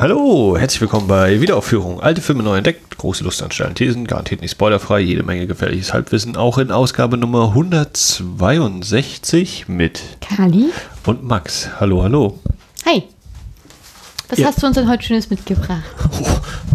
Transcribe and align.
Hallo, 0.00 0.56
herzlich 0.56 0.80
willkommen 0.80 1.08
bei 1.08 1.40
Wiederaufführung. 1.40 2.00
Alte 2.00 2.20
Filme 2.20 2.44
neu 2.44 2.56
entdeckt, 2.56 2.96
große 2.98 3.24
Lust 3.24 3.42
an 3.42 3.50
steilen 3.50 3.74
Thesen, 3.74 4.06
garantiert 4.06 4.42
nicht 4.42 4.52
spoilerfrei, 4.52 5.00
jede 5.00 5.24
Menge 5.24 5.48
gefährliches 5.48 5.92
Halbwissen, 5.92 6.36
auch 6.36 6.58
in 6.58 6.70
Ausgabe 6.70 7.16
Nummer 7.16 7.48
162 7.48 9.66
mit 9.66 10.00
Kali. 10.20 10.66
und 11.04 11.24
Max. 11.24 11.68
Hallo, 11.80 12.04
hallo. 12.04 12.38
Hi. 12.86 13.02
Was 14.28 14.38
Ja. 14.38 14.46
hast 14.46 14.62
du 14.62 14.68
uns 14.68 14.76
denn 14.76 14.88
heute 14.88 15.02
Schönes 15.02 15.30
mitgebracht? 15.30 15.82
Oh, 16.20 16.26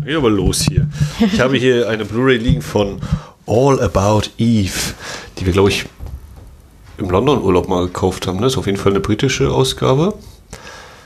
geht 0.05 0.17
aber 0.17 0.29
los 0.29 0.65
hier. 0.69 0.89
Ich 1.19 1.39
habe 1.39 1.55
hier 1.55 1.87
eine 1.87 2.03
Blu-ray 2.03 2.37
liegen 2.37 2.61
von 2.61 2.99
All 3.47 3.81
About 3.81 4.23
Eve, 4.37 4.73
die 5.39 5.45
wir, 5.45 5.53
glaube 5.53 5.69
ich, 5.69 5.85
im 6.97 7.09
London-Urlaub 7.09 7.69
mal 7.69 7.85
gekauft 7.85 8.27
haben. 8.27 8.41
Das 8.41 8.51
ist 8.53 8.57
auf 8.57 8.65
jeden 8.65 8.77
Fall 8.77 8.91
eine 8.91 8.99
britische 8.99 9.49
Ausgabe. 9.49 10.13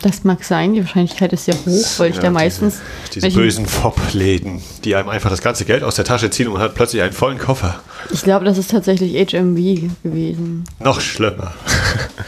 Das 0.03 0.23
mag 0.23 0.43
sein, 0.43 0.73
die 0.75 0.81
Wahrscheinlichkeit 0.81 1.33
ist 1.33 1.45
sehr 1.45 1.55
hoch, 1.55 1.85
weil 1.97 2.11
ich 2.11 2.17
Ja, 2.17 2.21
da 2.23 2.29
meistens. 2.29 2.79
Diese, 3.13 3.27
diese 3.27 3.39
bösen 3.39 3.65
Fob-Läden, 3.65 4.61
die 4.83 4.95
einem 4.95 5.09
einfach 5.09 5.31
das 5.31 5.41
ganze 5.41 5.65
Geld 5.65 5.81
aus 5.83 5.95
der 5.95 6.05
Tasche 6.05 6.29
ziehen 6.29 6.47
und 6.47 6.53
man 6.53 6.61
hat 6.61 6.75
plötzlich 6.75 7.01
einen 7.01 7.13
vollen 7.13 7.39
Koffer. 7.39 7.79
Ich 8.11 8.21
glaube, 8.21 8.45
das 8.45 8.59
ist 8.59 8.69
tatsächlich 8.69 9.13
HMV 9.15 9.81
gewesen. 10.03 10.63
Noch 10.79 11.01
schlimmer. 11.01 11.53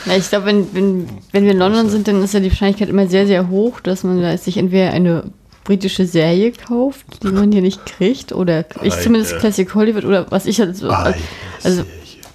Ja, 0.06 0.16
ich 0.16 0.30
glaube, 0.30 0.46
wenn, 0.46 0.74
wenn, 0.74 1.10
wenn 1.34 1.44
wir 1.44 1.52
in 1.52 1.58
London 1.60 1.90
sind, 1.90 2.08
dann 2.08 2.24
ist 2.24 2.34
ja 2.34 2.40
die 2.40 2.50
Wahrscheinlichkeit 2.50 2.90
immer 2.90 3.08
sehr, 3.08 3.28
sehr 3.28 3.50
hoch, 3.50 3.80
dass 3.82 4.04
man 4.04 4.22
da 4.22 4.36
sich 4.38 4.56
entweder 4.58 4.92
eine 4.92 5.26
britische 5.66 6.06
Serie 6.08 6.52
kauft, 6.54 7.06
die 7.22 7.28
man 7.28 7.52
hier 7.52 7.62
nicht 7.62 7.86
kriegt, 7.86 8.32
oder 8.32 8.66
ich 8.82 8.94
Eine- 8.94 9.02
zumindest 9.04 9.38
Classic 9.40 9.74
Hollywood, 9.76 10.06
oder 10.06 10.26
was 10.32 10.46
ich 10.46 10.60
halt 10.60 10.76
so. 10.78 10.90
Also, 10.90 11.82
äh, 11.82 11.84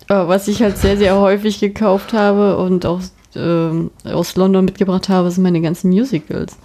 was 0.08 0.46
ich 0.46 0.62
halt 0.62 0.76
sehr, 0.78 0.96
sehr 0.98 1.18
häufig 1.18 1.58
gekauft 1.58 2.12
habe 2.12 2.58
und 2.58 2.84
auch 2.86 3.00
ähm, 3.36 3.90
aus 4.04 4.36
London 4.36 4.64
mitgebracht 4.64 5.08
habe, 5.08 5.30
sind 5.30 5.42
meine 5.42 5.60
ganzen 5.60 5.90
Musicals. 5.90 6.56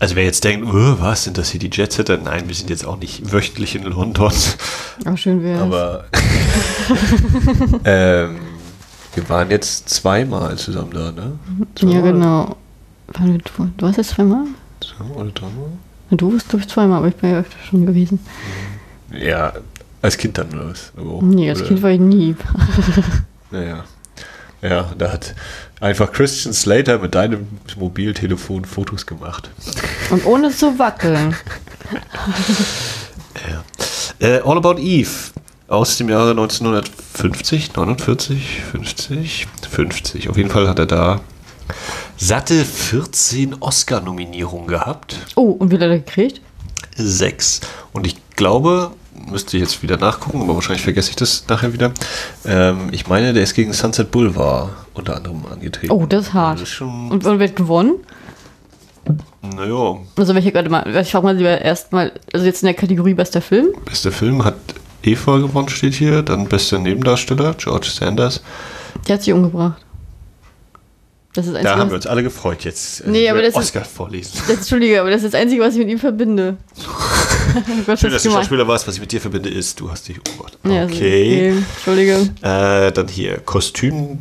Also 0.00 0.16
wer 0.16 0.24
jetzt 0.24 0.42
denkt, 0.42 0.66
"Oh, 0.68 0.96
was 0.98 1.24
sind 1.24 1.38
das 1.38 1.50
hier 1.50 1.60
die 1.60 1.70
Jetsetter? 1.72 2.16
Nein, 2.18 2.48
wir 2.48 2.54
sind 2.54 2.70
jetzt 2.70 2.84
auch 2.84 2.98
nicht 2.98 3.32
wöchentlich 3.32 3.74
in 3.76 3.84
London. 3.84 4.32
Aber 5.04 5.16
schön 5.16 5.42
wäre 5.42 5.62
Aber 5.62 6.04
ähm, 7.84 8.36
wir 9.14 9.28
waren 9.28 9.50
jetzt 9.50 9.88
zweimal 9.88 10.56
zusammen 10.56 10.90
da, 10.92 11.12
ne? 11.12 11.32
Ja, 11.58 11.66
Zweimal? 11.74 12.02
genau. 12.12 12.56
Waren 13.08 13.32
wir- 13.32 13.38
Du, 13.76 13.84
warst 13.86 13.98
jetzt 13.98 14.10
zweimal? 14.10 14.44
Zweimal 14.80 15.16
oder 15.18 15.30
dreimal? 15.30 15.68
Du 16.10 16.30
bist, 16.30 16.48
glaube 16.48 16.62
ich, 16.64 16.68
zweimal, 16.68 16.98
aber 16.98 17.08
ich 17.08 17.14
bin 17.16 17.30
ja 17.30 17.38
öfter 17.40 17.56
schon 17.68 17.86
gewesen. 17.86 18.18
Ja, 19.18 19.52
als 20.02 20.16
Kind 20.18 20.36
dann 20.38 20.48
was? 20.52 20.92
Aber 20.96 21.10
auch- 21.12 21.22
Nee, 21.22 21.48
als 21.50 21.60
oder- 21.60 21.68
Kind 21.68 21.82
war 21.82 21.90
ich 21.90 22.00
nie. 22.00 22.34
Naja. 23.50 23.84
Ja, 24.62 24.92
da 24.96 25.12
hat 25.12 25.34
einfach 25.80 26.12
Christian 26.12 26.54
Slater 26.54 26.98
mit 26.98 27.14
deinem 27.14 27.48
Mobiltelefon 27.76 28.64
Fotos 28.64 29.06
gemacht. 29.06 29.50
Und 30.10 30.24
ohne 30.24 30.50
zu 30.50 30.78
wackeln. 30.78 31.36
Ja. 33.50 33.64
Äh, 34.28 34.40
All 34.44 34.58
About 34.58 34.78
Eve 34.78 35.08
aus 35.66 35.96
dem 35.96 36.10
Jahre 36.10 36.30
1950, 36.32 37.72
49, 37.74 38.60
50, 38.70 39.46
50. 39.70 40.28
Auf 40.28 40.36
jeden 40.36 40.50
Fall 40.50 40.68
hat 40.68 40.78
er 40.78 40.86
da 40.86 41.20
satte 42.16 42.64
14 42.64 43.56
Oscar-Nominierungen 43.60 44.68
gehabt. 44.68 45.16
Oh, 45.34 45.50
und 45.52 45.70
wie 45.70 45.74
hat 45.74 45.82
er 45.82 45.98
gekriegt? 45.98 46.40
Sechs. 46.94 47.62
Und 47.92 48.06
ich 48.06 48.16
glaube, 48.36 48.92
müsste 49.30 49.56
ich 49.56 49.62
jetzt 49.62 49.82
wieder 49.82 49.96
nachgucken, 49.96 50.42
aber 50.42 50.54
wahrscheinlich 50.54 50.82
vergesse 50.82 51.10
ich 51.10 51.16
das 51.16 51.44
nachher 51.48 51.72
wieder. 51.72 51.92
Ähm, 52.44 52.88
ich 52.92 53.06
meine, 53.08 53.32
der 53.32 53.42
ist 53.42 53.54
gegen 53.54 53.72
Sunset 53.72 54.10
Boulevard 54.10 54.70
unter 54.94 55.16
anderem 55.16 55.42
angetreten. 55.50 55.92
Oh, 55.92 56.06
das 56.06 56.26
ist 56.28 56.34
hart. 56.34 56.54
Das 56.56 56.62
ist 56.68 56.74
schon, 56.74 57.10
Und, 57.10 57.24
und 57.24 57.40
hat 57.40 57.56
gewonnen? 57.56 57.94
naja, 59.42 59.96
Also 60.16 60.34
welche 60.34 60.52
gerade 60.52 60.68
mal, 60.70 60.86
ich 60.96 61.10
frage 61.10 61.24
mal 61.24 61.36
lieber 61.36 61.60
erstmal, 61.60 62.12
also 62.32 62.46
jetzt 62.46 62.62
in 62.62 62.66
der 62.66 62.74
Kategorie 62.74 63.14
bester 63.14 63.40
Film. 63.42 63.68
bester 63.84 64.12
Film 64.12 64.44
hat 64.44 64.54
Eva 65.02 65.38
gewonnen, 65.38 65.68
steht 65.68 65.94
hier. 65.94 66.22
Dann 66.22 66.46
bester 66.46 66.78
Nebendarsteller, 66.78 67.54
George 67.54 67.88
Sanders. 67.92 68.40
Der 69.08 69.14
hat 69.16 69.22
sich 69.22 69.32
umgebracht. 69.32 69.82
Das 71.34 71.46
ist 71.46 71.54
das 71.54 71.62
Da 71.62 71.78
haben 71.78 71.88
wir 71.90 71.94
uns 71.96 72.06
alle 72.06 72.22
gefreut 72.22 72.62
jetzt. 72.64 73.00
äh, 73.00 73.04
Nee, 73.08 73.28
aber 73.30 73.40
das 73.40 73.50
ist- 73.50 73.56
Oscar 73.56 73.84
vorlesen. 73.86 74.32
das, 74.48 74.58
Entschuldige, 74.58 75.00
aber 75.00 75.08
das 75.10 75.22
ist 75.22 75.32
das 75.32 75.40
Einzige, 75.40 75.62
was 75.62 75.72
ich 75.74 75.78
mit 75.80 75.88
ihm 75.88 75.98
verbinde. 75.98 76.58
oh 76.78 76.82
Gott, 77.86 77.98
Schön, 77.98 78.10
das 78.10 78.22
dass 78.22 78.22
du. 78.24 78.30
Schauspieler 78.32 78.68
warst. 78.68 78.86
Was 78.86 78.96
ich 78.96 79.00
mit 79.00 79.12
dir 79.12 79.20
verbinde, 79.20 79.48
ist, 79.48 79.80
du 79.80 79.90
hast 79.90 80.08
dich 80.08 80.18
umgebracht. 80.18 80.58
Ja, 80.64 80.82
also, 80.82 80.94
okay. 80.94 81.54
Entschuldige. 81.74 82.12
Äh, 82.42 82.92
dann 82.92 83.08
hier 83.08 83.38
Kostüm, 83.38 84.18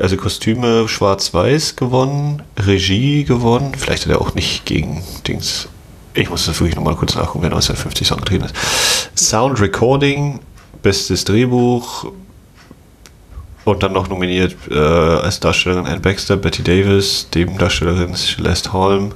also 0.00 0.16
Kostüme 0.18 0.86
schwarz-weiß 0.86 1.76
gewonnen, 1.76 2.42
Regie 2.58 3.24
gewonnen. 3.24 3.72
Vielleicht 3.76 4.04
hat 4.04 4.12
er 4.12 4.20
auch 4.20 4.34
nicht 4.34 4.66
gegen 4.66 5.02
Dings. 5.26 5.68
Ich 6.12 6.28
muss 6.30 6.44
das 6.46 6.60
wirklich 6.60 6.76
nochmal 6.76 6.94
kurz 6.94 7.14
nachgucken, 7.14 7.40
wer 7.42 7.50
1950 7.50 8.06
Song 8.06 8.18
getreten 8.18 8.44
ist. 8.44 8.54
Sound 9.18 9.60
Recording, 9.60 10.40
bestes 10.82 11.24
Drehbuch. 11.24 12.12
Und 13.64 13.82
dann 13.82 13.92
noch 13.92 14.08
nominiert 14.08 14.56
äh, 14.70 14.78
als 14.78 15.40
Darstellerin 15.40 15.86
Anne 15.86 16.00
Baxter, 16.00 16.36
Betty 16.36 16.62
Davis, 16.62 17.26
Nebendarstellerin 17.34 18.14
Celeste 18.14 18.72
Holm, 18.72 19.12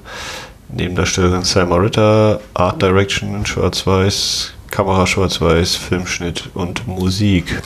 Nebendarstellerin 0.71 1.45
Selma 1.45 1.77
Ritter, 1.77 2.41
Art 2.55 2.81
Direction 2.81 3.45
schwarz-weiß, 3.45 4.53
Kamera 4.71 5.07
schwarz-weiß, 5.07 5.77
Filmschnitt 5.77 6.51
und 6.55 6.87
Musik. 6.87 7.63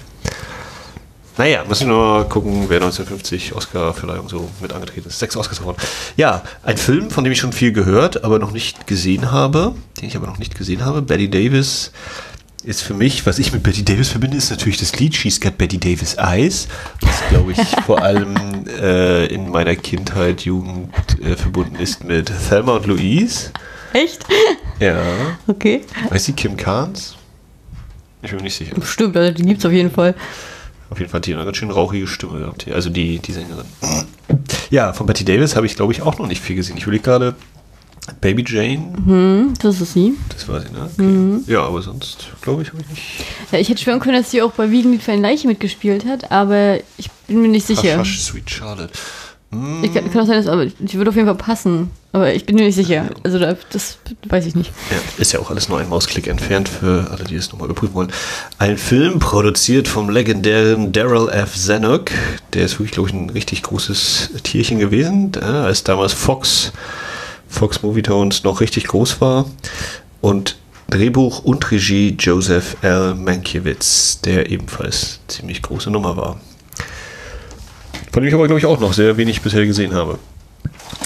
Naja, 1.38 1.64
müssen 1.66 1.86
wir 1.88 1.94
nur 1.94 2.18
mal 2.18 2.28
gucken, 2.28 2.66
wer 2.68 2.76
1950 2.76 3.54
Oscar-Verleihung 3.54 4.28
so 4.28 4.50
mit 4.60 4.72
angetreten 4.72 5.08
ist. 5.08 5.18
Sechs 5.18 5.34
Oscars 5.34 5.60
gewonnen. 5.60 5.78
Ja, 6.16 6.42
ein 6.62 6.76
Film, 6.76 7.10
von 7.10 7.24
dem 7.24 7.32
ich 7.32 7.40
schon 7.40 7.54
viel 7.54 7.72
gehört, 7.72 8.22
aber 8.22 8.38
noch 8.38 8.50
nicht 8.50 8.86
gesehen 8.86 9.32
habe, 9.32 9.74
den 10.00 10.08
ich 10.08 10.16
aber 10.16 10.26
noch 10.26 10.38
nicht 10.38 10.56
gesehen 10.58 10.84
habe. 10.84 11.00
Betty 11.00 11.30
Davis 11.30 11.90
ist 12.64 12.82
für 12.82 12.94
mich, 12.94 13.26
was 13.26 13.38
ich 13.38 13.52
mit 13.52 13.62
Betty 13.62 13.84
Davis 13.84 14.08
verbinde, 14.08 14.36
ist 14.36 14.50
natürlich 14.50 14.78
das 14.78 14.98
Lied 14.98 15.14
She's 15.14 15.40
Got 15.40 15.58
Betty 15.58 15.78
Davis 15.78 16.16
Eyes, 16.18 16.68
was 17.00 17.22
glaube 17.28 17.52
ich 17.52 17.58
vor 17.86 18.02
allem 18.02 18.66
äh, 18.80 19.26
in 19.26 19.50
meiner 19.50 19.74
Kindheit, 19.76 20.42
Jugend 20.42 20.92
äh, 21.20 21.36
verbunden 21.36 21.76
ist 21.76 22.04
mit 22.04 22.32
Thelma 22.48 22.76
und 22.76 22.86
Louise. 22.86 23.50
Echt? 23.92 24.24
Ja. 24.80 25.02
Okay. 25.46 25.82
Weißt 26.08 26.28
du 26.28 26.32
Kim 26.32 26.56
Carnes? 26.56 27.16
Ich 28.22 28.30
bin 28.30 28.38
mir 28.38 28.44
nicht 28.44 28.56
sicher. 28.56 28.74
Stimmt, 28.84 29.16
also 29.16 29.32
die 29.32 29.42
gibt's 29.42 29.66
auf 29.66 29.72
jeden 29.72 29.90
Fall. 29.90 30.14
Auf 30.90 30.98
jeden 30.98 31.10
Fall 31.10 31.18
hat 31.18 31.26
die 31.26 31.34
eine 31.34 31.44
ganz 31.44 31.56
schön 31.56 31.70
rauchige 31.70 32.06
Stimme 32.06 32.40
gehabt. 32.40 32.66
Also 32.70 32.90
die, 32.90 33.18
die 33.18 33.32
Sängerin. 33.32 33.64
Ja, 34.70 34.92
von 34.92 35.06
Betty 35.06 35.24
Davis 35.24 35.56
habe 35.56 35.66
ich, 35.66 35.74
glaube 35.74 35.92
ich, 35.92 36.02
auch 36.02 36.18
noch 36.18 36.26
nicht 36.26 36.40
viel 36.40 36.54
gesehen. 36.54 36.76
Ich 36.76 36.86
will 36.86 36.98
gerade 36.98 37.34
Baby 38.20 38.44
Jane, 38.46 38.94
Hm, 39.06 39.54
das 39.62 39.80
ist 39.80 39.92
sie. 39.92 40.14
das 40.28 40.48
war 40.48 40.60
sie, 40.60 40.70
ne? 40.70 40.90
Okay. 40.92 41.52
Ja, 41.52 41.62
aber 41.62 41.82
sonst, 41.82 42.26
glaube 42.40 42.62
ich, 42.62 42.68
habe 42.72 42.78
ich 42.82 42.88
nicht. 42.88 43.02
Ja, 43.52 43.58
ich 43.58 43.68
hätte 43.68 43.80
schwören 43.82 44.00
können, 44.00 44.16
dass 44.20 44.30
sie 44.30 44.42
auch 44.42 44.52
bei 44.52 44.70
Wiegen 44.72 44.98
für 45.00 45.12
eine 45.12 45.22
Leiche 45.22 45.46
mitgespielt 45.46 46.04
hat, 46.04 46.32
aber 46.32 46.78
ich 46.98 47.10
bin 47.28 47.40
mir 47.42 47.48
nicht 47.48 47.66
sicher. 47.66 47.98
Hush, 48.00 48.08
hush, 48.10 48.20
Sweet 48.22 48.50
Charlotte. 48.50 48.90
Hm, 49.52 49.84
Ich 49.84 49.94
kann, 49.94 50.10
kann 50.10 50.22
auch 50.22 50.26
sein, 50.26 50.38
dass, 50.42 50.48
aber 50.48 50.66
die 50.66 50.94
würde 50.94 51.10
auf 51.10 51.14
jeden 51.16 51.28
Fall 51.28 51.36
passen. 51.36 51.90
Aber 52.14 52.34
ich 52.34 52.44
bin 52.44 52.56
mir 52.56 52.64
nicht 52.64 52.74
sicher. 52.74 53.08
Also 53.22 53.38
da, 53.38 53.56
das 53.70 53.98
weiß 54.28 54.46
ich 54.46 54.54
nicht. 54.54 54.70
Ja, 54.90 54.96
ist 55.18 55.32
ja 55.32 55.38
auch 55.40 55.50
alles 55.50 55.68
nur 55.68 55.78
ein 55.78 55.88
Mausklick 55.88 56.26
entfernt 56.26 56.68
für 56.68 57.08
alle, 57.10 57.24
die 57.24 57.36
es 57.36 57.50
nochmal 57.52 57.66
überprüfen 57.70 57.94
wollen. 57.94 58.12
Ein 58.58 58.76
Film 58.78 59.18
produziert 59.18 59.88
vom 59.88 60.10
legendären 60.10 60.92
Daryl 60.92 61.28
F. 61.30 61.54
Zanuck. 61.56 62.10
Der 62.52 62.64
ist 62.64 62.72
wirklich, 62.74 62.90
glaube 62.90 63.08
ich, 63.10 63.14
ein 63.14 63.30
richtig 63.30 63.62
großes 63.62 64.30
Tierchen 64.42 64.78
gewesen, 64.78 65.32
äh, 65.40 65.44
als 65.44 65.84
damals 65.84 66.12
Fox, 66.12 66.72
Fox 67.52 67.82
Movie 67.82 68.02
Tones 68.02 68.42
noch 68.44 68.60
richtig 68.60 68.88
groß 68.88 69.20
war. 69.20 69.44
Und 70.20 70.56
Drehbuch 70.88 71.44
und 71.44 71.70
Regie 71.70 72.16
Joseph 72.18 72.76
L. 72.82 73.14
Mankiewicz, 73.14 74.20
der 74.22 74.50
ebenfalls 74.50 75.20
ziemlich 75.28 75.62
große 75.62 75.90
Nummer 75.90 76.16
war. 76.16 76.40
Von 78.10 78.22
dem 78.22 78.28
ich 78.28 78.34
aber, 78.34 78.46
glaube 78.46 78.58
ich, 78.58 78.66
auch 78.66 78.80
noch 78.80 78.92
sehr 78.92 79.16
wenig 79.16 79.42
bisher 79.42 79.64
gesehen 79.64 79.94
habe. 79.94 80.18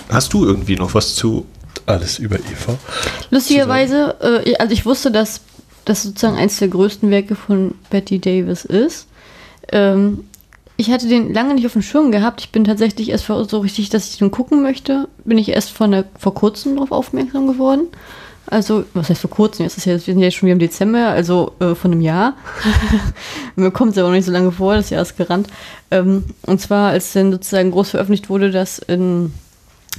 Hast 0.09 0.33
du 0.33 0.45
irgendwie 0.45 0.77
noch 0.77 0.95
was 0.95 1.15
zu 1.15 1.47
alles 1.85 2.19
über 2.19 2.37
Eva? 2.37 2.79
Lustigerweise, 3.31 4.17
äh, 4.47 4.57
also 4.57 4.73
ich 4.73 4.87
wusste, 4.87 5.11
dass 5.11 5.41
das 5.85 6.03
sozusagen 6.03 6.37
eins 6.37 6.59
der 6.59 6.69
größten 6.69 7.11
Werke 7.11 7.35
von 7.35 7.75
Betty 7.91 8.19
Davis 8.19 8.65
ist. 8.65 9.07
Ähm, 9.73 10.25
ich 10.77 10.91
hatte 10.91 11.09
den 11.09 11.33
lange 11.33 11.55
nicht 11.55 11.67
auf 11.67 11.73
dem 11.73 11.83
Schirm 11.83 12.13
gehabt. 12.13 12.41
Ich 12.41 12.51
bin 12.51 12.65
tatsächlich 12.65 13.09
erst 13.11 13.25
vor- 13.25 13.45
so 13.47 13.59
richtig, 13.61 13.89
dass 13.89 14.11
ich 14.11 14.19
den 14.19 14.31
gucken 14.31 14.63
möchte, 14.63 15.09
bin 15.25 15.39
ich 15.39 15.49
erst 15.49 15.71
von 15.71 15.91
der, 15.91 16.05
vor 16.19 16.35
kurzem 16.35 16.75
darauf 16.77 16.93
aufmerksam 16.93 17.47
geworden. 17.47 17.89
Also, 18.49 18.85
was 18.95 19.11
heißt 19.11 19.23
vor 19.23 19.31
kurzem? 19.31 19.65
Jetzt 19.65 19.77
ist 19.77 19.87
ja, 19.87 19.95
wir 19.95 19.99
sind 19.99 20.21
ja 20.21 20.31
schon 20.31 20.47
wieder 20.47 20.53
im 20.53 20.61
Dezember, 20.61 21.09
also 21.09 21.53
äh, 21.59 21.75
von 21.75 21.91
einem 21.91 22.01
Jahr. 22.01 22.35
Mir 23.57 23.73
kommt 23.73 23.91
es 23.91 23.97
ja 23.97 24.05
auch 24.05 24.11
nicht 24.13 24.25
so 24.25 24.31
lange 24.31 24.53
vor, 24.53 24.75
das 24.77 24.91
Jahr 24.91 25.03
ist 25.03 25.17
gerannt. 25.17 25.49
Ähm, 25.91 26.25
und 26.43 26.61
zwar, 26.61 26.91
als 26.91 27.13
dann 27.13 27.33
sozusagen 27.33 27.73
groß 27.73 27.91
veröffentlicht 27.91 28.29
wurde, 28.31 28.53
dass 28.53 28.79
in 28.79 29.33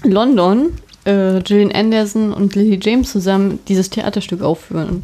London 0.04 0.70
äh, 1.04 1.42
Gillian 1.42 1.74
Anderson 1.74 2.32
und 2.32 2.56
Lily 2.56 2.80
James 2.82 3.12
zusammen 3.12 3.60
dieses 3.68 3.90
Theaterstück 3.90 4.42
aufführen. 4.42 5.04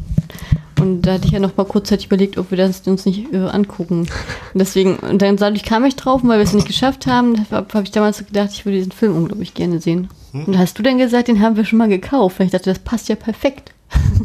Und 0.84 1.02
da 1.02 1.14
hatte 1.14 1.26
ich 1.26 1.32
ja 1.32 1.40
noch 1.40 1.56
mal 1.56 1.64
kurzzeitig 1.64 2.06
überlegt, 2.06 2.36
ob 2.36 2.50
wir 2.50 2.58
das 2.58 2.86
uns 2.86 3.06
nicht 3.06 3.32
äh, 3.32 3.38
angucken. 3.38 4.00
Und 4.00 4.08
deswegen, 4.54 4.96
und 4.96 5.22
dann 5.22 5.36
dadurch 5.36 5.64
kam 5.64 5.84
ich 5.84 5.96
drauf, 5.96 6.22
und 6.22 6.28
weil 6.28 6.38
wir 6.38 6.44
es 6.44 6.52
nicht 6.52 6.66
geschafft 6.66 7.06
haben, 7.06 7.46
habe 7.50 7.66
hab 7.72 7.82
ich 7.82 7.90
damals 7.90 8.18
gedacht, 8.18 8.50
ich 8.52 8.66
würde 8.66 8.78
diesen 8.78 8.92
Film 8.92 9.16
unglaublich 9.16 9.54
gerne 9.54 9.80
sehen. 9.80 10.08
Und 10.32 10.52
da 10.52 10.58
hast 10.58 10.78
du 10.78 10.82
dann 10.82 10.98
gesagt, 10.98 11.28
den 11.28 11.40
haben 11.40 11.56
wir 11.56 11.64
schon 11.64 11.78
mal 11.78 11.88
gekauft. 11.88 12.40
Und 12.40 12.46
ich 12.46 12.52
dachte, 12.52 12.70
das 12.70 12.80
passt 12.80 13.08
ja 13.08 13.14
perfekt. 13.14 13.72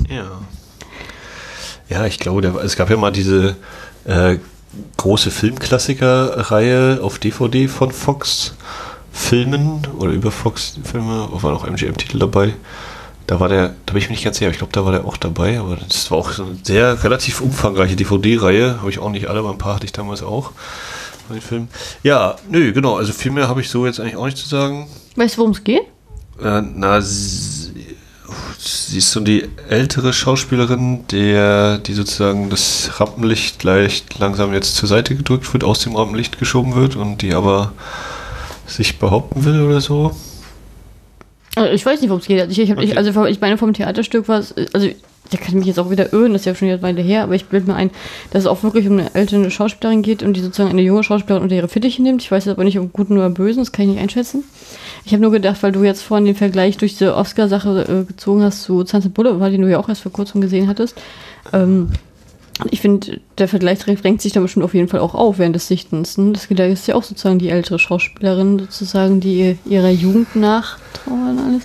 Ja. 0.09 0.41
Ja, 1.87 2.05
ich 2.05 2.19
glaube, 2.19 2.41
der, 2.41 2.55
es 2.55 2.75
gab 2.75 2.89
ja 2.89 2.97
mal 2.97 3.11
diese 3.11 3.55
äh, 4.05 4.37
große 4.97 5.31
Filmklassiker-Reihe 5.31 6.99
auf 7.01 7.19
DVD 7.19 7.67
von 7.67 7.91
Fox 7.91 8.55
Filmen 9.11 9.81
oder 9.97 10.11
über 10.11 10.31
Fox 10.31 10.79
Filme, 10.83 11.27
war 11.31 11.51
noch 11.51 11.65
MGM-Titel 11.65 12.19
dabei. 12.19 12.53
Da 13.29 13.39
war 13.39 13.47
der, 13.47 13.75
da 13.85 13.93
bin 13.93 14.01
ich 14.01 14.09
mir 14.09 14.13
nicht 14.13 14.23
ganz 14.23 14.39
sicher, 14.39 14.49
ich 14.49 14.57
glaube, 14.57 14.73
da 14.73 14.83
war 14.83 14.91
der 14.91 15.05
auch 15.05 15.15
dabei, 15.15 15.59
aber 15.59 15.75
das 15.75 16.09
war 16.09 16.17
auch 16.17 16.31
so 16.31 16.45
eine 16.45 16.57
sehr 16.63 17.03
relativ 17.03 17.41
umfangreiche 17.41 17.95
DVD-Reihe. 17.95 18.79
Habe 18.79 18.89
ich 18.89 18.97
auch 18.97 19.11
nicht 19.11 19.27
alle, 19.27 19.37
aber 19.37 19.51
ein 19.51 19.59
paar 19.59 19.75
hatte 19.75 19.85
ich 19.85 19.91
damals 19.91 20.23
auch 20.23 20.51
den 21.29 21.39
Filmen. 21.39 21.67
Ja, 22.01 22.37
nö, 22.49 22.73
genau, 22.73 22.97
also 22.97 23.13
viel 23.13 23.31
mehr 23.31 23.47
habe 23.47 23.61
ich 23.61 23.69
so 23.69 23.85
jetzt 23.85 23.99
eigentlich 23.99 24.15
auch 24.15 24.25
nicht 24.25 24.37
zu 24.37 24.47
sagen. 24.47 24.87
Weißt 25.15 25.35
du, 25.35 25.41
worum 25.41 25.51
es 25.51 25.63
geht? 25.63 25.83
Äh, 26.41 26.63
na, 26.73 27.01
sie, 27.01 27.95
sie 28.57 28.97
ist 28.97 29.11
so 29.11 29.19
die 29.19 29.47
ältere 29.69 30.11
Schauspielerin, 30.11 31.05
der, 31.11 31.77
die 31.77 31.93
sozusagen 31.93 32.49
das 32.49 32.99
Rampenlicht 32.99 33.63
leicht 33.63 34.17
langsam 34.17 34.53
jetzt 34.53 34.75
zur 34.75 34.89
Seite 34.89 35.15
gedrückt 35.15 35.53
wird, 35.53 35.63
aus 35.63 35.81
dem 35.81 35.95
Rampenlicht 35.95 36.39
geschoben 36.39 36.73
wird 36.73 36.95
und 36.95 37.21
die 37.21 37.35
aber 37.35 37.73
sich 38.65 38.97
behaupten 38.97 39.45
will 39.45 39.61
oder 39.61 39.81
so. 39.81 40.15
Also 41.59 41.73
ich 41.73 41.85
weiß 41.85 42.01
nicht, 42.01 42.09
worum 42.09 42.21
es 42.21 42.27
geht. 42.27 42.49
Ich, 42.49 42.59
ich, 42.59 42.71
hab, 42.71 42.77
Okay. 42.77 42.87
ich, 42.87 42.97
also 42.97 43.25
ich 43.25 43.41
meine, 43.41 43.57
vom 43.57 43.73
Theaterstück 43.73 44.27
war 44.27 44.39
es, 44.39 44.55
also 44.73 44.87
da 45.31 45.37
kann 45.37 45.49
ich 45.49 45.55
mich 45.55 45.67
jetzt 45.67 45.79
auch 45.79 45.91
wieder 45.91 46.11
irren, 46.11 46.33
das 46.33 46.41
ist 46.41 46.45
ja 46.45 46.55
schon 46.55 46.69
eine 46.69 46.81
Weile 46.81 47.01
her, 47.01 47.23
aber 47.23 47.35
ich 47.35 47.45
bilde 47.45 47.67
mir 47.67 47.75
ein, 47.75 47.91
dass 48.31 48.43
es 48.43 48.47
auch 48.47 48.63
wirklich 48.63 48.87
um 48.87 48.93
eine 48.93 49.13
ältere 49.13 49.51
Schauspielerin 49.51 50.01
geht 50.01 50.23
und 50.23 50.33
die 50.33 50.41
sozusagen 50.41 50.71
eine 50.71 50.81
junge 50.81 51.03
Schauspielerin 51.03 51.43
unter 51.43 51.55
ihre 51.55 51.67
Fittiche 51.67 52.01
nimmt. 52.01 52.23
Ich 52.23 52.31
weiß 52.31 52.45
jetzt 52.45 52.53
aber 52.53 52.63
nicht, 52.63 52.79
ob 52.79 52.91
Guten 52.93 53.17
oder 53.17 53.29
Bösen, 53.29 53.61
das 53.61 53.71
kann 53.71 53.85
ich 53.85 53.91
nicht 53.91 54.01
einschätzen. 54.01 54.43
Ich 55.05 55.11
habe 55.11 55.21
nur 55.21 55.31
gedacht, 55.31 55.61
weil 55.61 55.71
du 55.71 55.83
jetzt 55.83 56.01
vorhin 56.01 56.25
den 56.25 56.35
Vergleich 56.35 56.77
durch 56.77 56.93
diese 56.93 57.15
Oscar-Sache 57.15 57.85
äh, 57.87 58.05
gezogen 58.05 58.43
hast 58.43 58.63
zu 58.63 58.85
Sunset 58.85 59.13
Boulevard, 59.13 59.53
den 59.53 59.61
du 59.61 59.69
ja 59.69 59.77
auch 59.77 59.89
erst 59.89 60.01
vor 60.01 60.11
kurzem 60.11 60.41
gesehen 60.41 60.67
hattest. 60.67 60.99
Ähm, 61.53 61.89
ich 62.71 62.81
finde, 62.81 63.21
der 63.37 63.47
Vergleich 63.47 63.79
drängt 63.79 64.21
sich 64.21 64.33
da 64.33 64.41
bestimmt 64.41 64.65
auf 64.65 64.73
jeden 64.73 64.87
Fall 64.87 64.99
auch 64.99 65.15
auf 65.15 65.39
während 65.39 65.55
des 65.55 65.67
Sichtens. 65.67 66.17
Ne? 66.17 66.33
Das 66.33 66.47
da 66.49 66.65
ist 66.65 66.87
ja 66.87 66.95
auch 66.95 67.03
sozusagen 67.03 67.39
die 67.39 67.49
ältere 67.49 67.79
Schauspielerin, 67.79 68.59
sozusagen, 68.59 69.19
die 69.19 69.57
ihrer 69.65 69.89
Jugend 69.89 70.35
nachtrauert 70.35 71.31
und 71.31 71.39
alles. 71.39 71.63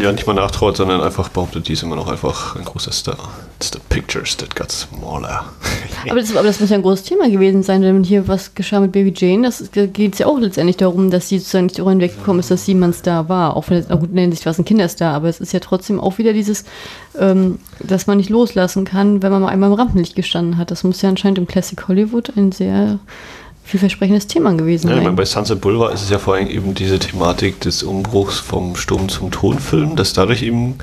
Ja, 0.00 0.12
nicht 0.12 0.26
mal 0.26 0.34
nachtraut, 0.34 0.76
sondern 0.76 1.00
einfach 1.00 1.28
behauptet, 1.28 1.68
die 1.68 1.72
ist 1.72 1.82
immer 1.82 1.96
noch 1.96 2.08
einfach 2.08 2.56
ein 2.56 2.64
großer 2.64 2.92
Star. 2.92 3.30
It's 3.58 3.70
the 3.72 3.78
pictures 3.88 4.36
that 4.36 4.54
got 4.54 4.70
smaller. 4.70 5.46
Aber 6.10 6.20
das, 6.20 6.36
aber 6.36 6.46
das 6.46 6.60
muss 6.60 6.70
ja 6.70 6.76
ein 6.76 6.82
großes 6.82 7.04
Thema 7.04 7.28
gewesen 7.28 7.62
sein, 7.64 7.82
denn 7.82 8.04
hier, 8.04 8.28
was 8.28 8.54
geschah 8.54 8.78
mit 8.80 8.92
Baby 8.92 9.12
Jane, 9.16 9.42
das 9.44 9.70
geht 9.72 10.12
es 10.12 10.18
ja 10.20 10.26
auch 10.26 10.38
letztendlich 10.38 10.76
darum, 10.76 11.10
dass 11.10 11.28
sie 11.28 11.38
sozusagen 11.38 11.66
nicht 11.66 11.78
darüber 11.78 11.90
hinweggekommen 11.90 12.38
ist, 12.38 12.50
dass 12.50 12.64
sie 12.64 12.74
ein 12.74 12.92
Star 12.92 13.28
war. 13.28 13.56
Auch 13.56 13.68
wenn 13.68 13.78
es, 13.78 13.86
na 13.88 13.96
gut, 13.96 14.10
in 14.10 14.14
der 14.16 14.22
Hinsicht 14.22 14.44
war 14.46 14.52
es 14.52 14.58
ein 14.58 14.64
Kinderstar, 14.66 15.14
aber 15.14 15.28
es 15.28 15.40
ist 15.40 15.52
ja 15.52 15.58
trotzdem 15.58 15.98
auch 15.98 16.18
wieder 16.18 16.32
dieses, 16.32 16.64
ähm, 17.18 17.58
dass 17.80 18.06
man 18.06 18.18
nicht 18.18 18.30
loslassen 18.30 18.84
kann, 18.84 19.22
wenn 19.22 19.32
man 19.32 19.42
mal 19.42 19.48
einmal 19.48 19.70
im 19.70 19.74
Rampenlicht 19.74 20.14
gestanden 20.14 20.58
hat. 20.58 20.70
Das 20.70 20.84
muss 20.84 21.02
ja 21.02 21.08
anscheinend 21.08 21.38
im 21.38 21.46
Classic 21.48 21.88
Hollywood 21.88 22.36
ein 22.36 22.52
sehr 22.52 23.00
vielversprechendes 23.64 24.28
Thema 24.28 24.52
gewesen 24.52 24.86
Ja, 24.88 24.92
ich 24.92 24.98
meine, 24.98 25.08
sein. 25.08 25.16
bei 25.16 25.24
Sunset 25.24 25.60
Boulevard 25.60 25.92
ist 25.92 26.02
es 26.02 26.10
ja 26.10 26.18
vor 26.18 26.34
allem 26.34 26.48
eben 26.48 26.74
diese 26.74 27.00
Thematik 27.00 27.58
des 27.60 27.82
Umbruchs 27.82 28.38
vom 28.38 28.76
Sturm 28.76 29.08
zum 29.08 29.32
Tonfilm, 29.32 29.96
dass 29.96 30.12
dadurch 30.12 30.42
eben 30.42 30.76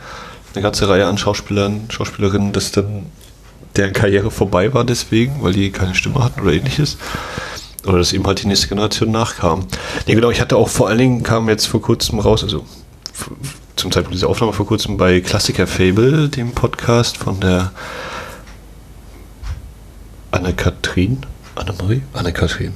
eine 0.53 0.63
ganze 0.63 0.87
Reihe 0.87 1.07
an 1.07 1.17
Schauspielern, 1.17 1.85
Schauspielerinnen, 1.89 2.51
dass 2.51 2.71
dann 2.71 3.07
deren 3.75 3.93
Karriere 3.93 4.29
vorbei 4.29 4.73
war 4.73 4.83
deswegen, 4.83 5.41
weil 5.41 5.53
die 5.53 5.71
keine 5.71 5.95
Stimme 5.95 6.23
hatten 6.23 6.41
oder 6.41 6.53
ähnliches. 6.53 6.97
Oder 7.85 7.97
dass 7.97 8.13
eben 8.13 8.25
halt 8.25 8.41
die 8.43 8.47
nächste 8.47 8.67
Generation 8.67 9.11
nachkam. 9.11 9.65
Nee, 10.07 10.15
genau, 10.15 10.29
ich 10.29 10.39
hatte 10.39 10.55
auch 10.55 10.69
vor 10.69 10.87
allen 10.87 10.99
Dingen, 10.99 11.23
kam 11.23 11.49
jetzt 11.49 11.65
vor 11.65 11.81
kurzem 11.81 12.19
raus, 12.19 12.43
also 12.43 12.65
zum 13.75 13.91
Zeitpunkt 13.91 14.15
dieser 14.15 14.29
Aufnahme 14.29 14.53
vor 14.53 14.65
kurzem 14.65 14.97
bei 14.97 15.19
Klassiker 15.19 15.67
Fable, 15.67 16.29
dem 16.29 16.51
Podcast 16.51 17.17
von 17.17 17.39
der 17.39 17.71
Anne-Kathrin? 20.31 21.25
Annemarie? 21.55 22.03
Anne-Kathrin. 22.13 22.73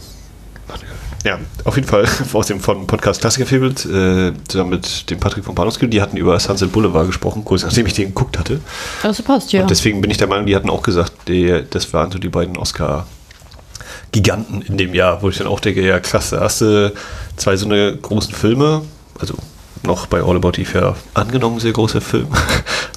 Ja, 1.23 1.39
auf 1.63 1.75
jeden 1.75 1.87
Fall 1.87 2.05
aus 2.33 2.47
dem 2.47 2.59
von 2.59 2.87
Podcast 2.87 3.21
Klassiker 3.21 3.45
Fables, 3.45 3.85
äh, 3.85 4.33
zusammen 4.47 4.71
mit 4.71 5.09
dem 5.09 5.19
Patrick 5.19 5.43
von 5.43 5.55
Bahnhofskill, 5.55 5.89
die 5.89 6.01
hatten 6.01 6.17
über 6.17 6.39
Sunset 6.39 6.71
Boulevard 6.71 7.07
gesprochen, 7.07 7.43
kurz 7.43 7.63
nachdem 7.63 7.87
ich 7.87 7.93
den 7.93 8.09
geguckt 8.09 8.37
hatte. 8.37 8.61
Also 9.03 9.23
passt, 9.23 9.51
ja. 9.51 9.61
Und 9.61 9.69
deswegen 9.69 10.01
bin 10.01 10.11
ich 10.11 10.17
der 10.17 10.27
Meinung, 10.27 10.45
die 10.45 10.55
hatten 10.55 10.69
auch 10.69 10.83
gesagt, 10.83 11.13
die, 11.27 11.63
das 11.69 11.91
waren 11.93 12.11
so 12.11 12.19
die 12.19 12.29
beiden 12.29 12.57
Oscar-Giganten 12.57 14.61
in 14.61 14.77
dem 14.77 14.93
Jahr, 14.93 15.21
wo 15.21 15.29
ich 15.29 15.37
dann 15.37 15.47
auch 15.47 15.59
denke, 15.59 15.85
ja 15.85 15.99
krass, 15.99 16.29
da 16.29 16.41
hast 16.41 16.61
du 16.61 16.93
zwei 17.35 17.57
so 17.57 17.65
eine 17.65 17.97
großen 17.97 18.33
Filme, 18.33 18.83
also 19.19 19.35
noch 19.83 20.07
bei 20.07 20.21
All 20.21 20.35
About 20.35 20.59
Eve 20.59 20.79
ja 20.79 20.95
angenommen, 21.13 21.59
sehr 21.59 21.71
großer 21.71 22.01
Film, 22.01 22.27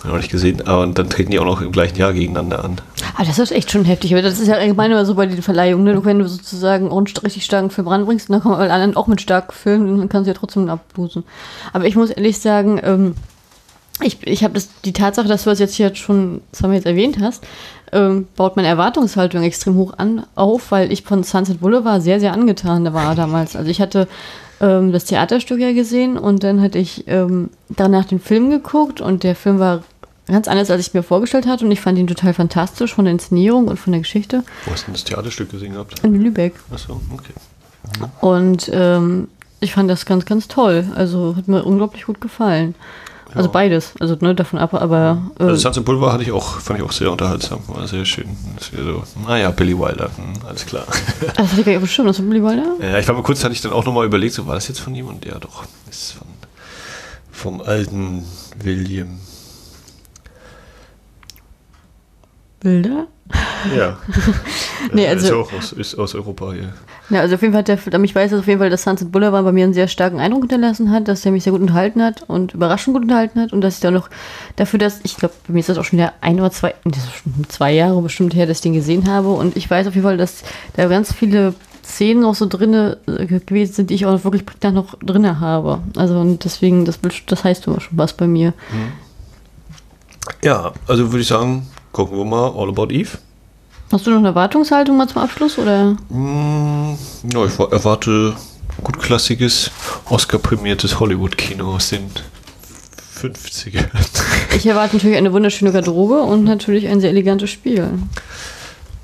noch 0.05 0.17
nicht 0.17 0.31
gesehen, 0.31 0.67
aber 0.67 0.87
dann 0.87 1.11
treten 1.11 1.31
die 1.31 1.39
auch 1.39 1.45
noch 1.45 1.61
im 1.61 1.73
gleichen 1.73 1.97
Jahr 1.97 2.13
gegeneinander 2.13 2.65
an. 2.65 2.81
Ah, 3.17 3.25
das 3.25 3.39
ist 3.39 3.53
echt 3.53 3.71
schon 3.71 3.85
heftig. 3.85 4.13
Aber 4.13 4.23
das 4.23 4.39
ist 4.39 4.49
ja 4.49 4.55
allgemein 4.55 4.91
immer 4.91 5.05
so 5.05 5.15
bei 5.15 5.27
den 5.27 5.43
Verleihungen. 5.43 5.85
Ne? 5.85 6.05
Wenn 6.05 6.19
du 6.19 6.29
sozusagen 6.29 6.91
einen 6.91 7.07
richtig 7.23 7.45
starken 7.45 7.71
Film 7.71 7.89
ranbringst, 7.89 8.31
dann 8.31 8.41
kommen 8.41 8.55
alle 8.55 8.73
anderen 8.73 8.97
auch 8.97 9.07
mit 9.07 9.21
starken 9.21 9.53
Filmen, 9.53 9.99
dann 9.99 10.09
kannst 10.09 10.27
du 10.27 10.33
ja 10.33 10.39
trotzdem 10.39 10.69
ablosen. 10.69 11.25
Aber 11.73 11.85
ich 11.87 11.97
muss 11.97 12.11
ehrlich 12.11 12.39
sagen, 12.39 12.81
ähm, 12.83 13.15
ich, 14.03 14.27
ich 14.27 14.45
habe 14.45 14.61
die 14.85 14.93
Tatsache, 14.93 15.29
dass 15.29 15.45
du 15.45 15.51
das 15.51 15.59
jetzt 15.59 15.75
hier 15.75 15.95
schon 15.95 16.41
zweimal 16.53 16.77
jetzt 16.77 16.87
erwähnt 16.87 17.19
hast, 17.21 17.45
ähm, 17.93 18.29
baut 18.37 18.57
meine 18.57 18.69
Erwartungshaltung 18.69 19.43
extrem 19.43 19.75
hoch 19.75 19.95
an 19.99 20.25
auf, 20.35 20.71
weil 20.71 20.93
ich 20.93 21.03
von 21.03 21.23
Sunset 21.23 21.61
Boulevard 21.61 22.03
sehr, 22.03 22.21
sehr 22.21 22.33
angetan 22.33 22.93
war 22.95 23.15
damals. 23.15 23.57
Also 23.57 23.71
ich 23.71 23.81
hatte 23.81 24.09
ähm, 24.61 24.93
das 24.93 25.05
Theaterstück 25.05 25.61
ja 25.61 25.73
gesehen 25.73 26.17
und 26.17 26.45
dann 26.45 26.61
hatte 26.61 26.79
ich 26.79 27.05
ähm, 27.09 27.51
danach 27.69 28.05
den 28.05 28.21
Film 28.21 28.51
geguckt 28.51 29.01
und 29.01 29.23
der 29.23 29.35
Film 29.35 29.59
war 29.59 29.83
ganz 30.31 30.49
anders, 30.49 30.71
als 30.71 30.87
ich 30.87 30.95
mir 30.95 31.03
vorgestellt 31.03 31.47
hatte 31.47 31.65
und 31.65 31.71
ich 31.71 31.81
fand 31.81 31.99
ihn 31.99 32.07
total 32.07 32.35
fantastisch 32.35 32.95
von 32.95 33.05
der 33.05 33.13
Inszenierung 33.13 33.69
und 33.69 33.79
von 33.79 33.93
der 33.93 34.01
Geschichte 34.01 34.43
Wo 34.65 34.73
hast 34.73 34.83
du 34.83 34.87
denn 34.87 34.95
das 34.95 35.05
Theaterstück 35.05 35.51
gesehen 35.51 35.73
gehabt? 35.75 35.99
in 36.03 36.15
Lübeck. 36.21 36.55
Achso, 36.73 37.01
okay. 37.13 37.33
Und 38.21 38.71
ähm, 38.73 39.29
ich 39.61 39.73
fand 39.75 39.91
das 39.91 40.07
ganz, 40.07 40.25
ganz 40.27 40.49
toll. 40.49 40.85
Also 40.95 41.37
hat 41.37 41.49
mir 41.49 41.63
unglaublich 41.65 42.05
gut 42.07 42.21
gefallen. 42.21 42.75
Also 43.33 43.49
Ja. 43.49 43.53
beides, 43.53 43.93
also 44.01 44.17
ne, 44.21 44.35
davon 44.35 44.59
ab, 44.59 44.75
aber 44.75 45.23
äh, 45.39 45.45
Also 45.45 45.55
Sunset 45.57 45.85
Boulevard 45.85 46.15
hatte 46.15 46.25
ich 46.25 46.33
auch, 46.33 46.59
fand 46.59 46.81
ich 46.81 46.85
auch 46.85 46.91
sehr 46.91 47.13
unterhaltsam, 47.13 47.61
war 47.69 47.87
sehr 47.87 48.05
schön. 48.05 48.27
So, 48.75 49.05
naja, 49.25 49.53
Billy 49.53 49.79
Wilder, 49.79 50.11
hm, 50.17 50.33
alles 50.49 50.67
klar. 50.67 50.85
das 51.37 51.37
hatte 51.53 51.61
ich 51.61 51.65
gar 51.65 51.73
nicht 51.73 51.81
bestimmt, 51.81 52.09
das 52.09 52.19
war 52.19 52.27
Billy 52.27 52.43
Wilder? 52.43 52.75
Ja, 52.83 52.99
ich 52.99 53.07
war 53.07 53.15
mal 53.15 53.23
kurz, 53.23 53.45
hatte 53.45 53.53
ich 53.53 53.61
dann 53.61 53.71
auch 53.73 53.85
nochmal 53.85 54.05
überlegt, 54.05 54.35
so 54.35 54.49
war 54.49 54.55
das 54.57 54.67
jetzt 54.67 54.81
von 54.81 54.93
ihm? 54.97 55.07
Und 55.07 55.25
ja, 55.25 55.39
doch, 55.39 55.65
ist 55.89 56.15
von, 56.15 56.27
vom 57.31 57.61
alten 57.61 58.25
William. 58.61 59.21
Wilder? 62.63 63.07
Ja. 63.77 63.99
Nee, 64.93 65.05
Äh, 65.05 65.09
also- 65.11 65.27
ist 65.27 65.33
auch 65.33 65.53
aus, 65.53 65.73
ist 65.73 65.99
aus 65.99 66.15
Europa 66.15 66.53
hier. 66.53 66.73
Ja, 67.11 67.21
also 67.21 67.35
auf 67.35 67.43
jeden 67.43 67.53
Fall 67.53 67.61
hat 67.61 67.69
der 67.69 67.77
Film, 67.77 68.03
ich 68.05 68.15
weiß 68.15 68.33
auf 68.33 68.47
jeden 68.47 68.59
Fall, 68.61 68.71
dass 68.71 68.83
Sunset 68.85 69.13
Boulevard 69.13 69.45
bei 69.45 69.53
mir 69.53 69.65
einen 69.65 69.75
sehr 69.75 69.89
starken 69.89 70.19
Eindruck 70.19 70.43
hinterlassen 70.43 70.91
hat, 70.91 71.07
dass 71.07 71.25
er 71.27 71.33
mich 71.33 71.43
sehr 71.45 71.53
gut 71.53 71.61
unterhalten 71.61 72.03
hat 72.03 72.23
und 72.29 72.55
überraschend 72.55 72.95
gut 72.95 73.03
unterhalten 73.03 73.39
hat 73.41 73.53
und 73.53 73.61
dass 73.61 73.75
ich 73.75 73.81
da 73.81 73.91
noch 73.91 74.09
dafür, 74.57 74.79
dass, 74.79 75.01
ich 75.03 75.17
glaube, 75.17 75.35
bei 75.47 75.53
mir 75.53 75.61
ist 75.61 75.69
das 75.69 75.77
auch 75.77 75.85
schon 75.85 75.99
wieder 75.99 76.15
ein 76.23 76.41
oder 76.41 76.51
zwei, 76.51 76.75
das 76.85 77.05
ist 77.05 77.13
schon 77.17 77.33
zwei 77.49 77.73
Jahre 77.73 78.01
bestimmt 78.01 78.35
her, 78.35 78.47
dass 78.47 78.59
ich 78.59 78.63
den 78.63 78.73
gesehen 78.73 79.07
habe 79.09 79.29
und 79.29 79.57
ich 79.57 79.69
weiß 79.71 79.87
auf 79.87 79.95
jeden 79.95 80.07
Fall, 80.07 80.17
dass 80.17 80.43
da 80.77 80.87
ganz 80.87 81.13
viele 81.13 81.55
Szenen 81.85 82.23
noch 82.23 82.35
so 82.35 82.47
drinne 82.47 82.97
äh, 83.07 83.27
gewesen 83.27 83.75
sind, 83.75 83.91
die 83.91 83.95
ich 83.95 84.07
auch 84.07 84.25
wirklich 84.25 84.47
prägnant 84.47 84.77
noch 84.77 84.95
drinne 85.01 85.41
habe. 85.41 85.81
Also 85.97 86.19
und 86.19 86.43
deswegen, 86.45 86.85
das, 86.87 86.99
das 87.27 87.45
heißt 87.45 87.67
immer 87.67 87.81
schon 87.81 87.99
was 87.99 88.13
bei 88.15 88.27
mir. 88.27 88.55
Ja, 90.43 90.73
also 90.87 91.11
würde 91.13 91.21
ich 91.23 91.29
sagen, 91.29 91.67
gucken 91.93 92.17
wir 92.19 92.25
mal 92.25 92.53
All 92.57 92.69
About 92.69 92.91
Eve. 92.93 93.19
Hast 93.93 94.07
du 94.07 94.11
noch 94.11 94.19
eine 94.19 94.29
Erwartungshaltung 94.29 94.97
mal 94.97 95.09
zum 95.09 95.23
Abschluss 95.23 95.59
oder? 95.59 95.97
Mm, 96.11 96.97
ja, 97.33 97.45
ich 97.45 97.59
wa- 97.59 97.69
erwarte 97.71 98.37
gutklassiges, 98.85 99.71
Oscar-prämiertes 100.09 101.01
Hollywood-Kino 101.01 101.75
aus 101.75 101.89
den 101.91 102.11
50ern. 103.21 103.87
Ich 104.57 104.67
erwarte 104.67 104.97
natürlich 104.97 105.17
eine 105.17 105.33
wunderschöne 105.33 105.71
Garderobe 105.71 106.23
und 106.23 106.43
natürlich 106.43 106.89
ein 106.89 107.01
sehr 107.01 107.11
elegantes 107.11 107.51
Spiel. 107.51 107.89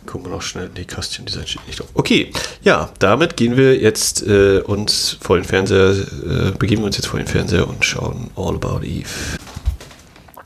Gucken 0.07 0.27
wir 0.27 0.33
noch 0.35 0.43
schnell. 0.43 0.69
Nee, 0.77 0.85
Costume 0.85 1.27
Design 1.27 1.47
steht 1.47 1.67
nicht 1.69 1.79
drauf. 1.79 1.89
Okay, 1.95 2.33
ja, 2.63 2.91
damit 2.99 3.37
gehen 3.37 3.57
wir 3.57 3.79
jetzt 3.81 4.23
äh, 4.27 4.59
uns 4.61 5.17
vor 5.21 5.37
den 5.37 5.45
Fernseher, 5.45 5.91
äh, 5.91 6.51
begeben 6.59 6.83
wir 6.83 6.87
uns 6.87 6.97
jetzt 6.97 7.07
vor 7.07 7.21
den 7.21 7.29
Fernseher 7.29 7.69
und 7.69 7.85
schauen 7.85 8.31
All 8.37 8.57
About 8.57 8.81
Eve. 8.85 9.07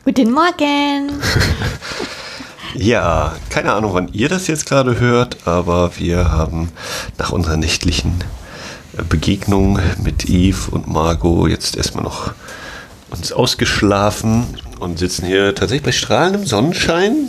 Guten 0.05 0.33
Morgen! 0.33 1.11
Ja, 2.75 3.35
keine 3.51 3.73
Ahnung, 3.73 3.95
wann 3.95 4.09
ihr 4.13 4.29
das 4.29 4.47
jetzt 4.47 4.67
gerade 4.67 5.01
hört, 5.01 5.47
aber 5.47 5.93
wir 5.99 6.31
haben 6.31 6.71
nach 7.19 7.33
unserer 7.33 7.57
nächtlichen 7.57 8.23
äh, 8.97 9.03
Begegnung 9.03 9.79
mit 10.03 10.29
Eve 10.29 10.71
und 10.71 10.87
Margot 10.87 11.51
jetzt 11.51 11.77
erstmal 11.77 12.05
noch 12.05 12.33
uns 13.11 13.33
ausgeschlafen 13.33 14.47
und 14.79 14.99
sitzen 14.99 15.27
hier 15.27 15.55
tatsächlich 15.55 15.85
bei 15.85 15.93
strahlendem 15.93 16.47
Sonnenschein. 16.47 17.29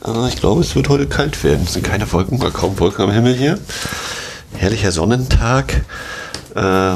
Aber 0.00 0.28
ich 0.28 0.36
glaube, 0.36 0.60
es 0.60 0.76
wird 0.76 0.88
heute 0.88 1.08
kalt 1.08 1.42
werden. 1.42 1.64
Es 1.64 1.72
sind 1.72 1.84
keine 1.84 2.10
Wolken, 2.12 2.38
mal 2.38 2.52
kaum 2.52 2.78
Wolken 2.78 3.04
am 3.04 3.10
Himmel 3.10 3.34
hier. 3.34 3.58
Herrlicher 4.54 4.92
Sonnentag. 4.92 5.84
Äh, 6.54 6.94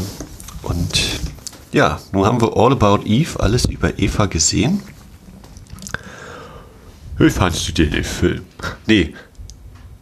und 0.62 1.00
Ja, 1.72 1.98
nun 2.12 2.26
haben 2.26 2.40
wir 2.40 2.56
All 2.56 2.72
About 2.72 3.04
Eve, 3.06 3.40
alles 3.40 3.64
über 3.64 3.98
Eva 3.98 4.26
gesehen. 4.26 4.82
Wie 7.18 7.30
fandest 7.30 7.68
du 7.68 7.72
den 7.72 8.04
Film? 8.04 8.44
Nee, 8.86 9.14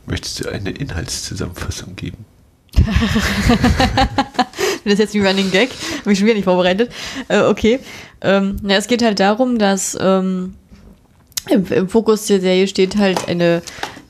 möchtest 0.07 0.45
du 0.45 0.49
eine 0.49 0.71
Inhaltszusammenfassung 0.71 1.97
geben? 1.97 2.25
das 4.85 4.93
ist 4.93 4.99
jetzt 4.99 5.15
wie 5.15 5.21
Running 5.21 5.51
Gag, 5.51 5.71
habe 6.01 6.13
ich 6.13 6.19
schon 6.19 6.27
wieder 6.27 6.37
nicht 6.37 6.45
vorbereitet. 6.45 6.93
Äh, 7.29 7.43
okay. 7.43 7.81
Ähm, 8.21 8.57
na, 8.63 8.75
es 8.75 8.87
geht 8.87 9.03
halt 9.03 9.21
darum, 9.21 9.59
dass 9.59 9.97
ähm, 10.01 10.55
im, 11.49 11.67
im, 11.67 11.89
Fokus 11.89 12.27
der 12.27 12.41
Serie 12.41 12.69
steht 12.69 12.97
halt 12.97 13.29
eine. 13.29 13.63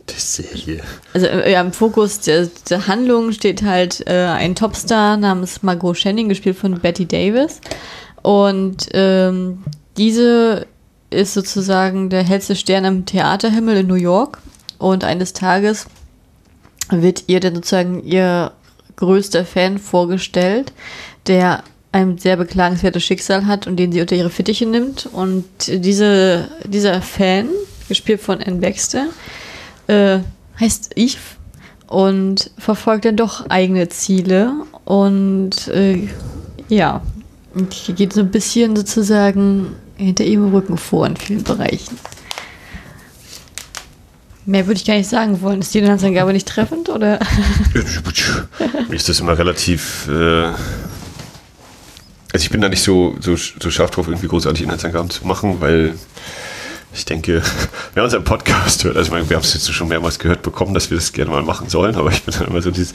Die 0.09 0.21
Serie. 0.21 0.83
Also 1.15 1.27
äh, 1.27 1.53
ja, 1.53 1.61
im 1.61 1.73
Fokus 1.73 2.21
der, 2.21 2.49
der 2.69 2.87
Handlung 2.87 3.33
steht 3.33 3.63
halt 3.63 4.07
äh, 4.07 4.27
ein 4.27 4.55
Topstar 4.55 5.17
namens 5.17 5.63
Margot 5.63 5.97
Channing, 5.97 6.29
gespielt 6.29 6.57
von 6.57 6.79
Betty 6.81 7.07
Davis. 7.07 7.61
Und 8.23 8.89
ähm, 8.93 9.63
diese 9.97 10.67
ist 11.11 11.35
sozusagen 11.35 12.09
der 12.09 12.23
hellste 12.23 12.57
Stern 12.57 12.85
am 12.85 13.07
Theaterhimmel 13.07 13.79
in 13.79 13.87
New 13.87 13.95
York. 13.95 14.39
Und 14.79 15.05
eines 15.05 15.33
Tages 15.33 15.87
wird 16.89 17.25
ihr 17.27 17.41
dann 17.41 17.55
sozusagen 17.57 18.03
ihr 18.05 18.53
größter 18.97 19.45
Fan 19.45 19.79
vorgestellt, 19.79 20.73
der 21.27 21.63
ein 21.93 22.19
sehr 22.19 22.37
beklagenswertes 22.37 23.03
Schicksal 23.03 23.47
hat 23.47 23.67
und 23.67 23.77
den 23.77 23.93
sie 23.93 24.01
unter 24.01 24.15
ihre 24.15 24.31
Fittiche 24.31 24.67
nimmt. 24.67 25.09
Und 25.13 25.45
diese, 25.67 26.49
dieser 26.65 27.03
Fan, 27.03 27.49
gespielt 27.89 28.21
von 28.21 28.41
Anne 28.41 28.61
Baxter, 28.61 29.07
äh, 29.89 30.21
heißt 30.61 30.93
Eve 30.97 31.19
und 31.89 32.51
verfolgt 32.59 33.05
dann 33.05 33.17
doch 33.17 33.51
eigene 33.51 33.89
Ziele. 33.89 34.53
Und 34.85 35.69
äh, 35.69 36.09
ja, 36.69 37.03
geht 37.97 38.13
so 38.13 38.21
ein 38.21 38.31
bisschen 38.31 38.77
sozusagen 38.77 39.75
hinter 40.05 40.25
ihrem 40.25 40.53
Rücken 40.53 40.77
vor 40.77 41.07
in 41.07 41.17
vielen 41.17 41.43
Bereichen. 41.43 41.99
Mehr 44.47 44.67
würde 44.67 44.79
ich 44.79 44.87
gar 44.87 44.95
nicht 44.95 45.09
sagen 45.09 45.43
wollen. 45.43 45.61
Ist 45.61 45.75
die 45.75 45.79
Inhaltsangabe 45.79 46.33
nicht 46.33 46.49
treffend, 46.49 46.89
oder? 46.89 47.21
Ist 48.91 49.09
das 49.09 49.21
immer 49.21 49.39
relativ. 49.39 50.09
Äh 50.09 50.53
also 52.33 52.45
ich 52.45 52.51
bin 52.51 52.61
da 52.61 52.69
nicht 52.69 52.83
so, 52.83 53.17
so, 53.21 53.37
so 53.37 53.71
scharf 53.71 53.91
drauf, 53.91 54.07
irgendwie 54.07 54.29
großartig 54.29 54.63
Inhaltsangaben 54.63 55.11
zu 55.11 55.27
machen, 55.27 55.61
weil 55.61 55.95
ich 56.93 57.05
denke, 57.05 57.43
wer 57.95 58.05
unseren 58.05 58.25
Podcast 58.25 58.85
hört, 58.85 58.97
also 58.97 59.13
wir 59.13 59.19
haben 59.19 59.43
es 59.43 59.55
jetzt 59.55 59.73
schon 59.73 59.89
mehrmals 59.89 60.19
gehört 60.19 60.43
bekommen, 60.43 60.75
dass 60.75 60.91
wir 60.91 60.97
das 60.97 61.13
gerne 61.13 61.31
mal 61.31 61.43
machen 61.43 61.69
sollen, 61.69 61.95
aber 61.97 62.11
ich 62.11 62.23
bin 62.23 62.35
dann 62.39 62.49
immer 62.49 62.63
so 62.63 62.71
dieses, 62.71 62.93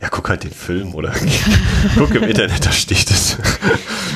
ja, 0.00 0.08
guck 0.08 0.28
halt 0.28 0.42
den 0.42 0.50
Film 0.50 0.94
oder 0.94 1.12
guck 1.96 2.14
im 2.14 2.24
Internet, 2.24 2.66
da 2.66 2.72
steht 2.72 3.08
es. 3.10 3.36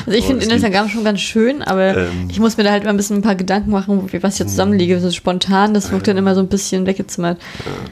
Also 0.05 0.19
ich 0.19 0.25
finde 0.25 0.43
Inhaltsangaben 0.43 0.89
schon 0.89 1.03
ganz 1.03 1.21
schön, 1.21 1.61
aber 1.61 1.95
ähm, 1.97 2.27
ich 2.29 2.39
muss 2.39 2.57
mir 2.57 2.63
da 2.63 2.71
halt 2.71 2.83
mal 2.83 2.89
ein 2.89 2.97
bisschen 2.97 3.17
ein 3.17 3.21
paar 3.21 3.35
Gedanken 3.35 3.71
machen, 3.71 4.09
was 4.21 4.33
ich 4.33 4.39
jetzt 4.39 4.51
zusammenlege. 4.51 4.99
So 4.99 5.11
spontan, 5.11 5.73
das 5.73 5.91
wirkt 5.91 6.07
äh, 6.07 6.11
dann 6.11 6.17
immer 6.17 6.35
so 6.35 6.41
ein 6.41 6.47
bisschen 6.47 6.85
weggezimmert. 6.85 7.39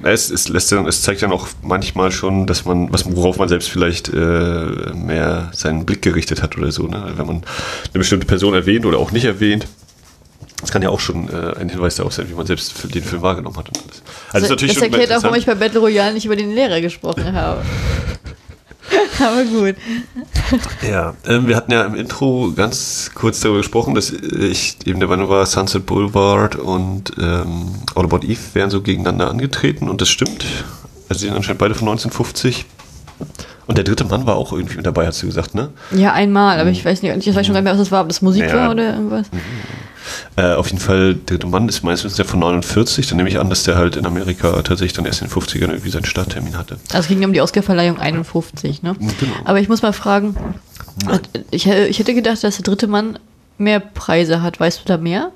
Ja, 0.04 0.12
es, 0.12 0.30
es, 0.30 0.50
lässt 0.50 0.72
dann, 0.72 0.86
es 0.88 1.02
zeigt 1.02 1.22
dann 1.22 1.32
auch 1.32 1.48
manchmal 1.62 2.12
schon, 2.12 2.48
dass 2.48 2.66
man, 2.66 2.92
was, 2.92 3.06
worauf 3.16 3.38
man 3.38 3.50
selbst 3.50 3.70
vielleicht 3.70 4.10
äh, 4.10 4.94
mehr 4.94 5.52
seinen 5.54 5.86
Blick 5.86 6.02
gerichtet 6.02 6.44
hat 6.44 6.58
oder 6.58 6.72
so. 6.72 6.88
Ne? 6.88 7.14
Wenn 7.16 7.28
man 7.28 7.36
eine 7.38 8.00
bestimmte 8.00 8.26
Person 8.26 8.54
erwähnt 8.54 8.86
oder 8.86 8.98
auch 8.98 9.12
nicht 9.12 9.26
erwähnt, 9.26 9.68
das 10.66 10.72
kann 10.72 10.82
ja 10.82 10.90
auch 10.90 11.00
schon 11.00 11.30
äh, 11.30 11.60
ein 11.60 11.70
Hinweis 11.70 11.96
darauf 11.96 12.14
sein, 12.14 12.28
wie 12.28 12.34
man 12.34 12.48
selbst 12.48 12.74
den 12.94 13.04
Film 13.04 13.22
wahrgenommen 13.22 13.56
hat. 13.56 13.70
Also 14.32 14.46
das, 14.46 14.50
natürlich 14.50 14.74
das 14.74 14.84
erklärt 14.84 15.14
auch, 15.14 15.22
warum 15.22 15.38
ich 15.38 15.46
bei 15.46 15.54
Battle 15.54 15.80
Royale 15.80 16.14
nicht 16.14 16.26
über 16.26 16.36
den 16.36 16.54
Lehrer 16.56 16.82
gesprochen 16.82 17.34
habe. 17.34 17.62
Aber 19.20 19.44
gut. 19.44 19.76
Ja, 20.88 21.14
ähm, 21.28 21.48
wir 21.48 21.56
hatten 21.56 21.72
ja 21.72 21.86
im 21.86 21.94
Intro 21.96 22.52
ganz 22.56 23.12
kurz 23.14 23.42
darüber 23.42 23.60
gesprochen, 23.60 23.94
dass 23.94 24.12
ich 24.12 24.78
eben 24.86 25.00
der 25.00 25.08
Meinung 25.08 25.30
war, 25.30 25.46
Sunset 25.46 25.86
Boulevard 25.86 26.56
und 26.56 27.12
ähm, 27.20 27.76
All 27.94 28.06
About 28.06 28.26
Eve 28.26 28.40
wären 28.54 28.72
so 28.72 28.82
gegeneinander 28.82 29.30
angetreten 29.30 29.88
und 29.88 30.02
das 30.02 30.10
stimmt. 30.10 30.46
Also 31.10 31.20
sie 31.20 31.28
sind 31.28 31.36
anscheinend 31.36 31.60
beide 31.60 31.76
von 31.76 31.88
1950. 31.88 32.66
Und 33.68 33.78
der 33.78 33.84
dritte 33.84 34.06
Mann 34.06 34.26
war 34.28 34.36
auch 34.36 34.54
irgendwie 34.54 34.78
mit 34.78 34.86
dabei, 34.86 35.08
hast 35.08 35.22
du 35.22 35.28
gesagt, 35.28 35.56
ne? 35.56 35.70
Ja, 35.92 36.14
einmal, 36.14 36.60
aber 36.60 36.70
ich 36.70 36.86
weiß 36.86 37.02
nicht, 37.02 37.28
ich 37.28 37.36
weiß 37.36 37.46
schon 37.46 37.54
gar 37.54 37.62
nicht 37.62 37.66
mehr, 37.66 37.74
was 37.74 37.80
das 37.80 37.92
war, 37.92 38.02
ob 38.02 38.10
das 38.10 38.22
Musik 38.22 38.48
ja. 38.48 38.56
war 38.56 38.72
oder 38.72 38.94
irgendwas. 38.94 39.32
Mhm. 39.32 39.40
Äh, 40.36 40.54
auf 40.54 40.68
jeden 40.68 40.80
Fall, 40.80 41.16
der 41.16 41.38
dritte 41.38 41.48
Mann 41.48 41.68
ist 41.68 41.84
meistens 41.84 42.16
der 42.16 42.26
von 42.26 42.40
49, 42.40 43.08
dann 43.08 43.18
nehme 43.18 43.30
ich 43.30 43.40
an, 43.40 43.50
dass 43.50 43.64
der 43.64 43.76
halt 43.76 43.96
in 43.96 44.06
Amerika 44.06 44.52
tatsächlich 44.62 44.94
dann 44.94 45.06
erst 45.06 45.22
in 45.22 45.30
den 45.30 45.34
50ern 45.34 45.70
irgendwie 45.70 45.90
seinen 45.90 46.06
Starttermin 46.06 46.58
hatte. 46.58 46.78
Also 46.90 47.00
es 47.00 47.08
ging 47.08 47.24
um 47.26 47.34
die 47.34 47.42
Oscarverleihung 47.42 48.00
51, 48.00 48.84
ne? 48.84 48.96
Genau. 49.00 49.34
Aber 49.46 49.60
ich 49.60 49.68
muss 49.68 49.82
mal 49.82 49.94
fragen, 49.94 50.36
ich, 51.52 51.68
ich 51.68 52.00
hätte 52.00 52.14
gedacht, 52.14 52.44
dass 52.44 52.58
der 52.58 52.64
dritte 52.64 52.88
Mann 52.88 53.18
mehr 53.58 53.80
Preise 53.80 54.42
hat. 54.42 54.60
Weißt 54.60 54.82
du 54.82 54.84
da 54.86 54.98
mehr? 54.98 55.32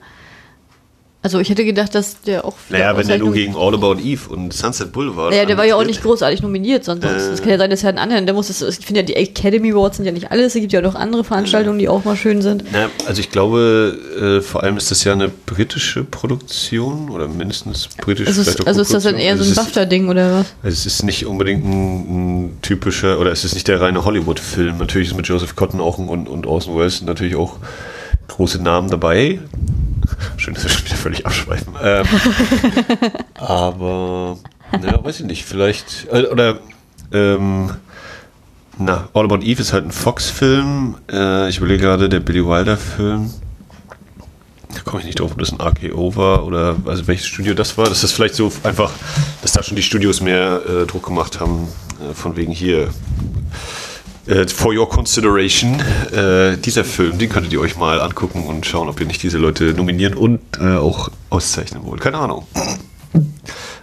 Also 1.22 1.40
ich 1.40 1.50
hätte 1.50 1.66
gedacht, 1.66 1.94
dass 1.96 2.22
der 2.22 2.46
auch. 2.46 2.56
Naja, 2.70 2.96
wenn 2.96 3.06
der 3.06 3.18
nur 3.18 3.34
gegen 3.34 3.54
All 3.54 3.74
About 3.74 3.98
Eve 4.00 4.30
und 4.30 4.54
Sunset 4.54 4.94
Boulevard. 4.94 5.32
Naja, 5.32 5.44
der 5.44 5.58
war 5.58 5.66
ja 5.66 5.76
auch 5.76 5.84
nicht 5.84 6.02
großartig 6.02 6.42
nominiert, 6.42 6.86
sonst. 6.86 7.04
Äh, 7.04 7.10
es 7.10 7.42
kann 7.42 7.50
ja 7.50 7.58
sein, 7.58 7.70
dass 7.70 7.84
er 7.84 7.90
einen 7.90 7.98
anderen. 7.98 8.26
Der 8.26 8.34
muss 8.34 8.50
es, 8.50 8.62
ich 8.62 8.86
finde 8.86 9.02
ja, 9.02 9.06
die 9.06 9.18
Academy 9.18 9.74
Awards 9.74 9.98
sind 9.98 10.06
ja 10.06 10.14
nicht 10.14 10.32
alles. 10.32 10.56
Es 10.56 10.62
gibt 10.62 10.72
ja 10.72 10.80
auch 10.80 10.84
noch 10.84 10.96
andere 10.96 11.26
Veranstaltungen, 11.26 11.78
die 11.78 11.90
auch 11.90 12.06
mal 12.06 12.16
schön 12.16 12.42
sind. 12.42 12.64
Na, 12.72 12.90
also 13.06 13.20
ich 13.20 13.32
glaube, 13.32 13.98
äh, 14.18 14.42
vor 14.42 14.64
allem 14.64 14.78
ist 14.78 14.92
das 14.92 15.04
ja 15.04 15.12
eine 15.12 15.28
britische 15.28 16.06
Produktion 16.06 17.10
oder 17.10 17.28
mindestens 17.28 17.90
britisch. 17.98 18.28
Also, 18.28 18.40
ist, 18.40 18.66
also 18.66 18.82
ist 18.82 18.94
das 18.94 19.04
dann 19.04 19.16
eher 19.16 19.38
so 19.38 19.44
ein 19.44 19.54
BAFTA-Ding 19.54 20.08
oder 20.08 20.40
was? 20.40 20.46
Also 20.64 20.74
es 20.74 20.86
ist 20.86 21.04
nicht 21.04 21.26
unbedingt 21.26 21.66
ein, 21.66 22.46
ein, 22.46 22.58
typischer, 22.62 23.20
oder 23.20 23.34
es 23.34 23.44
ist 23.44 23.56
nicht 23.56 23.68
der 23.68 23.82
reine 23.82 24.06
Hollywood-Film. 24.06 24.78
Natürlich 24.78 25.10
ist 25.10 25.18
mit 25.18 25.28
Joseph 25.28 25.58
Cotton 25.58 25.82
auch 25.82 25.98
und, 25.98 26.30
und 26.30 26.48
Orson 26.48 26.78
Welles 26.78 27.02
natürlich 27.02 27.36
auch 27.36 27.58
große 28.30 28.64
Namen 28.64 28.90
dabei. 28.90 29.40
Schön, 30.38 30.54
dass 30.54 30.64
wir 30.64 30.72
schon 30.72 30.86
wieder 30.86 30.96
völlig 30.96 31.26
abschweifen. 31.26 31.74
Ähm, 31.82 32.06
aber, 33.36 34.38
naja, 34.72 35.04
weiß 35.04 35.20
ich 35.22 35.26
nicht, 35.26 35.46
vielleicht, 35.46 36.08
äh, 36.12 36.26
oder, 36.26 36.60
ähm, 37.12 37.72
na, 38.78 39.10
All 39.14 39.26
About 39.26 39.44
Eve 39.44 39.62
ist 39.62 39.74
halt 39.74 39.86
ein 39.86 39.92
Fox-Film. 39.92 40.96
Äh, 41.12 41.50
ich 41.50 41.58
überlege 41.58 41.84
gerade, 41.84 42.08
der 42.08 42.22
Billy 42.22 42.46
Wilder-Film. 42.46 43.34
Da 44.74 44.80
komme 44.82 45.02
ich 45.02 45.08
nicht 45.08 45.20
drauf, 45.20 45.32
ob 45.32 45.40
das 45.40 45.52
ein 45.52 45.60
RKO 45.60 46.16
war 46.16 46.46
oder 46.46 46.76
also 46.86 47.08
welches 47.08 47.26
Studio 47.26 47.54
das 47.56 47.78
war. 47.78 47.90
Das 47.90 48.04
ist 48.04 48.12
vielleicht 48.12 48.36
so 48.36 48.52
einfach, 48.64 48.92
dass 49.42 49.52
da 49.52 49.64
schon 49.64 49.76
die 49.76 49.84
Studios 49.84 50.22
mehr 50.22 50.62
äh, 50.66 50.86
Druck 50.86 51.08
gemacht 51.08 51.40
haben, 51.40 51.68
äh, 52.00 52.14
von 52.14 52.38
wegen 52.38 52.52
hier 52.52 52.90
äh, 54.30 54.48
for 54.48 54.74
your 54.74 54.88
consideration, 54.88 55.82
äh, 56.12 56.56
dieser 56.58 56.86
Film, 56.86 57.18
den 57.18 57.30
könntet 57.30 57.52
ihr 57.52 57.60
euch 57.60 57.78
mal 57.78 58.00
angucken 58.00 58.44
und 58.46 58.66
schauen, 58.66 58.88
ob 58.88 59.00
ihr 59.00 59.08
nicht 59.08 59.24
diese 59.24 59.40
Leute 59.40 59.74
nominieren 59.74 60.14
und 60.14 60.40
äh, 60.60 60.76
auch 60.76 61.10
auszeichnen 61.30 61.84
wollt. 61.84 62.02
Keine 62.02 62.18
Ahnung. 62.18 62.46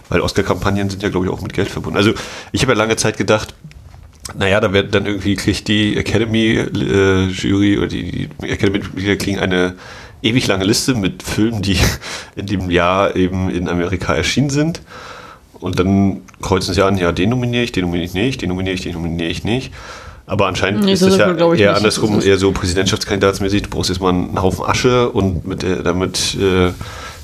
Weil 0.09 0.21
Oscar-Kampagnen 0.21 0.89
sind 0.89 1.03
ja, 1.03 1.09
glaube 1.09 1.25
ich, 1.25 1.31
auch 1.31 1.41
mit 1.41 1.51
Geld 1.51 1.69
verbunden. 1.69 1.97
Also, 1.97 2.13
ich 2.53 2.61
habe 2.61 2.71
ja 2.71 2.77
lange 2.77 2.95
Zeit 2.95 3.17
gedacht, 3.17 3.53
naja, 4.37 4.59
da 4.61 4.71
wird 4.71 4.95
dann 4.95 5.05
irgendwie 5.05 5.35
kriegt 5.35 5.67
die 5.67 5.97
Academy-Jury 5.97 7.73
äh, 7.73 7.77
oder 7.77 7.87
die, 7.87 8.29
die 8.41 8.49
Academy-Mitglieder 8.49 9.17
kriegen 9.17 9.39
eine 9.39 9.75
ewig 10.21 10.47
lange 10.47 10.63
Liste 10.63 10.95
mit 10.95 11.23
Filmen, 11.23 11.61
die 11.61 11.77
in 12.35 12.45
dem 12.45 12.71
Jahr 12.71 13.15
eben 13.15 13.49
in 13.49 13.67
Amerika 13.67 14.15
erschienen 14.15 14.49
sind. 14.49 14.81
Und 15.59 15.79
dann 15.79 16.21
kreuzen 16.41 16.73
sie 16.73 16.85
an, 16.85 16.97
ja, 16.97 17.11
den 17.11 17.31
nominiere 17.31 17.63
ich, 17.63 17.71
den 17.71 17.83
nominiere 17.83 18.05
ich 18.05 18.13
nicht, 18.13 18.41
den 18.41 18.49
nominiere 18.49 18.75
ich, 18.75 18.81
den 18.81 18.93
nominiere 18.93 19.29
ich 19.29 19.43
nicht. 19.43 19.73
Aber 20.27 20.47
anscheinend 20.47 20.83
nee, 20.83 20.91
ist 20.91 21.01
es 21.01 21.15
ja 21.15 21.33
eher 21.33 21.49
nicht, 21.49 21.67
andersrum, 21.67 22.21
eher 22.21 22.37
so 22.37 22.51
Präsidentschaftskandidatsmäßig. 22.51 23.63
Du 23.63 23.69
brauchst 23.69 23.89
jetzt 23.89 24.01
mal 24.01 24.09
einen 24.09 24.41
Haufen 24.41 24.65
Asche 24.65 25.09
und 25.09 25.47
mit 25.47 25.63
der, 25.63 25.77
damit 25.77 26.35
äh, 26.35 26.73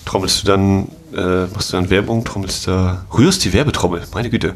trommelst 0.06 0.42
du 0.42 0.48
dann, 0.48 0.88
äh, 1.14 1.48
machst 1.54 1.74
du 1.74 1.78
dann 1.78 1.90
Werbung, 1.90 2.24
trommelst 2.24 2.66
da, 2.68 3.06
rührst 3.16 3.44
die 3.44 3.52
Werbetrommel, 3.52 4.04
meine 4.14 4.30
Güte. 4.30 4.54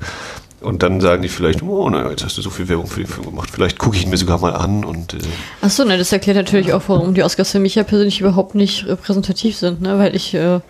Und 0.62 0.82
dann 0.82 1.02
sagen 1.02 1.22
die 1.22 1.28
vielleicht, 1.28 1.62
oh, 1.62 1.90
naja, 1.90 2.10
jetzt 2.10 2.24
hast 2.24 2.38
du 2.38 2.42
so 2.42 2.50
viel 2.50 2.68
Werbung 2.70 2.88
für 2.88 3.02
den 3.02 3.08
Film 3.08 3.28
gemacht, 3.28 3.50
vielleicht 3.52 3.78
gucke 3.78 3.98
ich 3.98 4.04
ihn 4.04 4.10
mir 4.10 4.18
sogar 4.18 4.40
mal 4.40 4.56
an. 4.56 4.86
Und, 4.86 5.14
äh 5.14 5.18
Achso, 5.62 5.84
ne, 5.84 5.98
das 5.98 6.12
erklärt 6.14 6.38
natürlich 6.38 6.74
auch, 6.74 6.84
warum 6.88 7.14
die 7.14 7.24
Oscars 7.24 7.52
für 7.52 7.60
mich 7.60 7.76
ja 7.76 7.84
persönlich 7.84 8.22
überhaupt 8.22 8.56
nicht 8.56 8.88
repräsentativ 8.88 9.58
sind, 9.58 9.82
ne? 9.82 10.00
weil 10.00 10.16
ich 10.16 10.34
äh, 10.34 10.62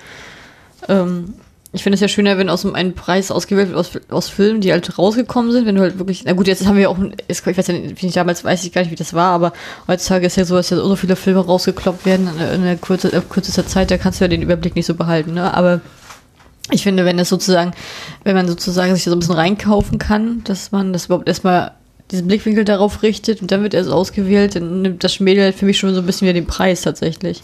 ähm, 0.90 1.36
ich 1.74 1.84
finde 1.84 1.96
es 1.96 2.02
ja 2.02 2.08
schöner, 2.08 2.38
wenn 2.38 2.50
aus 2.50 2.66
einem 2.66 2.94
Preis 2.94 3.30
ausgewählt 3.30 3.70
wird 3.70 3.78
aus, 3.78 3.92
aus 4.10 4.30
Filmen, 4.30 4.62
die 4.62 4.72
halt 4.72 4.98
rausgekommen 4.98 5.52
sind, 5.52 5.66
wenn 5.66 5.76
du 5.76 5.82
halt 5.82 6.00
wirklich, 6.00 6.24
na 6.24 6.34
gut, 6.34 6.48
jetzt 6.48 6.66
haben 6.66 6.78
wir 6.78 6.90
auch, 6.90 6.98
ich 7.28 7.46
weiß 7.46 7.68
ja 7.68 7.74
nicht, 7.74 8.16
damals 8.16 8.44
weiß 8.44 8.64
ich 8.64 8.72
gar 8.72 8.82
nicht, 8.82 8.92
wie 8.92 8.96
das 8.96 9.14
war, 9.14 9.32
aber 9.32 9.54
heutzutage 9.88 10.26
ist 10.26 10.38
ja 10.38 10.46
so, 10.46 10.56
dass 10.56 10.70
ja 10.70 10.78
so 10.78 10.96
viele 10.96 11.18
Filme 11.18 11.46
rausgekloppt 11.46 12.06
werden 12.06 12.30
in 12.56 12.64
der 12.64 12.78
Kürze, 12.78 13.10
in 13.10 13.30
kürzester 13.30 13.68
Zeit, 13.68 13.92
da 13.92 13.98
kannst 13.98 14.20
du 14.20 14.24
ja 14.24 14.30
den 14.30 14.42
Überblick 14.42 14.76
nicht 14.76 14.86
so 14.86 14.96
behalten, 14.96 15.34
ne? 15.34 15.54
Aber 15.54 15.82
ich 16.72 16.84
finde, 16.84 17.06
wenn 17.06 17.20
es 17.20 17.30
sozusagen, 17.30 17.72
wenn 18.24 18.36
man 18.36 18.48
sozusagen 18.48 18.94
sich 18.96 19.04
da 19.04 19.12
so 19.12 19.16
ein 19.16 19.20
bisschen 19.20 19.36
reinkaufen 19.36 20.00
kann, 20.00 20.44
dass 20.46 20.72
man 20.72 20.94
das 20.94 21.06
überhaupt 21.06 21.28
erstmal 21.28 21.72
diesen 22.12 22.28
Blickwinkel 22.28 22.66
darauf 22.66 23.04
richtet 23.04 23.42
und 23.42 23.52
dann 23.52 23.64
wird 23.64 23.74
erst 23.74 23.90
ausgewählt, 23.90 24.56
dann 24.56 24.82
nimmt 24.82 25.04
das 25.04 25.14
Schmädel 25.14 25.44
halt 25.44 25.56
für 25.56 25.66
mich 25.66 25.78
schon 25.78 25.94
so 25.94 26.00
ein 26.00 26.06
bisschen 26.06 26.28
wieder 26.28 26.40
den 26.40 26.48
Preis 26.48 26.82
tatsächlich. 26.82 27.42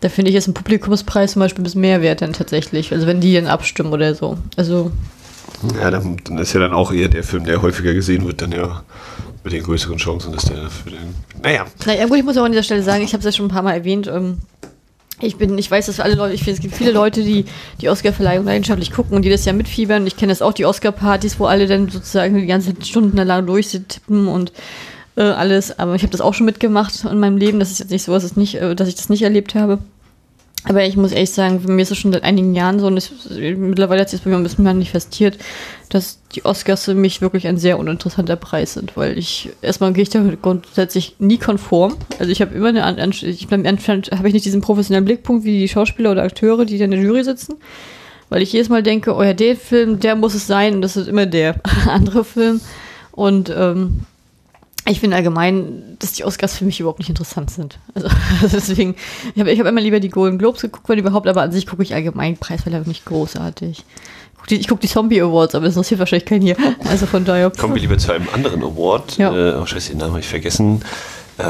Da 0.00 0.08
finde 0.08 0.30
ich 0.30 0.34
jetzt 0.34 0.48
ein 0.48 0.54
Publikumspreis 0.54 1.32
zum 1.32 1.40
Beispiel 1.40 1.60
ein 1.60 1.64
bisschen 1.64 1.82
mehr 1.82 2.00
wert 2.02 2.22
dann 2.22 2.32
tatsächlich. 2.32 2.92
Also 2.92 3.06
wenn 3.06 3.20
die 3.20 3.34
dann 3.34 3.46
abstimmen 3.46 3.92
oder 3.92 4.14
so. 4.14 4.38
Also. 4.56 4.90
Ja, 5.78 5.90
dann, 5.90 6.16
dann, 6.24 6.38
ist 6.38 6.52
ja 6.54 6.60
dann 6.60 6.72
auch 6.72 6.92
eher 6.92 7.08
der 7.08 7.22
Film, 7.22 7.44
der 7.44 7.60
häufiger 7.60 7.92
gesehen 7.92 8.24
wird, 8.26 8.40
dann 8.40 8.52
ja 8.52 8.82
mit 9.44 9.52
den 9.52 9.62
größeren 9.62 9.98
Chancen, 9.98 10.32
dass 10.32 10.44
der 10.44 10.70
für 10.70 10.90
den. 10.90 11.14
Naja. 11.42 11.66
Naja, 11.86 12.06
gut, 12.06 12.18
ich 12.18 12.24
muss 12.24 12.36
auch 12.36 12.44
an 12.44 12.52
dieser 12.52 12.62
Stelle 12.62 12.82
sagen, 12.82 13.04
ich 13.04 13.12
habe 13.12 13.18
es 13.18 13.24
ja 13.24 13.32
schon 13.32 13.46
ein 13.46 13.50
paar 13.50 13.62
Mal 13.62 13.74
erwähnt. 13.74 14.06
Ähm, 14.06 14.38
ich 15.20 15.36
bin, 15.36 15.56
ich 15.58 15.70
weiß, 15.70 15.86
dass 15.86 16.00
alle 16.00 16.14
Leute, 16.14 16.34
ich 16.34 16.42
finde, 16.42 16.56
es 16.56 16.60
gibt 16.60 16.74
viele 16.74 16.92
Leute, 16.92 17.22
die 17.22 17.44
die 17.80 17.88
Oscar-Verleihung 17.88 18.44
leidenschaftlich 18.44 18.92
gucken 18.92 19.16
und 19.16 19.22
die 19.22 19.30
das 19.30 19.44
ja 19.44 19.52
mitfiebern. 19.52 20.06
Ich 20.06 20.16
kenne 20.16 20.32
das 20.32 20.42
auch, 20.42 20.52
die 20.52 20.64
Oscar-Partys, 20.64 21.38
wo 21.38 21.46
alle 21.46 21.66
dann 21.66 21.88
sozusagen 21.88 22.36
die 22.36 22.46
ganze 22.46 22.74
Stunden 22.82 23.16
lang 23.16 23.46
durchtippen 23.46 24.28
und 24.28 24.52
äh, 25.20 25.24
alles. 25.24 25.78
Aber 25.78 25.94
ich 25.94 26.02
habe 26.02 26.12
das 26.12 26.20
auch 26.20 26.34
schon 26.34 26.46
mitgemacht 26.46 27.04
in 27.04 27.20
meinem 27.20 27.36
Leben. 27.36 27.60
Das 27.60 27.70
ist 27.70 27.78
jetzt 27.78 27.90
nicht 27.90 28.04
so, 28.04 28.12
dass, 28.12 28.24
es 28.24 28.36
nicht, 28.36 28.54
äh, 28.54 28.74
dass 28.74 28.88
ich 28.88 28.94
das 28.94 29.10
nicht 29.10 29.22
erlebt 29.22 29.54
habe. 29.54 29.78
Aber 30.64 30.84
ich 30.84 30.96
muss 30.96 31.12
ehrlich 31.12 31.30
sagen, 31.30 31.62
mir 31.66 31.80
ist 31.80 31.90
es 31.90 31.96
schon 31.96 32.12
seit 32.12 32.22
einigen 32.22 32.54
Jahren 32.54 32.80
so, 32.80 32.86
und 32.86 32.96
es, 32.98 33.10
mittlerweile 33.30 34.02
hat 34.02 34.10
sich 34.10 34.20
das 34.20 34.24
bei 34.24 34.30
mir 34.30 34.36
ein 34.36 34.42
bisschen 34.42 34.64
manifestiert, 34.64 35.38
dass 35.88 36.18
die 36.34 36.44
Oscars 36.44 36.84
für 36.84 36.94
mich 36.94 37.22
wirklich 37.22 37.46
ein 37.46 37.56
sehr 37.56 37.78
uninteressanter 37.78 38.36
Preis 38.36 38.74
sind, 38.74 38.94
weil 38.94 39.16
ich 39.16 39.48
erstmal 39.62 39.94
gehe 39.94 40.02
ich 40.02 40.10
da 40.10 40.22
grundsätzlich 40.42 41.16
nie 41.18 41.38
konform. 41.38 41.96
Also 42.18 42.30
ich 42.30 42.42
habe 42.42 42.54
immer 42.54 42.68
eine, 42.68 43.08
ich 43.08 43.48
habe 43.50 44.28
ich 44.28 44.34
nicht 44.34 44.44
diesen 44.44 44.60
professionellen 44.60 45.06
Blickpunkt 45.06 45.46
wie 45.46 45.60
die 45.60 45.68
Schauspieler 45.68 46.12
oder 46.12 46.24
Akteure, 46.24 46.66
die 46.66 46.76
da 46.76 46.84
in 46.84 46.90
der 46.90 47.00
Jury 47.00 47.24
sitzen, 47.24 47.54
weil 48.28 48.42
ich 48.42 48.52
jedes 48.52 48.68
Mal 48.68 48.82
denke, 48.82 49.14
oh 49.14 49.22
ja, 49.22 49.32
der 49.32 49.56
Film, 49.56 49.98
der 49.98 50.14
muss 50.14 50.34
es 50.34 50.46
sein, 50.46 50.74
und 50.74 50.82
das 50.82 50.98
ist 50.98 51.08
immer 51.08 51.24
der 51.24 51.54
andere 51.88 52.22
Film. 52.22 52.60
Und 53.12 53.50
ähm, 53.56 54.00
ich 54.90 55.00
finde 55.00 55.16
allgemein, 55.16 55.96
dass 55.98 56.12
die 56.12 56.24
Oscars 56.24 56.56
für 56.56 56.64
mich 56.64 56.80
überhaupt 56.80 56.98
nicht 56.98 57.08
interessant 57.08 57.50
sind. 57.50 57.78
Also 57.94 58.08
deswegen, 58.42 58.94
ich 59.34 59.40
habe 59.40 59.50
ich 59.50 59.60
hab 59.60 59.66
immer 59.66 59.80
lieber 59.80 60.00
die 60.00 60.08
Golden 60.08 60.38
Globes 60.38 60.62
geguckt, 60.62 60.88
wenn 60.88 60.98
überhaupt, 60.98 61.28
aber 61.28 61.42
an 61.42 61.52
sich 61.52 61.66
gucke 61.66 61.82
ich 61.82 61.94
allgemein 61.94 62.36
Preisverleihung 62.36 62.86
nicht 62.88 63.04
großartig. 63.04 63.84
Ich 64.48 64.68
gucke 64.68 64.80
die 64.80 64.88
Zombie 64.88 65.20
Awards, 65.20 65.54
aber 65.54 65.66
das 65.66 65.74
interessiert 65.74 66.00
wahrscheinlich 66.00 66.24
keinen 66.26 66.42
hier. 66.42 66.56
Also 66.88 67.06
von 67.06 67.24
daher. 67.24 67.50
Kommen 67.50 67.74
wir 67.74 67.80
lieber 67.82 67.98
zu 67.98 68.12
einem 68.12 68.28
anderen 68.32 68.62
Award. 68.62 69.16
Ja. 69.18 69.32
Äh, 69.32 69.54
oh, 69.60 69.66
scheiße, 69.66 69.90
den 69.90 69.98
Namen 69.98 70.12
habe 70.12 70.20
ich 70.20 70.28
vergessen. 70.28 70.80
Äh, 71.38 71.44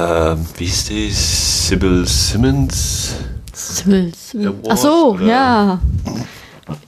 wie 0.59 0.65
hieß 0.65 0.85
die? 0.87 1.11
Sybil 1.11 2.07
Simmons? 2.07 3.15
Sybil. 3.55 4.13
Award, 4.35 4.67
Ach 4.69 4.77
so, 4.77 5.13
oder? 5.15 5.25
ja. 5.25 5.81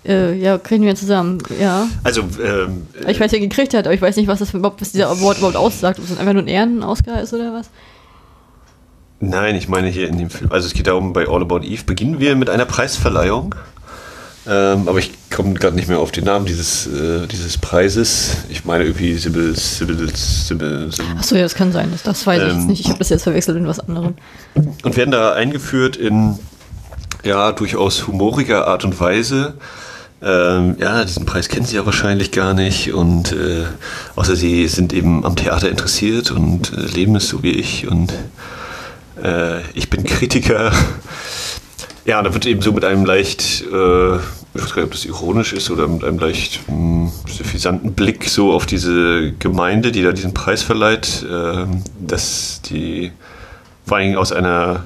Äh, 0.06 0.34
ja, 0.38 0.58
kriegen 0.58 0.84
wir 0.84 0.94
zusammen, 0.94 1.38
ja. 1.60 1.86
Also, 2.04 2.22
ähm, 2.42 2.86
Ich 3.08 3.18
weiß, 3.20 3.32
wer 3.32 3.38
ihn 3.40 3.48
gekriegt 3.48 3.74
hat, 3.74 3.86
aber 3.86 3.94
ich 3.94 4.02
weiß 4.02 4.16
nicht, 4.16 4.28
was 4.28 4.38
das 4.40 4.52
überhaupt, 4.54 4.80
was 4.80 4.92
dieser 4.92 5.08
Award 5.08 5.38
überhaupt 5.38 5.56
aussagt. 5.56 5.98
Ob 5.98 6.04
es 6.04 6.18
einfach 6.18 6.32
nur 6.32 6.42
ein 6.42 6.48
Ehrenausgar 6.48 7.20
ist 7.22 7.32
oder 7.34 7.52
was? 7.52 7.70
Nein, 9.20 9.54
ich 9.54 9.68
meine 9.68 9.88
hier 9.88 10.08
in 10.08 10.18
dem 10.18 10.30
Film. 10.30 10.50
Also 10.50 10.66
es 10.66 10.74
geht 10.74 10.86
darum, 10.88 11.12
bei 11.12 11.28
All 11.28 11.42
About 11.42 11.60
Eve 11.60 11.84
beginnen 11.84 12.18
wir 12.18 12.34
mit 12.34 12.50
einer 12.50 12.64
Preisverleihung. 12.64 13.54
Ähm, 14.44 14.88
aber 14.88 14.98
ich 14.98 15.12
komme 15.30 15.54
gerade 15.54 15.76
nicht 15.76 15.88
mehr 15.88 16.00
auf 16.00 16.10
den 16.10 16.24
Namen 16.24 16.46
dieses, 16.46 16.88
äh, 16.88 17.28
dieses 17.28 17.58
Preises. 17.58 18.38
Ich 18.48 18.64
meine 18.64 18.82
irgendwie 18.82 19.16
Sibyl, 19.16 19.54
Sibyl, 19.56 19.96
Sibyl, 20.16 20.90
Sibyl. 20.90 21.14
Ach 21.16 21.22
so, 21.22 21.36
ja, 21.36 21.42
das 21.42 21.54
kann 21.54 21.70
sein. 21.70 21.90
Das, 21.92 22.02
das 22.02 22.26
weiß 22.26 22.42
ich 22.42 22.48
Ähm. 22.48 22.58
jetzt 22.58 22.66
nicht. 22.68 22.80
Ich 22.80 22.88
habe 22.88 22.98
das 22.98 23.08
jetzt 23.10 23.22
verwechselt 23.22 23.56
mit 23.58 23.68
was 23.68 23.78
anderem. 23.78 24.14
Und 24.82 24.96
werden 24.96 25.12
da 25.12 25.32
eingeführt 25.34 25.96
in 25.96 26.40
ja 27.22 27.52
durchaus 27.52 28.06
humoriger 28.06 28.66
Art 28.66 28.84
und 28.84 28.98
Weise. 29.00 29.54
Ähm, 30.22 30.76
ja, 30.78 31.04
diesen 31.04 31.26
Preis 31.26 31.48
kennen 31.48 31.66
Sie 31.66 31.74
ja 31.74 31.84
wahrscheinlich 31.84 32.30
gar 32.30 32.54
nicht 32.54 32.92
und 32.92 33.32
äh, 33.32 33.64
außer 34.14 34.36
Sie 34.36 34.68
sind 34.68 34.92
eben 34.92 35.24
am 35.24 35.34
Theater 35.34 35.68
interessiert 35.68 36.30
und 36.30 36.72
äh, 36.72 36.80
leben 36.80 37.16
es 37.16 37.28
so 37.28 37.42
wie 37.42 37.50
ich 37.50 37.88
und 37.88 38.12
äh, 39.22 39.62
ich 39.74 39.90
bin 39.90 40.04
Kritiker. 40.04 40.72
Ja, 42.04 42.20
da 42.20 42.34
wird 42.34 42.46
eben 42.46 42.60
so 42.62 42.72
mit 42.72 42.84
einem 42.84 43.04
leicht, 43.04 43.62
äh, 43.62 44.16
ich 44.16 44.20
weiß 44.54 44.74
gar 44.74 44.82
nicht, 44.82 44.86
ob 44.86 44.90
das 44.90 45.04
ironisch 45.04 45.52
ist 45.52 45.70
oder 45.70 45.86
mit 45.86 46.02
einem 46.02 46.18
leicht 46.18 46.68
mh, 46.68 47.12
suffisanten 47.28 47.92
Blick 47.92 48.28
so 48.28 48.52
auf 48.52 48.66
diese 48.66 49.30
Gemeinde, 49.38 49.92
die 49.92 50.02
da 50.02 50.10
diesen 50.10 50.34
Preis 50.34 50.62
verleiht, 50.62 51.22
äh, 51.22 51.64
dass 52.00 52.60
die 52.62 53.12
vor 53.86 54.00
Dingen 54.00 54.16
aus 54.16 54.32
einer 54.32 54.82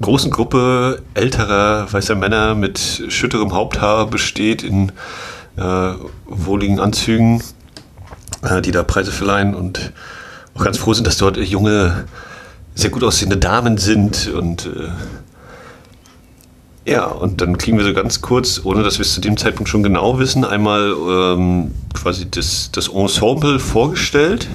großen 0.00 0.30
Gruppe 0.30 1.02
älterer 1.14 1.92
weißer 1.92 2.14
Männer 2.14 2.54
mit 2.54 3.04
schütterem 3.08 3.52
Haupthaar 3.52 4.06
besteht 4.06 4.62
in 4.62 4.92
äh, 5.56 5.92
wohligen 6.26 6.80
Anzügen, 6.80 7.42
äh, 8.42 8.60
die 8.60 8.70
da 8.70 8.82
Preise 8.82 9.12
verleihen 9.12 9.54
und 9.54 9.92
auch 10.54 10.64
ganz 10.64 10.78
froh 10.78 10.94
sind, 10.94 11.06
dass 11.06 11.18
dort 11.18 11.36
junge, 11.36 12.04
sehr 12.74 12.90
gut 12.90 13.04
aussehende 13.04 13.36
Damen 13.36 13.78
sind 13.78 14.28
und 14.28 14.66
äh, 14.66 14.90
ja, 16.86 17.06
und 17.06 17.40
dann 17.40 17.56
kriegen 17.56 17.78
wir 17.78 17.84
so 17.84 17.94
ganz 17.94 18.20
kurz, 18.20 18.60
ohne 18.62 18.82
dass 18.82 18.98
wir 18.98 19.06
es 19.06 19.14
zu 19.14 19.20
dem 19.20 19.38
Zeitpunkt 19.38 19.70
schon 19.70 19.82
genau 19.82 20.18
wissen, 20.18 20.44
einmal 20.44 20.94
ähm, 21.08 21.72
quasi 21.94 22.30
das, 22.30 22.70
das 22.72 22.88
Ensemble 22.88 23.58
vorgestellt. 23.58 24.48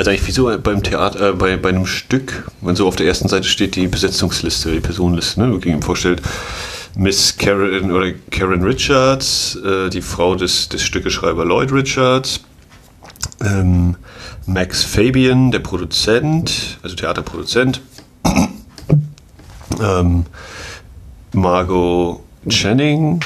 Also 0.00 0.12
eigentlich 0.12 0.28
wie 0.28 0.32
so 0.32 0.50
beim 0.62 0.82
Theater, 0.82 1.28
äh, 1.28 1.32
bei, 1.34 1.58
bei 1.58 1.68
einem 1.68 1.84
Stück, 1.84 2.50
wenn 2.62 2.74
so 2.74 2.88
auf 2.88 2.96
der 2.96 3.06
ersten 3.06 3.28
Seite 3.28 3.46
steht 3.46 3.76
die 3.76 3.86
Besetzungsliste, 3.86 4.72
die 4.72 4.80
Personenliste, 4.80 5.42
ne? 5.42 5.60
Kriegen 5.60 5.76
ihm 5.76 5.82
vorstellt, 5.82 6.22
Miss 6.96 7.36
Karen 7.36 7.92
oder 7.92 8.10
Karen 8.30 8.62
Richards, 8.62 9.56
äh, 9.56 9.90
die 9.90 10.00
Frau 10.00 10.36
des, 10.36 10.70
des 10.70 10.82
Stückeschreiber 10.84 11.44
Lloyd 11.44 11.70
Richards, 11.70 12.40
ähm, 13.44 13.94
Max 14.46 14.84
Fabian, 14.84 15.50
der 15.50 15.58
Produzent, 15.58 16.78
also 16.82 16.96
Theaterproduzent, 16.96 17.82
ähm, 19.82 20.24
Margot 21.34 22.20
Channing, 22.48 23.20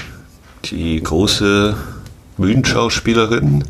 die 0.64 1.00
große 1.00 1.76
Bühnenschauspielerin. 2.36 3.62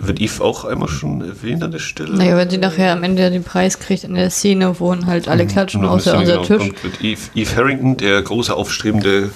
Wird 0.00 0.20
Eve 0.20 0.44
auch 0.44 0.64
einmal 0.64 0.88
schon 0.88 1.22
erwähnt 1.22 1.62
an 1.64 1.72
der 1.72 1.80
Stelle? 1.80 2.16
Naja, 2.16 2.36
wenn 2.36 2.48
sie 2.48 2.58
nachher 2.58 2.92
am 2.92 3.02
Ende 3.02 3.30
den 3.30 3.42
Preis 3.42 3.78
kriegt 3.80 4.04
in 4.04 4.14
der 4.14 4.30
Szene, 4.30 4.78
wo 4.78 4.94
halt 5.06 5.26
alle 5.28 5.46
klatschen, 5.46 5.80
Und 5.80 5.86
dann 5.88 5.96
außer 5.96 6.18
unser 6.18 6.32
genau 6.34 6.44
Tisch. 6.44 6.58
kommt, 6.58 6.84
wird 6.84 7.02
Eve, 7.02 7.20
Eve 7.34 7.56
Harrington, 7.56 7.96
der 7.96 8.22
große 8.22 8.54
aufstrebende 8.54 9.30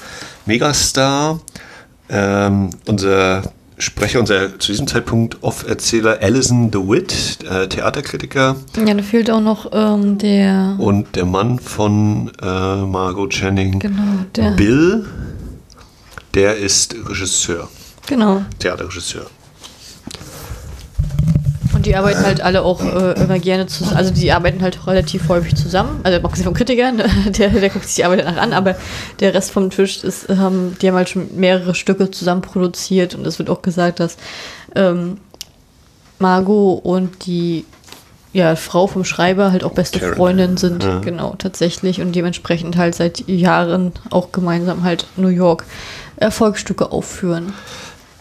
Megastar. 0.47 1.41
Ähm, 2.09 2.71
unser 2.87 3.43
Sprecher, 3.79 4.21
unser 4.21 4.59
zu 4.61 4.71
diesem 4.71 4.87
Zeitpunkt 4.87 5.43
Off-Erzähler 5.43 6.19
Alison 6.21 6.71
DeWitt, 6.71 7.39
äh, 7.51 7.67
Theaterkritiker 7.67 8.55
Ja, 8.77 8.95
da 8.95 9.03
fehlt 9.03 9.31
auch 9.31 9.41
noch 9.41 9.71
ähm, 9.73 10.19
der. 10.19 10.77
und 10.79 11.17
der 11.17 11.25
Mann 11.25 11.59
von 11.59 12.31
äh, 12.41 12.77
Margot 12.83 13.31
Channing, 13.33 13.81
Genau, 13.81 14.03
der. 14.37 14.51
Bill, 14.53 15.07
der 16.35 16.57
ist 16.59 16.95
Regisseur, 17.09 17.69
Genau. 18.07 18.43
Theaterregisseur. 18.61 19.27
Und 21.83 21.87
die 21.87 21.97
arbeiten 21.97 22.25
halt 22.25 22.41
alle 22.41 22.63
auch 22.63 22.81
äh, 22.81 23.21
immer 23.21 23.41
gerne 23.41 23.67
zusammen. 23.67 23.97
Also 23.97 24.13
die 24.15 24.31
arbeiten 24.31 24.63
halt 24.63 24.87
relativ 24.87 25.29
häufig 25.29 25.57
zusammen. 25.57 25.99
Also 26.05 26.19
abgesehen 26.19 26.45
vom 26.45 26.55
Kritiker, 26.55 26.93
ne? 26.93 27.07
der, 27.37 27.49
der 27.49 27.71
guckt 27.71 27.87
sich 27.87 27.97
die 27.97 28.05
Arbeit 28.05 28.21
danach 28.21 28.41
an, 28.41 28.53
aber 28.53 28.77
der 29.19 29.35
Rest 29.35 29.51
vom 29.51 29.69
Tisch 29.69 30.05
ist, 30.05 30.29
haben, 30.29 30.77
die 30.81 30.87
haben 30.87 30.95
halt 30.95 31.09
schon 31.09 31.35
mehrere 31.35 31.75
Stücke 31.75 32.09
zusammen 32.13 32.41
produziert 32.41 33.17
und 33.17 33.27
es 33.27 33.41
wird 33.41 33.51
auch 33.51 33.63
gesagt, 33.63 33.99
dass 33.99 34.17
ähm, 34.77 35.19
Margot 36.21 36.85
und 36.85 37.27
die 37.27 37.65
ja, 38.33 38.55
Frau 38.55 38.87
vom 38.87 39.05
Schreiber 39.05 39.51
halt 39.51 39.65
auch 39.65 39.73
beste 39.73 39.99
Karen. 39.99 40.15
Freundinnen 40.15 40.59
sind, 40.59 40.85
Ja. 40.85 41.01
genau, 41.01 41.35
tatsächlich. 41.37 42.01
Und 42.01 42.15
dementsprechend 42.15 42.77
halt 42.77 42.95
seit 42.95 43.29
Jahren 43.29 43.91
auch 44.11 44.31
gemeinsam 44.31 44.85
halt 44.85 45.09
New 45.17 45.27
York 45.27 45.65
Erfolgsstücke 46.15 46.93
aufführen. 46.93 47.55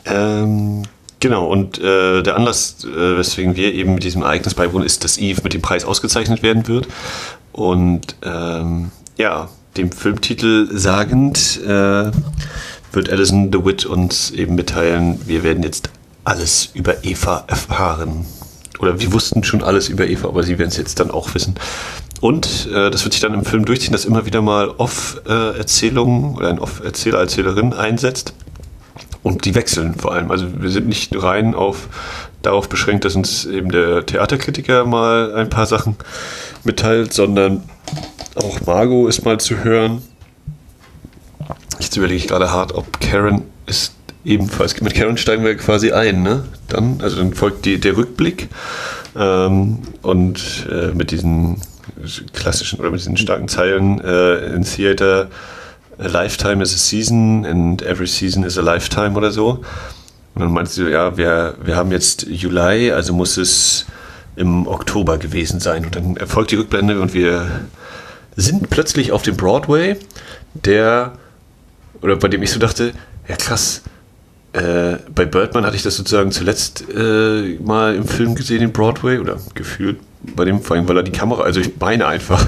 Ähm, 0.05 0.81
genau, 1.21 1.47
und 1.47 1.79
äh, 1.79 2.21
der 2.21 2.35
Anlass, 2.35 2.83
äh, 2.83 3.17
weswegen 3.17 3.55
wir 3.55 3.73
eben 3.73 3.93
mit 3.93 4.03
diesem 4.03 4.23
Ereignis 4.23 4.53
beiwohnen, 4.53 4.85
ist, 4.85 5.05
dass 5.05 5.17
Eve 5.17 5.41
mit 5.43 5.53
dem 5.53 5.61
Preis 5.61 5.85
ausgezeichnet 5.85 6.43
werden 6.43 6.67
wird. 6.67 6.89
Und 7.53 8.15
ähm, 8.23 8.91
ja, 9.17 9.47
dem 9.77 9.91
Filmtitel 9.93 10.67
sagend 10.71 11.61
äh, 11.63 12.11
wird 12.91 13.09
Alison 13.09 13.51
DeWitt 13.51 13.85
uns 13.85 14.31
eben 14.31 14.55
mitteilen, 14.55 15.21
wir 15.25 15.43
werden 15.43 15.63
jetzt 15.63 15.89
alles 16.23 16.69
über 16.73 17.05
Eva 17.05 17.45
erfahren. 17.47 18.25
Oder 18.79 18.99
wir 18.99 19.13
wussten 19.13 19.43
schon 19.43 19.63
alles 19.63 19.89
über 19.89 20.07
Eva, 20.07 20.27
aber 20.27 20.43
sie 20.43 20.57
werden 20.57 20.69
es 20.69 20.77
jetzt 20.77 20.99
dann 20.99 21.11
auch 21.11 21.33
wissen. 21.35 21.55
Und 22.19 22.67
äh, 22.71 22.91
das 22.91 23.03
wird 23.03 23.13
sich 23.13 23.21
dann 23.21 23.33
im 23.33 23.45
Film 23.45 23.65
durchziehen, 23.65 23.93
dass 23.93 24.05
immer 24.05 24.25
wieder 24.25 24.41
mal 24.41 24.69
Off-Erzählungen 24.69 26.35
oder 26.35 26.49
ein 26.49 26.59
Off-Erzähler, 26.59 27.19
Erzählerin 27.19 27.73
einsetzt. 27.73 28.33
Und 29.23 29.45
die 29.45 29.53
wechseln 29.53 29.95
vor 29.95 30.13
allem. 30.13 30.31
Also 30.31 30.47
wir 30.61 30.69
sind 30.69 30.87
nicht 30.87 31.11
rein 31.21 31.53
auf, 31.53 31.87
darauf 32.41 32.69
beschränkt, 32.69 33.05
dass 33.05 33.15
uns 33.15 33.45
eben 33.45 33.71
der 33.71 34.05
Theaterkritiker 34.05 34.85
mal 34.85 35.35
ein 35.35 35.49
paar 35.49 35.67
Sachen 35.67 35.95
mitteilt, 36.63 37.13
sondern 37.13 37.63
auch 38.35 38.61
Margot 38.65 39.09
ist 39.09 39.23
mal 39.23 39.39
zu 39.39 39.63
hören. 39.63 40.01
Jetzt 41.79 41.97
überlege 41.97 42.17
ich 42.17 42.27
gerade 42.27 42.51
hart, 42.51 42.73
ob 42.73 42.99
Karen 42.99 43.43
ist 43.67 43.93
ebenfalls. 44.23 44.79
Mit 44.81 44.95
Karen 44.95 45.17
steigen 45.17 45.43
wir 45.43 45.55
quasi 45.55 45.91
ein, 45.91 46.23
ne? 46.23 46.45
Dann, 46.67 46.99
also 47.01 47.17
dann 47.17 47.33
folgt 47.33 47.65
die, 47.65 47.79
der 47.79 47.97
Rückblick 47.97 48.49
ähm, 49.15 49.79
und 50.01 50.67
äh, 50.71 50.87
mit 50.93 51.11
diesen 51.11 51.61
klassischen 52.33 52.79
oder 52.79 52.91
mit 52.91 52.99
diesen 52.99 53.17
starken 53.17 53.47
Zeilen 53.47 53.99
äh, 54.01 54.53
in 54.53 54.63
Theater 54.63 55.29
a 56.01 56.07
lifetime 56.07 56.61
is 56.61 56.73
a 56.73 56.77
season 56.77 57.45
and 57.45 57.81
every 57.83 58.07
season 58.07 58.43
is 58.43 58.57
a 58.57 58.61
lifetime 58.61 59.15
oder 59.15 59.31
so. 59.31 59.61
Und 60.33 60.41
dann 60.41 60.51
meinst 60.51 60.77
du, 60.77 60.89
ja, 60.89 61.17
wir, 61.17 61.55
wir 61.63 61.75
haben 61.75 61.91
jetzt 61.91 62.23
Juli, 62.27 62.91
also 62.91 63.13
muss 63.13 63.37
es 63.37 63.85
im 64.35 64.67
Oktober 64.67 65.17
gewesen 65.17 65.59
sein. 65.59 65.85
Und 65.85 65.95
dann 65.95 66.17
erfolgt 66.17 66.51
die 66.51 66.55
Rückblende 66.55 66.99
und 66.99 67.13
wir 67.13 67.47
sind 68.35 68.69
plötzlich 68.69 69.11
auf 69.11 69.21
dem 69.23 69.35
Broadway, 69.35 69.97
der, 70.53 71.13
oder 72.01 72.15
bei 72.15 72.27
dem 72.29 72.41
ich 72.41 72.51
so 72.51 72.59
dachte, 72.59 72.93
ja 73.27 73.35
krass, 73.35 73.81
äh, 74.53 74.97
bei 75.13 75.25
Birdman 75.25 75.65
hatte 75.65 75.75
ich 75.75 75.83
das 75.83 75.95
sozusagen 75.95 76.31
zuletzt 76.31 76.85
äh, 76.93 77.57
mal 77.63 77.95
im 77.95 78.05
Film 78.05 78.35
gesehen, 78.35 78.61
in 78.61 78.71
Broadway, 78.71 79.17
oder 79.17 79.37
gefühlt 79.53 79.99
bei 80.35 80.45
dem, 80.45 80.61
vor 80.61 80.75
allem, 80.75 80.87
weil 80.87 80.97
er 80.97 81.03
die 81.03 81.11
Kamera, 81.11 81.43
also 81.43 81.59
ich 81.59 81.71
meine 81.79 82.07
einfach, 82.07 82.47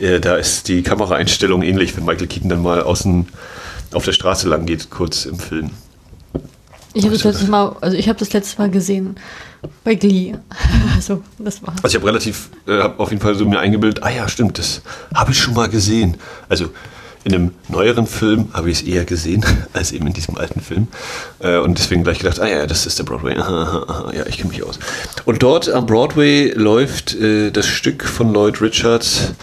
äh, 0.00 0.20
da 0.20 0.36
ist 0.36 0.68
die 0.68 0.82
Kameraeinstellung 0.82 1.62
ähnlich, 1.62 1.96
wenn 1.96 2.04
Michael 2.04 2.26
Keaton 2.26 2.48
dann 2.48 2.62
mal 2.62 2.82
außen 2.82 3.26
auf 3.92 4.04
der 4.04 4.12
Straße 4.12 4.48
lang 4.48 4.66
geht, 4.66 4.90
kurz 4.90 5.26
im 5.26 5.38
Film. 5.38 5.70
Ich 6.92 7.04
habe 7.04 7.14
das 7.14 7.24
letzte 7.24 7.46
Mal, 7.46 7.76
also 7.80 7.96
ich 7.96 8.08
habe 8.08 8.18
das 8.18 8.32
letzte 8.32 8.60
Mal 8.60 8.70
gesehen 8.70 9.16
bei 9.84 9.94
Glee. 9.94 10.34
also 10.94 11.22
das 11.38 11.62
war. 11.62 11.74
Also 11.82 11.88
ich 11.88 11.94
habe 11.94 12.06
relativ, 12.06 12.50
äh, 12.66 12.82
habe 12.82 12.98
auf 12.98 13.10
jeden 13.10 13.22
Fall 13.22 13.34
so 13.34 13.44
mir 13.46 13.60
eingebildet, 13.60 14.02
ah 14.02 14.10
ja, 14.10 14.28
stimmt, 14.28 14.58
das 14.58 14.82
habe 15.14 15.32
ich 15.32 15.38
schon 15.38 15.54
mal 15.54 15.68
gesehen. 15.68 16.16
Also 16.48 16.70
in 17.22 17.34
einem 17.34 17.50
neueren 17.68 18.06
Film 18.06 18.48
habe 18.54 18.70
ich 18.70 18.80
es 18.80 18.86
eher 18.86 19.04
gesehen 19.04 19.44
als 19.72 19.92
eben 19.92 20.06
in 20.06 20.14
diesem 20.14 20.36
alten 20.36 20.60
Film. 20.60 20.88
Äh, 21.38 21.58
und 21.58 21.78
deswegen 21.78 22.02
gleich 22.02 22.18
gedacht, 22.18 22.40
ah 22.40 22.48
ja, 22.48 22.66
das 22.66 22.86
ist 22.86 22.98
der 22.98 23.04
Broadway. 23.04 23.36
ja, 23.36 24.26
ich 24.26 24.38
kenne 24.38 24.50
mich 24.50 24.62
aus. 24.62 24.78
Und 25.26 25.42
dort 25.42 25.68
am 25.68 25.86
Broadway 25.86 26.52
läuft 26.54 27.14
äh, 27.14 27.50
das 27.50 27.66
Stück 27.66 28.04
von 28.04 28.32
Lloyd 28.32 28.60
Richards, 28.60 29.34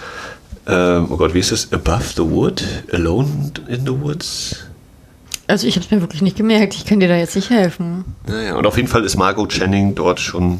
äh, 0.67 0.99
oh 0.99 1.17
Gott, 1.17 1.34
wie 1.34 1.39
ist 1.39 1.51
das? 1.51 1.71
Above 1.71 2.03
the 2.15 2.23
Wood? 2.23 2.63
Alone 2.91 3.51
in 3.67 3.86
the 3.86 3.99
Woods? 4.01 4.67
Also 5.47 5.65
ich 5.65 5.75
habe 5.75 5.86
es 5.86 5.91
mir 5.91 6.01
wirklich 6.01 6.21
nicht 6.21 6.36
gemerkt. 6.36 6.75
Ich 6.75 6.86
kann 6.86 6.99
dir 6.99 7.08
da 7.08 7.15
jetzt 7.15 7.36
nicht 7.36 7.49
helfen. 7.49 8.03
Naja, 8.27 8.56
und 8.56 8.65
auf 8.67 8.75
jeden 8.75 8.89
Fall 8.89 9.06
ist 9.06 9.15
Margot 9.15 9.49
Channing 9.49 9.95
dort 9.95 10.19
schon 10.19 10.60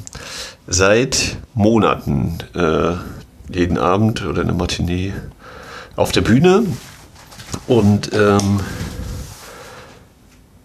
seit 0.65 1.38
Monaten 1.54 2.38
äh, 2.56 2.93
jeden 3.54 3.78
Abend 3.78 4.26
oder 4.26 4.41
eine 4.41 4.54
Matinee 4.54 5.13
auf 5.96 6.12
der 6.12 6.22
Bühne 6.22 6.63
und 7.67 8.12
ähm, 8.13 8.60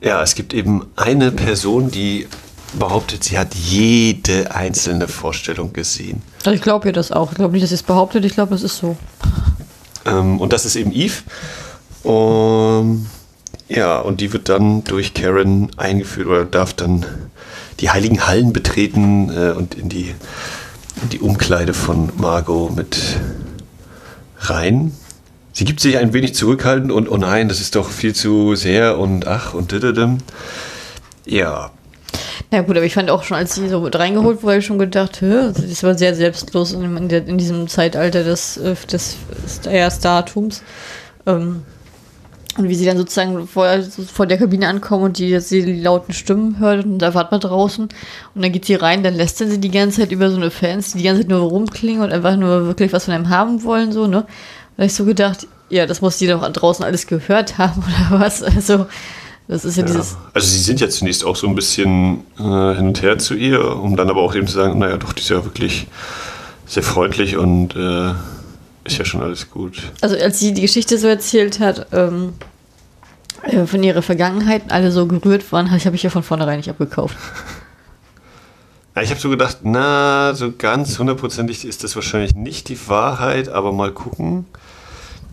ja, 0.00 0.22
es 0.22 0.34
gibt 0.34 0.52
eben 0.52 0.86
eine 0.96 1.30
Person, 1.30 1.90
die 1.90 2.26
behauptet, 2.78 3.24
sie 3.24 3.38
hat 3.38 3.54
jede 3.54 4.54
einzelne 4.54 5.08
Vorstellung 5.08 5.72
gesehen. 5.72 6.22
Also 6.44 6.54
ich 6.54 6.62
glaube 6.62 6.88
ihr 6.88 6.92
das 6.92 7.12
auch. 7.12 7.32
Ich 7.32 7.36
glaube 7.36 7.52
nicht, 7.52 7.62
dass 7.62 7.70
sie 7.70 7.76
es 7.76 7.82
behauptet. 7.82 8.24
Ich 8.24 8.34
glaube, 8.34 8.54
es 8.54 8.62
ist 8.62 8.78
so. 8.78 8.96
Ähm, 10.04 10.40
und 10.40 10.52
das 10.52 10.64
ist 10.64 10.76
eben 10.76 10.92
Eve. 10.92 11.22
Um, 12.02 13.06
ja, 13.68 14.00
und 14.00 14.20
die 14.20 14.32
wird 14.32 14.48
dann 14.48 14.82
durch 14.84 15.14
Karen 15.14 15.70
eingeführt 15.76 16.26
oder 16.26 16.44
darf 16.44 16.74
dann 16.74 17.06
die 17.80 17.90
heiligen 17.90 18.26
Hallen 18.26 18.52
betreten 18.52 19.30
äh, 19.30 19.52
und 19.52 19.74
in 19.74 19.88
die, 19.88 20.14
in 21.02 21.08
die 21.10 21.20
Umkleide 21.20 21.74
von 21.74 22.10
Margot 22.16 22.74
mit 22.74 23.20
rein. 24.40 24.92
Sie 25.52 25.64
gibt 25.64 25.80
sich 25.80 25.98
ein 25.98 26.12
wenig 26.12 26.34
zurückhaltend 26.34 26.90
und 26.90 27.08
oh 27.08 27.16
nein, 27.16 27.48
das 27.48 27.60
ist 27.60 27.76
doch 27.76 27.90
viel 27.90 28.14
zu 28.14 28.56
sehr 28.56 28.98
und 28.98 29.26
ach 29.26 29.54
und 29.54 29.70
didedem. 29.70 30.18
Ja. 31.24 31.70
Ja, 32.52 32.60
gut, 32.60 32.76
aber 32.76 32.84
ich 32.84 32.92
fand 32.92 33.08
auch 33.08 33.22
schon, 33.22 33.38
als 33.38 33.54
sie 33.54 33.66
so 33.66 33.80
mit 33.80 33.98
reingeholt 33.98 34.42
wurde, 34.42 34.58
ich 34.58 34.66
schon 34.66 34.78
gedacht, 34.78 35.22
das 35.22 35.82
war 35.82 35.96
sehr 35.96 36.14
selbstlos 36.14 36.74
in, 36.74 37.08
in 37.08 37.38
diesem 37.38 37.66
Zeitalter 37.66 38.24
des, 38.24 38.58
äh, 38.58 38.74
des, 38.90 39.16
des 39.64 39.96
Startums. 39.96 40.62
Ähm, 41.24 41.62
und 42.58 42.68
wie 42.68 42.74
sie 42.74 42.84
dann 42.84 42.98
sozusagen 42.98 43.48
vor, 43.48 43.66
vor 44.12 44.26
der 44.26 44.36
Kabine 44.36 44.68
ankommen 44.68 45.04
und 45.04 45.18
die, 45.18 45.38
die 45.38 45.80
lauten 45.80 46.12
Stimmen 46.12 46.58
hört 46.58 46.84
und 46.84 46.98
da 46.98 47.14
wartet 47.14 47.30
man 47.30 47.40
draußen 47.40 47.88
und 48.34 48.44
dann 48.44 48.52
geht 48.52 48.66
sie 48.66 48.74
rein, 48.74 49.02
dann 49.02 49.14
lässt 49.14 49.38
sie 49.38 49.58
die 49.58 49.70
ganze 49.70 50.02
Zeit 50.02 50.12
über 50.12 50.28
so 50.28 50.36
eine 50.36 50.50
Fans, 50.50 50.92
die 50.92 50.98
die 50.98 51.04
ganze 51.04 51.22
Zeit 51.22 51.30
nur 51.30 51.40
rumklingen 51.40 52.02
und 52.02 52.12
einfach 52.12 52.36
nur 52.36 52.66
wirklich 52.66 52.92
was 52.92 53.06
von 53.06 53.14
einem 53.14 53.30
haben 53.30 53.64
wollen, 53.64 53.92
so, 53.92 54.06
ne? 54.06 54.26
Da 54.76 54.84
ich 54.84 54.92
so 54.92 55.06
gedacht, 55.06 55.46
ja, 55.70 55.86
das 55.86 56.02
muss 56.02 56.18
die 56.18 56.26
doch 56.26 56.46
draußen 56.46 56.84
alles 56.84 57.06
gehört 57.06 57.56
haben 57.56 57.82
oder 58.10 58.20
was. 58.20 58.42
Also, 58.42 58.86
das 59.48 59.64
ist 59.64 59.76
ja, 59.76 59.82
ja. 59.82 59.88
dieses. 59.88 60.16
Also, 60.32 60.46
sie 60.48 60.60
sind 60.60 60.80
ja 60.80 60.88
zunächst 60.88 61.24
auch 61.24 61.36
so 61.36 61.46
ein 61.46 61.54
bisschen 61.54 62.24
äh, 62.38 62.74
hin 62.74 62.88
und 62.88 63.02
her 63.02 63.18
zu 63.18 63.34
ihr, 63.34 63.76
um 63.76 63.96
dann 63.96 64.08
aber 64.10 64.22
auch 64.22 64.34
eben 64.34 64.46
zu 64.46 64.54
sagen, 64.54 64.78
naja, 64.78 64.96
doch, 64.96 65.12
die 65.12 65.20
ist 65.20 65.28
ja 65.30 65.44
wirklich 65.44 65.86
sehr 66.66 66.82
freundlich 66.82 67.36
und 67.36 67.76
äh, 67.76 68.12
ist 68.84 68.98
ja 68.98 69.04
schon 69.04 69.22
alles 69.22 69.50
gut. 69.50 69.82
Also, 70.00 70.16
als 70.16 70.38
sie 70.38 70.54
die 70.54 70.62
Geschichte 70.62 70.98
so 70.98 71.06
erzählt 71.06 71.60
hat, 71.60 71.86
ähm, 71.92 72.34
äh, 73.42 73.66
von 73.66 73.82
ihrer 73.82 74.02
Vergangenheit, 74.02 74.62
alle 74.70 74.92
so 74.92 75.06
gerührt 75.06 75.50
waren, 75.52 75.70
habe 75.70 75.96
ich 75.96 76.02
ja 76.02 76.10
von 76.10 76.22
vornherein 76.22 76.58
nicht 76.58 76.70
abgekauft. 76.70 77.16
Ja, 78.94 79.00
ich 79.00 79.10
habe 79.10 79.20
so 79.20 79.30
gedacht, 79.30 79.58
na, 79.62 80.34
so 80.34 80.52
ganz 80.52 80.98
hundertprozentig 80.98 81.64
ist 81.64 81.82
das 81.82 81.96
wahrscheinlich 81.96 82.34
nicht 82.34 82.68
die 82.68 82.78
Wahrheit, 82.88 83.48
aber 83.48 83.72
mal 83.72 83.90
gucken. 83.90 84.44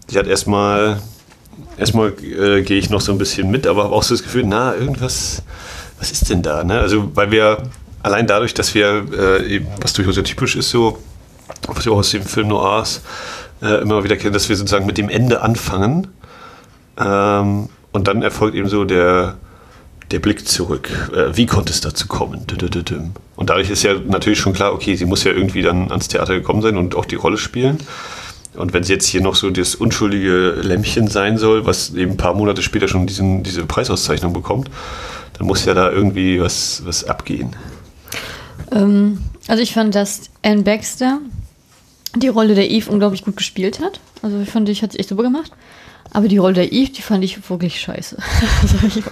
Ich 0.10 0.16
hatte 0.16 0.30
erstmal, 0.30 1.02
erstmal 1.78 2.10
äh, 2.10 2.62
gehe 2.62 2.78
ich 2.78 2.90
noch 2.90 3.02
so 3.02 3.12
ein 3.12 3.18
bisschen 3.18 3.50
mit, 3.52 3.68
aber 3.68 3.86
habe 3.86 3.96
auch 3.96 4.04
so 4.04 4.14
das 4.14 4.24
Gefühl, 4.24 4.44
na, 4.46 4.76
irgendwas, 4.76 5.44
was 6.00 6.12
ist 6.12 6.30
denn 6.30 6.42
da? 6.42 6.64
Ne? 6.64 6.80
Also, 6.80 7.16
weil 7.16 7.32
wir 7.32 7.64
allein 8.04 8.28
dadurch, 8.28 8.54
dass 8.54 8.74
wir, 8.74 9.06
äh, 9.14 9.62
was 9.82 9.94
durchaus 9.94 10.16
ja 10.18 10.24
typisch 10.24 10.56
ist, 10.56 10.70
so, 10.70 10.98
was 11.68 11.86
wir 11.86 11.92
auch 11.92 11.98
aus 11.98 12.12
dem 12.12 12.24
Film 12.24 12.50
Noirs 12.50 13.02
äh, 13.62 13.82
immer 13.82 14.04
wieder 14.04 14.18
kennen, 14.18 14.34
dass 14.34 14.50
wir 14.50 14.56
sozusagen 14.56 14.86
mit 14.86 14.98
dem 14.98 15.10
Ende 15.10 15.42
anfangen. 15.42 16.08
Ähm, 16.98 17.70
und 17.92 18.08
dann 18.08 18.22
erfolgt 18.22 18.56
eben 18.56 18.70
so 18.70 18.86
der, 18.86 19.38
der 20.12 20.20
Blick 20.20 20.48
zurück. 20.48 20.90
Äh, 21.14 21.36
wie 21.36 21.46
konnte 21.46 21.72
es 21.72 21.82
dazu 21.82 22.08
kommen? 22.08 22.46
Und 23.36 23.50
dadurch 23.50 23.70
ist 23.70 23.84
ja 23.84 23.94
natürlich 23.94 24.40
schon 24.40 24.54
klar, 24.54 24.74
okay, 24.74 24.96
sie 24.96 25.06
muss 25.06 25.24
ja 25.24 25.32
irgendwie 25.32 25.62
dann 25.62 25.90
ans 25.90 26.08
Theater 26.08 26.36
gekommen 26.36 26.62
sein 26.62 26.78
und 26.78 26.96
auch 26.96 27.06
die 27.06 27.16
Rolle 27.16 27.38
spielen. 27.38 27.80
Und 28.56 28.74
wenn 28.74 28.84
sie 28.84 28.94
jetzt 28.94 29.08
hier 29.08 29.22
noch 29.22 29.36
so 29.36 29.50
das 29.50 29.76
unschuldige 29.76 30.52
Lämmchen 30.62 31.08
sein 31.08 31.38
soll, 31.38 31.66
was 31.66 31.94
eben 31.94 32.12
ein 32.12 32.18
paar 32.18 32.34
Monate 32.34 32.62
später 32.62 32.88
schon 32.88 33.08
diesen, 33.08 33.44
diese 33.44 33.66
Preisauszeichnung 33.66 34.34
bekommt, 34.34 34.70
dann 35.38 35.48
muss 35.48 35.66
ja 35.66 35.74
da 35.74 35.92
irgendwie 35.92 36.42
was, 36.42 36.82
was 36.86 37.04
abgehen. 37.04 37.56
Ähm, 38.72 39.20
also 39.48 39.62
ich 39.64 39.74
fand, 39.74 39.96
dass 39.96 40.30
Anne 40.44 40.64
Baxter 40.64 41.20
die 42.16 42.28
Rolle 42.28 42.56
der 42.56 42.70
Eve 42.70 42.92
unglaublich 42.92 43.24
gut 43.24 43.38
gespielt 43.38 43.80
hat. 43.80 44.00
Also 44.22 44.40
ich 44.42 44.50
fand, 44.50 44.68
ich 44.70 44.82
hat 44.82 44.92
es 44.92 45.00
echt 45.00 45.10
super 45.10 45.24
gemacht. 45.24 45.52
Aber 46.12 46.28
die 46.28 46.38
Rolle 46.38 46.56
der 46.56 46.72
Eve, 46.72 46.92
die 46.92 47.02
fand 47.02 47.24
ich 47.24 47.50
wirklich 47.50 47.80
scheiße. 47.80 48.18
Also 48.62 48.88
ich, 48.88 49.04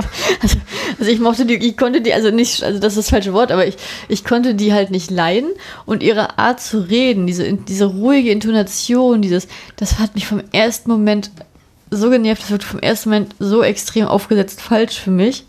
also, 0.42 0.58
also 1.00 1.12
ich 1.12 1.20
mochte 1.20 1.46
die, 1.46 1.56
ich 1.56 1.78
konnte 1.78 2.02
die, 2.02 2.14
also 2.14 2.32
nicht, 2.32 2.64
also 2.64 2.80
das 2.80 2.94
ist 2.94 2.98
das 2.98 3.10
falsche 3.10 3.34
Wort, 3.34 3.52
aber 3.52 3.68
ich, 3.68 3.78
ich 4.08 4.24
konnte 4.24 4.56
die 4.56 4.74
halt 4.74 4.92
nicht 4.92 5.12
leiden. 5.12 5.50
Und 5.86 6.04
ihre 6.04 6.40
Art 6.40 6.60
zu 6.60 6.80
reden, 6.80 7.28
diese, 7.28 7.54
diese 7.54 7.86
ruhige 7.86 8.32
Intonation, 8.32 9.22
dieses, 9.22 9.48
das 9.76 10.00
hat 10.00 10.16
mich 10.16 10.28
vom 10.28 10.42
ersten 10.52 10.90
Moment 10.90 11.32
so 11.92 12.10
genervt, 12.10 12.44
das 12.44 12.52
wird 12.52 12.64
vom 12.64 12.80
ersten 12.80 13.10
Moment 13.10 13.36
so 13.40 13.64
extrem 13.64 14.08
aufgesetzt 14.08 14.62
falsch 14.62 15.00
für 15.00 15.12
mich, 15.12 15.46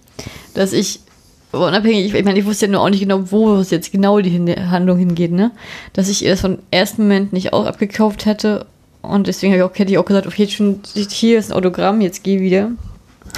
dass 0.54 0.72
ich 0.72 1.00
unabhängig, 1.52 2.14
ich 2.14 2.24
meine, 2.24 2.38
ich 2.38 2.46
wusste 2.46 2.66
ja 2.66 2.72
nur 2.72 2.82
auch 2.82 2.90
nicht 2.90 3.00
genau, 3.00 3.30
wo 3.30 3.56
es 3.56 3.70
jetzt 3.70 3.90
genau 3.90 4.20
die 4.20 4.54
Handlung 4.54 4.98
hingeht, 4.98 5.32
ne? 5.32 5.50
Dass 5.94 6.08
ich 6.08 6.24
ihr 6.24 6.30
das 6.30 6.40
vom 6.42 6.58
ersten 6.70 7.02
Moment 7.02 7.32
nicht 7.32 7.52
auch 7.52 7.64
abgekauft 7.64 8.26
hätte 8.26 8.66
und 9.08 9.26
deswegen 9.26 9.52
habe 9.52 9.62
ich 9.62 9.70
auch, 9.70 9.78
hätte 9.78 9.90
ich 9.90 9.98
auch 9.98 10.04
gesagt, 10.04 10.26
okay, 10.26 10.46
schon, 10.48 10.80
hier 10.94 11.38
ist 11.38 11.50
ein 11.50 11.56
Autogramm, 11.56 12.00
jetzt 12.00 12.22
geh 12.22 12.40
wieder. 12.40 12.70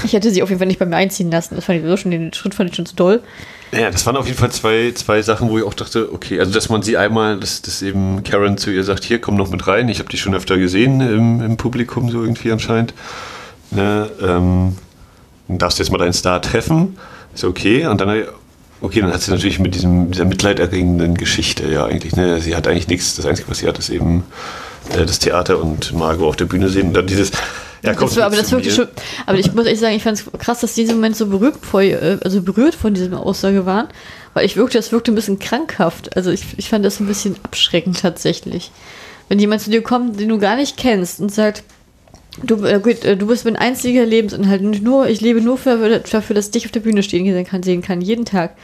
Ich 0.05 0.13
hätte 0.13 0.31
sie 0.31 0.43
auf 0.43 0.49
jeden 0.49 0.59
Fall 0.59 0.69
nicht 0.69 0.79
bei 0.79 0.87
mir 0.87 0.97
einziehen 0.97 1.31
lassen. 1.31 1.57
Das 1.57 1.65
fand 1.65 1.81
ich 1.81 1.87
so 1.87 1.97
schon, 1.97 2.11
den 2.11 2.33
Schritt 2.33 2.55
fand 2.55 2.71
ich 2.71 2.77
schon 2.77 2.87
zu 2.87 2.95
doll. 2.95 3.23
Ja, 3.73 3.91
das 3.91 4.05
waren 4.05 4.17
auf 4.17 4.27
jeden 4.27 4.39
Fall 4.39 4.51
zwei, 4.51 4.91
zwei 4.95 5.23
Sachen, 5.23 5.49
wo 5.49 5.59
ich 5.59 5.65
auch 5.65 5.75
dachte, 5.75 6.13
okay, 6.13 6.41
also 6.41 6.53
dass 6.53 6.69
man 6.69 6.83
sie 6.83 6.97
einmal, 6.97 7.39
dass, 7.39 7.63
dass 7.63 7.83
eben 7.83 8.23
Karen 8.25 8.59
zu 8.59 8.71
ihr 8.71 8.83
sagt, 8.83 9.05
hier, 9.05 9.21
komm 9.21 9.37
noch 9.37 9.51
mit 9.51 9.67
rein. 9.69 9.89
Ich 9.89 10.01
habe 10.01 10.09
dich 10.09 10.21
schon 10.21 10.35
öfter 10.35 10.59
gesehen 10.59 11.01
im, 11.01 11.41
im 11.41 11.57
Publikum, 11.57 12.11
so 12.11 12.23
irgendwie 12.23 12.51
anscheinend. 12.51 12.95
Ne, 13.71 14.11
ähm, 14.21 14.77
darfst 15.47 15.79
jetzt 15.79 15.93
mal 15.93 15.99
deinen 15.99 16.13
Star 16.13 16.43
treffen. 16.43 16.99
Ist 17.33 17.45
okay. 17.45 17.87
Und 17.87 18.01
dann, 18.01 18.25
okay, 18.81 19.01
dann 19.01 19.13
hat 19.13 19.23
sie 19.23 19.31
natürlich 19.31 19.61
mit 19.61 19.77
diesem, 19.77 20.11
dieser 20.11 20.25
mitleiderregenden 20.25 21.17
Geschichte, 21.17 21.71
ja, 21.71 21.87
eigentlich, 21.87 22.17
ne, 22.17 22.41
sie 22.41 22.57
hat 22.57 22.67
eigentlich 22.67 22.89
nichts. 22.89 23.15
Das 23.15 23.27
Einzige, 23.27 23.49
was 23.49 23.59
sie 23.59 23.69
hat, 23.69 23.79
ist 23.79 23.91
eben 23.91 24.25
äh, 24.95 25.07
das 25.07 25.19
Theater 25.19 25.61
und 25.63 25.93
Margot 25.93 26.29
auf 26.29 26.37
der 26.37 26.47
Bühne 26.47 26.69
sehen 26.69 26.89
und 26.89 26.95
dann 26.95 27.07
dieses. 27.07 27.33
Ja, 27.83 27.95
das 27.95 28.17
war, 28.17 28.27
aber 28.27 28.37
das 28.37 28.53
wirklich 28.53 28.75
schon, 28.75 28.89
aber 29.25 29.39
ich 29.39 29.55
muss 29.55 29.65
echt 29.65 29.81
sagen, 29.81 29.97
ich 29.97 30.03
fand 30.03 30.19
es 30.19 30.27
krass, 30.39 30.61
dass 30.61 30.75
diese 30.75 30.93
Moment 30.93 31.17
so 31.17 31.27
berührt, 31.27 31.57
vor, 31.63 31.81
äh, 31.81 32.19
also 32.23 32.43
berührt 32.43 32.75
von 32.75 32.93
dieser 32.93 33.19
Aussage 33.19 33.65
waren, 33.65 33.89
weil 34.35 34.45
ich 34.45 34.57
wirkte, 34.57 34.77
das 34.77 34.93
wirkte 34.93 35.13
ein 35.13 35.15
bisschen 35.15 35.39
krankhaft. 35.39 36.15
Also 36.15 36.31
ich, 36.31 36.43
ich 36.59 36.69
fand 36.69 36.85
das 36.85 37.01
ein 37.01 37.07
bisschen 37.07 37.37
abschreckend 37.43 38.01
tatsächlich. 38.01 38.71
Wenn 39.31 39.39
jemand 39.39 39.63
zu 39.63 39.71
dir 39.71 39.83
kommt, 39.83 40.21
den 40.21 40.29
du 40.29 40.39
gar 40.39 40.57
nicht 40.57 40.77
kennst 40.77 41.21
und 41.21 41.33
sagt, 41.33 41.63
du, 42.43 42.63
äh, 42.65 43.17
du 43.17 43.27
bist 43.27 43.45
mein 43.45 43.57
einziger 43.57 44.05
Lebensinhalt 44.05 44.61
und 44.61 44.83
nur, 44.83 45.09
ich 45.09 45.21
lebe 45.21 45.41
nur 45.41 45.57
dafür, 45.57 46.01
dafür, 46.01 46.35
dass 46.35 46.47
ich 46.47 46.51
dich 46.53 46.65
auf 46.67 46.73
der 46.73 46.81
Bühne 46.81 47.03
stehen 47.03 47.45
kann, 47.45 47.63
sehen 47.63 47.81
kann, 47.81 48.01
jeden 48.01 48.25
Tag. 48.25 48.57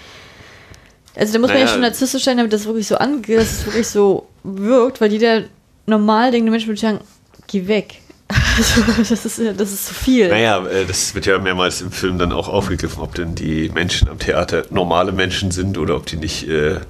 Also 1.15 1.33
da 1.33 1.39
muss 1.39 1.49
naja. 1.49 1.61
man 1.61 1.67
ja 1.67 1.73
schon 1.73 1.83
narzisstisch 1.83 2.25
sein, 2.25 2.37
damit 2.37 2.53
das 2.53 2.67
wirklich 2.67 2.87
so 2.87 2.97
angeht, 2.97 3.39
dass 3.39 3.61
es 3.61 3.67
wirklich 3.67 3.87
so 3.87 4.27
wirkt, 4.45 5.01
weil 5.01 5.11
jeder 5.11 5.45
normal 5.87 6.31
denkende 6.31 6.51
Mensch 6.51 6.67
würde 6.67 6.81
sagen, 6.81 7.01
geh 7.47 7.67
weg. 7.67 8.01
Also, 8.59 8.81
das, 8.97 9.27
ist, 9.27 9.61
das 9.61 9.73
ist 9.73 9.87
zu 9.87 9.95
viel. 9.95 10.29
Naja, 10.29 10.65
äh, 10.67 10.87
das 10.87 11.15
wird 11.15 11.27
ja 11.27 11.39
mehrmals 11.39 11.83
im 11.83 11.93
Film 11.93 12.19
dann 12.19 12.33
auch 12.33 12.49
aufgegriffen, 12.49 13.03
ob 13.03 13.15
denn 13.15 13.35
die 13.35 13.69
Menschen 13.69 14.09
am 14.09 14.19
Theater 14.19 14.65
normale 14.71 15.13
Menschen 15.13 15.51
sind 15.51 15.77
oder 15.77 15.95
ob 15.95 16.07
die 16.07 16.17
nicht 16.17 16.49
äh, 16.49 16.81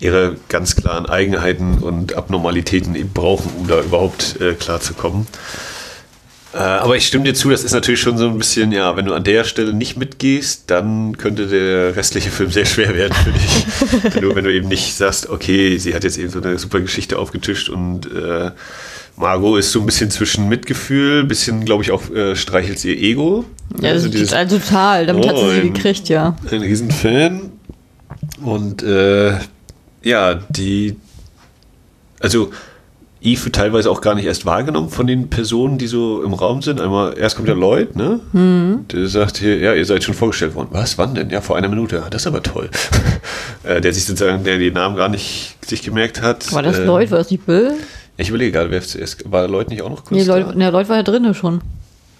ihre 0.00 0.36
ganz 0.48 0.76
klaren 0.76 1.04
Eigenheiten 1.06 1.78
und 1.78 2.14
Abnormalitäten 2.14 2.94
eben 2.94 3.12
brauchen, 3.12 3.52
um 3.58 3.66
da 3.68 3.80
überhaupt 3.80 4.40
äh, 4.40 4.54
klarzukommen. 4.54 5.26
Äh, 6.54 6.58
aber 6.58 6.96
ich 6.96 7.06
stimme 7.06 7.24
dir 7.24 7.34
zu, 7.34 7.50
das 7.50 7.62
ist 7.62 7.72
natürlich 7.72 8.00
schon 8.00 8.16
so 8.16 8.28
ein 8.28 8.38
bisschen, 8.38 8.72
ja, 8.72 8.96
wenn 8.96 9.04
du 9.04 9.12
an 9.12 9.24
der 9.24 9.44
Stelle 9.44 9.74
nicht 9.74 9.98
mitgehst, 9.98 10.64
dann 10.68 11.16
könnte 11.18 11.46
der 11.46 11.94
restliche 11.94 12.30
Film 12.30 12.50
sehr 12.50 12.64
schwer 12.64 12.94
werden 12.94 13.12
für 13.12 13.32
dich. 13.32 14.14
Nur 14.22 14.34
wenn 14.34 14.44
du 14.44 14.52
eben 14.52 14.68
nicht 14.68 14.94
sagst, 14.94 15.28
okay, 15.28 15.76
sie 15.76 15.94
hat 15.94 16.04
jetzt 16.04 16.16
eben 16.16 16.30
so 16.30 16.40
eine 16.40 16.58
super 16.58 16.80
Geschichte 16.80 17.18
aufgetischt 17.18 17.68
und 17.68 18.06
äh, 18.12 18.50
Margot 19.16 19.58
ist 19.58 19.72
so 19.72 19.80
ein 19.80 19.86
bisschen 19.86 20.10
zwischen 20.10 20.48
Mitgefühl, 20.48 21.24
bisschen, 21.24 21.64
glaube 21.64 21.82
ich, 21.82 21.90
auch 21.90 22.08
äh, 22.10 22.34
streichelt 22.34 22.78
sie 22.78 22.94
ihr 22.94 23.10
Ego. 23.10 23.44
Ja, 23.80 23.90
also 23.90 24.08
dieses, 24.08 24.30
total, 24.30 24.48
total. 24.48 25.06
Damit 25.06 25.24
oh, 25.24 25.28
hat 25.28 25.38
sie 25.38 25.54
sie 25.54 25.70
gekriegt, 25.70 26.08
ja. 26.08 26.36
Ein 26.50 26.62
Riesenfan. 26.62 27.52
Und 28.42 28.82
äh, 28.82 29.38
ja, 30.02 30.34
die, 30.48 30.96
also 32.20 32.50
Eve 33.20 33.46
wird 33.46 33.56
teilweise 33.56 33.90
auch 33.90 34.00
gar 34.00 34.14
nicht 34.14 34.26
erst 34.26 34.46
wahrgenommen 34.46 34.90
von 34.90 35.06
den 35.06 35.28
Personen, 35.28 35.76
die 35.76 35.88
so 35.88 36.22
im 36.22 36.34
Raum 36.34 36.62
sind. 36.62 36.80
Einmal, 36.80 37.18
erst 37.18 37.36
kommt 37.36 37.48
der 37.48 37.56
Lloyd, 37.56 37.96
ne? 37.96 38.20
Mhm. 38.32 38.86
Der 38.92 39.08
sagt 39.08 39.38
hier, 39.38 39.58
ja, 39.58 39.74
ihr 39.74 39.84
seid 39.84 40.04
schon 40.04 40.14
vorgestellt 40.14 40.54
worden. 40.54 40.68
Was, 40.70 40.98
wann 40.98 41.14
denn? 41.14 41.30
Ja, 41.30 41.40
vor 41.40 41.56
einer 41.56 41.68
Minute. 41.68 42.04
Das 42.10 42.22
ist 42.22 42.26
aber 42.26 42.42
toll. 42.42 42.70
Äh, 43.64 43.80
der 43.80 43.92
sich 43.92 44.04
sozusagen, 44.04 44.44
der 44.44 44.56
die 44.56 44.70
Namen 44.70 44.96
gar 44.96 45.08
nicht 45.08 45.56
sich 45.66 45.82
gemerkt 45.82 46.22
hat. 46.22 46.52
War 46.52 46.62
das 46.62 46.78
äh, 46.78 46.84
Lloyd, 46.84 47.10
war 47.10 47.18
das 47.18 47.30
nicht 47.30 47.44
Bill? 47.44 47.74
Ich 48.16 48.28
überlege 48.28 48.52
gerade, 48.52 48.70
wer 48.70 48.80
zuerst, 48.80 49.30
war 49.30 49.48
Lloyd 49.48 49.68
nicht 49.68 49.82
auch 49.82 49.90
noch 49.90 50.04
kurz 50.04 50.12
Nee, 50.12 50.22
Lloyd, 50.22 50.54
ne, 50.54 50.70
Lloyd 50.70 50.88
war 50.88 50.96
ja 50.96 51.02
drinnen 51.02 51.34
schon. 51.34 51.60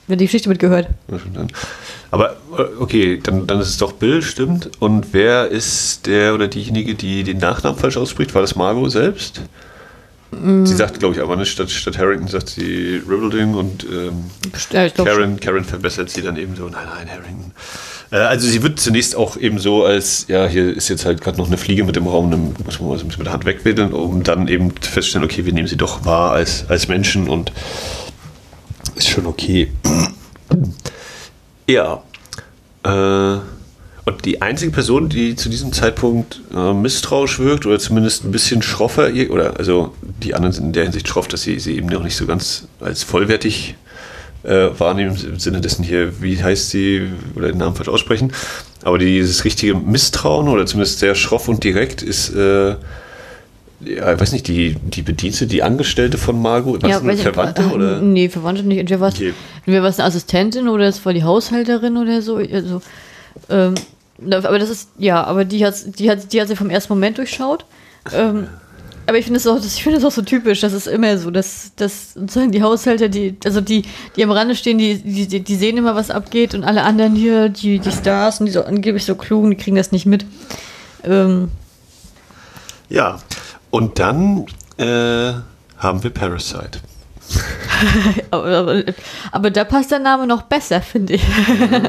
Wer 0.08 0.16
die 0.16 0.24
Geschichte 0.24 0.48
mitgehört. 0.48 0.88
Aber 2.10 2.36
äh, 2.58 2.62
okay, 2.80 3.20
dann, 3.22 3.46
dann 3.46 3.60
ist 3.60 3.68
es 3.68 3.78
doch 3.78 3.92
Bill, 3.92 4.20
stimmt. 4.20 4.70
Und 4.80 5.12
wer 5.12 5.48
ist 5.48 6.06
der 6.06 6.34
oder 6.34 6.48
diejenige, 6.48 6.94
die 6.94 7.22
den 7.22 7.38
Nachnamen 7.38 7.78
falsch 7.78 7.96
ausspricht? 7.96 8.34
War 8.34 8.42
das 8.42 8.56
Margot 8.56 8.90
selbst? 8.90 9.42
Sie 10.30 10.74
sagt, 10.74 10.98
glaube 10.98 11.14
ich, 11.14 11.22
aber 11.22 11.36
nicht, 11.36 11.50
statt, 11.50 11.70
statt 11.70 11.96
Harrington 11.96 12.28
sagt 12.28 12.50
sie 12.50 13.00
Rivalding 13.08 13.54
und 13.54 13.84
ähm, 13.84 14.24
ja, 14.70 14.88
Karen, 14.90 15.40
Karen 15.40 15.64
verbessert 15.64 16.10
sie 16.10 16.20
dann 16.20 16.36
eben 16.36 16.54
so, 16.54 16.68
nein, 16.68 16.86
nein, 16.86 17.08
Harrington. 17.10 17.52
Äh, 18.10 18.16
also 18.16 18.46
sie 18.46 18.62
wird 18.62 18.78
zunächst 18.78 19.16
auch 19.16 19.38
eben 19.38 19.58
so 19.58 19.84
als, 19.84 20.26
ja, 20.28 20.46
hier 20.46 20.76
ist 20.76 20.90
jetzt 20.90 21.06
halt 21.06 21.22
gerade 21.22 21.38
noch 21.38 21.46
eine 21.46 21.56
Fliege 21.56 21.82
mit 21.82 21.96
dem 21.96 22.06
Raum, 22.06 22.30
dann 22.30 22.54
muss 22.64 22.78
man 22.78 22.90
mal 22.90 22.98
so 22.98 23.04
ein 23.04 23.08
bisschen 23.08 23.20
mit 23.20 23.26
der 23.26 23.32
Hand 23.32 23.46
wegwedeln, 23.46 23.92
um 23.94 24.22
dann 24.22 24.48
eben 24.48 24.70
feststellen, 24.72 25.24
okay, 25.24 25.46
wir 25.46 25.52
nehmen 25.54 25.66
sie 25.66 25.78
doch 25.78 26.04
wahr 26.04 26.32
als, 26.32 26.68
als 26.68 26.88
Menschen 26.88 27.28
und 27.28 27.50
ist 28.96 29.08
schon 29.08 29.26
okay. 29.26 29.72
ja. 31.66 32.02
Äh, 32.84 33.38
und 34.08 34.24
die 34.24 34.42
einzige 34.42 34.72
Person, 34.72 35.08
die 35.08 35.36
zu 35.36 35.48
diesem 35.48 35.72
Zeitpunkt 35.72 36.40
äh, 36.54 36.72
misstrauisch 36.72 37.38
wirkt 37.38 37.66
oder 37.66 37.78
zumindest 37.78 38.24
ein 38.24 38.30
bisschen 38.30 38.62
schroffer, 38.62 39.10
oder 39.30 39.58
also 39.58 39.92
die 40.22 40.34
anderen 40.34 40.52
sind 40.52 40.66
in 40.66 40.72
der 40.72 40.84
Hinsicht 40.84 41.08
schroff, 41.08 41.28
dass 41.28 41.42
sie 41.42 41.58
sie 41.58 41.76
eben 41.76 41.88
noch 41.88 42.02
nicht 42.02 42.16
so 42.16 42.26
ganz 42.26 42.68
als 42.80 43.02
vollwertig 43.02 43.74
äh, 44.44 44.68
wahrnehmen, 44.78 45.16
im 45.24 45.38
Sinne 45.38 45.60
dessen 45.60 45.84
hier, 45.84 46.22
wie 46.22 46.42
heißt 46.42 46.70
sie, 46.70 47.08
oder 47.34 47.48
den 47.48 47.58
Namen 47.58 47.76
falsch 47.76 47.88
aussprechen. 47.88 48.32
Aber 48.82 48.98
dieses 48.98 49.44
richtige 49.44 49.74
Misstrauen 49.74 50.48
oder 50.48 50.64
zumindest 50.66 51.00
sehr 51.00 51.14
schroff 51.14 51.48
und 51.48 51.64
direkt 51.64 52.02
ist, 52.02 52.34
äh, 52.34 52.76
ja, 53.80 54.12
ich 54.12 54.20
weiß 54.20 54.32
nicht, 54.32 54.48
die, 54.48 54.74
die 54.74 55.02
Bedienste, 55.02 55.46
die 55.46 55.62
Angestellte 55.62 56.18
von 56.18 56.40
Margot, 56.40 56.82
was 56.82 56.90
ja, 56.90 56.98
eine 56.98 57.16
Verwandte? 57.16 57.62
Ich, 57.62 57.72
oder? 57.72 58.00
Nee, 58.00 58.28
Verwandte 58.28 58.64
nicht. 58.64 58.78
Entweder 58.78 59.00
war 59.00 59.08
es 59.08 59.16
okay. 59.16 59.34
eine 59.66 59.82
Assistentin 59.84 60.68
oder 60.68 60.88
es 60.88 61.04
war 61.04 61.12
die 61.12 61.22
Haushälterin 61.22 61.96
oder 61.96 62.22
so. 62.22 62.36
Also, 62.36 62.80
ähm, 63.50 63.74
aber 64.22 64.58
das 64.58 64.70
ist, 64.70 64.90
ja, 64.98 65.22
aber 65.24 65.44
die 65.44 65.64
hat, 65.64 65.98
die 65.98 66.10
hat, 66.10 66.32
die 66.32 66.40
hat 66.40 66.48
sie 66.48 66.56
vom 66.56 66.70
ersten 66.70 66.92
Moment 66.92 67.18
durchschaut. 67.18 67.64
Ähm, 68.12 68.48
aber 69.06 69.16
ich 69.16 69.24
finde 69.24 69.38
es 69.38 69.46
auch, 69.46 69.56
es 69.56 70.04
auch 70.04 70.10
so 70.10 70.20
typisch, 70.20 70.60
das 70.60 70.74
ist 70.74 70.86
immer 70.86 71.16
so, 71.16 71.30
dass, 71.30 71.72
dass 71.76 72.12
sozusagen 72.12 72.52
die 72.52 72.62
Haushälter, 72.62 73.08
die, 73.08 73.36
also 73.42 73.62
die, 73.62 73.84
die 74.16 74.22
am 74.22 74.30
Rande 74.30 74.54
stehen, 74.54 74.76
die, 74.76 74.98
die, 74.98 75.40
die 75.40 75.54
sehen 75.54 75.78
immer, 75.78 75.94
was 75.94 76.10
abgeht 76.10 76.54
und 76.54 76.62
alle 76.62 76.82
anderen 76.82 77.14
hier, 77.14 77.48
die, 77.48 77.78
die 77.78 77.90
Stars 77.90 78.40
und 78.40 78.46
die 78.46 78.52
so 78.52 78.64
angeblich 78.64 79.06
so 79.06 79.14
klugen, 79.14 79.50
die 79.50 79.56
kriegen 79.56 79.76
das 79.76 79.92
nicht 79.92 80.04
mit. 80.04 80.26
Ähm, 81.04 81.50
ja, 82.90 83.18
und 83.70 83.98
dann 83.98 84.44
äh, 84.76 85.32
haben 85.78 86.02
wir 86.02 86.10
Parasite. 86.10 86.80
aber, 88.30 88.82
aber, 89.32 89.50
da 89.50 89.64
passt 89.64 89.90
der 89.90 89.98
Name 89.98 90.26
noch 90.26 90.42
besser, 90.42 90.80
finde 90.80 91.14
ich. 91.14 91.22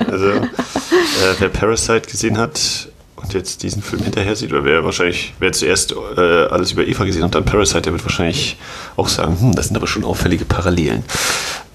also, 0.10 0.28
äh, 0.30 1.36
wer 1.40 1.50
Parasite 1.50 2.10
gesehen 2.10 2.38
hat 2.38 2.90
und 3.16 3.34
jetzt 3.34 3.64
diesen 3.64 3.82
Film 3.82 4.04
hinterher 4.04 4.36
sieht, 4.36 4.52
oder 4.52 4.64
wer 4.64 4.84
wahrscheinlich, 4.84 5.34
wer 5.40 5.52
zuerst 5.52 5.94
äh, 6.18 6.20
alles 6.20 6.72
über 6.72 6.88
Eva 6.88 7.04
gesehen 7.04 7.24
hat 7.24 7.28
und 7.28 7.36
dann 7.36 7.46
Parasite, 7.46 7.82
der 7.82 7.94
wird 7.94 8.04
wahrscheinlich 8.04 8.58
auch 8.96 9.08
sagen, 9.08 9.40
hm, 9.40 9.56
das 9.56 9.68
sind 9.68 9.76
aber 9.76 9.88
schon 9.88 10.04
auffällige 10.04 10.46
Parallelen. 10.46 11.04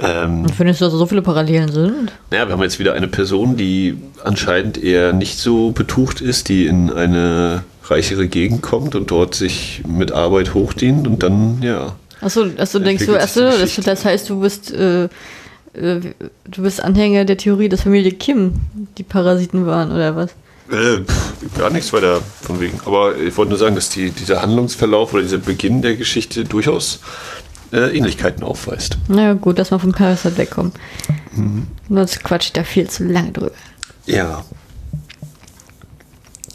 Ähm, 0.01 0.47
Findest 0.49 0.81
du, 0.81 0.87
dass 0.87 0.95
so 0.95 1.07
viele 1.07 1.23
Parallelen 1.23 1.71
sind? 1.71 2.13
Naja, 2.31 2.47
wir 2.47 2.53
haben 2.55 2.63
jetzt 2.63 2.79
wieder 2.79 2.95
eine 2.95 3.09
Person, 3.09 3.57
die 3.57 3.97
anscheinend 4.25 4.83
eher 4.83 5.13
nicht 5.13 5.39
so 5.39 5.71
betucht 5.71 6.21
ist, 6.21 6.49
die 6.49 6.67
in 6.67 6.91
eine 6.91 7.65
reichere 7.85 8.29
Gegend 8.29 8.63
kommt 8.63 8.95
und 8.95 9.11
dort 9.11 9.35
sich 9.35 9.83
mit 9.87 10.13
Arbeit 10.13 10.55
hochdient 10.55 11.07
und 11.07 11.23
dann, 11.23 11.63
ja, 11.63 11.95
Achso, 12.25 12.47
achso 12.57 12.79
denkst 12.79 13.05
du, 13.05 13.17
achso, 13.17 13.43
das, 13.43 13.77
das 13.77 14.05
heißt, 14.05 14.31
du 14.31 14.41
bist, 14.41 14.73
äh, 14.73 15.05
äh, 15.05 15.09
du 15.75 16.63
bist 16.63 16.83
Anhänger 16.83 17.27
der 17.27 17.37
Theorie, 17.37 17.69
dass 17.69 17.83
Familie 17.83 18.13
Kim 18.13 18.55
die 18.97 19.03
Parasiten 19.03 19.67
waren, 19.67 19.93
oder 19.93 20.17
was? 20.17 20.31
Äh, 20.71 21.03
gar 21.59 21.69
nichts 21.69 21.93
weiter 21.93 22.23
von 22.41 22.61
wegen. 22.61 22.81
Aber 22.87 23.17
ich 23.19 23.37
wollte 23.37 23.51
nur 23.51 23.59
sagen, 23.59 23.75
dass 23.75 23.91
die, 23.91 24.11
dieser 24.11 24.41
Handlungsverlauf 24.41 25.13
oder 25.13 25.23
dieser 25.23 25.37
Beginn 25.37 25.83
der 25.83 25.97
Geschichte 25.97 26.45
durchaus 26.45 27.01
äh, 27.73 27.95
Ähnlichkeiten 27.95 28.43
aufweist. 28.43 28.97
Na 29.09 29.23
ja, 29.23 29.33
gut, 29.35 29.59
dass 29.59 29.71
wir 29.71 29.79
vom 29.79 29.93
Parasite 29.93 30.39
wegkommen. 30.39 30.73
Mhm. 31.37 31.67
Sonst 31.91 32.25
quatsch 32.25 32.47
ich 32.47 32.53
da 32.55 32.65
viel 32.65 32.89
zu 32.89 33.05
lange 33.05 33.33
drüber. 33.33 33.53
Ja. 34.07 34.45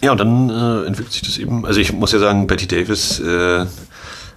Ja, 0.01 0.13
und 0.13 0.17
dann 0.19 0.49
äh, 0.49 0.87
entwickelt 0.87 1.13
sich 1.13 1.21
das 1.21 1.37
eben. 1.37 1.65
Also 1.65 1.79
ich 1.79 1.93
muss 1.93 2.11
ja 2.11 2.19
sagen, 2.19 2.47
Betty 2.47 2.67
Davis 2.67 3.19
äh, 3.19 3.65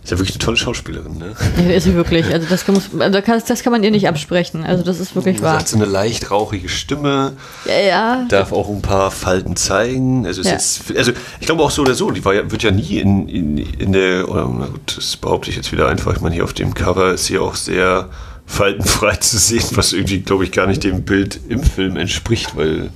ist 0.03 0.11
ja 0.11 0.19
wirklich 0.19 0.35
eine 0.35 0.45
tolle 0.45 0.57
Schauspielerin, 0.57 1.17
ne? 1.17 1.37
Ja, 1.59 1.75
ist 1.75 1.85
sie 1.85 1.95
wirklich. 1.95 2.27
Also 2.27 2.49
das 2.49 2.67
kann, 2.67 2.75
also 2.99 3.21
das 3.21 3.63
kann 3.63 3.73
man 3.73 3.85
ihr 3.85 3.93
nicht 3.93 4.09
absprechen. 4.09 4.65
Also 4.65 4.83
das 4.83 4.99
ist 4.99 5.15
wirklich 5.15 5.41
wahr. 5.41 5.53
Sie 5.53 5.59
hat 5.61 5.69
so 5.69 5.77
eine 5.77 5.85
leicht 5.85 6.33
rauchige 6.33 6.69
Stimme. 6.69 7.35
Ja, 7.67 7.79
ja. 7.81 8.27
Darf 8.29 8.51
auch 8.51 8.69
ein 8.69 8.83
paar 8.83 9.13
Falten 9.13 9.55
zeigen. 9.55 10.27
Also, 10.27 10.43
ja. 10.43 10.51
jetzt, 10.51 10.97
also 10.97 11.13
ich 11.39 11.47
glaube 11.47 11.63
auch 11.63 11.71
so 11.71 11.83
oder 11.83 11.95
so, 11.95 12.11
die 12.11 12.25
war 12.25 12.35
ja, 12.35 12.51
wird 12.51 12.65
ja 12.65 12.73
nie 12.73 12.99
in, 12.99 13.29
in, 13.29 13.59
in 13.59 13.93
der, 13.93 14.29
oder 14.29 14.49
na 14.53 14.67
gut, 14.67 14.97
das 14.97 15.17
behaupte 15.17 15.51
ich 15.51 15.57
jetzt 15.57 15.71
wieder 15.71 15.89
einfach. 15.89 16.17
Ich 16.17 16.21
meine, 16.21 16.35
hier 16.35 16.45
auf 16.45 16.53
dem 16.53 16.75
Cover 16.75 17.13
ist 17.13 17.27
sie 17.27 17.39
auch 17.39 17.55
sehr 17.55 18.09
faltenfrei 18.45 19.15
zu 19.21 19.39
sehen, 19.39 19.65
was 19.75 19.93
irgendwie, 19.93 20.21
glaube 20.21 20.43
ich, 20.43 20.51
gar 20.51 20.67
nicht 20.67 20.83
dem 20.83 21.05
Bild 21.05 21.39
im 21.49 21.63
Film 21.63 21.97
entspricht, 21.97 22.57
weil 22.57 22.91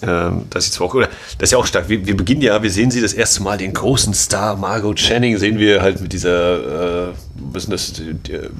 das 0.00 0.66
ist 0.66 0.74
zwar 0.74 0.88
auch, 0.88 0.94
oder 0.94 1.08
das 1.38 1.48
ist 1.48 1.52
ja 1.52 1.58
auch 1.58 1.66
stark. 1.66 1.88
Wir, 1.88 2.06
wir, 2.06 2.16
beginnen 2.16 2.42
ja, 2.42 2.62
wir 2.62 2.70
sehen 2.70 2.90
sie 2.90 3.00
das 3.00 3.12
erste 3.12 3.42
Mal, 3.42 3.56
den 3.58 3.72
großen 3.72 4.12
Star 4.12 4.56
Margot 4.56 4.96
Channing, 4.96 5.38
sehen 5.38 5.58
wir 5.58 5.82
halt 5.82 6.00
mit 6.00 6.12
dieser, 6.12 7.08
äh, 7.08 7.12
was 7.36 7.64
ist 7.64 7.72
das, 7.72 8.02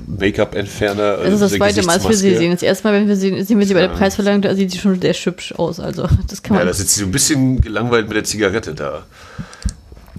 Make-up-Entferner. 0.07 1.19
Das 1.19 1.35
ist 1.35 1.41
das 1.41 1.53
zweite 1.53 1.83
Mal, 1.83 1.95
als 1.95 2.09
wir 2.09 2.17
sie 2.17 2.37
sehen. 2.37 2.53
Das 2.53 2.63
erste 2.63 2.87
Mal, 2.87 2.95
wenn 2.95 3.09
wir 3.09 3.17
sie, 3.17 3.43
sehen 3.43 3.59
wir 3.59 3.67
sie 3.67 3.75
bei 3.75 3.83
der 3.83 3.89
Preisverleihung, 3.89 4.43
da 4.43 4.55
sieht 4.55 4.71
sie 4.71 4.79
schon 4.79 5.01
sehr 5.01 5.15
hübsch 5.15 5.53
aus. 5.53 5.81
Also, 5.81 6.09
das 6.29 6.43
kann 6.43 6.57
man. 6.57 6.67
Ja, 6.67 6.73
da 6.73 6.75
sitzt 6.75 6.95
sie 6.95 7.01
so 7.01 7.07
ein 7.07 7.13
bisschen 7.13 7.61
gelangweilt 7.61 8.07
mit 8.09 8.17
der 8.17 8.25
Zigarette 8.25 8.75
da. 8.75 9.05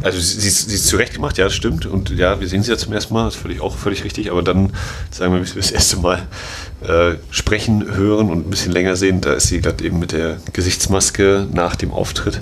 Also 0.04 0.20
sie, 0.20 0.40
sie, 0.42 0.50
sie 0.50 0.76
ist 0.76 0.88
zurecht 0.88 1.14
gemacht, 1.14 1.38
ja, 1.38 1.46
das 1.46 1.54
stimmt. 1.54 1.86
Und 1.86 2.10
ja, 2.10 2.40
wir 2.40 2.48
sehen 2.48 2.62
sie 2.62 2.72
ja 2.72 2.78
zum 2.78 2.92
ersten 2.92 3.14
Mal, 3.14 3.26
das 3.26 3.36
ist 3.36 3.42
völlig, 3.42 3.62
auch 3.62 3.76
völlig 3.76 4.04
richtig. 4.04 4.30
Aber 4.30 4.44
dann, 4.44 4.74
sagen 5.10 5.34
wir, 5.34 5.40
wir 5.40 5.56
das 5.56 5.72
erste 5.72 5.98
Mal 5.98 6.28
äh, 6.82 7.16
sprechen, 7.32 7.96
hören 7.96 8.30
und 8.30 8.48
ein 8.48 8.50
bisschen 8.50 8.72
länger 8.72 8.96
sehen, 8.96 9.22
da 9.22 9.34
ist 9.34 9.48
sie 9.48 9.62
gerade 9.62 9.84
eben 9.84 10.00
mit 10.00 10.12
der 10.12 10.38
Gesichtsmaske 10.54 11.48
nach 11.52 11.76
dem 11.76 11.92
Auftritt. 11.92 12.42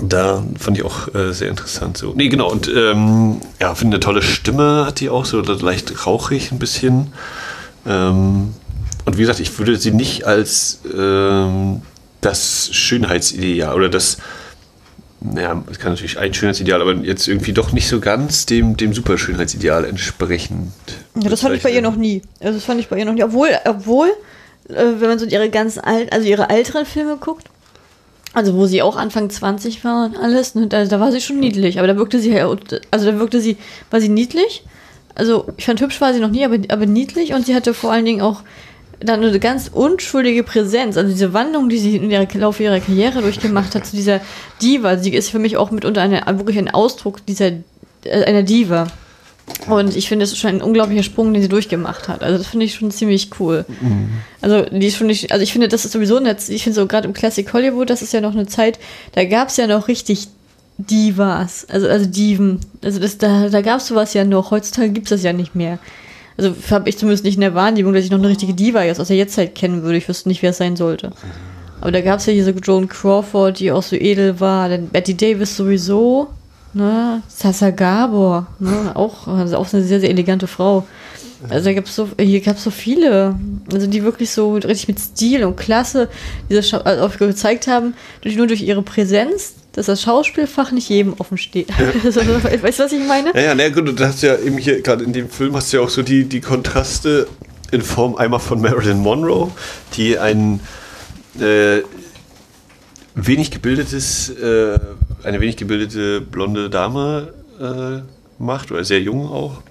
Da 0.00 0.42
fand 0.58 0.78
ich 0.78 0.84
auch 0.84 1.14
äh, 1.14 1.32
sehr 1.32 1.48
interessant. 1.48 1.98
So. 1.98 2.14
Nee, 2.14 2.28
genau. 2.28 2.50
Und 2.50 2.68
ähm, 2.74 3.40
ja, 3.60 3.74
finde 3.74 3.96
eine 3.96 4.00
tolle 4.00 4.22
Stimme 4.22 4.86
hat 4.86 5.00
die 5.00 5.10
auch, 5.10 5.26
so 5.26 5.40
leicht 5.40 6.06
rauchig 6.06 6.50
ein 6.50 6.58
bisschen. 6.58 7.12
Ähm, 7.86 8.54
und 9.04 9.16
wie 9.16 9.20
gesagt, 9.20 9.40
ich 9.40 9.58
würde 9.58 9.76
sie 9.76 9.90
nicht 9.90 10.24
als 10.24 10.80
ähm, 10.96 11.82
das 12.20 12.70
Schönheitsideal 12.72 13.74
oder 13.74 13.88
das 13.88 14.18
ja, 15.36 15.62
es 15.70 15.78
kann 15.78 15.92
natürlich 15.92 16.18
ein 16.18 16.34
Schönheitsideal, 16.34 16.80
aber 16.80 16.94
jetzt 16.94 17.28
irgendwie 17.28 17.52
doch 17.52 17.72
nicht 17.72 17.88
so 17.88 18.00
ganz 18.00 18.46
dem, 18.46 18.76
dem 18.76 18.92
Superschönheitsideal 18.92 19.84
entsprechend. 19.84 20.72
Ja, 21.14 21.28
das 21.28 21.40
fand 21.40 21.54
ich 21.54 21.62
bei 21.62 21.70
ihr 21.70 21.82
noch 21.82 21.96
nie. 21.96 22.22
Also 22.40 22.54
das 22.54 22.64
fand 22.64 22.80
ich 22.80 22.88
bei 22.88 22.98
ihr 22.98 23.04
noch 23.04 23.12
nie. 23.12 23.22
Obwohl, 23.22 23.50
obwohl, 23.66 24.08
äh, 24.68 24.74
wenn 24.98 25.08
man 25.08 25.18
so 25.18 25.26
ihre 25.26 25.50
ganz 25.50 25.78
alten, 25.78 26.12
also 26.12 26.26
ihre 26.26 26.48
älteren 26.48 26.86
Filme 26.86 27.16
guckt, 27.16 27.46
also 28.32 28.54
wo 28.54 28.66
sie 28.66 28.80
auch 28.80 28.96
Anfang 28.96 29.28
20 29.28 29.84
war 29.84 30.06
und 30.06 30.16
alles, 30.16 30.54
ne, 30.54 30.66
da, 30.66 30.84
da 30.84 31.00
war 31.00 31.12
sie 31.12 31.20
schon 31.20 31.38
niedlich, 31.38 31.78
aber 31.78 31.86
da 31.86 31.96
wirkte 31.96 32.18
sie 32.18 32.40
also 32.40 32.66
da 32.90 33.18
wirkte 33.18 33.40
sie, 33.40 33.58
war 33.90 34.00
sie 34.00 34.08
niedlich. 34.08 34.64
Also 35.14 35.46
ich 35.58 35.66
fand 35.66 35.80
hübsch 35.82 36.00
war 36.00 36.14
sie 36.14 36.20
noch 36.20 36.30
nie, 36.30 36.44
aber, 36.44 36.56
aber 36.68 36.86
niedlich 36.86 37.34
und 37.34 37.44
sie 37.44 37.54
hatte 37.54 37.74
vor 37.74 37.92
allen 37.92 38.06
Dingen 38.06 38.22
auch 38.22 38.42
dann 39.04 39.22
eine 39.22 39.38
ganz 39.38 39.68
unschuldige 39.72 40.42
Präsenz. 40.42 40.96
Also 40.96 41.10
diese 41.10 41.32
Wandlung, 41.32 41.68
die 41.68 41.78
sie 41.78 41.96
in 41.96 42.08
der 42.08 42.26
Laufe 42.34 42.62
ihrer 42.62 42.80
Karriere 42.80 43.20
durchgemacht 43.20 43.74
hat, 43.74 43.86
zu 43.86 43.96
dieser 43.96 44.20
Diva. 44.62 44.96
Sie 44.96 45.12
ist 45.12 45.30
für 45.30 45.38
mich 45.38 45.56
auch 45.56 45.70
mitunter 45.70 46.02
eine, 46.02 46.22
wirklich 46.38 46.58
ein 46.58 46.70
Ausdruck 46.70 47.24
dieser 47.26 47.50
äh, 48.04 48.24
einer 48.24 48.42
Diva. 48.42 48.86
Und 49.68 49.96
ich 49.96 50.08
finde, 50.08 50.24
es 50.24 50.32
ist 50.32 50.38
schon 50.38 50.50
ein 50.50 50.62
unglaublicher 50.62 51.02
Sprung, 51.02 51.32
den 51.32 51.42
sie 51.42 51.48
durchgemacht 51.48 52.08
hat. 52.08 52.22
Also 52.22 52.38
das 52.38 52.48
finde 52.48 52.66
ich 52.66 52.74
schon 52.74 52.90
ziemlich 52.90 53.30
cool. 53.38 53.64
Mhm. 53.80 54.08
Also 54.40 54.62
die 54.62 54.86
ist 54.86 54.96
schon 54.96 55.06
nicht, 55.06 55.30
also 55.32 55.42
ich 55.42 55.52
finde, 55.52 55.68
das 55.68 55.84
ist 55.84 55.92
sowieso 55.92 56.20
jetzt, 56.20 56.50
ich 56.50 56.64
finde 56.64 56.80
so 56.80 56.86
gerade 56.86 57.06
im 57.06 57.14
Classic 57.14 57.50
Hollywood, 57.52 57.90
das 57.90 58.02
ist 58.02 58.12
ja 58.12 58.20
noch 58.20 58.32
eine 58.32 58.46
Zeit, 58.46 58.78
da 59.12 59.24
gab 59.24 59.48
es 59.48 59.56
ja 59.56 59.66
noch 59.66 59.88
richtig 59.88 60.28
Divas, 60.78 61.66
also 61.68 61.88
also 61.88 62.06
Diven. 62.06 62.60
Also 62.82 62.98
das, 62.98 63.18
da, 63.18 63.48
da 63.48 63.60
gab 63.60 63.78
es 63.78 63.86
sowas 63.86 64.14
ja 64.14 64.24
noch. 64.24 64.50
Heutzutage 64.50 64.90
gibt 64.90 65.06
es 65.06 65.10
das 65.10 65.22
ja 65.22 65.32
nicht 65.32 65.54
mehr. 65.54 65.78
Also 66.36 66.54
habe 66.70 66.88
ich 66.88 66.98
zumindest 66.98 67.24
nicht 67.24 67.34
in 67.34 67.42
der 67.42 67.54
Wahrnehmung, 67.54 67.92
dass 67.92 68.04
ich 68.04 68.10
noch 68.10 68.18
eine 68.18 68.28
richtige 68.28 68.54
Diva 68.54 68.82
jetzt 68.82 69.00
aus 69.00 69.08
der 69.08 69.16
Jetztzeit 69.16 69.54
kennen 69.54 69.82
würde. 69.82 69.98
Ich 69.98 70.08
wüsste 70.08 70.28
nicht, 70.28 70.42
wer 70.42 70.50
es 70.50 70.56
sein 70.56 70.76
sollte. 70.76 71.12
Aber 71.80 71.92
da 71.92 72.00
gab 72.00 72.20
es 72.20 72.26
ja 72.26 72.32
hier 72.32 72.44
so 72.44 72.50
Joan 72.52 72.88
Crawford, 72.88 73.58
die 73.58 73.70
auch 73.70 73.82
so 73.82 73.96
edel 73.96 74.40
war. 74.40 74.68
Dann 74.68 74.88
Betty 74.88 75.16
Davis 75.16 75.56
sowieso. 75.56 76.28
Ne? 76.74 77.22
Sasa 77.28 77.70
Gabor, 77.70 78.46
ne? 78.58 78.92
auch, 78.94 79.28
also 79.28 79.56
auch 79.58 79.72
eine 79.72 79.82
sehr, 79.82 80.00
sehr 80.00 80.10
elegante 80.10 80.46
Frau. 80.46 80.86
Also 81.48 81.64
da 81.64 81.72
gab's 81.74 81.96
so, 81.96 82.08
hier 82.18 82.40
gab 82.40 82.56
es 82.56 82.64
so 82.64 82.70
viele, 82.70 83.34
also 83.72 83.86
die 83.86 84.04
wirklich 84.04 84.30
so 84.30 84.54
richtig 84.54 84.88
mit 84.88 85.00
Stil 85.00 85.44
und 85.44 85.56
Klasse 85.56 86.08
diese 86.48 86.84
also 86.86 87.18
gezeigt 87.18 87.66
haben, 87.66 87.94
durch, 88.20 88.36
nur 88.36 88.46
durch 88.46 88.62
ihre 88.62 88.82
Präsenz, 88.82 89.54
dass 89.72 89.86
das 89.86 90.02
Schauspielfach 90.02 90.70
nicht 90.70 90.88
jedem 90.88 91.14
offen 91.18 91.38
steht. 91.38 91.68
Also, 92.04 92.20
weißt 92.20 92.78
du, 92.78 92.84
was 92.84 92.92
ich 92.92 93.06
meine? 93.06 93.32
Ja, 93.34 93.40
ja, 93.40 93.54
na 93.54 93.68
gut, 93.70 93.98
du 93.98 94.04
hast 94.04 94.22
ja 94.22 94.36
eben 94.38 94.58
hier, 94.58 94.82
gerade 94.82 95.04
in 95.04 95.12
dem 95.12 95.28
Film 95.28 95.56
hast 95.56 95.72
du 95.72 95.78
ja 95.78 95.82
auch 95.82 95.88
so 95.88 96.02
die, 96.02 96.24
die 96.24 96.40
Kontraste 96.40 97.26
in 97.70 97.82
Form 97.82 98.16
einmal 98.16 98.40
von 98.40 98.60
Marilyn 98.60 98.98
Monroe, 98.98 99.50
die 99.96 100.18
ein 100.18 100.60
äh, 101.40 101.80
wenig 103.14 103.50
gebildetes, 103.50 104.28
äh, 104.30 104.78
eine 105.24 105.40
wenig 105.40 105.56
gebildete 105.56 106.20
blonde 106.20 106.70
Dame 106.70 107.32
äh, 107.60 108.02
macht, 108.42 108.72
oder 108.72 108.84
sehr 108.84 109.00
jung 109.00 109.28
auch, 109.30 109.62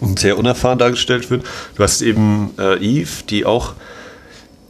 und 0.00 0.18
sehr 0.18 0.38
unerfahren 0.38 0.78
dargestellt 0.78 1.30
wird. 1.30 1.44
Du 1.76 1.82
hast 1.82 2.02
eben 2.02 2.50
äh, 2.58 2.76
Eve, 2.78 3.24
die 3.28 3.44
auch 3.44 3.74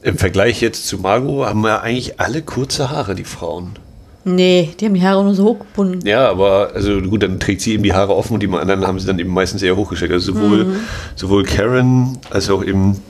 im 0.03 0.19
Vergleich 0.19 0.61
jetzt 0.61 0.87
zu 0.87 0.99
Margot 0.99 1.47
haben 1.47 1.65
ja 1.65 1.81
eigentlich 1.81 2.21
alle 2.21 2.43
kurze 2.43 2.91
Haare, 2.91 3.15
die 3.15 3.25
Frauen. 3.25 3.79
Nee, 4.27 4.75
die 4.79 4.87
haben 4.87 4.95
die 4.95 5.03
Haare 5.03 5.23
nur 5.23 5.35
so 5.35 5.45
hochgebunden. 5.45 6.07
Ja, 6.07 6.31
aber 6.31 6.71
also 6.75 7.01
gut, 7.03 7.23
dann 7.23 7.41
trägt 7.41 7.61
sie 7.61 7.73
eben 7.73 7.83
die 7.83 7.93
Haare 7.93 8.15
offen 8.15 8.35
und 8.35 8.43
die 8.43 8.49
anderen 8.49 8.87
haben 8.87 8.99
sie 8.99 9.07
dann 9.07 9.19
eben 9.19 9.33
meistens 9.33 9.63
eher 9.63 9.77
hochgesteckt. 9.77 10.13
Also 10.13 10.33
sowohl, 10.33 10.65
mhm. 10.65 10.77
sowohl 11.15 11.45
Karen 11.45 12.19
als 12.31 12.49
auch 12.49 12.65
eben 12.65 13.01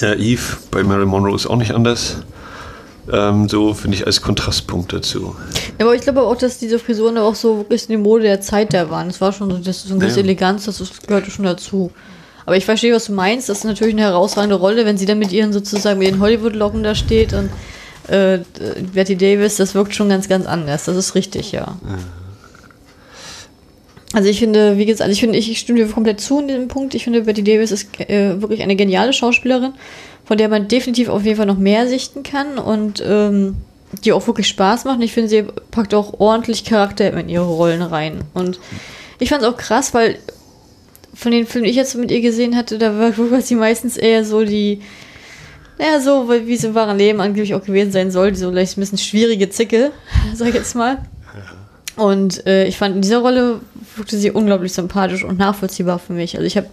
äh, 0.00 0.14
Eve 0.14 0.56
bei 0.70 0.84
Mary 0.84 1.04
Monroe 1.06 1.34
ist 1.34 1.46
auch 1.46 1.56
nicht 1.56 1.72
anders. 1.72 2.22
Ähm, 3.12 3.48
so 3.48 3.72
finde 3.74 3.96
ich 3.96 4.06
als 4.06 4.20
Kontrastpunkt 4.20 4.92
dazu. 4.92 5.36
Ja, 5.78 5.86
aber 5.86 5.94
ich 5.94 6.02
glaube 6.02 6.22
auch, 6.22 6.36
dass 6.36 6.58
diese 6.58 6.78
Frisuren 6.78 7.18
auch 7.18 7.34
so 7.34 7.58
wirklich 7.58 7.82
in 7.84 7.90
die 7.90 7.96
Mode 8.02 8.24
der 8.24 8.40
Zeit 8.40 8.74
da 8.74 8.90
waren. 8.90 9.08
Das 9.08 9.20
war 9.20 9.32
schon 9.32 9.50
so, 9.50 9.58
das 9.58 9.82
so 9.82 9.94
ein 9.94 10.00
bisschen 10.00 10.18
ja. 10.18 10.24
Eleganz, 10.24 10.64
das 10.64 10.82
gehörte 11.06 11.30
schon 11.30 11.44
dazu. 11.44 11.92
Aber 12.46 12.56
ich 12.56 12.64
verstehe, 12.64 12.94
was 12.94 13.06
du 13.06 13.12
meinst. 13.12 13.48
Das 13.48 13.58
ist 13.58 13.64
natürlich 13.64 13.94
eine 13.94 14.02
herausragende 14.02 14.56
Rolle, 14.56 14.84
wenn 14.86 14.96
sie 14.96 15.06
dann 15.06 15.18
mit 15.18 15.32
ihren 15.32 15.52
sozusagen 15.52 15.98
mit 15.98 16.08
ihren 16.08 16.20
Hollywood-Locken 16.20 16.82
da 16.82 16.94
steht 16.94 17.32
und 17.32 17.50
äh, 18.08 18.38
Betty 18.92 19.16
Davis, 19.16 19.56
das 19.56 19.74
wirkt 19.74 19.94
schon 19.94 20.08
ganz, 20.08 20.28
ganz 20.28 20.46
anders. 20.46 20.84
Das 20.84 20.96
ist 20.96 21.14
richtig, 21.14 21.52
ja. 21.52 21.76
Also 24.12 24.28
ich 24.28 24.38
finde, 24.38 24.78
wie 24.78 24.86
gesagt, 24.86 25.02
also 25.02 25.12
ich 25.12 25.20
finde, 25.20 25.38
ich 25.38 25.58
stimme 25.58 25.80
dir 25.80 25.88
komplett 25.88 26.20
zu 26.20 26.38
in 26.40 26.48
diesem 26.48 26.68
Punkt. 26.68 26.94
Ich 26.94 27.04
finde, 27.04 27.22
Betty 27.22 27.42
Davis 27.42 27.72
ist 27.72 27.88
äh, 28.00 28.40
wirklich 28.40 28.62
eine 28.62 28.76
geniale 28.76 29.12
Schauspielerin, 29.12 29.74
von 30.26 30.36
der 30.36 30.48
man 30.48 30.68
definitiv 30.68 31.08
auf 31.08 31.24
jeden 31.24 31.36
Fall 31.36 31.46
noch 31.46 31.58
mehr 31.58 31.88
sichten 31.88 32.22
kann 32.22 32.58
und 32.58 33.02
ähm, 33.06 33.56
die 34.04 34.12
auch 34.12 34.26
wirklich 34.26 34.48
Spaß 34.48 34.84
macht. 34.84 35.00
Ich 35.02 35.12
finde, 35.12 35.28
sie 35.28 35.44
packt 35.70 35.94
auch 35.94 36.20
ordentlich 36.20 36.64
Charakter 36.64 37.12
in 37.18 37.28
ihre 37.28 37.46
Rollen 37.46 37.82
rein. 37.82 38.22
Und 38.34 38.60
ich 39.18 39.30
fand 39.30 39.42
es 39.42 39.48
auch 39.48 39.56
krass, 39.56 39.94
weil 39.94 40.18
von 41.14 41.32
den 41.32 41.46
Filmen, 41.46 41.64
die 41.64 41.70
ich 41.70 41.76
jetzt 41.76 41.94
mit 41.94 42.10
ihr 42.10 42.20
gesehen 42.20 42.56
hatte, 42.56 42.76
da 42.76 42.98
war 42.98 43.40
sie 43.40 43.54
meistens 43.54 43.96
eher 43.96 44.24
so 44.24 44.44
die 44.44 44.82
naja, 45.78 46.00
so 46.00 46.28
wie 46.28 46.54
es 46.54 46.64
im 46.64 46.74
wahren 46.74 46.96
Leben 46.96 47.20
angeblich 47.20 47.54
auch 47.54 47.62
gewesen 47.62 47.92
sein 47.92 48.10
soll, 48.10 48.34
so 48.34 48.50
leicht 48.50 48.76
ein 48.76 48.80
bisschen 48.80 48.98
schwierige 48.98 49.50
Zicke, 49.50 49.92
sag 50.34 50.48
ich 50.48 50.54
jetzt 50.54 50.74
mal. 50.74 50.98
Und 51.96 52.46
äh, 52.46 52.66
ich 52.66 52.76
fand 52.76 52.96
in 52.96 53.02
dieser 53.02 53.18
Rolle 53.18 53.60
wirkte 53.96 54.18
sie 54.18 54.30
unglaublich 54.30 54.72
sympathisch 54.72 55.24
und 55.24 55.38
nachvollziehbar 55.38 55.98
für 55.98 56.12
mich. 56.12 56.36
Also 56.36 56.46
ich 56.46 56.56
habe, 56.56 56.68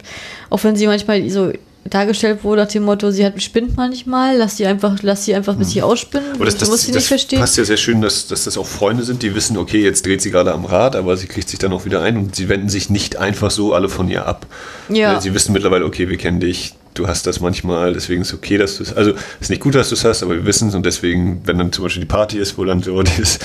auch 0.50 0.64
wenn 0.64 0.76
sie 0.76 0.88
manchmal 0.88 1.30
so 1.30 1.54
dargestellt 1.90 2.44
wurde 2.44 2.62
nach 2.62 2.70
dem 2.70 2.84
Motto, 2.84 3.12
sie 3.12 3.26
hat 3.26 3.42
spinnt 3.42 3.76
manchmal, 3.76 4.38
lass 4.38 4.58
sie 4.58 4.66
einfach, 4.66 4.98
lass 5.02 5.26
sie 5.26 5.36
einfach 5.36 5.56
bis 5.56 5.72
sie 5.72 5.80
mhm. 5.80 5.86
ausspinnen. 5.86 6.32
Aber 6.36 6.46
das, 6.46 6.58
das, 6.58 6.70
muss 6.70 6.82
sie 6.82 6.88
das 6.88 6.96
nicht 6.96 7.08
verstehen. 7.08 7.40
passt 7.40 7.58
ja 7.58 7.66
sehr 7.66 7.78
schön, 7.78 8.02
dass, 8.02 8.28
dass 8.28 8.46
das 8.46 8.58
auch 8.58 8.66
Freunde 8.66 9.04
sind, 9.04 9.22
die 9.22 9.36
wissen, 9.36 9.58
okay, 9.58 9.82
jetzt 9.82 10.06
dreht 10.06 10.22
sie 10.22 10.32
gerade 10.32 10.54
am 10.54 10.66
Rad, 10.66 10.96
aber 10.96 11.18
sie 11.18 11.28
kriegt 11.28 11.50
sich 11.50 11.60
dann 11.60 11.74
auch 11.74 11.86
wieder 11.86 12.02
ein 12.02 12.18
und 12.18 12.36
sie 12.36 12.48
wenden 12.50 12.70
sich 12.70 12.90
nicht 12.90 13.18
einfach 13.18 13.52
so 13.52 13.74
alle 13.74 13.90
von 13.90 14.10
ihr 14.10 14.26
ab. 14.26 14.46
Ja. 14.90 15.20
Sie 15.20 15.34
wissen 15.34 15.54
mittlerweile, 15.54 15.86
okay, 15.86 16.10
wir 16.10 16.18
kennen 16.18 16.40
dich, 16.40 16.74
du 16.94 17.08
hast 17.08 17.28
das 17.28 17.40
manchmal, 17.42 17.94
deswegen 17.94 18.22
ist 18.22 18.30
es 18.30 18.34
okay, 18.34 18.58
dass 18.58 18.78
du 18.78 18.84
es, 18.84 18.94
also 18.94 19.14
ist 19.42 19.50
nicht 19.50 19.62
gut, 19.62 19.76
dass 19.76 19.90
du 19.90 19.96
es 19.96 20.06
hast, 20.06 20.24
aber 20.24 20.36
wir 20.36 20.46
wissen 20.46 20.70
es 20.70 20.76
und 20.76 20.86
deswegen, 20.86 21.42
wenn 21.46 21.58
dann 21.58 21.72
zum 21.72 21.84
Beispiel 21.84 22.02
die 22.02 22.08
Party 22.08 22.38
ist, 22.38 22.58
wo 22.58 22.64
dann 22.64 22.82
so 22.82 23.02
dieses, 23.04 23.40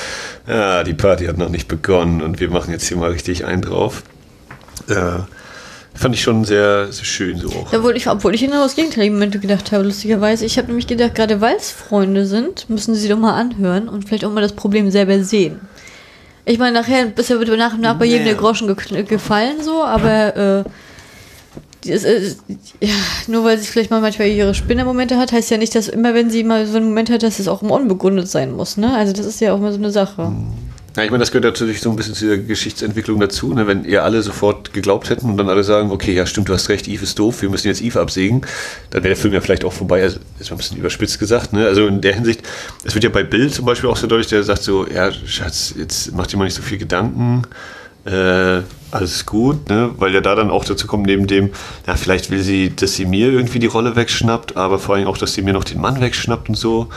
ja, 0.47 0.85
die 0.85 0.95
Party 0.95 1.27
hat 1.27 1.39
noch 1.39 1.49
nicht 1.49 1.67
begonnen 1.67 2.23
und 2.23 2.41
wir 2.41 2.51
machen 2.51 2.71
jetzt 2.71 2.87
hier 2.87 2.97
mal 2.97 3.11
richtig 3.11 3.45
einen 3.45 3.63
drauf. 3.63 4.03
Äh, 4.89 5.21
fand 5.99 6.15
ich 6.15 6.23
schon 6.23 6.45
sehr, 6.45 6.93
sehr 6.93 7.05
schön 7.05 7.39
so 7.39 7.49
auch. 7.49 7.73
Wollte 7.83 7.99
ich, 7.99 8.09
obwohl 8.09 8.35
ich 8.35 8.41
genau 8.41 8.63
das 8.63 8.77
gegenteilige 8.77 9.13
Momente 9.13 9.39
gedacht 9.41 9.73
habe, 9.73 9.85
lustigerweise. 9.85 10.45
Ich 10.45 10.57
habe 10.57 10.69
nämlich 10.69 10.87
gedacht, 10.87 11.15
gerade 11.15 11.41
weil 11.41 11.57
es 11.57 11.71
Freunde 11.71 12.25
sind, 12.27 12.71
müssen 12.71 12.95
sie 12.95 13.09
doch 13.09 13.19
mal 13.19 13.35
anhören 13.35 13.89
und 13.89 14.07
vielleicht 14.07 14.25
auch 14.25 14.33
mal 14.33 14.41
das 14.41 14.53
Problem 14.53 14.91
selber 14.91 15.23
sehen. 15.23 15.61
Ich 16.45 16.59
meine, 16.59 16.79
nachher 16.79 17.13
ist 17.15 17.29
ja 17.29 17.37
nach 17.37 17.75
und 17.75 17.81
nach 17.81 17.99
bei 17.99 18.07
jedem 18.07 18.25
der 18.25 18.35
Groschen 18.35 18.75
gefallen, 19.07 19.63
so, 19.63 19.85
aber 19.85 20.65
äh, 20.65 20.65
ist, 21.85 22.07
ja, 22.81 22.95
nur 23.27 23.45
weil 23.45 23.59
sie 23.59 23.67
vielleicht 23.67 23.91
mal 23.91 24.01
manchmal 24.01 24.29
ihre 24.29 24.55
Spinnermomente 24.55 25.19
hat, 25.19 25.33
heißt 25.33 25.51
ja 25.51 25.59
nicht, 25.59 25.75
dass 25.75 25.89
immer, 25.89 26.15
wenn 26.15 26.31
sie 26.31 26.45
mal 26.45 26.67
so 26.67 26.77
einen 26.77 26.89
Moment 26.89 27.11
hat, 27.11 27.23
dass 27.23 27.39
es 27.39 27.49
auch 27.49 27.63
immer 27.63 27.75
unbegründet 27.75 28.29
sein 28.29 28.53
muss. 28.53 28.77
Ne? 28.77 28.95
Also 28.95 29.13
das 29.13 29.27
ist 29.27 29.41
ja 29.41 29.53
auch 29.53 29.59
mal 29.59 29.73
so 29.73 29.79
eine 29.79 29.91
Sache. 29.91 30.33
Ja, 30.97 31.05
ich 31.05 31.11
meine, 31.11 31.21
das 31.21 31.31
gehört 31.31 31.45
natürlich 31.45 31.81
so 31.81 31.91
ein 31.91 31.97
bisschen 31.97 32.15
zu 32.15 32.27
der 32.27 32.39
Geschichtsentwicklung 32.39 33.21
dazu. 33.21 33.53
Ne? 33.55 33.67
Wenn 33.67 33.85
ihr 33.85 34.03
alle 34.03 34.23
sofort 34.23 34.73
geglaubt 34.73 35.11
hätten 35.11 35.31
und 35.31 35.37
dann 35.37 35.49
alle 35.49 35.63
sagen, 35.63 35.91
okay, 35.91 36.13
ja 36.13 36.27
stimmt, 36.27 36.49
du 36.49 36.55
hast 36.55 36.69
recht, 36.69 36.89
Eve 36.89 37.05
ist 37.05 37.19
doof, 37.19 37.43
wir 37.43 37.51
müssen 37.51 37.69
jetzt 37.69 37.83
Eve 37.83 38.01
absägen, 38.01 38.41
dann 38.91 39.05
wäre 39.05 39.15
der 39.15 39.17
Film 39.17 39.35
ja 39.35 39.41
vielleicht 39.41 39.65
auch 39.65 39.73
vorbei. 39.73 40.03
Also 40.03 40.19
ist 40.41 40.51
ein 40.51 40.57
bisschen 40.57 40.79
überspitzt 40.79 41.19
gesagt. 41.19 41.53
Ne? 41.53 41.67
Also 41.67 41.87
in 41.87 42.01
der 42.01 42.15
Hinsicht, 42.15 42.43
es 42.85 42.95
wird 42.95 43.05
ja 43.05 43.11
bei 43.11 43.23
Bill 43.23 43.51
zum 43.51 43.65
Beispiel 43.65 43.89
auch 43.91 43.97
so 43.97 44.07
deutlich, 44.07 44.29
der 44.29 44.43
sagt 44.43 44.63
so, 44.63 44.87
ja, 44.89 45.13
Schatz, 45.13 45.75
jetzt 45.77 46.15
mach 46.15 46.27
dir 46.27 46.37
mal 46.37 46.45
nicht 46.45 46.57
so 46.57 46.63
viel 46.63 46.79
Gedanken 46.79 47.45
äh, 48.09 48.63
alles 48.91 49.27
gut, 49.27 49.69
ne? 49.69 49.91
weil 49.99 50.15
ja 50.15 50.21
da 50.21 50.35
dann 50.35 50.51
auch 50.51 50.65
dazu 50.65 50.87
kommt, 50.87 51.07
neben 51.07 51.27
dem, 51.27 51.51
ja, 51.87 51.97
vielleicht 51.97 52.31
will 52.31 52.41
sie, 52.41 52.75
dass 52.75 52.95
sie 52.95 53.05
mir 53.05 53.31
irgendwie 53.31 53.59
die 53.59 53.67
Rolle 53.67 53.97
wegschnappt, 53.97 54.57
aber 54.57 54.79
vor 54.79 54.95
allem 54.95 55.07
auch, 55.07 55.19
dass 55.19 55.35
sie 55.35 55.43
mir 55.43 55.53
noch 55.53 55.65
den 55.65 55.81
Mann 55.81 56.01
wegschnappt 56.01 56.49
und 56.49 56.55
so. 56.55 56.89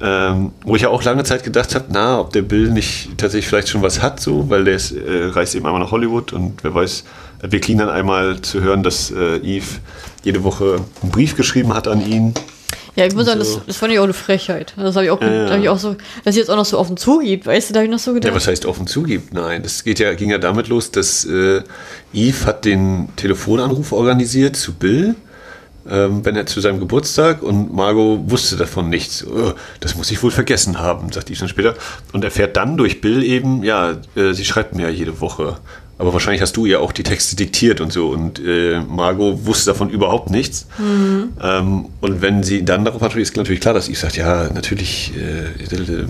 Ähm, 0.00 0.52
wo 0.62 0.76
ich 0.76 0.82
ja 0.82 0.90
auch 0.90 1.02
lange 1.04 1.24
Zeit 1.24 1.42
gedacht 1.42 1.74
habe, 1.74 1.86
na, 1.88 2.20
ob 2.20 2.32
der 2.32 2.42
Bill 2.42 2.70
nicht 2.70 3.16
tatsächlich 3.16 3.48
vielleicht 3.48 3.68
schon 3.68 3.80
was 3.80 4.02
hat, 4.02 4.20
so, 4.20 4.50
weil 4.50 4.64
der 4.64 4.74
ist, 4.74 4.92
äh, 4.92 5.28
reist 5.28 5.54
eben 5.54 5.64
einmal 5.64 5.80
nach 5.80 5.90
Hollywood 5.90 6.34
und 6.34 6.62
wer 6.62 6.74
weiß, 6.74 7.04
wir 7.48 7.60
kriegen 7.60 7.78
dann 7.78 7.88
einmal 7.88 8.40
zu 8.42 8.60
hören, 8.60 8.82
dass 8.82 9.10
äh, 9.10 9.36
Eve 9.38 9.66
jede 10.22 10.44
Woche 10.44 10.80
einen 11.02 11.10
Brief 11.10 11.34
geschrieben 11.34 11.72
hat 11.72 11.88
an 11.88 12.06
ihn 12.06 12.34
ja, 12.96 13.04
ich 13.04 13.14
muss 13.14 13.26
sagen, 13.26 13.44
so. 13.44 13.56
das, 13.56 13.66
das 13.66 13.76
fand 13.76 13.92
ich 13.92 13.98
auch 13.98 14.04
eine 14.04 14.14
Frechheit. 14.14 14.72
Das 14.74 14.96
habe 14.96 15.04
ich, 15.04 15.10
auch, 15.10 15.20
ja. 15.20 15.50
hab 15.50 15.60
ich 15.60 15.68
auch 15.68 15.78
so, 15.78 15.96
dass 16.24 16.34
sie 16.34 16.40
jetzt 16.40 16.48
auch 16.48 16.56
noch 16.56 16.64
so 16.64 16.78
offen 16.78 16.96
zugibt, 16.96 17.44
weißt 17.44 17.68
du, 17.68 17.74
da 17.74 17.80
habe 17.80 17.84
ich 17.84 17.90
noch 17.90 17.98
so 17.98 18.14
gedacht. 18.14 18.30
Ja, 18.30 18.34
was 18.34 18.46
heißt 18.46 18.64
offen 18.64 18.86
zugibt? 18.86 19.34
Nein, 19.34 19.62
das 19.62 19.84
geht 19.84 19.98
ja, 19.98 20.14
ging 20.14 20.30
ja 20.30 20.38
damit 20.38 20.68
los, 20.68 20.90
dass 20.90 21.26
äh, 21.26 21.62
Eve 22.14 22.46
hat 22.46 22.64
den 22.64 23.08
Telefonanruf 23.16 23.92
organisiert 23.92 24.56
zu 24.56 24.72
Bill, 24.72 25.14
ähm, 25.90 26.24
wenn 26.24 26.36
er 26.36 26.46
zu 26.46 26.60
seinem 26.60 26.80
Geburtstag 26.80 27.42
und 27.42 27.72
Margot 27.72 28.30
wusste 28.30 28.56
davon 28.56 28.88
nichts. 28.88 29.26
Oh, 29.26 29.52
das 29.80 29.96
muss 29.96 30.10
ich 30.10 30.22
wohl 30.22 30.30
vergessen 30.30 30.78
haben, 30.78 31.12
sagt 31.12 31.30
Eve 31.30 31.40
dann 31.40 31.48
später. 31.48 31.74
Und 32.12 32.24
erfährt 32.24 32.56
dann 32.56 32.76
durch 32.76 33.00
Bill 33.00 33.22
eben, 33.22 33.62
ja, 33.62 33.96
äh, 34.14 34.32
sie 34.32 34.44
schreibt 34.44 34.74
mir 34.74 34.84
ja 34.84 34.88
jede 34.88 35.20
Woche. 35.20 35.56
Aber 35.98 36.12
wahrscheinlich 36.12 36.42
hast 36.42 36.56
du 36.56 36.66
ja 36.66 36.78
auch 36.78 36.92
die 36.92 37.02
Texte 37.02 37.36
diktiert 37.36 37.80
und 37.80 37.92
so. 37.92 38.08
Und 38.08 38.38
äh, 38.38 38.80
Margot 38.80 39.46
wusste 39.46 39.70
davon 39.70 39.88
überhaupt 39.88 40.30
nichts. 40.30 40.66
Mhm. 40.78 41.32
Ähm, 41.42 41.86
und 42.00 42.20
wenn 42.20 42.42
sie 42.42 42.64
dann 42.64 42.84
darauf 42.84 43.02
antwortet, 43.02 43.22
ist 43.22 43.36
natürlich 43.36 43.60
klar, 43.60 43.72
dass 43.72 43.88
ich 43.88 43.98
sagt, 43.98 44.16
ja, 44.16 44.50
natürlich, 44.52 45.12
äh, 45.16 45.74
äh, 45.74 46.06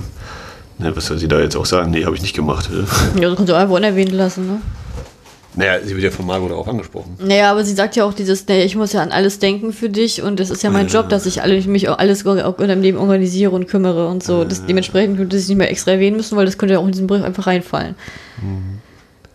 ne, 0.78 0.96
was 0.96 1.06
soll 1.06 1.18
sie 1.18 1.28
da 1.28 1.40
jetzt 1.40 1.56
auch 1.56 1.66
sagen? 1.66 1.92
Nee, 1.92 2.04
habe 2.04 2.16
ich 2.16 2.22
nicht 2.22 2.34
gemacht. 2.34 2.68
Ja, 3.14 3.28
das 3.28 3.36
kannst 3.36 3.50
du 3.50 3.54
einfach 3.54 3.76
unerwähnt 3.76 4.12
lassen, 4.12 4.46
ne? 4.46 4.60
Naja, 5.56 5.80
sie 5.82 5.94
wird 5.94 6.04
ja 6.04 6.10
von 6.10 6.26
Margot 6.26 6.50
darauf 6.50 6.68
angesprochen. 6.68 7.16
Naja, 7.18 7.50
aber 7.50 7.64
sie 7.64 7.72
sagt 7.72 7.96
ja 7.96 8.04
auch 8.04 8.12
dieses, 8.12 8.46
naja, 8.46 8.64
ich 8.64 8.76
muss 8.76 8.92
ja 8.92 9.02
an 9.02 9.10
alles 9.10 9.38
denken 9.38 9.72
für 9.72 9.88
dich 9.88 10.22
und 10.22 10.38
es 10.38 10.50
ist 10.50 10.62
ja 10.62 10.70
mein 10.70 10.86
ja. 10.86 10.92
Job, 10.92 11.08
dass 11.08 11.24
ich 11.24 11.42
alle, 11.42 11.60
mich 11.62 11.88
auch 11.88 11.98
alles 11.98 12.26
auch 12.26 12.58
in 12.58 12.68
deinem 12.68 12.82
Leben 12.82 12.98
organisiere 12.98 13.52
und 13.52 13.66
kümmere 13.66 14.08
und 14.08 14.22
so. 14.22 14.44
Das, 14.44 14.66
dementsprechend 14.66 15.16
könnte 15.16 15.38
sie 15.38 15.52
nicht 15.52 15.58
mehr 15.58 15.70
extra 15.70 15.92
erwähnen 15.92 16.16
müssen, 16.16 16.36
weil 16.36 16.44
das 16.44 16.58
könnte 16.58 16.74
ja 16.74 16.80
auch 16.80 16.84
in 16.84 16.92
diesen 16.92 17.06
Brief 17.06 17.24
einfach 17.24 17.46
reinfallen. 17.46 17.94
Mhm. 18.42 18.76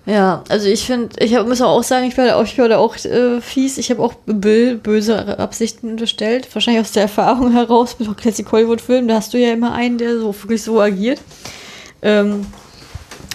Ja, 0.05 0.43
also 0.49 0.67
ich 0.67 0.85
finde, 0.85 1.09
ich 1.23 1.35
hab, 1.35 1.47
muss 1.47 1.61
auch 1.61 1.83
sagen, 1.83 2.07
ich 2.07 2.17
werde 2.17 2.35
auch, 2.35 2.43
ich 2.43 2.57
werde 2.57 2.79
auch 2.79 2.95
äh, 3.05 3.39
fies. 3.39 3.77
Ich 3.77 3.91
habe 3.91 4.01
auch 4.01 4.13
Bill 4.25 4.75
böse 4.75 5.39
Absichten 5.39 5.91
unterstellt. 5.91 6.47
Wahrscheinlich 6.53 6.81
aus 6.81 6.91
der 6.91 7.03
Erfahrung 7.03 7.51
heraus 7.51 7.97
mit 7.99 8.17
Classic 8.17 8.51
Hollywood-Filmen. 8.51 9.07
Da 9.07 9.15
hast 9.15 9.33
du 9.33 9.37
ja 9.37 9.53
immer 9.53 9.73
einen, 9.73 9.97
der 9.97 10.17
so 10.19 10.33
wirklich 10.43 10.63
so 10.63 10.81
agiert. 10.81 11.19
Ähm, 12.01 12.47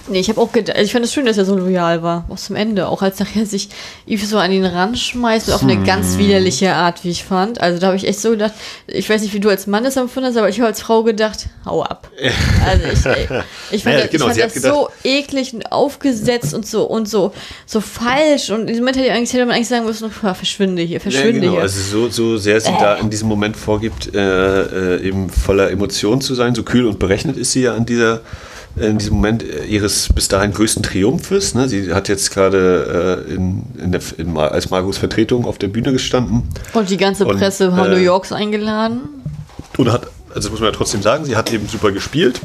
Nee, 0.09 0.21
ich 0.21 0.29
habe 0.29 0.41
auch 0.41 0.53
gedacht, 0.53 0.79
ich 0.79 0.93
fand 0.93 1.05
es 1.05 1.13
schön, 1.13 1.27
dass 1.27 1.37
er 1.37 1.45
so 1.45 1.57
loyal 1.57 2.03
war, 2.03 2.25
auch 2.29 2.37
zum 2.37 2.55
Ende. 2.55 2.89
Auch 2.89 3.03
als 3.03 3.19
nachher 3.19 3.45
sich 3.45 3.69
Eve 4.07 4.25
so 4.25 4.39
an 4.39 4.53
ihn 4.53 4.65
ranschmeißt, 4.65 5.53
auf 5.53 5.63
eine 5.63 5.83
ganz 5.83 6.17
widerliche 6.19 6.75
Art, 6.75 7.03
wie 7.03 7.11
ich 7.11 7.25
fand. 7.25 7.61
Also 7.61 7.81
da 7.81 7.89
habe 7.89 7.97
ich 7.97 8.07
echt 8.07 8.21
so 8.21 8.31
gedacht, 8.31 8.53
ich 8.87 9.11
weiß 9.11 9.23
nicht, 9.23 9.35
wie 9.35 9.41
du 9.41 9.49
als 9.49 9.67
Mann 9.67 9.83
das 9.85 9.97
empfunden 9.97 10.29
hast, 10.29 10.37
aber 10.37 10.49
ich 10.49 10.59
habe 10.59 10.69
als 10.69 10.81
Frau 10.81 11.03
gedacht, 11.03 11.49
hau 11.65 11.83
ab. 11.83 12.11
Also 12.67 12.85
ich, 12.87 13.77
ich 13.77 13.83
fand, 13.85 13.97
naja, 13.97 14.09
genau, 14.11 14.29
ich 14.29 14.41
fand 14.41 14.57
das 14.57 14.63
so 14.63 14.89
eklig 15.05 15.55
und 15.55 15.71
aufgesetzt 15.71 16.53
und 16.53 16.67
so 16.67 16.85
und 16.85 17.09
so, 17.09 17.33
so 17.65 17.81
falsch. 17.81 18.51
Und 18.51 18.63
in 18.63 18.67
diesem 18.67 18.83
Moment 18.83 18.99
hätte, 18.99 19.13
eigentlich, 19.13 19.33
hätte 19.33 19.47
man 19.47 19.55
eigentlich 19.55 19.69
sagen 19.69 19.85
müssen, 19.85 20.11
verschwinde 20.11 20.83
hier, 20.83 21.01
verschwinde 21.01 21.35
ja, 21.35 21.41
genau. 21.41 21.53
hier. 21.53 21.63
Also 21.63 21.81
so, 21.81 22.09
so 22.11 22.37
sehr 22.39 22.61
sie 22.61 22.71
äh. 22.71 22.81
da 22.81 22.97
in 22.97 23.11
diesem 23.11 23.29
Moment 23.29 23.57
vorgibt, 23.57 24.15
äh, 24.15 24.97
äh, 24.97 25.07
eben 25.07 25.31
voller 25.31 25.71
Emotionen 25.71 26.21
zu 26.21 26.35
sein, 26.35 26.55
so 26.55 26.65
kühl 26.65 26.87
und 26.87 26.99
berechnet 26.99 27.37
ist 27.37 27.53
sie 27.53 27.63
ja 27.63 27.75
an 27.75 27.87
dieser 27.87 28.23
in 28.77 28.99
diesem 28.99 29.15
Moment 29.15 29.43
ihres 29.69 30.09
bis 30.15 30.29
dahin 30.29 30.53
größten 30.53 30.83
Triumphes. 30.83 31.55
Ne? 31.55 31.69
Sie 31.69 31.95
hat 31.95 32.09
jetzt 32.09 32.31
gerade 32.31 33.25
äh, 33.27 33.35
in, 33.35 33.63
in 33.79 33.93
der, 33.93 34.01
in, 34.19 34.37
als 34.37 34.71
Margos 34.71 34.99
Vertretung 34.99 35.47
auf 35.47 35.59
der 35.59 35.69
Bühne 35.69 35.93
gestanden. 35.93 36.43
Und 36.75 36.91
die 36.91 36.99
ganze 36.99 37.25
Presse 37.25 37.71
und, 37.71 37.79
äh, 37.79 37.89
New 37.89 37.97
Yorks 37.97 38.33
eingeladen. 38.33 39.01
Und 39.79 39.91
hat, 39.91 40.03
also 40.29 40.49
das 40.49 40.51
muss 40.51 40.61
man 40.61 40.71
ja 40.71 40.77
trotzdem 40.77 41.03
sagen, 41.03 41.25
sie 41.25 41.37
hat 41.37 41.53
eben 41.53 41.67
super 41.69 41.91
gespielt. 41.91 42.41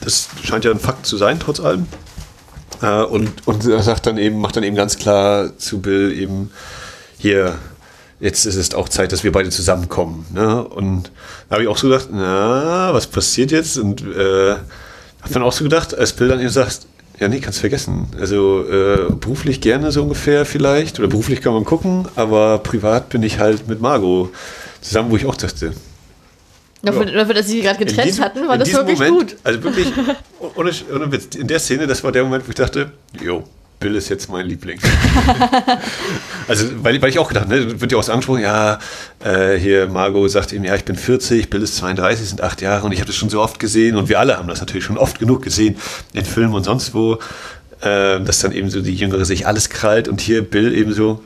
Das 0.00 0.28
scheint 0.42 0.64
ja 0.64 0.72
ein 0.72 0.80
Fakt 0.80 1.06
zu 1.06 1.16
sein, 1.16 1.38
trotz 1.38 1.60
allem. 1.60 1.86
Äh, 2.82 3.02
und, 3.02 3.46
und 3.46 3.62
sagt 3.62 4.06
dann 4.06 4.18
eben, 4.18 4.40
macht 4.40 4.56
dann 4.56 4.64
eben 4.64 4.76
ganz 4.76 4.98
klar 4.98 5.56
zu 5.56 5.80
Bill 5.80 6.12
eben 6.12 6.50
hier, 7.16 7.58
jetzt 8.18 8.44
ist 8.44 8.56
es 8.56 8.74
auch 8.74 8.88
Zeit, 8.88 9.12
dass 9.12 9.22
wir 9.22 9.30
beide 9.30 9.50
zusammenkommen. 9.50 10.26
Ne? 10.32 10.64
Und 10.64 11.12
da 11.48 11.54
habe 11.54 11.62
ich 11.62 11.68
auch 11.68 11.76
so 11.76 11.88
gedacht, 11.88 12.08
na, 12.10 12.92
was 12.92 13.06
passiert 13.06 13.52
jetzt? 13.52 13.78
Und 13.78 14.02
äh, 14.02 14.56
hab 15.22 15.32
dann 15.32 15.42
auch 15.42 15.52
so 15.52 15.64
gedacht, 15.64 15.96
als 15.96 16.12
Bill 16.12 16.28
dann 16.28 16.40
eben 16.40 16.48
sagt, 16.48 16.86
ja, 17.18 17.28
nee, 17.28 17.40
kannst 17.40 17.60
vergessen. 17.60 18.08
Also 18.18 18.64
äh, 18.66 19.12
beruflich 19.12 19.60
gerne 19.60 19.92
so 19.92 20.02
ungefähr 20.02 20.46
vielleicht, 20.46 20.98
oder 20.98 21.08
beruflich 21.08 21.42
kann 21.42 21.52
man 21.52 21.64
gucken, 21.64 22.08
aber 22.16 22.58
privat 22.58 23.10
bin 23.10 23.22
ich 23.22 23.38
halt 23.38 23.68
mit 23.68 23.80
Margot 23.80 24.30
zusammen, 24.80 25.10
wo 25.10 25.16
ich 25.16 25.26
auch 25.26 25.36
dachte. 25.36 25.74
Dafür, 26.82 27.06
ja. 27.06 27.12
dafür 27.12 27.34
dass 27.34 27.46
sie 27.46 27.60
gerade 27.60 27.78
getrennt 27.78 28.08
diesem, 28.08 28.24
hatten, 28.24 28.48
war 28.48 28.56
das 28.56 28.72
wirklich 28.72 28.98
Moment, 28.98 29.18
gut. 29.18 29.36
Also 29.44 29.62
wirklich, 29.62 29.88
ohne, 30.56 30.70
ohne 30.94 31.12
Witz, 31.12 31.36
in 31.36 31.46
der 31.46 31.58
Szene, 31.58 31.86
das 31.86 32.02
war 32.02 32.10
der 32.10 32.24
Moment, 32.24 32.46
wo 32.46 32.48
ich 32.48 32.54
dachte, 32.54 32.90
jo, 33.22 33.44
Bill 33.80 33.96
ist 33.96 34.10
jetzt 34.10 34.30
mein 34.30 34.46
Liebling. 34.46 34.78
also, 36.48 36.66
weil, 36.84 37.00
weil 37.00 37.08
ich 37.08 37.18
auch 37.18 37.28
gedacht, 37.28 37.48
ne, 37.48 37.80
wird 37.80 37.90
ja 37.90 37.96
auch 37.96 38.02
so 38.02 38.12
angesprochen, 38.12 38.42
ja, 38.42 38.78
äh, 39.24 39.56
hier 39.56 39.88
Margot 39.88 40.30
sagt 40.30 40.52
ihm, 40.52 40.64
ja, 40.64 40.74
ich 40.76 40.84
bin 40.84 40.96
40, 40.96 41.48
Bill 41.48 41.62
ist 41.62 41.76
32, 41.76 42.28
sind 42.28 42.42
acht 42.42 42.60
Jahre 42.60 42.84
und 42.84 42.92
ich 42.92 43.00
habe 43.00 43.06
das 43.06 43.16
schon 43.16 43.30
so 43.30 43.40
oft 43.40 43.58
gesehen 43.58 43.96
und 43.96 44.10
wir 44.10 44.20
alle 44.20 44.36
haben 44.36 44.48
das 44.48 44.60
natürlich 44.60 44.84
schon 44.84 44.98
oft 44.98 45.18
genug 45.18 45.42
gesehen 45.42 45.76
in 46.12 46.26
Filmen 46.26 46.52
und 46.52 46.64
sonst 46.64 46.92
wo, 46.92 47.14
äh, 47.80 48.20
dass 48.20 48.40
dann 48.40 48.52
eben 48.52 48.68
so 48.68 48.82
die 48.82 48.94
Jüngere 48.94 49.24
sich 49.24 49.46
alles 49.46 49.70
krallt 49.70 50.08
und 50.08 50.20
hier 50.20 50.42
Bill 50.42 50.74
eben 50.74 50.92
so, 50.92 51.22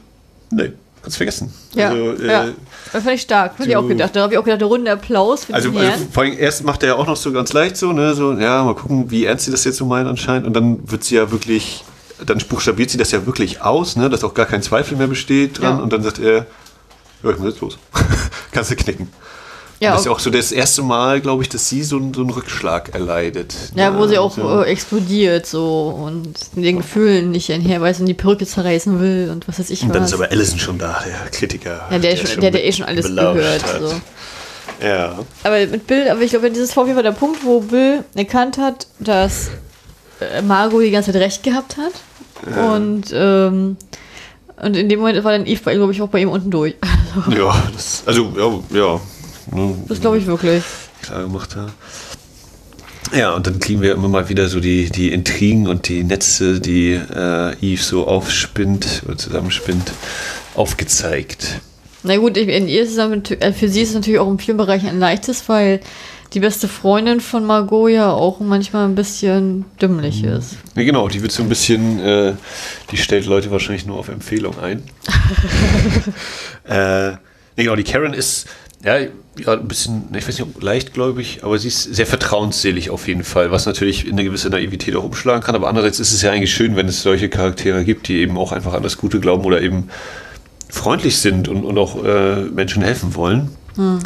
ne, 0.51 0.73
kannst 1.03 1.17
vergessen. 1.17 1.53
Ja, 1.75 1.91
also, 1.91 2.23
äh, 2.23 2.27
ja. 2.27 2.45
Das 2.93 3.03
fand 3.03 3.17
ich 3.17 3.23
stark, 3.23 3.57
fand 3.57 3.69
ich 3.69 3.77
auch 3.77 3.89
gedacht. 3.89 4.15
Da 4.15 4.23
habe 4.23 4.35
ich 4.35 4.39
auch 4.39 4.45
gedacht, 4.45 4.61
der 4.61 4.69
runde 4.69 4.93
Applaus 4.93 5.47
für 5.47 5.55
also, 5.55 5.77
also 5.77 6.07
vor 6.13 6.23
allem 6.23 6.39
erst 6.39 6.63
macht 6.63 6.85
er 6.85 6.91
ja 6.91 6.95
auch 6.95 7.09
noch 7.09 7.17
so 7.17 7.33
ganz 7.33 7.53
leicht 7.53 7.77
so, 7.77 7.93
ne, 7.93 8.15
so, 8.15 8.33
ja, 8.35 8.63
mal 8.63 8.77
gucken, 8.77 9.11
wie 9.11 9.25
ernst 9.25 9.47
sie 9.47 9.51
das 9.51 9.65
jetzt 9.65 9.79
so 9.79 9.87
meinen 9.87 10.07
anscheinend 10.07 10.47
und 10.47 10.55
dann 10.55 10.79
wird 10.89 11.03
sie 11.03 11.17
ja 11.17 11.33
wirklich 11.33 11.83
dann 12.25 12.39
buchstabiert 12.49 12.91
sie 12.91 12.99
das 12.99 13.11
ja 13.11 13.27
wirklich 13.27 13.63
aus, 13.63 13.97
ne, 13.97 14.09
dass 14.09 14.25
auch 14.25 14.35
gar 14.35 14.47
kein 14.47 14.63
Zweifel 14.63 14.97
mehr 14.97 15.07
besteht 15.07 15.61
dran. 15.61 15.79
Ja. 15.79 15.83
Und 15.83 15.93
dann 15.93 16.03
sagt 16.03 16.19
er, 16.19 16.47
ja, 17.23 17.31
ich 17.31 17.39
muss 17.39 17.53
jetzt 17.53 17.61
los. 17.61 17.79
Kannst 18.53 18.71
du 18.71 18.77
knicken. 18.77 19.09
Ja, 19.81 19.91
das 19.91 20.01
ist 20.01 20.07
ja 20.07 20.13
auch 20.13 20.21
so 20.21 20.31
das 20.31 20.53
erste 20.53 20.83
Mal, 20.83 21.21
glaube 21.21 21.43
ich, 21.43 21.49
dass 21.49 21.69
sie 21.69 21.83
so, 21.83 21.99
so 22.15 22.21
einen 22.21 22.31
Rückschlag 22.31 22.95
erleidet. 22.95 23.55
Ja, 23.75 23.91
ja 23.91 23.99
wo 23.99 24.07
sie 24.07 24.19
auch 24.19 24.39
ja. 24.39 24.63
äh, 24.63 24.67
explodiert 24.67 25.47
so 25.47 25.89
und 25.89 26.35
den 26.55 26.79
Gefühlen 26.79 27.33
nicht 27.33 27.51
einherweist 27.51 28.01
und 28.01 28.07
die 28.07 28.15
Perücke 28.15 28.47
zerreißen 28.47 29.01
will 29.01 29.31
und 29.31 29.49
was 29.49 29.59
weiß 29.59 29.71
ich 29.71 29.83
Und 29.83 29.95
dann 29.95 30.03
was. 30.03 30.11
ist 30.11 30.15
aber 30.15 30.31
Allison 30.31 30.59
schon 30.59 30.79
da, 30.79 31.03
der 31.05 31.31
Kritiker. 31.31 31.87
Ja, 31.91 31.99
der, 31.99 32.15
der, 32.15 32.27
schon, 32.27 32.41
der, 32.41 32.51
der 32.53 32.65
eh 32.65 32.73
schon 32.73 32.87
alles 32.87 33.07
gehört. 33.07 33.65
Hat. 33.65 33.81
So. 33.81 33.93
Ja. 34.83 35.19
Aber 35.43 35.67
mit 35.67 35.87
Bill, 35.87 36.09
aber 36.09 36.21
ich 36.23 36.31
glaube, 36.31 36.51
dieses 36.51 36.77
war 36.77 36.85
jeden 36.85 36.97
Fall 36.97 37.03
der 37.03 37.13
Punkt, 37.13 37.45
wo 37.45 37.61
Bill 37.61 38.05
erkannt 38.15 38.59
hat, 38.59 38.87
dass 39.01 39.51
Margot 40.43 40.83
die 40.83 40.91
ganze 40.91 41.13
Zeit 41.13 41.23
recht 41.23 41.43
gehabt 41.43 41.77
hat. 41.77 41.93
Ja. 42.51 42.75
Und, 42.75 43.05
ähm, 43.13 43.77
und 44.63 44.77
in 44.77 44.89
dem 44.89 45.01
Moment 45.01 45.23
war 45.25 45.33
dann 45.33 45.47
Eve, 45.47 45.75
glaube 45.75 45.93
ich, 45.93 46.03
auch 46.03 46.09
bei 46.09 46.21
ihm 46.21 46.29
unten 46.29 46.51
durch. 46.51 46.75
ja, 47.37 47.63
das, 47.73 48.03
also, 48.07 48.33
ja, 48.37 48.79
ja. 48.79 49.01
Das 49.89 50.01
glaube 50.01 50.19
ich 50.19 50.27
wirklich. 50.27 50.63
Klar 51.03 51.25
gemacht, 51.25 51.55
ja. 51.55 51.67
Ja, 53.13 53.35
und 53.35 53.47
dann 53.47 53.61
kriegen 53.61 53.83
wir 53.83 53.93
immer 53.93 54.09
mal 54.09 54.29
wieder 54.29 54.49
so 54.49 54.61
die, 54.61 54.91
die 54.91 55.13
Intrigen 55.13 55.69
und 55.69 55.89
die 55.89 56.03
Netze, 56.03 56.61
die 56.61 56.93
äh, 56.93 57.55
Eve 57.61 57.83
so 57.83 58.07
aufspinnt 58.07 59.03
oder 59.07 59.17
zusammenspinnt, 59.17 59.93
aufgezeigt. 60.55 61.61
Na 62.03 62.17
gut, 62.17 62.37
in 62.37 62.69
ihr 62.69 62.83
es, 62.83 62.97
äh, 62.97 63.53
für 63.53 63.69
sie 63.69 63.83
ist 63.83 63.91
es 63.91 63.95
natürlich 63.95 64.19
auch 64.19 64.31
in 64.31 64.39
vielen 64.39 64.57
Bereichen 64.57 64.89
ein 64.89 64.99
leichtes, 64.99 65.49
weil 65.49 65.81
die 66.35 66.41
beste 66.41 66.67
Freundin 66.67 67.21
von 67.21 67.45
Margot 67.45 67.91
ja 67.91 68.11
auch 68.11 68.41
manchmal 68.41 68.87
ein 68.87 68.97
bisschen 68.97 69.65
dümmlich 69.81 70.23
mhm. 70.23 70.31
ist. 70.31 70.57
Ja, 70.75 70.83
genau, 70.83 71.09
die 71.09 71.23
wird 71.23 71.31
so 71.31 71.43
ein 71.45 71.49
bisschen, 71.49 72.01
äh, 72.01 72.33
die 72.91 72.97
stellt 72.97 73.27
Leute 73.27 73.51
wahrscheinlich 73.53 73.87
nur 73.87 73.97
auf 73.99 74.09
Empfehlung 74.09 74.59
ein. 74.59 74.83
äh, 76.65 77.13
genau, 77.57 77.77
die 77.77 77.85
Karen 77.85 78.15
ist, 78.15 78.49
ja, 78.85 78.99
ja, 78.99 79.53
ein 79.53 79.69
bisschen, 79.69 80.07
ich 80.13 80.27
weiß 80.27 80.41
nicht, 80.41 80.63
leichtgläubig, 80.63 81.41
aber 81.43 81.59
sie 81.59 81.69
ist 81.69 81.83
sehr 81.83 82.07
vertrauensselig 82.07 82.91
auf 82.91 83.07
jeden 83.07 83.25
Fall, 83.25 83.51
was 83.51 83.67
natürlich 83.67 84.07
in 84.07 84.13
eine 84.13 84.25
gewisse 84.25 84.51
Naivität 84.51 84.97
auch 84.97 85.05
umschlagen 85.05 85.43
kann. 85.43 85.55
Aber 85.55 85.69
andererseits 85.69 86.01
ist 86.01 86.13
es 86.13 86.23
ja 86.23 86.33
eigentlich 86.33 86.53
schön, 86.53 86.77
wenn 86.77 86.89
es 86.89 87.03
solche 87.03 87.29
Charaktere 87.29 87.85
gibt, 87.85 88.09
die 88.09 88.19
eben 88.19 88.37
auch 88.37 88.53
einfach 88.53 88.75
an 88.75 88.83
das 88.83 88.99
Gute 88.99 89.21
glauben 89.21 89.45
oder 89.45 89.63
eben 89.63 89.89
freundlich 90.69 91.19
sind 91.19 91.49
und, 91.49 91.65
und 91.65 91.79
auch 91.79 92.05
äh, 92.05 92.43
Menschen 92.43 92.83
helfen 92.83 93.15
wollen. 93.15 93.51
Hm. 93.77 94.01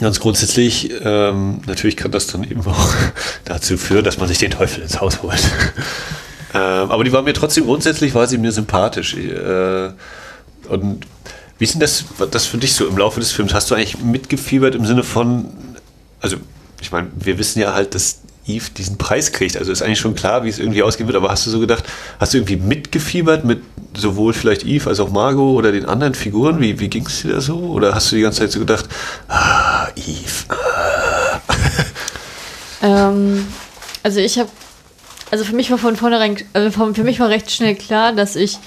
Ganz 0.00 0.18
grundsätzlich, 0.18 0.90
ähm, 1.04 1.60
natürlich 1.66 1.96
kann 1.96 2.10
das 2.10 2.26
dann 2.26 2.42
eben 2.42 2.66
auch 2.66 2.94
dazu 3.44 3.76
führen, 3.76 4.02
dass 4.02 4.16
man 4.16 4.28
sich 4.28 4.38
den 4.38 4.50
Teufel 4.50 4.82
ins 4.82 4.98
Haus 5.00 5.22
holt. 5.22 5.42
ähm, 6.54 6.90
aber 6.90 7.04
die 7.04 7.12
war 7.12 7.22
mir 7.22 7.34
trotzdem 7.34 7.66
grundsätzlich, 7.66 8.14
war 8.14 8.26
sie 8.26 8.38
mir 8.38 8.50
sympathisch. 8.50 9.14
Äh, 9.14 9.90
und 10.68 11.06
wie 11.58 11.64
ist 11.64 11.74
denn 11.74 11.80
das, 11.80 12.06
das 12.30 12.46
für 12.46 12.56
dich 12.56 12.72
so 12.72 12.86
im 12.86 12.96
Laufe 12.96 13.20
des 13.20 13.32
Films? 13.32 13.52
Hast 13.52 13.70
du 13.70 13.74
eigentlich 13.74 13.98
mitgefiebert 13.98 14.74
im 14.74 14.86
Sinne 14.86 15.02
von, 15.02 15.52
also 16.22 16.38
ich 16.80 16.90
meine, 16.90 17.08
wir 17.14 17.36
wissen 17.36 17.60
ja 17.60 17.74
halt, 17.74 17.94
dass 17.94 18.19
Eve 18.46 18.70
diesen 18.76 18.98
Preis 18.98 19.32
kriegt. 19.32 19.56
Also 19.56 19.70
ist 19.70 19.82
eigentlich 19.82 20.00
schon 20.00 20.14
klar, 20.14 20.44
wie 20.44 20.48
es 20.48 20.58
irgendwie 20.58 20.82
ausgehen 20.82 21.08
wird, 21.08 21.16
aber 21.16 21.30
hast 21.30 21.46
du 21.46 21.50
so 21.50 21.60
gedacht, 21.60 21.84
hast 22.18 22.32
du 22.32 22.38
irgendwie 22.38 22.56
mitgefiebert 22.56 23.44
mit 23.44 23.60
sowohl 23.94 24.32
vielleicht 24.32 24.64
Eve 24.64 24.88
als 24.88 25.00
auch 25.00 25.10
Margot 25.10 25.56
oder 25.56 25.72
den 25.72 25.86
anderen 25.86 26.14
Figuren? 26.14 26.60
Wie, 26.60 26.80
wie 26.80 26.88
ging 26.88 27.06
es 27.06 27.22
dir 27.22 27.32
da 27.34 27.40
so? 27.40 27.56
Oder 27.58 27.94
hast 27.94 28.10
du 28.10 28.16
die 28.16 28.22
ganze 28.22 28.40
Zeit 28.40 28.52
so 28.52 28.60
gedacht, 28.60 28.86
ah, 29.28 29.88
Eve. 29.96 30.44
Ah. 30.48 31.40
Ähm, 32.82 33.46
also 34.02 34.20
ich 34.20 34.38
habe, 34.38 34.48
also 35.30 35.44
für 35.44 35.54
mich 35.54 35.70
war 35.70 35.78
von 35.78 35.96
vornherein, 35.96 36.36
also 36.52 36.70
für 36.94 37.04
mich 37.04 37.20
war 37.20 37.28
recht 37.28 37.50
schnell 37.50 37.74
klar, 37.74 38.12
dass 38.12 38.36
ich 38.36 38.58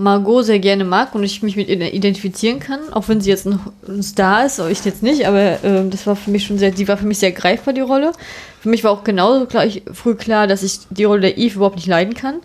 Margot 0.00 0.44
sehr 0.44 0.58
gerne 0.58 0.84
mag 0.84 1.14
und 1.14 1.22
ich 1.22 1.42
mich 1.42 1.56
mit 1.56 1.68
ihr 1.68 1.92
identifizieren 1.92 2.58
kann, 2.58 2.80
auch 2.92 3.08
wenn 3.08 3.20
sie 3.20 3.30
jetzt 3.30 3.46
noch 3.46 3.72
ein 3.86 4.02
Star 4.02 4.46
ist, 4.46 4.58
ich 4.58 4.84
jetzt 4.84 5.02
nicht, 5.02 5.26
aber 5.26 5.62
äh, 5.64 5.88
das 5.88 6.06
war 6.06 6.16
für 6.16 6.30
mich 6.30 6.46
schon 6.46 6.58
sehr, 6.58 6.70
die 6.70 6.88
war 6.88 6.96
für 6.96 7.06
mich 7.06 7.18
sehr 7.18 7.32
greifbar, 7.32 7.74
die 7.74 7.80
Rolle. 7.80 8.12
Für 8.60 8.68
mich 8.68 8.82
war 8.82 8.92
auch 8.92 9.04
genauso 9.04 9.46
klar, 9.46 9.66
ich, 9.66 9.82
früh 9.92 10.14
klar, 10.14 10.46
dass 10.46 10.62
ich 10.62 10.80
die 10.90 11.04
Rolle 11.04 11.20
der 11.20 11.38
Eve 11.38 11.56
überhaupt 11.56 11.76
nicht 11.76 11.88
leiden 11.88 12.14
kann. 12.14 12.40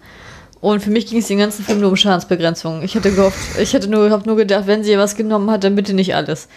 Und 0.61 0.81
für 0.81 0.89
mich 0.89 1.07
ging 1.07 1.19
es 1.19 1.27
den 1.27 1.37
ganzen 1.37 1.63
Film 1.63 1.79
nur 1.79 1.89
um 1.89 1.95
Schadensbegrenzung. 1.95 2.81
Ich 2.81 2.95
hatte 2.95 3.11
gehofft, 3.11 3.59
ich 3.59 3.73
hatte 3.75 3.87
nur, 3.87 4.09
hab 4.09 4.25
nur 4.25 4.35
gedacht, 4.35 4.67
wenn 4.67 4.83
sie 4.83 4.97
was 4.97 5.15
genommen 5.15 5.51
hat, 5.51 5.63
dann 5.63 5.75
bitte 5.75 5.93
nicht 5.93 6.15
alles. 6.15 6.47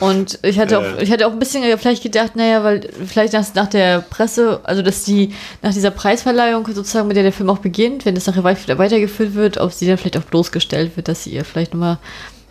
Und 0.00 0.38
ich 0.42 0.60
hatte, 0.60 0.78
auch, 0.78 1.00
ich 1.00 1.10
hatte 1.10 1.26
auch 1.26 1.32
ein 1.32 1.40
bisschen 1.40 1.64
vielleicht 1.76 2.04
gedacht, 2.04 2.36
naja, 2.36 2.62
weil 2.62 2.88
vielleicht 3.06 3.32
nach, 3.32 3.44
nach 3.54 3.66
der 3.66 4.00
Presse, 4.00 4.60
also 4.62 4.80
dass 4.80 5.02
die 5.02 5.34
nach 5.60 5.72
dieser 5.72 5.90
Preisverleihung 5.90 6.64
sozusagen, 6.66 7.08
mit 7.08 7.16
der 7.16 7.24
der 7.24 7.32
Film 7.32 7.50
auch 7.50 7.58
beginnt, 7.58 8.04
wenn 8.04 8.14
das 8.14 8.26
nachher 8.26 8.44
weitergeführt 8.44 9.34
wird, 9.34 9.58
ob 9.58 9.72
sie 9.72 9.88
dann 9.88 9.98
vielleicht 9.98 10.16
auch 10.16 10.22
bloßgestellt 10.22 10.96
wird, 10.96 11.08
dass 11.08 11.24
sie 11.24 11.30
ihr 11.30 11.44
vielleicht 11.44 11.74
nochmal, 11.74 11.98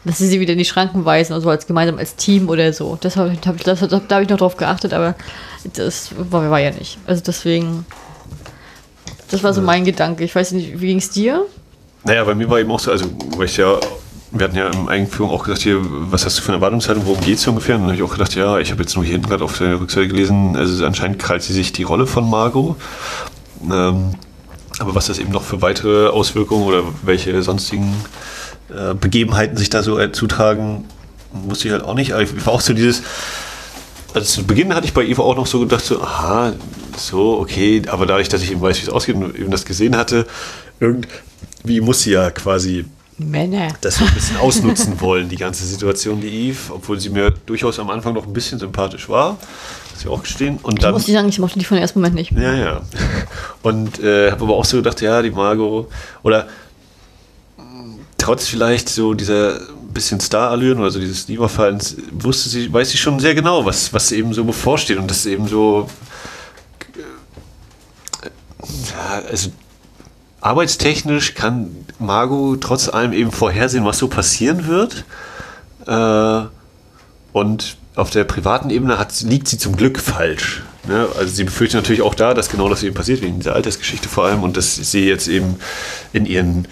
dass 0.04 0.18
sie 0.18 0.28
sie 0.28 0.42
wieder 0.42 0.54
in 0.54 0.60
die 0.60 0.66
Schranken 0.66 1.06
weisen, 1.06 1.32
also 1.32 1.50
als 1.50 1.68
gemeinsam 1.68 1.98
als 1.98 2.18
Team 2.18 2.50
oder 2.50 2.74
so. 2.74 2.98
Das 3.00 3.16
hab 3.16 3.32
ich, 3.32 3.40
das, 3.40 3.80
da 3.80 4.16
habe 4.16 4.24
ich 4.24 4.30
noch 4.30 4.38
drauf 4.38 4.58
geachtet, 4.58 4.94
aber 4.94 5.16
das 5.74 6.10
war, 6.18 6.50
war 6.52 6.60
ja 6.60 6.72
nicht. 6.72 6.98
Also 7.08 7.24
deswegen, 7.26 7.86
das 9.32 9.42
war 9.44 9.54
so 9.54 9.62
mein 9.62 9.86
Gedanke. 9.86 10.26
Ich 10.26 10.36
weiß 10.36 10.52
nicht, 10.52 10.82
wie 10.82 10.88
ging 10.88 10.98
es 10.98 11.12
dir? 11.12 11.46
Naja, 12.04 12.26
bei 12.26 12.36
mir 12.36 12.50
war 12.50 12.60
eben 12.60 12.72
auch 12.72 12.80
so, 12.80 12.92
also 12.92 13.06
weil 13.38 13.46
ich 13.46 13.56
ja 13.56 13.80
wir 14.32 14.44
hatten 14.44 14.58
ja 14.58 14.68
im 14.68 14.88
Eigenführung 14.88 15.32
auch 15.32 15.44
gesagt, 15.44 15.62
hier, 15.62 15.80
was 15.82 16.26
hast 16.26 16.38
du 16.38 16.42
für 16.42 16.50
eine 16.50 16.58
Erwartungshaltung, 16.58 17.06
worum 17.06 17.22
geht 17.22 17.38
es 17.38 17.48
ungefähr? 17.48 17.76
Und 17.76 17.82
dann 17.82 17.92
habe 17.92 17.98
ich 17.98 18.04
auch 18.04 18.12
gedacht, 18.12 18.36
ja, 18.36 18.60
ich 18.60 18.72
habe 18.72 18.82
jetzt 18.82 18.96
nur 18.96 19.04
hier 19.04 19.14
hinten 19.14 19.30
gerade 19.30 19.44
auf 19.44 19.58
der 19.58 19.80
Rückseite 19.80 20.08
gelesen, 20.08 20.56
also 20.56 20.86
anscheinend 20.86 21.20
krallt 21.20 21.44
sie 21.44 21.54
sich 21.54 21.72
die 21.72 21.84
Rolle 21.84 22.08
von 22.08 22.30
Margot. 22.30 22.76
Ähm, 23.64 24.16
Aber 24.80 24.94
was 24.94 25.08
das 25.08 25.18
eben 25.18 25.32
noch 25.32 25.44
für 25.44 25.62
weitere 25.62 26.08
Auswirkungen 26.10 26.66
oder 26.66 26.84
welche 27.04 27.42
sonstigen 27.42 27.96
äh, 28.70 28.94
Begebenheiten 28.94 29.58
sich 29.58 29.70
da 29.70 29.82
so 29.82 29.98
äh, 29.98 30.12
zutragen, 30.12 30.86
wusste 31.32 31.68
ich 31.68 31.72
halt 31.72 31.84
auch 31.84 31.96
nicht. 31.96 32.14
Aber 32.14 32.22
ich 32.22 32.46
war 32.46 32.54
auch 32.54 32.62
so 32.62 32.74
dieses, 32.74 33.02
also 34.14 34.26
zu 34.42 34.46
Beginn 34.46 34.76
hatte 34.76 34.86
ich 34.86 34.94
bei 34.94 35.06
Eva 35.06 35.24
auch 35.24 35.36
noch 35.36 35.48
so 35.48 35.62
gedacht, 35.62 35.86
so, 35.86 36.02
aha, 36.02 36.54
so, 36.98 37.40
okay, 37.40 37.82
aber 37.88 38.06
dadurch, 38.06 38.30
dass 38.30 38.42
ich 38.42 38.52
eben 38.52 38.62
weiß, 38.62 38.78
wie 38.80 38.84
es 38.84 38.90
ausgeht 38.90 39.16
und 39.16 39.36
eben 39.36 39.52
das 39.52 39.66
gesehen 39.66 39.96
hatte, 39.96 40.28
irgendwie 40.80 41.82
muss 41.82 42.02
sie 42.02 42.12
ja 42.12 42.30
quasi 42.30 42.86
Männer. 43.18 43.70
das 43.82 43.96
so 43.98 44.06
ein 44.06 44.14
bisschen 44.14 44.38
ausnutzen 44.38 45.00
wollen, 45.02 45.30
die 45.30 45.38
ganze 45.38 45.66
Situation, 45.66 46.22
die 46.22 46.50
Eve, 46.50 46.74
obwohl 46.74 47.00
sie 47.00 47.10
mir 47.10 47.32
durchaus 47.32 47.80
am 47.80 47.90
Anfang 47.90 48.14
noch 48.14 48.28
ein 48.28 48.34
bisschen 48.34 48.60
sympathisch 48.60 49.10
war, 49.10 49.32
muss 49.94 50.02
ich 50.02 50.08
auch 50.08 50.22
gestehen. 50.22 50.60
Und 50.62 50.76
Ich 50.76 50.80
dann, 50.82 50.94
muss 50.94 51.06
die 51.06 51.14
sagen, 51.14 51.30
ich 51.30 51.40
mochte 51.40 51.58
die 51.58 51.66
von 51.66 51.78
ersten 51.78 52.00
Moment 52.00 52.16
nicht. 52.16 52.32
ja, 52.32 52.54
ja. 52.54 52.82
Und 53.64 54.00
äh, 54.00 54.32
habe 54.32 54.44
aber 54.44 54.56
auch 54.56 54.66
so 54.66 54.78
gedacht, 54.78 55.02
ja, 55.02 55.22
die 55.22 55.32
Margot, 55.32 55.90
oder 56.22 56.48
trotz 58.18 58.48
vielleicht 58.48 58.90
so 58.90 59.14
dieser 59.14 59.60
bisschen 59.98 60.20
Star-Allüren 60.20 60.80
oder 60.80 60.92
so 60.92 61.00
dieses 61.00 61.28
Lieberfallens, 61.28 61.98
wusste 62.12 62.50
sie, 62.50 62.72
weiß 62.72 62.92
sie 62.92 62.98
schon 62.98 63.20
sehr 63.20 63.34
genau, 63.34 63.66
was, 63.66 63.94
was 63.94 64.12
eben 64.12 64.32
so 64.34 64.44
bevorsteht 64.44 64.98
und 64.98 65.10
das 65.10 65.26
eben 65.26 65.48
so, 65.48 65.90
äh, 68.22 69.28
also 69.28 69.50
arbeitstechnisch 70.40 71.34
kann 71.34 71.76
Margot 72.00 72.62
trotz 72.62 72.90
allem 72.90 73.14
eben 73.14 73.32
vorhersehen, 73.32 73.86
was 73.86 73.98
so 73.98 74.08
passieren 74.08 74.68
wird. 74.68 75.06
Äh, 75.86 76.48
und 77.34 77.78
auf 77.96 78.10
der 78.10 78.24
privaten 78.24 78.70
Ebene 78.70 79.00
hat, 79.00 79.22
liegt 79.22 79.48
sie 79.48 79.58
zum 79.58 79.76
Glück 79.76 80.00
falsch. 80.00 80.64
Ne? 80.88 81.08
Also 81.18 81.34
sie 81.34 81.44
befürchtet 81.44 81.82
natürlich 81.82 82.02
auch 82.02 82.16
da, 82.16 82.34
dass 82.34 82.50
genau 82.50 82.70
das 82.70 82.84
eben 82.84 82.96
passiert, 82.96 83.22
wegen 83.22 83.40
dieser 83.40 83.56
Altersgeschichte 83.56 84.08
vor 84.08 84.26
allem, 84.26 84.44
und 84.44 84.56
dass 84.56 84.76
sie 84.76 85.08
jetzt 85.08 85.28
eben 85.28 85.56
in 86.14 86.26
ihren, 86.26 86.68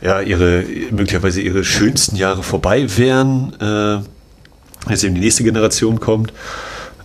ja, 0.00 0.20
ihre, 0.20 0.64
möglicherweise 0.90 1.40
ihre 1.40 1.64
schönsten 1.64 2.16
Jahre 2.16 2.42
vorbei 2.42 2.86
wären, 2.96 3.54
äh, 3.60 4.90
jetzt 4.90 5.04
eben 5.04 5.14
die 5.14 5.20
nächste 5.20 5.44
Generation 5.44 6.00
kommt. 6.00 6.32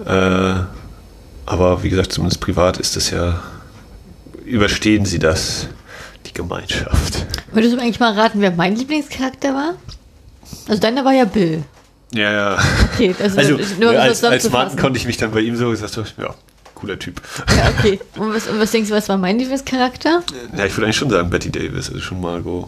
Äh, 0.06 0.54
aber 1.46 1.84
wie 1.84 1.90
gesagt, 1.90 2.14
zumindest 2.14 2.40
privat 2.40 2.78
ist 2.78 2.96
das 2.96 3.10
ja, 3.10 3.42
überstehen 4.46 5.06
sie 5.06 5.20
das, 5.20 5.68
Gemeinschaft. 6.34 7.26
Würdest 7.52 7.74
du 7.74 7.78
mir 7.78 7.84
eigentlich 7.84 8.00
mal 8.00 8.14
raten, 8.14 8.42
wer 8.42 8.52
mein 8.52 8.76
Lieblingscharakter 8.76 9.54
war? 9.54 9.76
Also 10.68 10.82
deiner 10.82 11.06
war 11.06 11.14
ja 11.14 11.26
Bill. 11.26 11.64
Ja, 12.14 12.32
ja. 12.32 12.58
Okay, 12.94 13.16
also, 13.20 13.38
Also, 13.38 13.58
nur 13.80 13.92
um 13.92 13.98
als, 13.98 14.24
als 14.24 14.44
zusammenzufassen. 14.44 14.80
konnte 14.80 15.00
ich 15.00 15.06
mich 15.06 15.18
dann 15.18 15.32
bei 15.32 15.40
ihm 15.42 15.56
so 15.56 15.70
gesagt, 15.70 15.96
ja, 16.18 16.34
cooler 16.76 17.00
Typ. 17.00 17.22
Ja, 17.58 17.70
okay. 17.78 18.00
Und 18.18 18.34
was, 18.36 18.48
und 18.48 18.60
was 18.60 18.72
denkst 18.72 18.90
du, 18.90 18.96
was 18.96 19.10
war 19.10 19.18
mein 19.18 19.40
Lieblingscharakter? 19.40 20.24
Ja, 20.56 20.66
ich 20.66 20.76
würde 20.76 20.86
eigentlich 20.86 20.98
schon 20.98 21.10
sagen 21.10 21.30
Betty 21.30 21.50
Davis, 21.52 21.90
also 21.90 22.00
schon 22.02 22.22
Margot. 22.22 22.68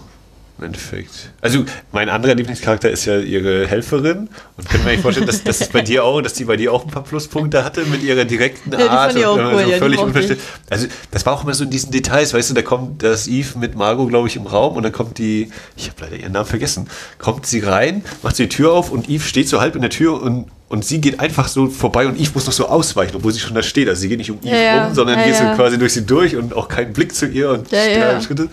Im 0.58 0.64
Endeffekt. 0.64 1.32
Also, 1.42 1.66
mein 1.92 2.08
anderer 2.08 2.34
Lieblingscharakter 2.34 2.90
ist 2.90 3.04
ja 3.06 3.20
ihre 3.20 3.68
Helferin. 3.68 4.30
Und 4.56 4.70
können 4.70 4.86
wir 4.86 4.92
eigentlich 4.92 5.02
vorstellen, 5.02 5.28
dass 5.28 5.44
das 5.44 5.68
bei 5.68 5.82
dir 5.82 6.06
auch, 6.06 6.22
dass 6.22 6.34
die 6.34 6.46
bei 6.46 6.56
dir 6.56 6.72
auch 6.72 6.86
ein 6.86 6.92
paar 6.92 7.04
Pluspunkte 7.04 7.66
hatte 7.66 7.84
mit 7.86 8.02
ihrer 8.04 8.24
direkten 8.24 8.72
Ja, 8.72 8.78
die 8.78 8.84
Art. 8.90 9.16
und 9.16 9.22
cool, 9.54 9.64
so 9.66 9.70
ja, 9.70 9.78
völlig 9.78 10.00
unverständlich. 10.00 10.48
Also, 10.70 10.88
das 11.12 11.26
war 11.26 11.34
auch 11.34 11.44
immer 11.44 11.54
so 11.54 11.66
in 11.66 11.72
diesen 11.72 11.92
Details, 11.92 12.34
weißt 12.34 12.52
du, 12.52 12.54
da 12.54 12.62
kommt 12.62 13.04
das 13.04 13.28
Eve 13.28 13.60
mit 13.60 13.76
Margot, 13.76 14.08
glaube 14.08 14.30
ich, 14.30 14.38
im 14.38 14.48
Raum 14.48 14.78
und 14.78 14.84
dann 14.84 14.94
kommt 14.94 15.18
die, 15.18 15.50
ich 15.76 15.90
habe 15.90 15.98
leider 16.04 16.16
ihren 16.16 16.32
Namen 16.32 16.46
vergessen, 16.48 16.88
kommt 17.20 17.46
sie 17.46 17.60
rein, 17.60 18.06
macht 18.24 18.38
sie 18.38 18.44
die 18.44 18.56
Tür 18.56 18.72
auf 18.72 18.92
und 18.92 19.10
Eve 19.10 19.24
steht 19.26 19.50
so 19.50 19.60
halb 19.60 19.76
in 19.76 19.82
der 19.82 19.90
Tür 19.92 20.22
und 20.22 20.46
und 20.68 20.84
sie 20.84 21.00
geht 21.00 21.20
einfach 21.20 21.48
so 21.48 21.68
vorbei 21.68 22.08
und 22.08 22.20
Eve 22.20 22.32
muss 22.34 22.48
noch 22.48 22.54
so 22.54 22.68
ausweichen, 22.68 23.16
obwohl 23.16 23.32
sie 23.32 23.40
schon 23.40 23.54
da 23.54 23.62
steht. 23.62 23.88
Also 23.88 24.02
sie 24.02 24.10
geht 24.10 24.18
nicht 24.18 24.32
um 24.32 24.40
Eve 24.44 24.56
Ja, 24.58 24.86
rum, 24.86 24.96
sondern 24.96 25.20
Ja, 25.20 25.26
geht 25.26 25.36
so 25.36 25.44
quasi 25.56 25.78
durch 25.78 25.94
sie 25.94 26.06
durch 26.06 26.36
und 26.36 26.56
auch 26.56 26.68
kein 26.68 26.92
Blick 26.92 27.14
zu 27.14 27.28
ihr 27.28 27.52
und 27.52 27.72
Ja, 27.72 28.20
Schritte. 28.20 28.50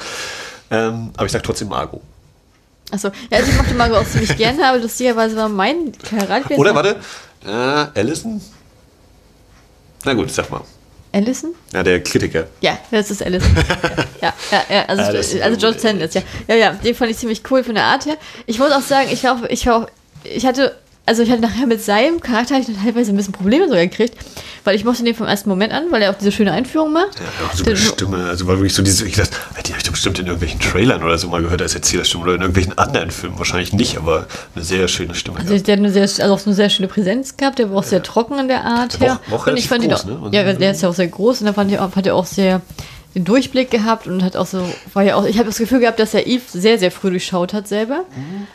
Ähm, 0.73 1.11
aber 1.17 1.27
ich 1.27 1.33
sag 1.33 1.43
trotzdem 1.43 1.69
Margot. 1.69 2.01
Achso, 2.91 3.09
ja, 3.31 3.39
also 3.39 3.51
ich 3.51 3.57
mochte 3.57 3.75
Margot 3.75 3.99
auch 3.99 4.07
ziemlich 4.07 4.37
gerne, 4.37 4.67
aber 4.67 4.79
lustigerweise 4.79 5.37
war 5.37 5.49
mein 5.49 5.93
Charakter. 5.99 6.59
Oder 6.59 6.75
warte, 6.75 6.97
äh, 7.47 7.99
Allison? 7.99 8.41
Na 10.05 10.15
gut, 10.15 10.31
sag 10.31 10.51
mal. 10.51 10.63
Allison? 11.13 11.55
Ja, 11.73 11.83
der 11.83 12.03
Kritiker. 12.03 12.47
Ja, 12.63 12.79
das 12.91 13.11
ist 13.11 13.23
Allison. 13.23 13.55
ja, 14.23 14.33
ja, 14.51 14.63
ja, 14.69 14.85
also, 14.87 15.03
Ah, 15.03 15.45
also. 15.45 15.59
George 15.59 15.79
Sanders, 15.79 16.15
ja. 16.15 16.23
Ja, 16.49 16.55
ja, 16.55 16.73
den 16.73 16.95
fand 16.95 17.11
ich 17.11 17.19
ziemlich 17.19 17.43
cool 17.51 17.63
von 17.63 17.75
der 17.75 17.85
Art 17.85 18.07
her. 18.07 18.17
Ich 18.47 18.59
muss 18.59 18.73
auch 18.73 18.81
sagen, 18.81 19.09
ich 19.13 19.23
war 19.25 19.37
auch, 19.37 19.45
ich 19.49 19.67
war 19.67 19.77
auch, 19.77 19.87
ich 20.25 20.47
hatte, 20.47 20.75
also 21.05 21.23
ich 21.23 21.31
hatte 21.31 21.43
nachher 21.43 21.67
mit 21.67 21.83
seinem 21.83 22.21
Charakter 22.21 22.59
ich 22.59 22.67
teilweise 22.83 23.13
ein 23.13 23.17
bisschen 23.17 23.35
Probleme 23.35 23.69
sogar 23.69 23.87
gekriegt, 23.87 24.17
weil 24.65 24.77
ich 24.77 24.85
mochte 24.85 25.03
den 25.05 25.15
vom 25.15 25.27
ersten 25.27 25.49
Moment 25.49 25.73
an, 25.73 25.85
weil 25.91 26.03
er 26.03 26.11
auch 26.11 26.15
diese 26.19 26.33
schöne 26.33 26.53
Einführung 26.53 26.93
macht. 26.93 27.19
Ja, 27.19 27.47
auch 27.49 27.53
super 27.55 27.71
Den- 27.71 27.77
Stimme. 27.77 28.27
Also 28.29 28.47
war 28.47 28.57
wirklich 28.59 28.75
so 28.75 28.83
diese, 28.83 29.07
ich 29.07 29.17
dachte, 29.17 29.37
die 29.67 29.71
habe 29.71 29.79
ich 29.79 29.85
doch 29.85 29.93
bestimmt 29.93 30.19
in 30.19 30.27
irgendwelchen 30.27 30.61
Trailern 30.61 31.03
oder 31.03 31.19
so 31.19 31.29
mal 31.29 31.43
gehört 31.43 31.63
als 31.63 31.75
Erzählerstimme 31.75 32.25
oder 32.25 32.35
in 32.35 32.41
irgendwelchen 32.41 32.77
anderen 32.79 33.11
Filmen. 33.11 33.39
Wahrscheinlich 33.39 33.73
nicht, 33.73 33.97
aber 33.97 34.27
eine 34.55 34.65
sehr 34.65 34.87
schöne 34.89 35.15
Stimme. 35.15 35.39
Also 35.39 35.57
der 35.59 35.73
hat 35.73 35.79
eine 35.79 35.91
sehr, 35.91 36.03
also 36.03 36.23
auch 36.23 36.47
eine 36.47 36.55
sehr 36.55 36.71
schöne 36.71 36.89
Präsenz 36.89 37.37
gehabt, 37.37 37.59
der 37.59 37.71
war 37.71 37.79
auch 37.79 37.83
sehr 37.85 38.03
trocken 38.03 38.39
in 38.39 38.49
der 38.49 38.65
Art 38.65 39.01
Der 39.01 39.09
her. 39.15 39.21
auch- 39.31 39.33
auch 39.33 39.47
und 39.49 39.57
ich 39.57 39.69
fand 39.69 39.83
ihn 39.85 39.91
relativ 39.91 40.11
auch, 40.13 40.19
groß, 40.21 40.31
ne? 40.33 40.37
ja, 40.37 40.53
der 40.53 40.71
ist 40.73 40.83
ja 40.83 40.89
auch 40.89 40.95
sehr 40.95 41.09
groß 41.09 41.41
und 41.41 41.47
da 41.47 41.53
fand 41.53 41.71
ich 41.73 41.79
auch, 41.79 41.95
hat 41.97 42.07
er 42.07 42.15
auch 42.15 42.27
sehr 42.27 42.61
den 43.15 43.25
Durchblick 43.25 43.71
gehabt 43.71 44.07
und 44.07 44.23
hat 44.25 44.37
auch 44.37 44.47
so, 44.47 44.67
war 44.95 45.03
ja 45.03 45.17
auch, 45.17 45.27
ich 45.27 45.37
habe 45.37 45.47
das 45.47 45.59
Gefühl 45.59 45.81
gehabt, 45.81 45.99
dass 45.99 46.15
er 46.15 46.27
Eve 46.27 46.41
sehr, 46.49 46.79
sehr 46.79 46.91
früh 46.91 47.11
durchschaut 47.11 47.53
hat 47.53 47.69
selber. 47.69 48.05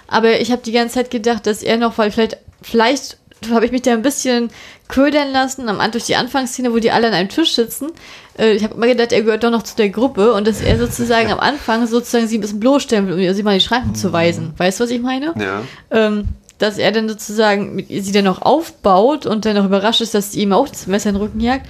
Aber 0.07 0.39
ich 0.39 0.51
habe 0.51 0.63
die 0.65 0.71
ganze 0.71 0.95
Zeit 0.95 1.11
gedacht, 1.11 1.45
dass 1.45 1.61
er 1.61 1.77
noch, 1.77 1.99
weil 1.99 2.09
vielleicht, 2.11 2.37
vielleicht 2.63 3.17
habe 3.51 3.65
ich 3.65 3.71
mich 3.71 3.81
da 3.83 3.93
ein 3.93 4.01
bisschen 4.01 4.49
ködern 4.87 5.31
lassen 5.31 5.69
am, 5.69 5.79
durch 5.91 6.05
die 6.05 6.15
Anfangsszene, 6.15 6.73
wo 6.73 6.79
die 6.79 6.91
alle 6.91 7.07
an 7.07 7.13
einem 7.13 7.29
Tisch 7.29 7.53
sitzen. 7.53 7.91
Äh, 8.37 8.53
Ich 8.53 8.63
habe 8.63 8.75
immer 8.75 8.87
gedacht, 8.87 9.11
er 9.11 9.21
gehört 9.21 9.43
doch 9.43 9.51
noch 9.51 9.63
zu 9.63 9.75
der 9.75 9.89
Gruppe 9.89 10.33
und 10.33 10.47
dass 10.47 10.61
er 10.61 10.77
sozusagen 10.77 11.31
am 11.31 11.39
Anfang 11.39 11.87
sozusagen 11.87 12.27
sie 12.27 12.37
ein 12.37 12.41
bisschen 12.41 12.59
bloßstellen 12.59 13.07
will, 13.07 13.29
um 13.29 13.33
sie 13.35 13.43
mal 13.43 13.53
in 13.53 13.59
die 13.59 13.65
Schranken 13.65 13.95
zu 13.95 14.11
weisen. 14.13 14.53
Weißt 14.57 14.79
du, 14.79 14.83
was 14.85 14.91
ich 14.91 15.01
meine? 15.01 15.33
Ja. 15.39 15.61
ähm, 15.91 16.25
dass 16.57 16.79
er 16.79 16.91
dann 16.91 17.07
sozusagen 17.07 17.75
mit, 17.75 17.87
sie 17.89 18.11
dann 18.11 18.25
noch 18.25 18.41
aufbaut 18.41 19.25
und 19.27 19.45
dann 19.45 19.57
auch 19.59 19.65
überrascht 19.65 20.01
ist, 20.01 20.15
dass 20.15 20.31
sie 20.31 20.41
ihm 20.41 20.53
auch 20.53 20.67
das 20.67 20.87
Messer 20.87 21.09
in 21.09 21.15
den 21.15 21.21
Rücken 21.21 21.39
jagt. 21.39 21.67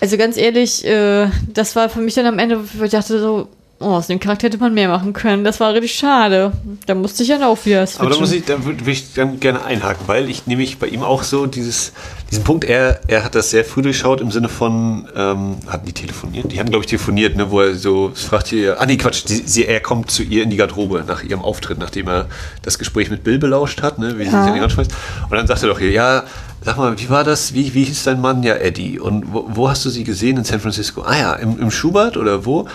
Also 0.00 0.16
ganz 0.16 0.36
ehrlich, 0.36 0.84
äh, 0.86 1.28
das 1.52 1.76
war 1.76 1.88
für 1.88 2.00
mich 2.00 2.14
dann 2.14 2.26
am 2.26 2.38
Ende, 2.38 2.60
wo 2.74 2.84
ich 2.84 2.90
dachte 2.90 3.20
so, 3.20 3.48
oh, 3.80 3.86
aus 3.86 4.06
dem 4.06 4.20
Charakter 4.20 4.46
hätte 4.46 4.58
man 4.58 4.72
mehr 4.74 4.88
machen 4.88 5.12
können. 5.12 5.44
Das 5.44 5.60
war 5.60 5.74
richtig 5.74 5.94
schade. 5.94 6.52
Da 6.86 6.94
musste 6.94 7.22
ich 7.22 7.28
dann 7.28 7.42
auch 7.42 7.58
wieder 7.64 7.80
Aber 7.80 7.86
da 7.86 7.94
switchen. 8.14 8.20
muss 8.20 8.32
ich, 8.32 8.44
da 8.44 8.64
würde 8.64 8.90
ich 8.90 9.14
dann 9.14 9.40
gerne 9.40 9.64
einhaken, 9.64 10.06
weil 10.06 10.30
ich 10.30 10.46
nämlich 10.46 10.78
bei 10.78 10.86
ihm 10.86 11.02
auch 11.02 11.22
so 11.22 11.46
dieses, 11.46 11.92
diesen 12.30 12.44
Punkt, 12.44 12.64
er, 12.64 13.00
er 13.08 13.24
hat 13.24 13.34
das 13.34 13.50
sehr 13.50 13.64
früh 13.64 13.82
durchschaut 13.82 14.20
im 14.20 14.30
Sinne 14.30 14.48
von, 14.48 15.08
ähm, 15.14 15.56
hatten 15.66 15.86
die 15.86 15.92
telefoniert? 15.92 16.52
Die 16.52 16.58
hatten, 16.58 16.70
glaube 16.70 16.84
ich, 16.84 16.90
telefoniert, 16.90 17.36
ne, 17.36 17.50
wo 17.50 17.60
er 17.60 17.74
so 17.74 18.12
fragt 18.14 18.52
ihr, 18.52 18.80
ah 18.80 18.86
nee, 18.86 18.96
Quatsch, 18.96 19.22
sie, 19.26 19.42
sie, 19.44 19.66
er 19.66 19.80
kommt 19.80 20.10
zu 20.10 20.22
ihr 20.22 20.42
in 20.42 20.50
die 20.50 20.56
Garderobe 20.56 21.04
nach 21.06 21.22
ihrem 21.22 21.42
Auftritt, 21.42 21.78
nachdem 21.78 22.08
er 22.08 22.26
das 22.62 22.78
Gespräch 22.78 23.10
mit 23.10 23.24
Bill 23.24 23.38
belauscht 23.38 23.82
hat, 23.82 23.98
ne, 23.98 24.18
wie 24.18 24.24
sie 24.24 24.30
sich 24.30 24.36
an 24.38 24.70
schmeißt. 24.70 24.92
Und 25.24 25.32
dann 25.36 25.46
sagt 25.46 25.62
er 25.62 25.68
doch 25.68 25.78
hier, 25.78 25.90
ja, 25.90 26.24
sag 26.64 26.78
mal, 26.78 26.98
wie 26.98 27.10
war 27.10 27.24
das, 27.24 27.54
wie, 27.54 27.74
wie 27.74 27.84
hieß 27.84 28.04
dein 28.04 28.20
Mann? 28.20 28.42
Ja, 28.42 28.54
Eddie. 28.54 28.98
Und 28.98 29.32
wo, 29.32 29.46
wo 29.48 29.68
hast 29.68 29.84
du 29.84 29.90
sie 29.90 30.04
gesehen 30.04 30.38
in 30.38 30.44
San 30.44 30.60
Francisco? 30.60 31.02
Ah 31.02 31.18
ja, 31.18 31.32
im, 31.34 31.58
im 31.60 31.70
Schubert 31.70 32.16
oder 32.16 32.46
wo? 32.46 32.66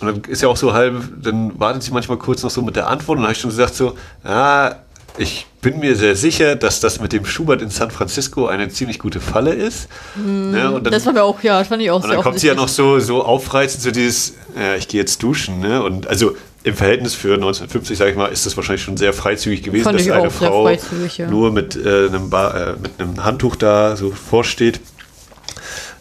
Und 0.00 0.06
dann 0.06 0.32
ist 0.32 0.42
ja 0.42 0.48
auch 0.48 0.56
so 0.56 0.72
halb, 0.72 1.02
dann 1.22 1.58
wartet 1.58 1.82
sie 1.82 1.92
manchmal 1.92 2.18
kurz 2.18 2.42
noch 2.42 2.50
so 2.50 2.62
mit 2.62 2.76
der 2.76 2.88
Antwort 2.88 3.16
und 3.16 3.22
dann 3.22 3.24
habe 3.24 3.32
ich 3.32 3.40
schon 3.40 3.50
gesagt 3.50 3.74
so, 3.74 3.94
ja, 4.24 4.76
ich 5.18 5.46
bin 5.60 5.78
mir 5.78 5.96
sehr 5.96 6.16
sicher, 6.16 6.56
dass 6.56 6.80
das 6.80 7.00
mit 7.00 7.12
dem 7.12 7.26
Schubert 7.26 7.60
in 7.60 7.68
San 7.70 7.90
Francisco 7.90 8.46
eine 8.46 8.68
ziemlich 8.68 8.98
gute 8.98 9.20
Falle 9.20 9.52
ist. 9.52 9.88
ne? 10.16 10.70
und 10.70 10.84
dann, 10.84 10.92
das 10.92 11.04
war 11.04 11.12
mir 11.12 11.22
auch, 11.22 11.42
ja, 11.42 11.58
das 11.58 11.68
fand 11.68 11.82
ich 11.82 11.90
auch 11.90 11.96
und 11.96 12.02
sehr 12.02 12.12
dann 12.12 12.22
kommt 12.22 12.38
sie 12.38 12.46
ja 12.46 12.54
noch 12.54 12.68
so, 12.68 12.98
so 13.00 13.22
aufreizend, 13.22 13.82
so 13.82 13.90
dieses, 13.90 14.34
ja, 14.58 14.76
ich 14.76 14.88
gehe 14.88 15.00
jetzt 15.00 15.22
duschen. 15.22 15.60
Ne? 15.60 15.82
Und 15.82 16.06
also 16.06 16.34
im 16.62 16.74
Verhältnis 16.74 17.14
für 17.14 17.34
1950, 17.34 17.98
sage 17.98 18.10
ich 18.10 18.16
mal, 18.16 18.26
ist 18.26 18.46
das 18.46 18.56
wahrscheinlich 18.56 18.82
schon 18.82 18.96
sehr 18.96 19.12
freizügig 19.12 19.62
gewesen, 19.62 19.84
Fand 19.84 19.98
dass 19.98 20.10
eine 20.10 20.30
Frau 20.30 20.68
ja. 20.68 21.30
nur 21.30 21.52
mit, 21.52 21.76
äh, 21.76 22.06
einem 22.06 22.30
Bar, 22.30 22.54
äh, 22.54 22.72
mit 22.80 22.92
einem 22.98 23.24
Handtuch 23.24 23.56
da 23.56 23.96
so 23.96 24.10
vorsteht. 24.10 24.80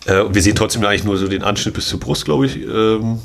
Äh, 0.05 0.21
und 0.21 0.35
wir 0.35 0.41
sehen 0.41 0.55
trotzdem 0.55 0.83
eigentlich 0.83 1.05
nur 1.05 1.17
so 1.17 1.27
den 1.27 1.43
Anschnitt 1.43 1.75
bis 1.75 1.87
zur 1.87 1.99
Brust, 1.99 2.25
glaube 2.25 2.45
ich. 2.45 2.57
Ähm, 2.57 3.19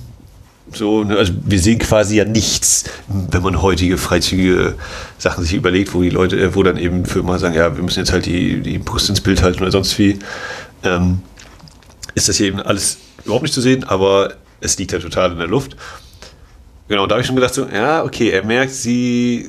so, 0.72 1.04
ne? 1.04 1.16
Also 1.16 1.32
wir 1.44 1.58
sehen 1.60 1.78
quasi 1.78 2.16
ja 2.16 2.24
nichts, 2.24 2.84
wenn 3.08 3.42
man 3.42 3.60
heutige 3.62 3.98
freizügige 3.98 4.74
Sachen 5.18 5.44
sich 5.44 5.54
überlegt, 5.54 5.94
wo 5.94 6.02
die 6.02 6.10
Leute, 6.10 6.36
äh, 6.40 6.54
wo 6.54 6.62
dann 6.62 6.76
eben 6.78 7.04
Firmen 7.04 7.38
sagen, 7.38 7.54
ja, 7.54 7.76
wir 7.76 7.82
müssen 7.82 8.00
jetzt 8.00 8.12
halt 8.12 8.26
die, 8.26 8.60
die 8.60 8.78
Brust 8.78 9.08
ins 9.08 9.20
Bild 9.20 9.42
halten 9.42 9.60
oder 9.62 9.70
sonst 9.70 9.98
wie. 9.98 10.18
Ähm, 10.82 11.20
ist 12.14 12.28
das 12.28 12.36
hier 12.36 12.46
eben 12.46 12.60
alles 12.60 12.98
überhaupt 13.24 13.42
nicht 13.42 13.54
zu 13.54 13.60
sehen, 13.60 13.84
aber 13.84 14.34
es 14.60 14.78
liegt 14.78 14.92
ja 14.92 14.98
total 14.98 15.32
in 15.32 15.38
der 15.38 15.48
Luft. 15.48 15.76
Genau, 16.88 17.06
da 17.06 17.14
habe 17.14 17.20
ich 17.22 17.26
schon 17.26 17.36
gedacht, 17.36 17.54
so, 17.54 17.66
ja, 17.66 18.04
okay, 18.04 18.30
er 18.30 18.44
merkt, 18.44 18.72
sie, 18.72 19.48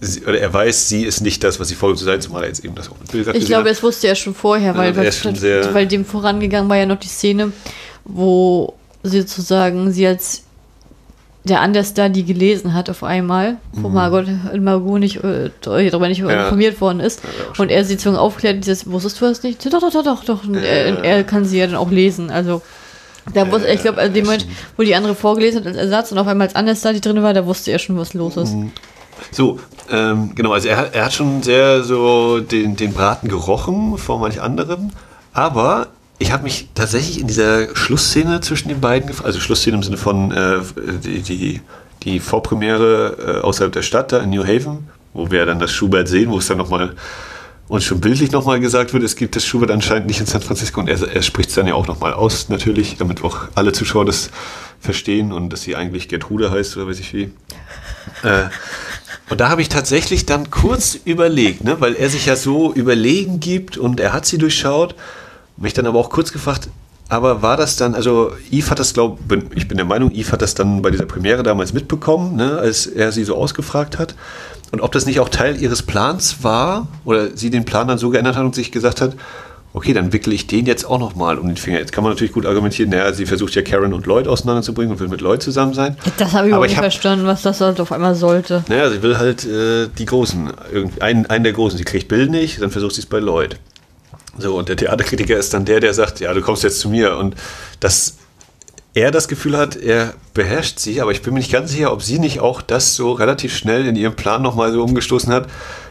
sie 0.00 0.22
oder 0.24 0.38
er 0.40 0.52
weiß, 0.52 0.88
sie 0.88 1.04
ist 1.04 1.20
nicht 1.20 1.42
das, 1.44 1.58
was 1.60 1.68
sie 1.68 1.74
vorgibt 1.74 1.98
zu 2.00 2.04
sein, 2.04 2.20
zumal 2.20 2.42
er 2.42 2.48
jetzt 2.48 2.64
eben 2.64 2.74
das 2.74 2.88
auch 2.90 2.98
mit 3.00 3.10
Bild 3.10 3.24
gerade 3.24 3.38
Ich 3.38 3.46
glaube, 3.46 3.64
hat. 3.64 3.70
das 3.70 3.82
wusste 3.82 4.08
er 4.08 4.14
schon 4.16 4.34
vorher, 4.34 4.76
weil, 4.76 4.90
Ja, 4.90 4.96
weil, 4.96 5.12
schon 5.12 5.34
sehr- 5.34 5.72
weil 5.72 5.86
dem 5.86 6.04
vorangegangen 6.04 6.68
war 6.68 6.76
ja 6.76 6.86
noch 6.86 6.98
die 6.98 7.08
Szene, 7.08 7.52
wo 8.04 8.74
sozusagen 9.02 9.90
sie 9.92 10.06
als 10.06 10.42
der 11.44 11.62
Understar 11.62 12.10
die 12.10 12.24
gelesen 12.24 12.74
hat 12.74 12.90
auf 12.90 13.02
einmal, 13.02 13.56
wo 13.72 13.88
Margot, 13.88 14.26
Margot 14.60 14.98
nicht, 15.00 15.22
äh, 15.24 15.50
darüber 15.62 16.08
nicht 16.08 16.20
Mhm. 16.22 16.28
Ja. 16.30 16.42
informiert 16.44 16.78
worden 16.80 17.00
ist. 17.00 17.22
Ja, 17.24 17.62
und 17.62 17.70
er 17.70 17.84
sie 17.84 17.94
sozusagen 17.94 18.16
aufklärt, 18.16 18.58
dieses, 18.64 18.90
wusstest 18.90 19.20
du 19.20 19.24
das 19.26 19.42
nicht? 19.42 19.64
Doch, 19.64 19.80
doch, 19.80 19.90
doch, 19.92 20.04
doch, 20.04 20.24
doch. 20.24 20.44
Und 20.44 20.56
er, 20.56 20.88
Ja. 20.88 20.94
er 20.96 21.24
kann 21.24 21.44
sie 21.46 21.58
ja 21.58 21.66
dann 21.66 21.76
auch 21.76 21.90
lesen. 21.90 22.30
Also, 22.30 22.60
Da 23.34 23.50
wusste, 23.52 23.68
ich 23.68 23.82
glaube, 23.82 23.98
also 23.98 24.10
dem 24.12 24.24
Moment, 24.24 24.46
wo 24.78 24.82
die 24.82 24.94
andere 24.94 25.14
vorgelesen 25.14 25.60
hat 25.60 25.66
als 25.66 25.76
Ersatz 25.76 26.10
und 26.12 26.16
auf 26.18 26.26
einmal 26.26 26.46
als 26.48 26.58
Understudy 26.58 26.98
drin 27.02 27.22
war, 27.22 27.34
da 27.34 27.44
wusste 27.44 27.70
er 27.70 27.78
schon, 27.78 27.98
was 27.98 28.14
los 28.14 28.38
ist. 28.38 28.54
Mhm. 28.54 28.72
So, 29.32 29.58
ähm, 29.90 30.32
genau, 30.34 30.52
also 30.52 30.68
er, 30.68 30.94
er 30.94 31.04
hat 31.06 31.12
schon 31.12 31.42
sehr 31.42 31.82
so 31.82 32.40
den, 32.40 32.76
den 32.76 32.94
Braten 32.94 33.28
gerochen 33.28 33.98
vor 33.98 34.18
manch 34.18 34.40
anderem, 34.40 34.90
aber 35.34 35.88
ich 36.18 36.32
habe 36.32 36.42
mich 36.42 36.68
tatsächlich 36.74 37.20
in 37.20 37.26
dieser 37.26 37.74
Schlussszene 37.76 38.40
zwischen 38.40 38.68
den 38.68 38.80
beiden, 38.80 39.10
also 39.22 39.38
Schlussszene 39.40 39.76
im 39.76 39.82
Sinne 39.82 39.96
von 39.96 40.32
äh, 40.32 40.58
die, 41.04 41.20
die, 41.22 41.60
die 42.02 42.20
Vorpremiere 42.20 43.40
äh, 43.40 43.44
außerhalb 43.44 43.72
der 43.72 43.82
Stadt 43.82 44.12
da 44.12 44.18
in 44.18 44.30
New 44.30 44.44
Haven, 44.44 44.88
wo 45.14 45.30
wir 45.30 45.46
dann 45.46 45.58
das 45.58 45.70
Schubert 45.70 46.08
sehen, 46.08 46.30
wo 46.30 46.38
es 46.38 46.46
dann 46.46 46.58
nochmal 46.58 46.94
und 47.68 47.82
schon 47.82 48.00
bildlich 48.00 48.32
nochmal 48.32 48.60
gesagt 48.60 48.94
wird, 48.94 49.02
es 49.02 49.14
gibt 49.14 49.36
das 49.36 49.44
Schubert 49.44 49.70
anscheinend 49.70 50.06
nicht 50.06 50.20
in 50.20 50.26
San 50.26 50.40
Francisco 50.40 50.80
und 50.80 50.88
er, 50.88 51.00
er 51.06 51.22
spricht 51.22 51.50
es 51.50 51.54
dann 51.54 51.66
ja 51.66 51.74
auch 51.74 51.86
nochmal 51.86 52.14
aus, 52.14 52.48
natürlich, 52.48 52.96
damit 52.96 53.22
auch 53.22 53.48
alle 53.54 53.72
Zuschauer 53.72 54.06
das 54.06 54.30
verstehen 54.80 55.32
und 55.32 55.52
dass 55.52 55.62
sie 55.62 55.76
eigentlich 55.76 56.08
Gertrude 56.08 56.50
heißt 56.50 56.76
oder 56.76 56.88
weiß 56.88 56.98
ich 56.98 57.12
wie. 57.12 57.30
Äh, 58.22 58.48
und 59.28 59.40
da 59.40 59.50
habe 59.50 59.60
ich 59.60 59.68
tatsächlich 59.68 60.24
dann 60.24 60.50
kurz 60.50 60.98
überlegt, 61.04 61.62
ne, 61.62 61.78
weil 61.80 61.94
er 61.94 62.08
sich 62.08 62.26
ja 62.26 62.36
so 62.36 62.72
überlegen 62.72 63.38
gibt 63.38 63.76
und 63.76 64.00
er 64.00 64.14
hat 64.14 64.24
sie 64.24 64.38
durchschaut. 64.38 64.94
Mich 65.60 65.74
dann 65.74 65.86
aber 65.86 65.98
auch 65.98 66.10
kurz 66.10 66.32
gefragt, 66.32 66.68
aber 67.08 67.42
war 67.42 67.56
das 67.56 67.76
dann, 67.76 67.94
also 67.94 68.32
Yves 68.50 68.70
hat 68.70 68.78
das, 68.78 68.92
glaube 68.92 69.18
ich, 69.54 69.66
bin 69.66 69.76
der 69.78 69.86
Meinung, 69.86 70.10
Yves 70.10 70.32
hat 70.32 70.42
das 70.42 70.54
dann 70.54 70.82
bei 70.82 70.90
dieser 70.90 71.06
Premiere 71.06 71.42
damals 71.42 71.72
mitbekommen, 71.72 72.36
ne, 72.36 72.58
als 72.58 72.86
er 72.86 73.12
sie 73.12 73.24
so 73.24 73.34
ausgefragt 73.34 73.98
hat. 73.98 74.14
Und 74.70 74.82
ob 74.82 74.92
das 74.92 75.06
nicht 75.06 75.18
auch 75.18 75.30
Teil 75.30 75.60
ihres 75.60 75.82
Plans 75.82 76.44
war 76.44 76.86
oder 77.04 77.34
sie 77.34 77.48
den 77.48 77.64
Plan 77.64 77.88
dann 77.88 77.96
so 77.96 78.10
geändert 78.10 78.36
hat 78.36 78.44
und 78.44 78.54
sich 78.54 78.70
gesagt 78.70 79.00
hat, 79.00 79.14
okay, 79.72 79.92
dann 79.92 80.12
wickle 80.12 80.34
ich 80.34 80.46
den 80.46 80.66
jetzt 80.66 80.84
auch 80.84 80.98
nochmal 80.98 81.38
um 81.38 81.46
den 81.46 81.56
Finger. 81.56 81.78
Jetzt 81.78 81.92
kann 81.92 82.04
man 82.04 82.12
natürlich 82.12 82.32
gut 82.32 82.44
argumentieren, 82.44 82.90
naja, 82.90 83.12
sie 83.12 83.26
versucht 83.26 83.54
ja 83.54 83.62
Karen 83.62 83.94
und 83.94 84.06
Lloyd 84.06 84.28
auseinanderzubringen 84.28 84.92
und 84.92 85.00
will 85.00 85.08
mit 85.08 85.20
Lloyd 85.20 85.42
zusammen 85.42 85.72
sein. 85.72 85.96
Das 86.18 86.32
habe 86.32 86.46
ich 86.46 86.48
überhaupt 86.48 86.68
nicht 86.68 86.76
hab, 86.76 86.84
verstanden, 86.84 87.26
was 87.26 87.42
das 87.42 87.60
halt 87.60 87.80
auf 87.80 87.92
einmal 87.92 88.14
sollte. 88.14 88.64
Naja, 88.68 88.90
sie 88.90 89.02
will 89.02 89.16
halt 89.16 89.46
äh, 89.46 89.88
die 89.96 90.04
Großen, 90.04 90.50
einen, 91.00 91.26
einen 91.26 91.44
der 91.44 91.52
Großen. 91.52 91.78
Sie 91.78 91.84
kriegt 91.84 92.08
Bill 92.08 92.28
nicht, 92.28 92.60
dann 92.60 92.70
versucht 92.70 92.94
sie 92.94 93.02
es 93.02 93.06
bei 93.06 93.18
Lloyd. 93.18 93.56
So, 94.38 94.56
und 94.56 94.68
der 94.68 94.76
Theaterkritiker 94.76 95.36
ist 95.36 95.52
dann 95.52 95.64
der, 95.64 95.80
der 95.80 95.94
sagt, 95.94 96.20
ja, 96.20 96.32
du 96.32 96.40
kommst 96.40 96.62
jetzt 96.62 96.80
zu 96.80 96.88
mir. 96.88 97.16
Und 97.16 97.34
dass 97.80 98.16
er 98.94 99.10
das 99.10 99.28
Gefühl 99.28 99.56
hat, 99.56 99.76
er 99.76 100.14
beherrscht 100.34 100.78
sie, 100.78 101.00
aber 101.00 101.12
ich 101.12 101.22
bin 101.22 101.34
mir 101.34 101.40
nicht 101.40 101.52
ganz 101.52 101.70
sicher, 101.72 101.92
ob 101.92 102.02
sie 102.02 102.18
nicht 102.18 102.40
auch 102.40 102.62
das 102.62 102.94
so 102.94 103.12
relativ 103.12 103.56
schnell 103.56 103.86
in 103.86 103.96
ihrem 103.96 104.16
Plan 104.16 104.42
nochmal 104.42 104.72
so 104.72 104.82
umgestoßen 104.82 105.32
hat, 105.32 105.48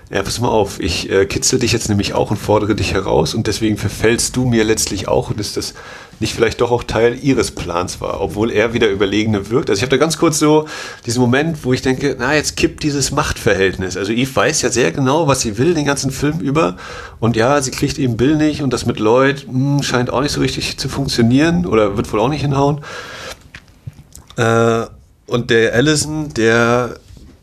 ja, 0.09 0.23
pass 0.23 0.39
mal 0.39 0.47
auf, 0.47 0.79
ich 0.79 1.09
äh, 1.09 1.25
kitzel 1.25 1.59
dich 1.59 1.73
jetzt 1.73 1.89
nämlich 1.89 2.13
auch 2.13 2.31
und 2.31 2.37
fordere 2.37 2.75
dich 2.75 2.93
heraus 2.93 3.33
und 3.33 3.47
deswegen 3.47 3.77
verfällst 3.77 4.37
du 4.37 4.45
mir 4.45 4.63
letztlich 4.63 5.09
auch 5.09 5.29
und 5.29 5.39
ist 5.39 5.57
das 5.57 5.73
nicht 6.21 6.33
vielleicht 6.33 6.61
doch 6.61 6.71
auch 6.71 6.83
Teil 6.83 7.19
ihres 7.21 7.51
Plans 7.51 7.99
war, 7.99 8.21
obwohl 8.21 8.51
er 8.51 8.73
wieder 8.73 8.89
Überlegene 8.89 9.49
wirkt. 9.49 9.69
Also 9.69 9.79
ich 9.79 9.83
habe 9.83 9.91
da 9.91 9.97
ganz 9.97 10.17
kurz 10.17 10.39
so 10.39 10.65
diesen 11.05 11.21
Moment, 11.21 11.63
wo 11.63 11.73
ich 11.73 11.81
denke, 11.81 12.15
na, 12.17 12.33
jetzt 12.33 12.55
kippt 12.55 12.83
dieses 12.83 13.11
Machtverhältnis. 13.11 13.97
Also 13.97 14.13
Eve 14.13 14.33
weiß 14.33 14.61
ja 14.61 14.69
sehr 14.69 14.93
genau, 14.93 15.27
was 15.27 15.41
sie 15.41 15.57
will 15.57 15.73
den 15.73 15.85
ganzen 15.85 16.11
Film 16.11 16.39
über 16.39 16.77
und 17.19 17.35
ja, 17.35 17.61
sie 17.61 17.71
kriegt 17.71 17.99
eben 17.99 18.15
Bill 18.15 18.37
nicht 18.37 18.61
und 18.61 18.71
das 18.71 18.85
mit 18.85 18.99
Lloyd 18.99 19.45
mh, 19.47 19.53
hm, 19.53 19.83
scheint 19.83 20.09
auch 20.09 20.21
nicht 20.21 20.31
so 20.31 20.39
richtig 20.39 20.77
zu 20.77 20.87
funktionieren 20.87 21.65
oder 21.65 21.97
wird 21.97 22.11
wohl 22.13 22.21
auch 22.21 22.29
nicht 22.29 22.41
hinhauen. 22.41 22.79
Äh, 24.37 24.85
und 25.27 25.49
der 25.49 25.73
Allison, 25.73 26.33
der 26.33 26.95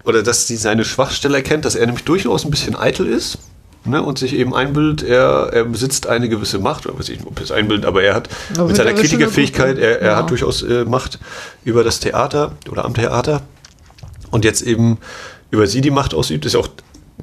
oder 0.04 0.22
dass 0.22 0.46
sie 0.46 0.56
seine 0.56 0.84
Schwachstelle 0.84 1.36
erkennt, 1.36 1.64
dass 1.64 1.74
er 1.74 1.86
nämlich 1.86 2.04
durchaus 2.04 2.44
ein 2.44 2.50
bisschen 2.50 2.76
eitel 2.76 3.06
ist 3.06 3.38
ne, 3.84 4.02
und 4.02 4.18
sich 4.18 4.34
eben 4.34 4.54
einbildet, 4.54 5.02
er, 5.02 5.50
er 5.52 5.64
besitzt 5.64 6.06
eine 6.06 6.28
gewisse 6.28 6.58
Macht, 6.58 6.86
oder 6.86 6.98
weiß 6.98 7.08
ich 7.08 7.18
nicht, 7.18 7.26
ob 7.26 7.38
er 7.38 7.44
es 7.44 7.52
einbildet, 7.52 7.86
aber 7.86 8.02
er 8.02 8.14
hat 8.14 8.28
aber 8.56 8.68
mit 8.68 8.76
seiner 8.76 8.92
Kritikerfähigkeit, 8.92 9.78
er, 9.78 10.00
er 10.00 10.10
ja. 10.12 10.16
hat 10.16 10.30
durchaus 10.30 10.62
äh, 10.62 10.84
Macht 10.84 11.18
über 11.64 11.84
das 11.84 12.00
Theater 12.00 12.52
oder 12.70 12.84
am 12.84 12.94
Theater 12.94 13.42
und 14.30 14.44
jetzt 14.44 14.62
eben 14.62 14.98
über 15.50 15.66
sie 15.66 15.80
die 15.80 15.90
Macht 15.90 16.14
ausübt, 16.14 16.44
ist 16.46 16.56
auch 16.56 16.68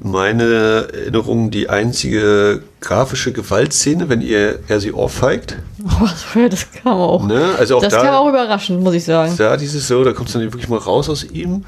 meine 0.00 0.88
Erinnerung 0.92 1.50
die 1.50 1.68
einzige 1.68 2.62
grafische 2.80 3.32
Gewaltszene, 3.32 4.08
wenn 4.08 4.20
ihr, 4.22 4.60
er 4.66 4.80
sie 4.80 4.92
ohrfeigt. 4.92 5.56
Oh, 5.84 6.08
das 6.48 6.66
kam 6.72 6.94
auch. 6.94 7.24
Ne? 7.26 7.54
Also 7.58 7.76
auch 7.76 7.82
das 7.82 7.92
da, 7.92 8.02
kam 8.02 8.14
auch 8.14 8.28
überraschend, 8.28 8.82
muss 8.82 8.94
ich 8.94 9.04
sagen. 9.04 9.34
Da 9.36 9.56
dieses 9.56 9.86
so, 9.86 10.02
da 10.02 10.12
kommt 10.12 10.28
es 10.28 10.32
dann 10.32 10.42
wirklich 10.42 10.68
mal 10.68 10.78
raus 10.78 11.08
aus 11.08 11.24
ihm. 11.24 11.64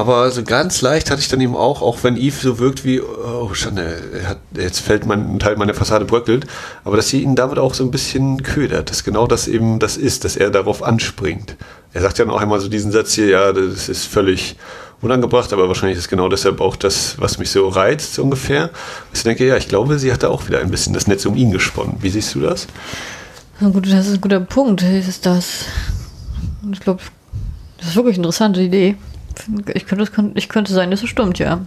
Aber 0.00 0.30
so 0.30 0.42
ganz 0.42 0.80
leicht 0.80 1.10
hatte 1.10 1.20
ich 1.20 1.28
dann 1.28 1.42
eben 1.42 1.54
auch, 1.54 1.82
auch 1.82 1.98
wenn 2.02 2.16
Eve 2.16 2.34
so 2.40 2.58
wirkt 2.58 2.86
wie, 2.86 3.02
oh 3.02 3.52
Schande, 3.52 4.00
hat, 4.26 4.38
jetzt 4.56 4.80
fällt 4.80 5.04
mein, 5.04 5.34
ein 5.34 5.38
Teil 5.38 5.56
meiner 5.56 5.74
Fassade 5.74 6.06
bröckelt, 6.06 6.46
aber 6.84 6.96
dass 6.96 7.08
sie 7.08 7.22
ihn 7.22 7.36
damit 7.36 7.58
auch 7.58 7.74
so 7.74 7.84
ein 7.84 7.90
bisschen 7.90 8.42
ködert, 8.42 8.88
dass 8.88 9.04
genau 9.04 9.26
das 9.26 9.46
eben 9.46 9.78
das 9.78 9.98
ist, 9.98 10.24
dass 10.24 10.38
er 10.38 10.48
darauf 10.48 10.82
anspringt. 10.82 11.54
Er 11.92 12.00
sagt 12.00 12.16
ja 12.16 12.26
auch 12.30 12.40
einmal 12.40 12.60
so 12.60 12.68
diesen 12.68 12.92
Satz 12.92 13.12
hier, 13.12 13.26
ja, 13.26 13.52
das 13.52 13.90
ist 13.90 14.06
völlig 14.06 14.56
unangebracht, 15.02 15.52
aber 15.52 15.68
wahrscheinlich 15.68 15.98
ist 15.98 16.08
genau 16.08 16.30
deshalb 16.30 16.62
auch 16.62 16.76
das, 16.76 17.20
was 17.20 17.36
mich 17.36 17.50
so 17.50 17.68
reizt, 17.68 18.14
so 18.14 18.22
ungefähr. 18.22 18.70
Ich 19.12 19.22
denke, 19.22 19.46
ja, 19.46 19.58
ich 19.58 19.68
glaube, 19.68 19.98
sie 19.98 20.14
hat 20.14 20.22
da 20.22 20.30
auch 20.30 20.48
wieder 20.48 20.60
ein 20.60 20.70
bisschen 20.70 20.94
das 20.94 21.08
Netz 21.08 21.26
um 21.26 21.36
ihn 21.36 21.50
gesponnen. 21.50 21.96
Wie 22.00 22.08
siehst 22.08 22.34
du 22.34 22.40
das? 22.40 22.68
Na 23.60 23.68
gut, 23.68 23.86
das 23.86 24.06
ist 24.06 24.14
ein 24.14 24.20
guter 24.22 24.40
Punkt. 24.40 24.80
Ist 24.80 25.26
das. 25.26 25.66
Ich 26.72 26.80
glaube, 26.80 27.02
das 27.76 27.88
ist 27.88 27.96
wirklich 27.96 28.14
eine 28.14 28.22
interessante 28.22 28.62
Idee. 28.62 28.96
Ich 29.74 29.86
könnte, 29.86 30.32
ich 30.34 30.48
könnte 30.48 30.72
sein, 30.72 30.90
dass 30.90 31.02
es 31.02 31.08
stimmt, 31.08 31.38
ja. 31.38 31.60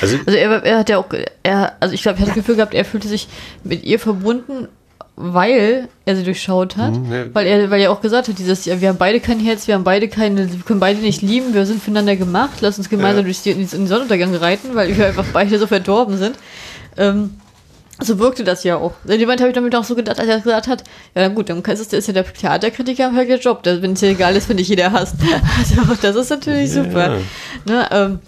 Also, 0.00 0.16
also 0.26 0.38
er, 0.38 0.62
er, 0.64 0.78
hat 0.78 0.88
ja 0.88 0.98
auch, 0.98 1.06
er, 1.42 1.72
also 1.80 1.94
ich 1.94 2.02
glaube, 2.02 2.16
ich 2.16 2.22
hatte 2.22 2.30
das 2.30 2.34
Gefühl 2.34 2.56
gehabt, 2.56 2.74
er 2.74 2.84
fühlte 2.84 3.08
sich 3.08 3.28
mit 3.64 3.84
ihr 3.84 3.98
verbunden, 3.98 4.68
weil 5.16 5.88
er 6.04 6.16
sie 6.16 6.22
durchschaut 6.22 6.76
hat, 6.76 6.94
ja. 6.94 7.34
weil 7.34 7.46
er, 7.46 7.70
weil 7.70 7.80
er 7.80 7.90
auch 7.90 8.00
gesagt 8.00 8.28
hat, 8.28 8.38
dieses, 8.38 8.64
ja, 8.66 8.80
wir 8.80 8.88
haben 8.88 8.98
beide 8.98 9.18
kein 9.18 9.40
Herz, 9.40 9.66
wir 9.66 9.74
haben 9.74 9.84
beide 9.84 10.08
keine, 10.08 10.50
wir 10.52 10.60
können 10.60 10.78
beide 10.78 11.00
nicht 11.00 11.22
lieben, 11.22 11.54
wir 11.54 11.66
sind 11.66 11.82
füreinander 11.82 12.14
gemacht, 12.14 12.60
lass 12.60 12.78
uns 12.78 12.88
gemeinsam 12.88 13.24
ja. 13.24 13.24
durch 13.24 13.42
die, 13.42 13.50
in 13.50 13.66
den 13.66 13.86
Sonnenuntergang 13.88 14.34
reiten, 14.36 14.74
weil 14.74 14.96
wir 14.96 15.06
einfach 15.08 15.26
beide 15.32 15.58
so 15.58 15.66
verdorben 15.66 16.16
sind. 16.18 16.36
Ähm, 16.96 17.30
so 18.00 18.18
wirkte 18.18 18.44
das 18.44 18.64
ja 18.64 18.76
auch. 18.76 18.92
In 19.04 19.12
dem 19.12 19.22
Moment 19.22 19.40
habe 19.40 19.50
ich 19.50 19.54
damit 19.54 19.74
auch 19.74 19.84
so 19.84 19.94
gedacht, 19.94 20.18
als 20.18 20.28
er 20.28 20.40
gesagt 20.40 20.68
hat, 20.68 20.84
ja 21.14 21.22
na 21.22 21.28
gut, 21.28 21.50
dann 21.50 21.62
ist, 21.62 21.92
ist 21.92 22.06
ja 22.06 22.14
der 22.14 22.32
Theaterkritiker 22.32 23.12
halt 23.12 23.28
der 23.28 23.38
Job, 23.38 23.60
wenn 23.64 23.94
es 23.94 24.00
ja 24.00 24.08
egal 24.08 24.36
ist, 24.36 24.48
wenn 24.48 24.56
nicht 24.56 24.68
jeder 24.68 24.92
hasst. 24.92 25.16
Also 25.58 25.94
das 26.00 26.16
ist 26.16 26.30
natürlich 26.30 26.72
yeah. 26.74 26.84
super. 26.84 27.18
Ne, 27.66 27.88
ähm, 27.90 28.18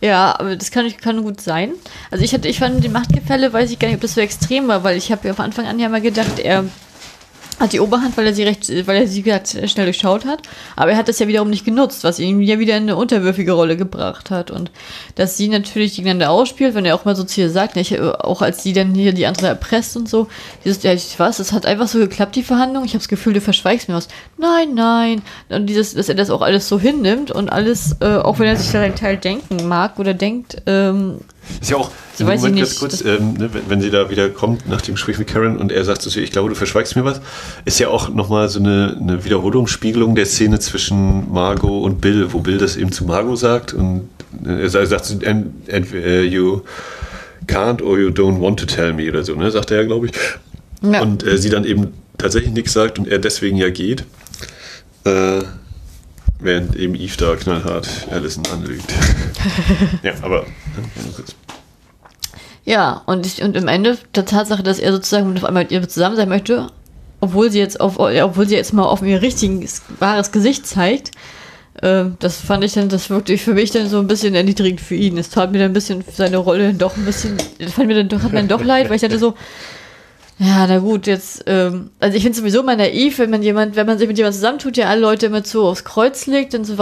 ja, 0.00 0.34
aber 0.38 0.56
das 0.56 0.70
kann, 0.70 0.90
kann 0.96 1.22
gut 1.22 1.40
sein. 1.40 1.72
Also 2.10 2.24
ich 2.24 2.34
hatte, 2.34 2.48
ich 2.48 2.58
fand 2.58 2.82
die 2.82 2.88
Machtgefälle, 2.88 3.52
weiß 3.52 3.70
ich 3.70 3.78
gar 3.78 3.88
nicht, 3.88 3.96
ob 3.96 4.00
das 4.02 4.14
so 4.14 4.20
extrem 4.20 4.68
war, 4.68 4.82
weil 4.82 4.96
ich 4.96 5.12
habe 5.12 5.26
ja 5.28 5.34
von 5.34 5.44
Anfang 5.44 5.66
an 5.66 5.78
ja 5.78 5.88
mal 5.88 6.00
gedacht, 6.00 6.38
er 6.38 6.64
hat 7.60 7.74
die 7.74 7.80
Oberhand, 7.80 8.16
weil 8.16 8.26
er 8.26 8.34
sie 8.34 8.42
recht, 8.42 8.68
weil 8.86 9.02
er 9.02 9.06
sie 9.06 9.22
schnell 9.68 9.86
durchschaut 9.86 10.24
hat. 10.24 10.40
Aber 10.76 10.92
er 10.92 10.96
hat 10.96 11.08
das 11.08 11.18
ja 11.18 11.28
wiederum 11.28 11.50
nicht 11.50 11.66
genutzt, 11.66 12.02
was 12.04 12.18
ihn 12.18 12.40
ja 12.40 12.58
wieder 12.58 12.76
in 12.76 12.84
eine 12.84 12.96
unterwürfige 12.96 13.52
Rolle 13.52 13.76
gebracht 13.76 14.30
hat. 14.30 14.50
Und 14.50 14.70
dass 15.16 15.36
sie 15.36 15.48
natürlich 15.48 15.94
gegeneinander 15.94 16.30
ausspielt, 16.30 16.74
wenn 16.74 16.86
er 16.86 16.94
auch 16.94 17.04
mal 17.04 17.14
so 17.14 17.22
zu 17.22 17.42
ihr 17.42 17.50
sagt, 17.50 17.76
ne, 17.76 17.82
ich, 17.82 18.00
auch 18.00 18.40
als 18.40 18.62
sie 18.62 18.72
dann 18.72 18.94
hier 18.94 19.12
die 19.12 19.26
andere 19.26 19.48
erpresst 19.48 19.96
und 19.96 20.08
so, 20.08 20.28
dieses, 20.64 20.82
ja, 20.82 20.94
ich 20.94 21.18
weiß, 21.18 21.38
es 21.38 21.52
hat 21.52 21.66
einfach 21.66 21.86
so 21.86 21.98
geklappt, 21.98 22.34
die 22.34 22.42
Verhandlung. 22.42 22.84
Ich 22.84 22.92
habe 22.92 23.00
das 23.00 23.08
Gefühl, 23.08 23.34
du 23.34 23.42
verschweigst 23.42 23.88
mir 23.88 23.94
was. 23.94 24.08
Nein, 24.38 24.74
nein. 24.74 25.22
Und 25.50 25.66
dieses, 25.66 25.94
dass 25.94 26.08
er 26.08 26.14
das 26.14 26.30
auch 26.30 26.40
alles 26.42 26.66
so 26.66 26.80
hinnimmt 26.80 27.30
und 27.30 27.52
alles, 27.52 27.96
äh, 28.00 28.16
auch 28.16 28.38
wenn 28.38 28.46
er 28.46 28.56
sich 28.56 28.72
da 28.72 28.80
einen 28.80 28.96
Teil 28.96 29.18
denken 29.18 29.68
mag 29.68 29.98
oder 29.98 30.14
denkt, 30.14 30.62
ähm, 30.66 31.18
ist 31.60 31.70
ja 31.70 31.76
auch, 31.76 31.90
so 32.14 32.26
weiß 32.26 32.40
Moment, 32.40 32.58
ganz 32.58 32.78
kurz, 32.78 33.04
ähm, 33.04 33.34
ne, 33.34 33.52
wenn, 33.52 33.62
wenn, 33.68 33.80
sie 33.80 33.90
da 33.90 34.10
wieder 34.10 34.28
kommt 34.28 34.68
nach 34.68 34.80
dem 34.80 34.94
Gespräch 34.94 35.18
mit 35.18 35.28
Karen 35.28 35.56
und 35.56 35.72
er 35.72 35.84
sagt 35.84 36.02
so, 36.02 36.20
ich 36.20 36.30
glaube, 36.30 36.48
du 36.48 36.54
verschweigst 36.54 36.96
mir 36.96 37.04
was, 37.04 37.20
ist 37.64 37.78
ja 37.78 37.88
auch 37.88 38.08
nochmal 38.08 38.48
so 38.48 38.60
eine, 38.60 38.96
eine 39.00 39.24
Wiederholungsspiegelung 39.24 40.14
der 40.14 40.26
Szene 40.26 40.58
zwischen 40.58 41.32
Margot 41.32 41.82
und 41.82 42.00
Bill, 42.00 42.32
wo 42.32 42.40
Bill 42.40 42.58
das 42.58 42.76
eben 42.76 42.92
zu 42.92 43.04
Margot 43.04 43.38
sagt 43.38 43.72
und 43.72 44.08
äh, 44.44 44.62
er 44.62 44.86
sagt, 44.86 45.26
and, 45.26 45.52
uh, 45.70 46.22
you 46.22 46.62
can't 47.46 47.82
or 47.82 47.98
you 47.98 48.08
don't 48.08 48.40
want 48.40 48.60
to 48.60 48.66
tell 48.66 48.92
me 48.92 49.08
oder 49.08 49.24
so, 49.24 49.34
ne, 49.34 49.50
sagt 49.50 49.70
er 49.70 49.78
ja, 49.78 49.84
glaube 49.84 50.06
ich. 50.06 50.12
Ja. 50.82 51.02
Und 51.02 51.26
äh, 51.26 51.36
sie 51.36 51.50
dann 51.50 51.64
eben 51.64 51.88
tatsächlich 52.18 52.52
nichts 52.52 52.72
sagt 52.72 52.98
und 52.98 53.08
er 53.08 53.18
deswegen 53.18 53.56
ja 53.56 53.70
geht. 53.70 54.04
Äh, 55.04 55.40
während 56.40 56.76
eben 56.76 56.94
Eve 56.94 57.16
da 57.18 57.36
knallhart 57.36 58.08
Allison 58.10 58.44
anlügt. 58.52 58.92
ja, 60.02 60.12
aber 60.22 60.46
ja, 62.64 63.02
und, 63.06 63.26
ich, 63.26 63.42
und 63.42 63.56
im 63.56 63.68
Ende 63.68 63.98
der 64.14 64.24
Tatsache, 64.24 64.62
dass 64.62 64.78
er 64.78 64.92
sozusagen 64.92 65.36
auf 65.36 65.44
einmal 65.44 65.64
mit 65.64 65.72
ihr 65.72 65.88
zusammen 65.88 66.16
sein 66.16 66.28
möchte, 66.28 66.68
obwohl 67.20 67.50
sie 67.50 67.58
jetzt 67.58 67.80
auf, 67.80 67.98
obwohl 67.98 68.48
sie 68.48 68.56
jetzt 68.56 68.72
mal 68.72 68.84
auf 68.84 69.02
ihr 69.02 69.22
richtiges, 69.22 69.82
wahres 69.98 70.32
Gesicht 70.32 70.66
zeigt, 70.66 71.12
äh, 71.82 72.04
das 72.18 72.36
fand 72.36 72.64
ich 72.64 72.74
dann, 72.74 72.88
das 72.88 73.10
wirklich 73.10 73.42
für 73.42 73.54
mich 73.54 73.70
dann 73.70 73.88
so 73.88 73.98
ein 73.98 74.06
bisschen 74.06 74.34
erniedrigend 74.34 74.80
für 74.80 74.94
ihn. 74.94 75.18
Es 75.18 75.30
tat 75.30 75.52
mir 75.52 75.58
dann 75.58 75.70
ein 75.70 75.74
bisschen 75.74 76.04
seine 76.12 76.38
Rolle 76.38 76.74
doch 76.74 76.96
ein 76.96 77.04
bisschen, 77.04 77.38
fand 77.68 77.88
mir 77.88 77.94
dann 77.94 78.08
doch, 78.08 78.22
hat 78.22 78.32
mir 78.32 78.38
dann 78.38 78.48
doch 78.48 78.64
leid, 78.64 78.88
weil 78.88 78.96
ich 78.96 79.02
hatte 79.02 79.18
so, 79.18 79.34
ja, 80.42 80.66
na 80.66 80.78
gut, 80.78 81.06
jetzt, 81.06 81.44
ähm, 81.46 81.90
also 82.00 82.16
ich 82.16 82.22
finde 82.22 82.38
sowieso 82.38 82.62
mal 82.62 82.74
naiv, 82.74 83.18
wenn 83.18 83.28
man 83.28 83.42
jemand, 83.42 83.76
wenn 83.76 83.86
man 83.86 83.98
sich 83.98 84.08
mit 84.08 84.16
jemandem 84.16 84.38
zusammentut, 84.38 84.78
ja 84.78 84.88
alle 84.88 85.02
Leute 85.02 85.26
immer 85.26 85.44
so 85.44 85.68
aufs 85.68 85.84
Kreuz 85.84 86.26
legt, 86.26 86.54
dann, 86.54 86.64
so, 86.64 86.76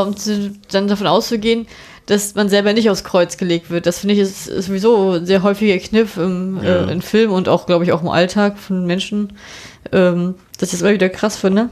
dann 0.70 0.86
davon 0.86 1.08
auszugehen, 1.08 1.66
dass 2.06 2.36
man 2.36 2.48
selber 2.48 2.72
nicht 2.72 2.88
aufs 2.88 3.02
Kreuz 3.02 3.36
gelegt 3.36 3.68
wird. 3.68 3.86
Das 3.86 3.98
finde 3.98 4.14
ich 4.14 4.20
ist, 4.20 4.46
ist, 4.46 4.66
sowieso 4.66 5.14
ein 5.14 5.26
sehr 5.26 5.42
häufiger 5.42 5.76
Kniff 5.78 6.16
im, 6.18 6.60
ja. 6.62 6.86
äh, 6.86 6.92
in 6.92 7.02
Film 7.02 7.32
und 7.32 7.48
auch, 7.48 7.66
glaube 7.66 7.82
ich, 7.82 7.90
auch 7.90 8.00
im 8.00 8.08
Alltag 8.08 8.58
von 8.58 8.86
Menschen, 8.86 9.32
ähm, 9.90 10.36
dass 10.60 10.68
ich 10.68 10.78
das 10.78 10.82
immer 10.82 10.94
wieder 10.94 11.08
krass 11.08 11.36
finde. 11.36 11.68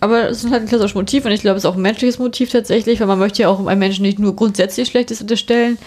aber 0.00 0.28
es 0.28 0.44
ist 0.44 0.50
halt 0.50 0.64
ein 0.64 0.68
klassisches 0.68 0.94
Motiv 0.94 1.24
und 1.24 1.32
ich 1.32 1.40
glaube, 1.40 1.56
es 1.56 1.64
ist 1.64 1.70
auch 1.70 1.76
ein 1.76 1.82
menschliches 1.82 2.18
Motiv 2.18 2.52
tatsächlich, 2.52 3.00
weil 3.00 3.06
man 3.06 3.18
möchte 3.18 3.40
ja 3.40 3.48
auch 3.48 3.66
einem 3.66 3.78
Menschen 3.78 4.02
nicht 4.02 4.18
nur 4.18 4.36
grundsätzlich 4.36 4.88
Schlechtes 4.88 5.22
unterstellen. 5.22 5.78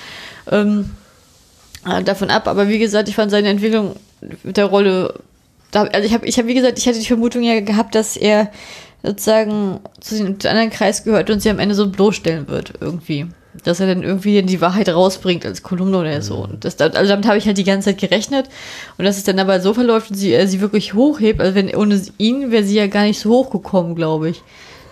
Ähm, 0.50 0.90
äh, 1.86 2.02
davon 2.02 2.32
ab, 2.32 2.48
aber 2.48 2.68
wie 2.68 2.80
gesagt, 2.80 3.10
ich 3.10 3.16
fand 3.16 3.30
seine 3.30 3.50
Entwicklung 3.50 3.96
mit 4.44 4.58
der 4.58 4.66
Rolle, 4.66 5.14
da, 5.72 5.84
also 5.84 6.06
ich 6.06 6.14
habe, 6.14 6.26
ich 6.26 6.38
hab, 6.38 6.48
wie 6.48 6.54
gesagt, 6.54 6.78
ich 6.78 6.88
hatte 6.88 7.00
die 7.00 7.06
Vermutung 7.06 7.44
ja 7.44 7.60
gehabt, 7.60 7.96
dass 7.96 8.18
er 8.18 8.52
sozusagen 9.04 9.80
zu 10.00 10.16
dem 10.16 10.38
anderen 10.50 10.70
Kreis 10.70 11.04
gehört 11.04 11.30
und 11.30 11.42
sie 11.42 11.50
am 11.50 11.60
Ende 11.60 11.76
so 11.76 11.90
bloßstellen 11.90 12.48
wird, 12.48 12.74
irgendwie. 12.80 13.28
Dass 13.66 13.82
er 13.82 13.88
dann 13.88 14.04
irgendwie 14.04 14.42
die 14.44 14.62
Wahrheit 14.62 14.88
rausbringt 14.88 15.46
als 15.46 15.62
Kolumne 15.62 15.98
oder 15.98 16.22
so. 16.22 16.38
Und 16.38 16.64
das, 16.64 16.80
also 16.80 17.10
damit 17.10 17.28
habe 17.28 17.38
ich 17.38 17.46
halt 17.48 17.58
die 17.58 17.66
ganze 17.66 17.90
Zeit 17.90 18.00
gerechnet. 18.00 18.48
Und 18.98 19.04
dass 19.04 19.18
es 19.18 19.24
dann 19.24 19.40
aber 19.40 19.60
so 19.60 19.74
verläuft 19.74 20.12
und 20.12 20.16
sie, 20.16 20.32
er 20.32 20.48
sie 20.48 20.62
wirklich 20.62 20.94
hochhebt, 20.94 21.42
also 21.42 21.56
wenn 21.56 21.76
ohne 21.76 22.02
ihn 22.18 22.52
wäre 22.52 22.64
sie 22.64 22.76
ja 22.76 22.88
gar 22.88 23.04
nicht 23.04 23.20
so 23.20 23.30
hochgekommen, 23.32 23.96
glaube 23.96 24.30
ich. 24.30 24.42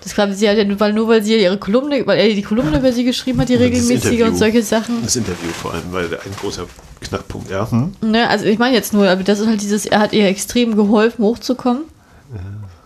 Das 0.03 0.13
glaube 0.13 0.33
sie 0.33 0.47
halt 0.47 0.57
ja 0.57 0.65
nur, 0.65 0.79
weil, 0.79 0.93
nur 0.93 1.07
weil 1.07 1.23
sie 1.23 1.41
ihre 1.41 1.57
Kolumne, 1.57 2.05
weil 2.05 2.19
er 2.19 2.33
die 2.33 2.41
Kolumne 2.41 2.79
über 2.79 2.91
sie 2.91 3.03
geschrieben 3.03 3.39
hat, 3.39 3.49
die 3.49 3.55
regelmäßige 3.55 4.23
und 4.23 4.37
solche 4.37 4.63
Sachen. 4.63 5.03
Das 5.03 5.15
Interview 5.15 5.51
vor 5.51 5.73
allem, 5.73 5.91
weil 5.91 6.05
ein 6.05 6.35
großer 6.39 6.65
Knackpunkt, 7.01 7.49
ja. 7.49 7.69
Hm? 7.69 7.93
Ne, 8.01 8.29
also 8.29 8.45
ich 8.45 8.59
meine 8.59 8.75
jetzt 8.75 8.93
nur, 8.93 9.07
aber 9.07 9.23
das 9.23 9.39
ist 9.39 9.47
halt 9.47 9.61
dieses, 9.61 9.85
er 9.85 9.99
hat 9.99 10.13
ihr 10.13 10.27
extrem 10.27 10.75
geholfen, 10.75 11.23
hochzukommen. 11.23 11.83
Ja. 12.33 12.39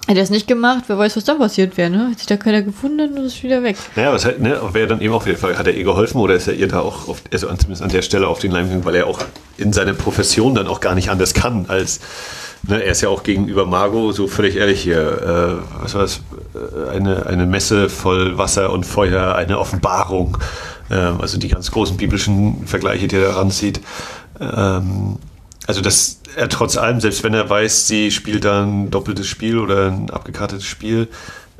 Hätte 0.07 0.19
er 0.19 0.23
es 0.23 0.29
nicht 0.29 0.47
gemacht, 0.47 0.83
wer 0.87 0.97
weiß, 0.97 1.15
was 1.15 1.23
dann 1.23 1.37
passiert 1.37 1.77
wäre, 1.77 1.89
ne? 1.89 2.07
Hätte 2.09 2.17
sich 2.19 2.27
da 2.27 2.35
keiner 2.35 2.61
gefunden 2.61 3.17
und 3.17 3.25
ist 3.25 3.41
wieder 3.41 3.63
weg. 3.63 3.77
Naja, 3.95 4.11
was 4.11 4.25
halt, 4.25 4.41
ne, 4.41 4.59
wäre 4.73 4.87
dann 4.87 4.99
eben 4.99 5.13
auch 5.13 5.25
wieder 5.25 5.37
Frage, 5.37 5.57
hat 5.57 5.65
er 5.65 5.73
ihr 5.73 5.85
geholfen 5.85 6.19
oder 6.19 6.35
ist 6.35 6.47
er 6.47 6.55
ihr 6.55 6.67
da 6.67 6.81
auch, 6.81 7.07
auf, 7.07 7.21
also 7.31 7.47
zumindest 7.47 7.81
an 7.81 7.89
der 7.89 8.01
Stelle 8.01 8.27
auf 8.27 8.39
den 8.39 8.51
Leim 8.51 8.65
gegangen, 8.65 8.83
weil 8.83 8.95
er 8.95 9.07
auch 9.07 9.19
in 9.57 9.71
seiner 9.71 9.93
Profession 9.93 10.55
dann 10.55 10.67
auch 10.67 10.81
gar 10.81 10.93
nicht 10.93 11.09
anders 11.09 11.33
kann, 11.33 11.67
als, 11.69 12.01
ne, 12.63 12.83
er 12.83 12.91
ist 12.91 13.01
ja 13.01 13.09
auch 13.09 13.23
gegenüber 13.23 13.65
Margot 13.65 14.15
so 14.15 14.27
völlig 14.27 14.55
ehrlich 14.55 14.81
hier, 14.81 14.99
äh, 14.99 15.81
was 15.81 15.93
war 15.93 16.01
das, 16.01 16.21
äh, 16.53 16.89
eine, 16.89 17.25
eine 17.25 17.45
Messe 17.45 17.89
voll 17.89 18.37
Wasser 18.37 18.71
und 18.71 18.85
Feuer, 18.85 19.35
eine 19.35 19.59
Offenbarung, 19.59 20.37
ähm, 20.89 21.21
also 21.21 21.37
die 21.37 21.49
ganz 21.49 21.71
großen 21.71 21.97
biblischen 21.97 22.65
Vergleiche, 22.65 23.07
die 23.07 23.17
er 23.17 23.29
da 23.29 23.35
ranzieht. 23.35 23.81
Ähm, 24.39 25.17
also 25.65 25.81
dass 25.81 26.19
er 26.35 26.49
trotz 26.49 26.77
allem, 26.77 26.99
selbst 26.99 27.23
wenn 27.23 27.33
er 27.33 27.49
weiß, 27.49 27.87
sie 27.87 28.11
spielt 28.11 28.43
da 28.43 28.63
ein 28.63 28.91
doppeltes 28.91 29.27
Spiel 29.27 29.59
oder 29.59 29.87
ein 29.87 30.09
abgekartetes 30.09 30.65
Spiel, 30.65 31.07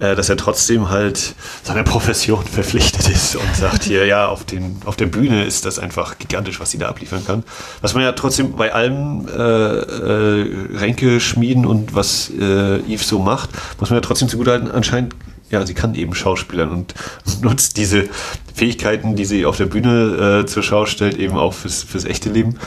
dass 0.03 0.29
er 0.29 0.37
trotzdem 0.37 0.89
halt 0.89 1.33
seiner 1.63 1.83
Profession 1.83 2.43
verpflichtet 2.45 3.07
ist 3.09 3.35
und 3.35 3.55
sagt 3.55 3.83
hier, 3.83 4.05
ja, 4.05 4.27
auf, 4.27 4.43
den, 4.43 4.81
auf 4.85 4.95
der 4.95 5.05
Bühne 5.05 5.45
ist 5.45 5.65
das 5.65 5.79
einfach 5.79 6.17
gigantisch, 6.17 6.59
was 6.59 6.71
sie 6.71 6.77
da 6.77 6.89
abliefern 6.89 7.25
kann. 7.25 7.43
Was 7.81 7.93
man 7.93 8.03
ja 8.03 8.11
trotzdem 8.11 8.53
bei 8.53 8.73
allem 8.73 9.27
äh, 9.27 9.41
äh, 9.41 10.77
Ränke 10.77 11.19
schmieden 11.19 11.65
und 11.65 11.95
was 11.95 12.29
äh, 12.29 12.79
Yves 12.79 13.07
so 13.07 13.19
macht, 13.19 13.49
muss 13.79 13.89
man 13.89 13.97
ja 13.97 14.01
trotzdem 14.01 14.27
zugutehalten, 14.27 14.69
anscheinend 14.71 15.15
ja, 15.49 15.65
sie 15.65 15.73
kann 15.73 15.93
eben 15.95 16.15
Schauspielern 16.15 16.69
und 16.71 16.95
nutzt 17.41 17.77
diese 17.77 18.09
Fähigkeiten, 18.53 19.15
die 19.15 19.25
sie 19.25 19.45
auf 19.45 19.55
der 19.55 19.67
Bühne 19.67 20.41
äh, 20.41 20.45
zur 20.45 20.63
Schau 20.63 20.85
stellt, 20.85 21.17
eben 21.17 21.37
auch 21.37 21.53
fürs, 21.53 21.83
fürs 21.83 22.05
echte 22.05 22.29
Leben. 22.29 22.57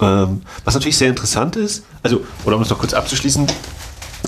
Ähm, 0.00 0.42
was 0.64 0.74
natürlich 0.74 0.98
sehr 0.98 1.08
interessant 1.08 1.56
ist, 1.56 1.84
also, 2.02 2.22
oder 2.44 2.56
um 2.56 2.62
es 2.62 2.70
noch 2.70 2.78
kurz 2.78 2.92
abzuschließen, 2.92 3.46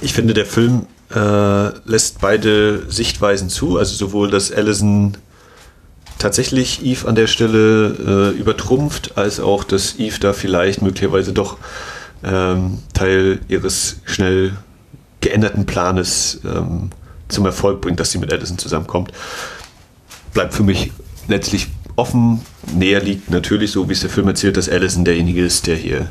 ich 0.01 0.13
finde, 0.13 0.35
der 0.35 0.47
Film 0.47 0.87
äh, 1.15 1.69
lässt 1.85 2.21
beide 2.21 2.91
Sichtweisen 2.91 3.49
zu, 3.49 3.79
also 3.79 3.95
sowohl, 3.95 4.31
dass 4.31 4.53
Allison 4.53 5.17
tatsächlich 6.19 6.85
Eve 6.85 7.07
an 7.09 7.15
der 7.15 7.27
Stelle 7.27 8.33
äh, 8.35 8.39
übertrumpft, 8.39 9.19
als 9.19 9.41
auch, 9.41 9.65
dass 9.65 9.99
Eve 9.99 10.19
da 10.21 10.33
vielleicht 10.33 10.83
möglicherweise 10.83 11.33
doch 11.33 11.59
ähm, 12.23 12.79
Teil 12.95 13.41
ihres 13.49 13.97
schnell 14.05 14.53
geänderten 15.21 15.67
Planes 15.67 16.41
ähm, 16.45 16.91
zum 17.29 17.47
Erfolg 17.47 17.81
bringt, 17.81 18.01
dass 18.01 18.11
sie 18.11 18.19
mit 18.19 18.33
Allison 18.33 18.59
zusammenkommt. 18.59 19.13
Bleibt 20.33 20.55
für 20.55 20.63
mich 20.63 20.93
letztlich 21.29 21.69
offen. 21.97 22.41
Näher 22.75 23.01
liegt 23.01 23.31
natürlich, 23.31 23.73
so 23.73 23.89
wie 23.89 23.93
es 23.93 24.01
der 24.01 24.11
Film 24.11 24.29
erzählt, 24.29 24.57
dass 24.57 24.69
Allison 24.69 25.05
derjenige 25.05 25.45
ist, 25.45 25.67
der 25.67 25.77
hier 25.77 26.09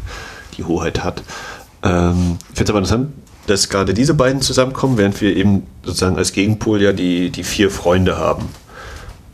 die 0.58 0.64
Hoheit 0.64 1.04
hat. 1.04 1.24
Ähm, 1.84 2.38
ich 2.50 2.58
finde 2.58 2.64
es 2.64 2.70
aber 2.70 2.80
interessant, 2.80 3.14
dass 3.48 3.70
gerade 3.70 3.94
diese 3.94 4.14
beiden 4.14 4.42
zusammenkommen, 4.42 4.98
während 4.98 5.20
wir 5.22 5.36
eben 5.36 5.64
sozusagen 5.84 6.18
als 6.18 6.34
Gegenpol 6.34 6.82
ja 6.82 6.94
die, 6.94 7.30
die 7.30 7.44
vier 7.44 7.70
Freunde 7.70 8.18
haben. 8.18 8.50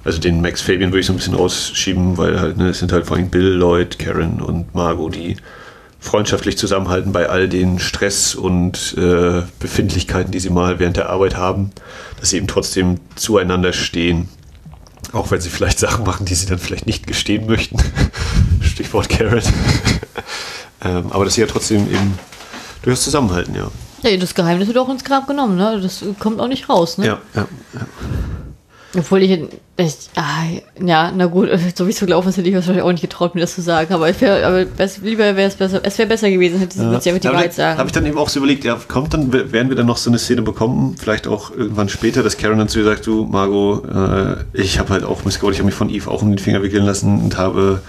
Also 0.04 0.20
den 0.20 0.42
Max 0.42 0.62
Fabian 0.62 0.92
würde 0.92 1.02
ich 1.02 1.06
so 1.06 1.14
ein 1.14 1.18
bisschen 1.18 1.36
rausschieben, 1.36 2.18
weil 2.18 2.40
halt, 2.40 2.58
ne, 2.58 2.70
es 2.70 2.80
sind 2.80 2.92
halt 2.92 3.06
vor 3.06 3.18
allem 3.18 3.30
Bill, 3.30 3.54
Lloyd, 3.54 4.00
Karen 4.00 4.42
und 4.42 4.74
Margot, 4.74 5.14
die 5.14 5.38
freundschaftlich 6.00 6.58
zusammenhalten 6.58 7.12
bei 7.12 7.28
all 7.28 7.50
den 7.50 7.78
Stress 7.78 8.34
und 8.34 8.96
äh, 8.98 9.42
Befindlichkeiten, 9.60 10.32
die 10.32 10.40
sie 10.40 10.50
mal 10.50 10.80
während 10.80 10.98
der 10.98 11.10
Arbeit 11.10 11.36
haben, 11.36 11.72
dass 12.20 12.30
sie 12.30 12.38
eben 12.38 12.48
trotzdem 12.48 13.00
zueinander 13.16 13.74
stehen. 13.74 14.30
Auch 15.12 15.32
wenn 15.32 15.42
sie 15.42 15.50
vielleicht 15.50 15.80
Sachen 15.80 16.06
machen, 16.06 16.26
die 16.26 16.36
sie 16.36 16.46
dann 16.46 16.60
vielleicht 16.60 16.86
nicht 16.86 17.06
gestehen 17.06 17.48
möchten. 17.48 17.78
Stichwort 18.62 19.10
Karen. 19.10 19.44
ähm, 20.84 21.12
aber 21.12 21.26
dass 21.26 21.34
sie 21.34 21.42
ja 21.42 21.48
trotzdem 21.48 21.82
eben 21.92 22.18
durchaus 22.82 23.04
zusammenhalten, 23.04 23.56
ja. 23.56 23.70
Ja, 24.04 24.18
das 24.18 24.36
Geheimnis 24.36 24.68
wird 24.68 24.78
auch 24.78 24.90
ins 24.90 25.04
Grab 25.04 25.28
genommen, 25.28 25.58
ne? 25.58 25.80
Das 25.82 26.04
kommt 26.20 26.40
auch 26.40 26.48
nicht 26.48 26.70
raus, 26.70 26.98
ne? 26.98 27.06
Ja, 27.06 27.18
ja. 27.36 27.48
ja. 27.74 27.82
Obwohl 28.98 29.22
ich, 29.22 29.32
ich 29.78 29.94
ah, 30.16 30.46
ja, 30.84 31.12
na 31.16 31.28
gut, 31.28 31.50
so 31.76 31.86
wie 31.86 31.92
es 31.92 32.00
so 32.00 32.08
gelaufen 32.08 32.30
ist, 32.30 32.38
hätte 32.38 32.50
ich 32.50 32.56
wahrscheinlich 32.56 32.82
auch 32.82 32.92
nicht 32.92 33.02
getraut, 33.02 33.36
mir 33.36 33.42
das 33.42 33.54
zu 33.54 33.62
sagen. 33.62 33.94
Aber, 33.94 34.10
ich 34.10 34.20
wär, 34.20 34.48
aber 34.48 34.66
best, 34.66 35.02
lieber 35.04 35.24
wäre 35.36 35.44
es 35.48 35.56
besser, 35.56 35.80
es 35.84 35.98
wäre 36.00 36.08
besser 36.08 36.32
gewesen, 36.32 36.58
hätte 36.58 36.80
ja. 36.80 37.00
sie 37.00 37.10
einfach 37.10 37.22
die 37.22 37.28
Wahrheit 37.28 37.54
sagen. 37.54 37.78
Habe 37.78 37.88
ich 37.88 37.94
dann 37.94 38.06
eben 38.06 38.18
auch 38.18 38.30
so 38.30 38.40
überlegt, 38.40 38.64
ja, 38.64 38.80
kommt 38.88 39.14
dann, 39.14 39.32
werden 39.32 39.70
wir 39.70 39.76
dann 39.76 39.86
noch 39.86 39.98
so 39.98 40.10
eine 40.10 40.18
Szene 40.18 40.42
bekommen, 40.42 40.96
vielleicht 40.98 41.28
auch 41.28 41.52
irgendwann 41.52 41.90
später, 41.90 42.24
dass 42.24 42.38
Karen 42.38 42.58
dann 42.58 42.68
zu 42.68 42.80
ihr 42.80 42.86
sagt, 42.86 43.06
du, 43.06 43.26
Margot, 43.26 43.86
äh, 43.86 44.38
ich 44.54 44.80
habe 44.80 44.90
halt 44.90 45.04
auch 45.04 45.24
missgebaut, 45.24 45.54
ich 45.54 45.60
habe 45.60 45.68
mich 45.68 45.76
von 45.76 45.90
Eve 45.92 46.10
auch 46.10 46.24
um 46.24 46.30
den 46.32 46.40
Finger 46.40 46.64
wickeln 46.64 46.86
lassen 46.86 47.22
und 47.22 47.38
habe 47.38 47.82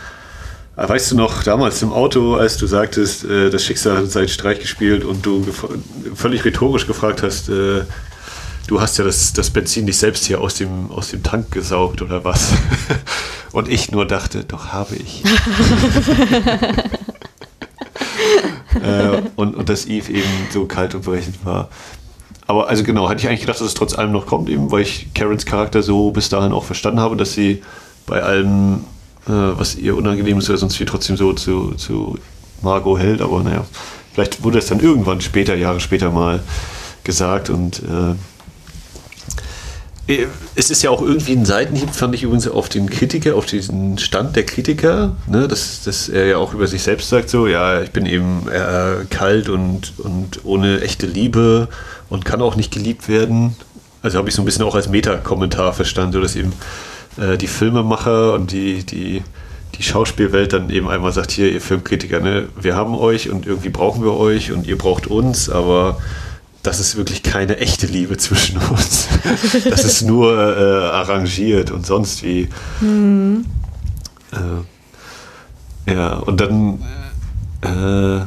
Weißt 0.88 1.10
du 1.10 1.16
noch, 1.16 1.42
damals 1.42 1.82
im 1.82 1.92
Auto, 1.92 2.36
als 2.36 2.56
du 2.56 2.66
sagtest, 2.66 3.24
äh, 3.24 3.50
das 3.50 3.64
Schicksal 3.64 3.98
hat 3.98 4.10
seinen 4.10 4.28
Streich 4.28 4.60
gespielt 4.60 5.04
und 5.04 5.26
du 5.26 5.44
völlig 6.14 6.44
rhetorisch 6.44 6.86
gefragt 6.86 7.22
hast, 7.22 7.50
äh, 7.50 7.82
du 8.66 8.80
hast 8.80 8.96
ja 8.96 9.04
das, 9.04 9.34
das 9.34 9.50
Benzin 9.50 9.84
nicht 9.84 9.98
selbst 9.98 10.24
hier 10.24 10.40
aus 10.40 10.54
dem, 10.54 10.90
aus 10.90 11.10
dem 11.10 11.22
Tank 11.22 11.50
gesaugt 11.50 12.00
oder 12.00 12.24
was? 12.24 12.52
Und 13.52 13.68
ich 13.68 13.90
nur 13.90 14.06
dachte, 14.06 14.44
doch 14.44 14.68
habe 14.68 14.94
ich. 14.94 15.24
äh, 18.80 19.22
und, 19.34 19.56
und 19.56 19.68
dass 19.68 19.86
Eve 19.86 20.12
eben 20.12 20.28
so 20.52 20.66
kalt 20.66 20.94
und 20.94 21.04
berechnet 21.04 21.44
war. 21.44 21.68
Aber 22.46 22.68
also 22.68 22.84
genau, 22.84 23.08
hatte 23.08 23.20
ich 23.20 23.28
eigentlich 23.28 23.40
gedacht, 23.40 23.60
dass 23.60 23.66
es 23.66 23.74
trotz 23.74 23.98
allem 23.98 24.12
noch 24.12 24.26
kommt, 24.26 24.48
eben 24.48 24.70
weil 24.70 24.82
ich 24.82 25.12
Karens 25.14 25.46
Charakter 25.46 25.82
so 25.82 26.12
bis 26.12 26.28
dahin 26.28 26.52
auch 26.52 26.62
verstanden 26.64 27.00
habe, 27.00 27.16
dass 27.16 27.32
sie 27.32 27.62
bei 28.06 28.22
allem, 28.22 28.84
äh, 29.26 29.32
was 29.32 29.76
ihr 29.76 29.96
unangenehm 29.96 30.38
ist, 30.38 30.48
oder 30.48 30.58
sonst 30.58 30.78
wie 30.80 30.84
trotzdem 30.84 31.16
so 31.16 31.32
zu, 31.32 31.72
zu 31.74 32.18
Margot 32.62 32.98
hält. 32.98 33.20
Aber 33.20 33.42
naja, 33.42 33.64
vielleicht 34.12 34.42
wurde 34.42 34.58
es 34.58 34.66
dann 34.66 34.80
irgendwann 34.80 35.20
später, 35.20 35.54
Jahre 35.54 35.80
später 35.80 36.10
mal 36.10 36.40
gesagt 37.04 37.50
und 37.50 37.80
äh, 37.80 38.14
es 40.56 40.70
ist 40.70 40.82
ja 40.82 40.90
auch 40.90 41.02
irgendwie 41.02 41.32
ein 41.32 41.44
Seitenhieb, 41.44 41.90
fand 41.90 42.14
ich 42.14 42.24
übrigens 42.24 42.48
auf 42.48 42.68
den 42.68 42.90
Kritiker, 42.90 43.36
auf 43.36 43.46
diesen 43.46 43.98
Stand 43.98 44.34
der 44.34 44.44
Kritiker, 44.44 45.16
ne, 45.28 45.46
dass, 45.46 45.82
dass 45.84 46.08
er 46.08 46.26
ja 46.26 46.36
auch 46.36 46.52
über 46.52 46.66
sich 46.66 46.82
selbst 46.82 47.08
sagt, 47.08 47.30
so, 47.30 47.46
ja, 47.46 47.80
ich 47.82 47.90
bin 47.90 48.06
eben 48.06 48.48
äh, 48.48 49.04
kalt 49.08 49.48
und, 49.48 49.92
und 49.98 50.44
ohne 50.44 50.80
echte 50.80 51.06
Liebe 51.06 51.68
und 52.08 52.24
kann 52.24 52.42
auch 52.42 52.56
nicht 52.56 52.72
geliebt 52.72 53.08
werden. 53.08 53.54
Also 54.02 54.18
habe 54.18 54.28
ich 54.28 54.34
so 54.34 54.42
ein 54.42 54.46
bisschen 54.46 54.64
auch 54.64 54.74
als 54.74 54.88
Meta-Kommentar 54.88 55.72
verstanden, 55.72 56.14
so 56.14 56.20
dass 56.20 56.34
eben 56.34 56.52
äh, 57.16 57.36
die 57.36 57.46
Filmemacher 57.46 58.34
und 58.34 58.52
die, 58.52 58.84
die, 58.84 59.22
die 59.76 59.82
Schauspielwelt 59.82 60.52
dann 60.52 60.70
eben 60.70 60.88
einmal 60.88 61.12
sagt, 61.12 61.30
hier, 61.30 61.50
ihr 61.50 61.60
Filmkritiker, 61.60 62.20
ne, 62.20 62.48
wir 62.60 62.76
haben 62.76 62.94
euch 62.94 63.30
und 63.30 63.46
irgendwie 63.46 63.70
brauchen 63.70 64.02
wir 64.02 64.14
euch 64.14 64.52
und 64.52 64.66
ihr 64.66 64.78
braucht 64.78 65.06
uns, 65.06 65.48
aber 65.48 65.98
das 66.62 66.78
ist 66.78 66.96
wirklich 66.96 67.22
keine 67.22 67.58
echte 67.58 67.86
Liebe 67.86 68.16
zwischen 68.16 68.58
uns. 68.58 69.08
Das 69.68 69.84
ist 69.84 70.02
nur 70.02 70.34
äh, 70.34 70.84
arrangiert 70.90 71.70
und 71.70 71.86
sonst 71.86 72.22
wie. 72.22 72.48
Mhm. 72.80 73.46
Äh, 74.32 75.92
ja, 75.92 76.14
und 76.14 76.40
dann 76.40 76.82
äh, 77.62 78.20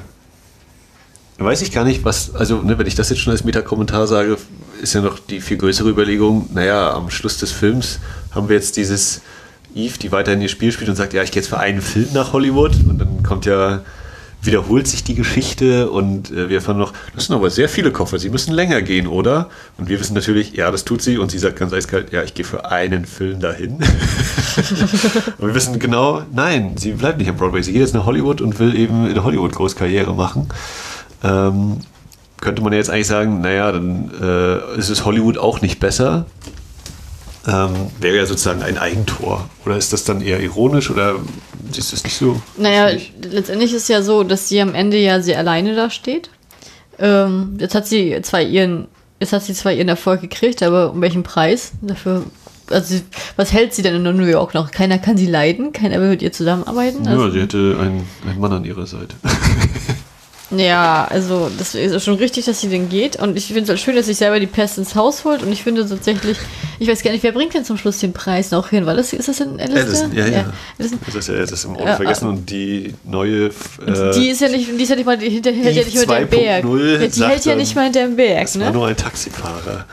weiß 1.38 1.61
ich 1.61 1.71
gar 1.71 1.84
nicht, 1.84 2.03
was, 2.03 2.34
also 2.36 2.61
ne, 2.61 2.77
wenn 2.77 2.88
ich 2.88 2.95
das 2.95 3.09
jetzt 3.09 3.19
schon 3.19 3.31
als 3.31 3.43
Metakommentar 3.43 4.07
sage, 4.07 4.38
ist 4.84 4.93
ja 4.93 5.01
noch 5.01 5.17
die 5.17 5.41
viel 5.41 5.57
größere 5.57 5.89
Überlegung, 5.89 6.49
naja, 6.53 6.93
am 6.93 7.09
Schluss 7.09 7.38
des 7.38 7.51
Films 7.51 7.99
haben 8.31 8.49
wir 8.49 8.55
jetzt 8.55 8.77
dieses 8.77 9.21
Eve, 9.73 9.97
die 9.97 10.11
weiterhin 10.11 10.41
ihr 10.41 10.49
Spiel 10.49 10.71
spielt 10.71 10.89
und 10.89 10.95
sagt, 10.95 11.13
ja, 11.13 11.23
ich 11.23 11.31
gehe 11.31 11.41
jetzt 11.41 11.49
für 11.49 11.59
einen 11.59 11.81
Film 11.81 12.09
nach 12.13 12.34
Hollywood 12.34 12.75
und 12.88 12.99
dann 12.99 13.23
kommt 13.23 13.45
ja 13.45 13.81
wiederholt 14.45 14.88
sich 14.88 15.03
die 15.03 15.15
Geschichte 15.15 15.89
und 15.89 16.31
äh, 16.31 16.49
wir 16.49 16.57
erfahren 16.57 16.77
noch, 16.77 16.93
das 17.15 17.25
sind 17.25 17.36
aber 17.36 17.49
sehr 17.49 17.69
viele 17.69 17.91
Koffer, 17.91 18.19
sie 18.19 18.29
müssen 18.29 18.53
länger 18.53 18.81
gehen, 18.81 19.07
oder? 19.07 19.49
Und 19.77 19.88
wir 19.88 19.99
wissen 19.99 20.13
natürlich, 20.13 20.53
ja, 20.53 20.69
das 20.69 20.84
tut 20.84 21.01
sie 21.01 21.17
und 21.17 21.31
sie 21.31 21.39
sagt 21.39 21.57
ganz 21.57 21.71
eiskalt, 21.71 22.11
ja, 22.11 22.23
ich 22.23 22.34
gehe 22.34 22.45
für 22.45 22.69
einen 22.69 23.05
Film 23.05 23.39
dahin. 23.39 23.75
und 25.38 25.47
wir 25.47 25.55
wissen 25.55 25.79
genau, 25.79 26.23
nein, 26.34 26.75
sie 26.77 26.91
bleibt 26.91 27.19
nicht 27.19 27.29
am 27.29 27.38
Broadway, 27.38 27.63
sie 27.63 27.71
geht 27.71 27.81
jetzt 27.81 27.93
nach 27.93 28.05
Hollywood 28.05 28.41
und 28.41 28.59
will 28.59 28.75
eben 28.75 29.09
in 29.09 29.23
Hollywood 29.23 29.53
Großkarriere 29.53 30.13
machen. 30.13 30.49
Ähm, 31.23 31.77
könnte 32.44 32.62
man 32.62 32.74
ja 32.74 32.78
jetzt 32.78 32.89
eigentlich 32.89 33.08
sagen, 33.08 33.39
naja, 33.41 33.72
dann 33.72 34.12
äh, 34.22 34.78
ist 34.78 34.89
es 34.89 35.06
Hollywood 35.06 35.38
auch 35.38 35.62
nicht 35.62 35.80
besser. 35.80 36.26
Ähm, 37.48 37.72
wäre 38.00 38.18
ja 38.18 38.26
sozusagen 38.26 38.62
ein 38.62 38.78
Eigentor. 38.78 39.50
Oder 39.66 39.78
ist 39.78 39.94
das 39.94 40.04
dann 40.04 40.22
eher 40.22 40.39
ironisch 40.41 40.91
oder 40.91 41.16
siehst 41.72 41.91
du 41.91 41.96
es 41.96 42.04
nicht 42.04 42.18
so? 42.18 42.41
Naja, 42.58 42.98
letztendlich 43.22 43.72
ist 43.74 43.84
es 43.84 43.88
ja 43.88 44.02
so, 44.02 44.24
dass 44.24 44.50
sie 44.50 44.62
am 44.62 44.76
Ende 44.76 44.98
ja 44.98 45.22
sehr 45.22 45.38
alleine 45.39 45.74
da 45.76 45.89
steht. 45.89 46.30
Ähm, 47.00 47.58
jetzt 47.60 47.76
hat 47.76 47.88
sie 47.88 48.18
zwar 48.22 48.41
ihren, 48.41 48.88
jetzt 49.20 49.34
hat 49.34 49.44
sie 49.44 49.54
zwar 49.54 49.72
ihren 49.72 49.89
Erfolg 49.89 50.22
gekriegt, 50.22 50.62
aber 50.64 50.91
um 50.91 51.02
welchen 51.02 51.24
Preis? 51.24 51.72
Dafür, 51.82 52.24
also 52.70 52.96
was 53.38 53.54
hält 53.54 53.74
sie 53.74 53.82
denn 53.82 54.06
in 54.06 54.18
New 54.18 54.26
York 54.26 54.54
noch? 54.54 54.72
Keiner 54.72 55.00
kann 55.00 55.16
sie 55.18 55.28
leiden, 55.28 55.72
keiner 55.72 56.00
will 56.00 56.10
mit 56.10 56.22
ihr 56.22 56.32
zusammenarbeiten. 56.34 57.06
Ja, 57.06 57.12
Also, 57.12 57.32
sie 57.32 57.41
hätte 57.41 57.78
einen, 57.80 58.06
einen 58.30 58.39
Mann 58.39 58.52
an 58.52 58.66
ihrer 58.66 58.86
Seite. 58.86 59.16
ja, 60.60 61.08
also 61.10 61.49
das 61.58 61.76
ist 61.76 62.04
schon 62.04 62.16
richtig, 62.16 62.45
dass 62.45 62.62
sie 62.62 62.70
denn 62.70 62.89
geht. 62.89 63.16
Und 63.18 63.38
ich 63.38 63.47
finde 63.47 63.64
es 63.64 63.70
halt 63.70 63.80
schön, 63.80 63.95
dass 63.95 64.08
sich 64.08 64.18
selber 64.18 64.39
die 64.39 64.47
Pest 64.47 64.78
ins 64.78 64.95
Haus 64.95 65.26
holt. 65.26 65.43
Und 65.43 65.51
ich 65.51 65.64
finde 65.64 65.88
tatsächlich, 65.88 66.38
ich 66.80 66.88
weiß 66.88 67.04
gar 67.04 67.12
nicht, 67.12 67.24
wer 67.24 67.32
bringt 67.32 67.54
denn 67.54 67.66
zum 67.66 67.78
Schluss 67.78 67.99
den 67.99 68.14
Preis 68.14 68.51
noch 68.51 68.70
hin? 68.70 68.86
War 68.86 68.95
das, 68.95 69.14
ist 69.14 69.28
das 69.28 69.39
in 69.39 69.60
Alistair? 69.60 69.82
Addison, 69.84 70.16
ja, 70.16 70.28
ja. 70.28 70.54
Addison. 70.80 70.99
Das 71.06 71.16
ist 71.16 71.28
ja 71.28 71.36
jetzt 71.36 71.66
im 71.66 71.76
Ort 71.76 71.88
Ja, 71.88 71.95
vergessen 71.95 72.28
und 72.28 72.49
die 72.49 72.93
neue. 73.04 73.51
Und 73.86 74.16
die 74.16 74.30
ist 74.30 74.41
ja 74.41 74.49
nicht, 74.49 74.70
die 74.78 74.84
ist 74.84 74.89
ja 74.89 74.95
nicht 74.95 75.06
mal, 75.06 75.18
die 75.18 75.30
hält 75.30 75.45
ja 75.45 75.84
nicht 75.84 76.08
mal 76.08 76.20
den 76.20 76.30
Berg. 76.30 76.66
2.0 76.66 77.01
Ja, 77.01 77.08
die 77.08 77.24
hält 77.24 77.45
ja 77.45 77.51
dann, 77.51 77.58
nicht 77.60 77.76
mal 77.76 77.91
den 77.91 78.16
Berg, 78.16 78.45
Es 78.45 78.60
war 78.60 78.68
ne? 78.68 78.74
nur 78.74 78.88
ein 78.88 78.97
Taxifahrer. 78.97 79.86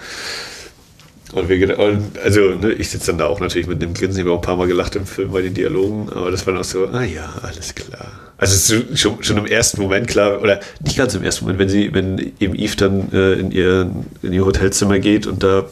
Und 1.32 1.48
wir, 1.48 1.78
und 1.78 2.18
also, 2.18 2.40
ne, 2.40 2.72
ich 2.72 2.90
sitze 2.90 3.08
dann 3.08 3.18
da 3.18 3.26
auch 3.26 3.40
natürlich 3.40 3.68
mit 3.68 3.82
einem 3.82 3.94
Grinsen, 3.94 4.20
ich 4.20 4.26
habe 4.26 4.32
auch 4.34 4.40
ein 4.40 4.46
paar 4.46 4.56
Mal 4.56 4.66
gelacht 4.66 4.96
im 4.96 5.06
Film 5.06 5.30
bei 5.30 5.42
den 5.42 5.54
Dialogen, 5.54 6.08
aber 6.10 6.30
das 6.30 6.46
war 6.46 6.54
noch 6.54 6.64
so, 6.64 6.88
ah 6.88 7.02
ja, 7.02 7.32
alles 7.42 7.74
klar. 7.74 8.10
Also 8.40 8.82
schon, 8.94 9.22
schon 9.22 9.36
im 9.36 9.44
ersten 9.44 9.82
Moment 9.82 10.08
klar, 10.08 10.40
oder 10.40 10.60
nicht 10.82 10.96
ganz 10.96 11.14
im 11.14 11.22
ersten 11.22 11.44
Moment, 11.44 11.58
wenn 11.60 11.68
sie, 11.68 11.92
wenn 11.92 12.32
eben 12.40 12.54
Eve 12.54 12.74
dann 12.74 13.12
äh, 13.12 13.34
in, 13.34 13.50
ihr, 13.50 13.90
in 14.22 14.32
ihr 14.32 14.46
Hotelzimmer 14.46 14.98
geht 14.98 15.26
und 15.26 15.42
da 15.42 15.66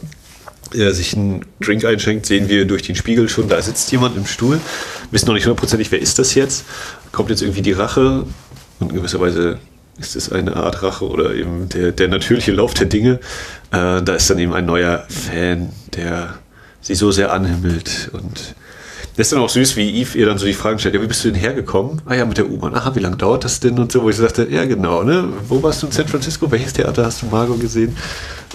äh, 0.75 0.91
sich 0.91 1.15
einen 1.15 1.43
Drink 1.59 1.83
einschenkt, 1.83 2.27
sehen 2.27 2.47
wir 2.47 2.65
durch 2.65 2.83
den 2.83 2.95
Spiegel 2.95 3.27
schon, 3.27 3.49
da 3.49 3.59
sitzt 3.59 3.91
jemand 3.91 4.15
im 4.17 4.27
Stuhl, 4.27 4.59
wissen 5.09 5.25
noch 5.25 5.33
nicht 5.33 5.45
hundertprozentig, 5.45 5.91
wer 5.91 5.99
ist 5.99 6.19
das 6.19 6.35
jetzt, 6.35 6.63
kommt 7.11 7.31
jetzt 7.31 7.41
irgendwie 7.41 7.63
die 7.63 7.71
Rache? 7.71 8.25
Und 8.79 8.91
in 8.91 8.97
gewisser 8.97 9.19
Weise 9.19 9.57
ist 9.97 10.15
es 10.15 10.31
eine 10.31 10.55
Art 10.55 10.83
Rache 10.83 11.09
oder 11.09 11.33
eben 11.33 11.69
der, 11.69 11.91
der 11.91 12.07
natürliche 12.07 12.51
Lauf 12.51 12.75
der 12.75 12.85
Dinge. 12.85 13.19
Äh, 13.71 14.03
da 14.03 14.13
ist 14.13 14.29
dann 14.29 14.37
eben 14.37 14.53
ein 14.53 14.67
neuer 14.67 15.07
Fan, 15.09 15.71
der 15.95 16.35
sie 16.81 16.93
so 16.93 17.11
sehr 17.11 17.33
anhimmelt 17.33 18.11
und 18.13 18.53
das 19.15 19.27
ist 19.27 19.33
dann 19.33 19.39
auch 19.39 19.49
süß, 19.49 19.75
wie 19.75 20.01
Eve 20.01 20.17
ihr 20.17 20.25
dann 20.25 20.37
so 20.37 20.45
die 20.45 20.53
Fragen 20.53 20.79
stellt, 20.79 20.95
ja, 20.95 21.01
wie 21.01 21.07
bist 21.07 21.23
du 21.23 21.31
denn 21.31 21.39
hergekommen? 21.39 22.01
Ah 22.05 22.15
ja, 22.15 22.25
mit 22.25 22.37
der 22.37 22.49
U-Bahn. 22.49 22.73
Aha, 22.75 22.95
wie 22.95 22.99
lange 22.99 23.17
dauert 23.17 23.43
das 23.43 23.59
denn? 23.59 23.77
Und 23.79 23.91
so, 23.91 24.03
wo 24.03 24.09
ich 24.09 24.15
so 24.15 24.23
dachte, 24.23 24.47
ja 24.49 24.65
genau, 24.65 25.03
ne? 25.03 25.27
Wo 25.47 25.61
warst 25.61 25.81
du 25.81 25.87
in 25.87 25.91
San 25.91 26.07
Francisco? 26.07 26.49
Welches 26.49 26.73
Theater 26.73 27.05
hast 27.05 27.21
du 27.21 27.25
Margot 27.27 27.59
gesehen? 27.59 27.95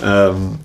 Ähm, 0.02 0.58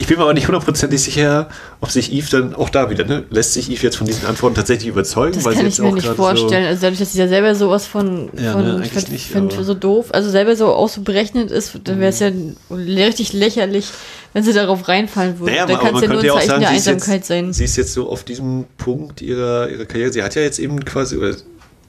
ich 0.00 0.06
bin 0.06 0.16
mir 0.16 0.22
aber 0.24 0.32
nicht 0.32 0.48
hundertprozentig 0.48 1.00
sicher, 1.02 1.48
ob 1.82 1.90
sich 1.90 2.10
Eve 2.10 2.26
dann 2.30 2.54
auch 2.54 2.70
da 2.70 2.88
wieder, 2.88 3.04
ne? 3.04 3.24
Lässt 3.28 3.52
sich 3.52 3.70
Eve 3.70 3.82
jetzt 3.82 3.96
von 3.96 4.06
diesen 4.06 4.26
Antworten 4.26 4.54
tatsächlich 4.56 4.88
überzeugen? 4.88 5.34
Das 5.34 5.44
weil 5.44 5.52
kann 5.52 5.62
sie 5.64 5.68
ich 5.68 5.74
jetzt 5.76 5.82
mir 5.84 5.90
auch 5.90 5.94
nicht 5.94 6.06
vorstellen. 6.06 6.66
Also 6.66 6.80
dadurch, 6.80 6.98
dass 7.00 7.12
sie 7.12 7.18
ja 7.18 7.28
selber 7.28 7.54
sowas 7.54 7.86
von, 7.86 8.30
Ja, 8.42 8.52
von 8.52 8.62
ne, 8.64 8.70
ich 8.70 8.76
eigentlich 8.76 8.92
find- 8.92 9.10
nicht, 9.12 9.26
find 9.26 9.52
so 9.52 9.74
doof, 9.74 10.06
also 10.12 10.30
selber 10.30 10.56
so 10.56 10.68
auch 10.68 10.88
so 10.88 11.02
berechnend 11.02 11.50
ist, 11.50 11.78
dann 11.84 12.00
wäre 12.00 12.08
es 12.10 12.18
ja 12.18 12.30
richtig 12.70 13.34
lächerlich, 13.34 13.88
wenn 14.32 14.42
sie 14.42 14.54
darauf 14.54 14.88
reinfallen 14.88 15.38
würde. 15.38 15.52
Naja, 15.52 15.66
dann 15.66 15.76
aber 15.76 15.84
kann 15.84 15.94
es 15.96 16.00
ja 16.02 16.08
nur 16.08 16.20
ein 16.22 16.28
Zeichen 16.30 16.48
sagen, 16.48 16.60
der 16.62 16.70
Einsamkeit 16.70 17.16
jetzt, 17.16 17.28
sein. 17.28 17.52
sie 17.52 17.64
ist 17.64 17.76
jetzt 17.76 17.92
so 17.92 18.08
auf 18.08 18.24
diesem 18.24 18.64
Punkt 18.78 19.20
ihrer, 19.20 19.68
ihrer 19.68 19.84
Karriere. 19.84 20.12
Sie 20.12 20.22
hat 20.22 20.34
ja 20.34 20.40
jetzt 20.40 20.58
eben 20.58 20.82
quasi, 20.82 21.18
oder 21.18 21.34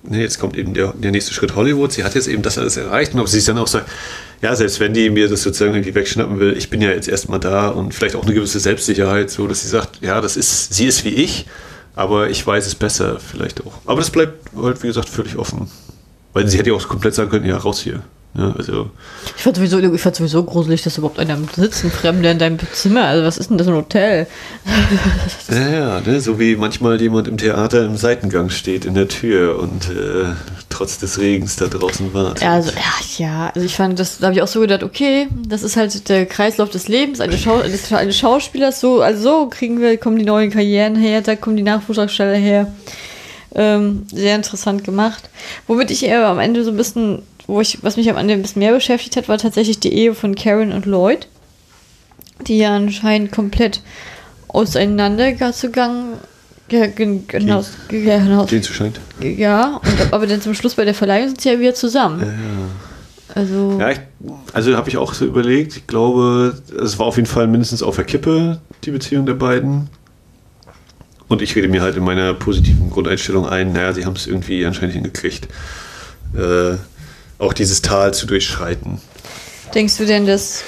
ne, 0.03 0.21
jetzt 0.21 0.39
kommt 0.39 0.57
eben 0.57 0.73
der, 0.73 0.93
der 0.93 1.11
nächste 1.11 1.33
Schritt 1.33 1.55
Hollywood. 1.55 1.91
Sie 1.91 2.03
hat 2.03 2.15
jetzt 2.15 2.27
eben 2.27 2.41
das 2.41 2.57
alles 2.57 2.77
erreicht. 2.77 3.13
Und 3.13 3.19
ob 3.19 3.27
sie 3.27 3.37
sich 3.37 3.45
dann 3.45 3.57
auch 3.57 3.67
sagt, 3.67 3.89
ja, 4.41 4.55
selbst 4.55 4.79
wenn 4.79 4.93
die 4.93 5.09
mir 5.09 5.29
das 5.29 5.43
sozusagen 5.43 5.73
irgendwie 5.73 5.95
wegschnappen 5.95 6.39
will, 6.39 6.57
ich 6.57 6.69
bin 6.69 6.81
ja 6.81 6.89
jetzt 6.89 7.07
erstmal 7.07 7.39
da 7.39 7.69
und 7.69 7.93
vielleicht 7.93 8.15
auch 8.15 8.23
eine 8.23 8.33
gewisse 8.33 8.59
Selbstsicherheit, 8.59 9.29
so 9.29 9.47
dass 9.47 9.61
sie 9.61 9.67
sagt, 9.67 10.01
ja, 10.01 10.21
das 10.21 10.37
ist, 10.37 10.73
sie 10.73 10.85
ist 10.85 11.05
wie 11.05 11.09
ich, 11.09 11.45
aber 11.95 12.29
ich 12.29 12.45
weiß 12.45 12.65
es 12.65 12.75
besser 12.75 13.19
vielleicht 13.19 13.65
auch. 13.65 13.73
Aber 13.85 13.99
das 13.99 14.09
bleibt 14.09 14.49
halt, 14.55 14.81
wie 14.81 14.87
gesagt, 14.87 15.09
völlig 15.09 15.37
offen. 15.37 15.69
Weil 16.33 16.47
sie 16.47 16.57
hätte 16.57 16.69
ja 16.69 16.75
auch 16.75 16.87
komplett 16.87 17.13
sagen 17.13 17.29
können, 17.29 17.45
ja, 17.45 17.57
raus 17.57 17.81
hier. 17.81 18.01
Ja, 18.33 18.53
also, 18.57 18.89
Ich 19.35 19.43
fand 19.43 19.57
sowieso, 19.57 19.79
ich 19.79 20.01
fand 20.01 20.15
sowieso 20.15 20.43
gruselig, 20.43 20.83
dass 20.83 20.97
überhaupt 20.97 21.19
einer 21.19 21.37
sitzt, 21.53 21.83
ein 21.83 21.91
Fremder 21.91 22.31
in 22.31 22.39
deinem 22.39 22.59
Zimmer. 22.71 23.03
Also 23.05 23.25
was 23.25 23.37
ist 23.37 23.49
denn 23.49 23.57
das 23.57 23.67
ein 23.67 23.73
Hotel? 23.73 24.27
Ja, 25.49 25.69
ja, 25.69 26.01
ne? 26.01 26.21
so 26.21 26.39
wie 26.39 26.55
manchmal 26.55 27.01
jemand 27.01 27.27
im 27.27 27.37
Theater 27.37 27.83
im 27.85 27.97
Seitengang 27.97 28.49
steht 28.49 28.85
in 28.85 28.93
der 28.93 29.09
Tür 29.09 29.59
und 29.59 29.89
äh, 29.89 30.33
trotz 30.69 30.97
des 30.97 31.19
Regens 31.19 31.57
da 31.57 31.67
draußen 31.67 32.13
wartet. 32.13 32.41
Ja, 32.43 32.53
also, 32.53 32.71
ja, 32.71 33.17
ja, 33.17 33.51
also 33.53 33.65
ich 33.65 33.75
fand, 33.75 33.99
das, 33.99 34.19
da 34.19 34.27
habe 34.27 34.35
ich 34.35 34.41
auch 34.41 34.47
so 34.47 34.61
gedacht, 34.61 34.83
okay, 34.83 35.27
das 35.45 35.63
ist 35.63 35.75
halt 35.75 36.07
der 36.07 36.25
Kreislauf 36.25 36.69
des 36.69 36.87
Lebens 36.87 37.19
eines, 37.19 37.41
Schau 37.41 37.59
eines, 37.59 37.91
eines 37.91 38.17
Schauspielers. 38.17 38.79
So, 38.79 39.01
also 39.01 39.21
so 39.21 39.49
kriegen 39.49 39.81
wir, 39.81 39.97
kommen 39.97 40.17
die 40.17 40.25
neuen 40.25 40.51
Karrieren 40.51 40.95
her, 40.95 41.21
da 41.21 41.35
kommen 41.35 41.57
die 41.57 41.63
Nachwuchsdarsteller 41.63 42.37
her. 42.37 42.71
Ähm, 43.53 44.05
sehr 44.09 44.37
interessant 44.37 44.85
gemacht. 44.85 45.29
Womit 45.67 45.91
ich 45.91 46.05
eher 46.05 46.25
am 46.27 46.39
Ende 46.39 46.63
so 46.63 46.71
ein 46.71 46.77
bisschen, 46.77 47.21
wo 47.51 47.61
ich, 47.61 47.83
was 47.83 47.97
mich 47.97 48.09
am 48.09 48.17
Ende 48.17 48.33
ein 48.33 48.41
bisschen 48.41 48.59
mehr 48.61 48.73
beschäftigt 48.73 49.15
hat, 49.17 49.27
war 49.29 49.37
tatsächlich 49.37 49.79
die 49.79 49.93
Ehe 49.93 50.13
von 50.15 50.35
Karen 50.35 50.71
und 50.71 50.85
Lloyd, 50.85 51.27
die 52.47 52.57
ja 52.57 52.75
anscheinend 52.75 53.31
komplett 53.31 53.81
auseinandergegangen 54.47 56.13
ja, 56.69 56.87
gen- 56.87 57.27
genau, 57.27 57.63
ja, 57.91 58.17
genau, 58.19 58.45
Den 58.45 58.63
zu 58.63 58.71
scheint. 58.73 58.99
ja, 59.21 59.81
und, 59.83 59.93
aber 60.13 60.25
dann 60.27 60.41
zum 60.41 60.53
Schluss 60.53 60.75
bei 60.75 60.85
der 60.85 60.93
Verleihung 60.93 61.27
sind 61.27 61.41
sie 61.41 61.49
ja 61.49 61.59
wieder 61.59 61.73
zusammen. 61.73 62.69
Also, 63.35 63.77
Ja, 63.79 63.89
ich, 63.91 63.99
also 64.53 64.75
habe 64.77 64.87
ich 64.89 64.95
auch 64.97 65.13
so 65.13 65.25
überlegt. 65.25 65.75
Ich 65.75 65.87
glaube, 65.87 66.61
es 66.81 66.97
war 66.99 67.05
auf 67.07 67.17
jeden 67.17 67.27
Fall 67.27 67.47
mindestens 67.47 67.83
auf 67.83 67.95
der 67.97 68.05
Kippe, 68.05 68.61
die 68.85 68.91
Beziehung 68.91 69.25
der 69.25 69.33
beiden. 69.33 69.89
Und 71.27 71.41
ich 71.41 71.55
rede 71.55 71.67
mir 71.67 71.81
halt 71.81 71.95
in 71.97 72.03
meiner 72.03 72.33
positiven 72.33 72.89
Grundeinstellung 72.89 73.47
ein, 73.47 73.73
naja, 73.73 73.91
sie 73.93 74.05
haben 74.05 74.15
es 74.15 74.27
irgendwie 74.27 74.65
anscheinend 74.65 74.93
hingekriegt, 74.95 75.47
äh, 76.37 76.75
auch 77.41 77.53
dieses 77.53 77.81
Tal 77.81 78.13
zu 78.13 78.25
durchschreiten. 78.27 79.01
denkst 79.73 79.97
du 79.97 80.05
denn, 80.05 80.25
dass 80.25 80.63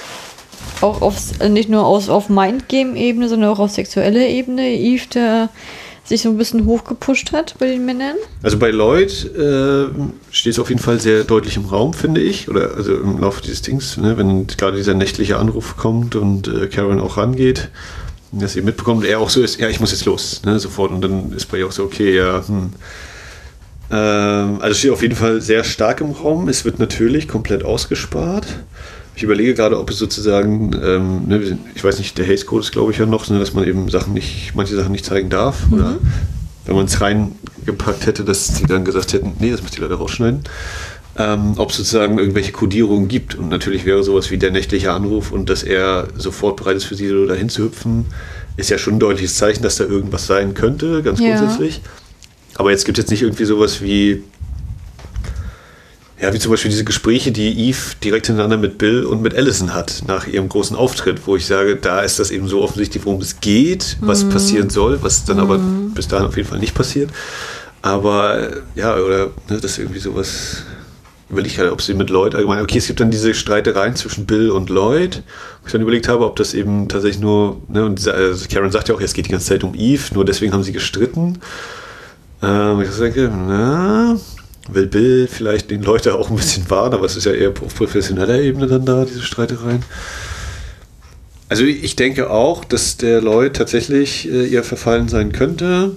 auch 0.82 1.01
auf, 1.01 1.15
also 1.39 1.53
nicht 1.53 1.69
nur 1.69 1.86
aus, 1.86 2.09
auf 2.09 2.30
Mindgame-Ebene, 2.30 3.30
sondern 3.30 3.49
auch 3.49 3.59
auf 3.59 3.71
sexueller 3.71 4.28
Ebene 4.28 4.76
Eve 4.76 5.03
da 5.09 5.49
sich 6.05 6.21
so 6.21 6.30
ein 6.30 6.38
bisschen 6.38 6.65
hochgepusht 6.65 7.32
hat 7.32 7.55
bei 7.59 7.67
den 7.67 7.86
Männern? 7.86 8.15
Also 8.41 8.57
bei 8.57 8.71
Lloyd 8.71 9.26
äh, 9.36 9.86
steht 10.32 10.53
es 10.53 10.59
auf 10.59 10.69
jeden 10.69 10.82
Fall 10.82 10.99
sehr 10.99 11.24
deutlich 11.24 11.55
im 11.55 11.65
Raum, 11.65 11.93
finde 11.93 12.21
ich. 12.21 12.49
Oder 12.49 12.76
also 12.76 12.93
im 12.95 13.19
Laufe 13.19 13.41
dieses 13.41 13.61
Dings, 13.61 13.97
ne, 13.97 14.17
wenn 14.17 14.47
gerade 14.47 14.76
dieser 14.76 14.95
nächtliche 14.95 15.38
Anruf 15.38 15.78
kommt 15.78 16.15
und 16.15 16.47
äh, 16.47 16.67
Karen 16.67 16.99
auch 16.99 17.15
rangeht, 17.15 17.69
dass 18.34 18.53
sie 18.53 18.61
mitbekommt, 18.61 19.05
er 19.05 19.19
auch 19.19 19.30
so 19.30 19.41
ist, 19.41 19.59
ja, 19.59 19.69
ich 19.69 19.80
muss 19.80 19.91
jetzt 19.91 20.05
los, 20.05 20.41
ne, 20.43 20.59
sofort. 20.59 20.91
Und 20.91 21.01
dann 21.01 21.32
ist 21.32 21.45
bei 21.49 21.59
ihr 21.59 21.67
auch 21.67 21.71
so, 21.71 21.84
okay, 21.84 22.15
ja, 22.15 22.43
hm. 22.45 22.71
Ähm, 23.93 24.57
also 24.59 24.73
steht 24.73 24.91
auf 24.91 25.03
jeden 25.03 25.15
Fall 25.15 25.39
sehr 25.39 25.63
stark 25.63 26.01
im 26.01 26.11
Raum. 26.11 26.49
Es 26.49 26.65
wird 26.65 26.79
natürlich 26.79 27.27
komplett 27.27 27.63
ausgespart. 27.63 28.47
Ich 29.15 29.21
überlege 29.21 29.53
gerade, 29.53 29.79
ob 29.79 29.91
es 29.91 29.99
sozusagen, 29.99 30.71
ähm, 30.83 31.27
ne, 31.27 31.59
ich 31.75 31.83
weiß 31.83 31.99
nicht, 31.99 32.17
der 32.17 32.27
Haze 32.27 32.45
Code 32.45 32.61
ist 32.61 32.71
glaube 32.71 32.91
ich 32.91 32.97
ja 32.97 33.05
noch, 33.05 33.29
ne, 33.29 33.37
dass 33.37 33.53
man 33.53 33.67
eben 33.67 33.87
Sachen 33.89 34.13
nicht, 34.13 34.53
manche 34.55 34.75
Sachen 34.75 34.91
nicht 34.91 35.05
zeigen 35.05 35.29
darf. 35.29 35.57
Oder 35.71 35.97
wenn 36.65 36.75
man 36.75 36.85
es 36.85 36.99
reingepackt 36.99 38.07
hätte, 38.07 38.23
dass 38.23 38.53
die 38.55 38.65
dann 38.65 38.83
gesagt 38.83 39.13
hätten, 39.13 39.33
nee, 39.39 39.51
das 39.51 39.61
müsst 39.61 39.75
ihr 39.77 39.83
leider 39.83 39.95
rausschneiden. 39.95 40.41
Ähm, 41.15 41.53
ob 41.57 41.69
es 41.69 41.77
sozusagen 41.77 42.17
irgendwelche 42.17 42.51
Kodierungen 42.51 43.07
gibt. 43.07 43.35
Und 43.35 43.49
natürlich 43.49 43.85
wäre 43.85 44.03
sowas 44.03 44.31
wie 44.31 44.39
der 44.39 44.49
nächtliche 44.49 44.91
Anruf 44.91 45.31
und 45.31 45.47
dass 45.47 45.61
er 45.61 46.07
sofort 46.17 46.57
bereit 46.57 46.77
ist 46.77 46.85
für 46.85 46.95
sie 46.95 47.07
so 47.07 47.27
dahin 47.27 47.49
zu 47.49 47.65
hüpfen, 47.65 48.05
ist 48.57 48.71
ja 48.71 48.79
schon 48.79 48.95
ein 48.95 48.99
deutliches 48.99 49.35
Zeichen, 49.35 49.61
dass 49.61 49.75
da 49.75 49.83
irgendwas 49.83 50.25
sein 50.25 50.55
könnte, 50.55 51.03
ganz 51.03 51.19
Ja. 51.19 51.37
grundsätzlich. 51.37 51.81
Aber 52.56 52.72
jetzt 52.72 52.86
gibt 52.86 52.97
es 52.97 53.04
jetzt 53.04 53.12
nicht 53.12 53.22
irgendwie 53.24 53.45
sowas 53.45 53.82
wie, 53.82 54.24
ja, 56.22 56.34
wie 56.34 56.39
zum 56.39 56.51
Beispiel 56.51 56.72
diese 56.72 56.84
Gespräche, 56.84 57.32
die 57.32 57.70
Eve 57.70 57.95
direkt 58.04 58.28
hintereinander 58.28 58.58
mit 58.58 58.78
Bill 58.78 59.04
und 59.06 59.22
mit 59.22 59.36
Allison 59.36 59.74
hat 59.74 60.04
nach 60.08 60.28
ihrem 60.28 60.49
großen 60.49 60.76
Auftritt, 60.76 61.26
wo 61.26 61.36
ich 61.36 61.45
sage, 61.45 61.76
da 61.76 62.01
ist 62.01 62.20
das 62.20 62.32
eben 62.32 62.47
so 62.47 62.62
offensichtlich, 62.62 63.06
worum 63.06 63.22
es 63.22 63.39
geht, 63.41 63.97
was 64.01 64.30
passieren 64.30 64.70
soll, 64.70 65.01
was 65.01 65.26
dann 65.26 65.39
aber 65.39 65.60
bis 65.93 66.08
dahin 66.08 66.28
auf 66.28 66.38
jeden 66.38 66.47
Fall 66.47 66.60
nicht 66.60 66.76
passiert. 66.76 67.10
Aber 67.84 68.49
ja, 68.76 68.95
oder 68.95 69.26
ne, 69.49 69.60
das 69.60 69.66
ist 69.66 69.80
irgendwie 69.80 69.99
sowas. 69.99 70.64
Überlege 71.30 71.49
ich 71.49 71.58
gerade, 71.58 71.72
ob 71.72 71.82
sie 71.82 71.93
mit 71.93 72.10
Lloyd 72.10 72.36
allgemein. 72.36 72.62
Okay, 72.62 72.78
es 72.78 72.88
gibt 72.88 73.01
dann 73.01 73.12
diese 73.12 73.34
Streitereien 73.34 73.95
zwischen 73.95 74.26
Bill 74.26 74.51
und 74.51 74.70
Lloyd. 74.70 75.24
Wo 75.62 75.66
ich 75.66 75.72
dann 75.74 75.82
überlegt 75.82 76.08
habe, 76.08 76.26
ob 76.26 76.38
das 76.38 76.54
eben 76.54 76.88
tatsächlich 76.88 77.22
nur. 77.22 77.62
Ne, 77.68 77.86
und 77.86 78.08
also 78.08 78.45
Karen 78.49 78.72
sagt 78.72 78.88
ja 78.88 78.95
auch, 78.95 79.01
es 79.01 79.14
geht 79.14 79.26
die 79.26 79.32
ganze 79.32 79.47
Zeit 79.47 79.66
um 79.66 79.76
Eve, 79.76 80.14
nur 80.14 80.24
deswegen 80.24 80.54
haben 80.54 80.64
sie 80.64 80.72
gestritten. 80.72 81.39
Ähm, 82.43 82.81
ich 82.81 82.89
denke, 82.97 83.31
na, 83.33 84.17
will 84.69 84.87
Bill 84.87 85.27
vielleicht 85.27 85.71
den 85.71 85.81
Leute 85.81 86.15
auch 86.15 86.29
ein 86.29 86.35
bisschen 86.35 86.69
warnen, 86.69 86.93
aber 86.93 87.05
es 87.05 87.15
ist 87.15 87.25
ja 87.25 87.31
eher 87.31 87.49
auf 87.49 87.75
professioneller 87.75 88.39
Ebene 88.39 88.67
dann 88.67 88.85
da, 88.85 89.05
diese 89.05 89.21
Streitereien. 89.21 89.83
Also 91.49 91.63
ich 91.65 91.95
denke 91.95 92.29
auch, 92.29 92.65
dass 92.65 92.97
der 92.97 93.21
Lloyd 93.21 93.55
tatsächlich 93.55 94.27
äh, 94.29 94.45
ihr 94.45 94.63
verfallen 94.63 95.07
sein 95.07 95.31
könnte. 95.31 95.91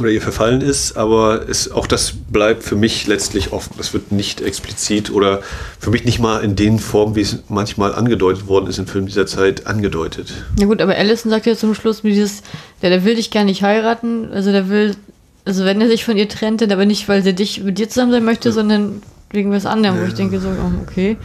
oder 0.00 0.10
ihr 0.10 0.22
verfallen 0.22 0.62
ist, 0.62 0.96
aber 0.96 1.48
es, 1.48 1.70
auch 1.70 1.86
das 1.86 2.14
bleibt 2.30 2.62
für 2.62 2.76
mich 2.76 3.06
letztlich 3.06 3.52
offen. 3.52 3.74
Das 3.76 3.92
wird 3.92 4.10
nicht 4.10 4.40
explizit 4.40 5.10
oder 5.10 5.42
für 5.78 5.90
mich 5.90 6.04
nicht 6.04 6.18
mal 6.18 6.42
in 6.42 6.56
den 6.56 6.78
Formen, 6.78 7.14
wie 7.14 7.20
es 7.20 7.40
manchmal 7.48 7.94
angedeutet 7.94 8.48
worden 8.48 8.68
ist 8.68 8.78
in 8.78 8.86
Filmen 8.86 9.06
dieser 9.06 9.26
Zeit, 9.26 9.66
angedeutet. 9.66 10.32
Ja 10.58 10.66
gut, 10.66 10.80
aber 10.80 10.96
Allison 10.96 11.30
sagt 11.30 11.44
ja 11.46 11.54
zum 11.54 11.74
Schluss 11.74 12.00
dieses, 12.02 12.42
der, 12.80 12.90
der 12.90 13.04
will 13.04 13.16
dich 13.16 13.30
gar 13.30 13.44
nicht 13.44 13.62
heiraten, 13.62 14.32
also 14.32 14.50
der 14.50 14.70
will, 14.70 14.96
also 15.44 15.64
wenn 15.64 15.80
er 15.80 15.88
sich 15.88 16.04
von 16.04 16.16
ihr 16.16 16.28
trennt, 16.28 16.60
dann 16.60 16.72
aber 16.72 16.86
nicht, 16.86 17.08
weil 17.08 17.22
sie 17.22 17.34
dich 17.34 17.62
mit 17.62 17.78
dir 17.78 17.88
zusammen 17.88 18.12
sein 18.12 18.24
möchte, 18.24 18.50
ja. 18.50 18.52
sondern 18.52 19.02
wegen 19.30 19.50
was 19.50 19.66
anderem, 19.66 19.96
ja. 19.96 20.02
wo 20.02 20.06
ich 20.06 20.14
denke 20.14 20.40
so, 20.40 20.48
oh, 20.48 20.82
okay. 20.82 21.16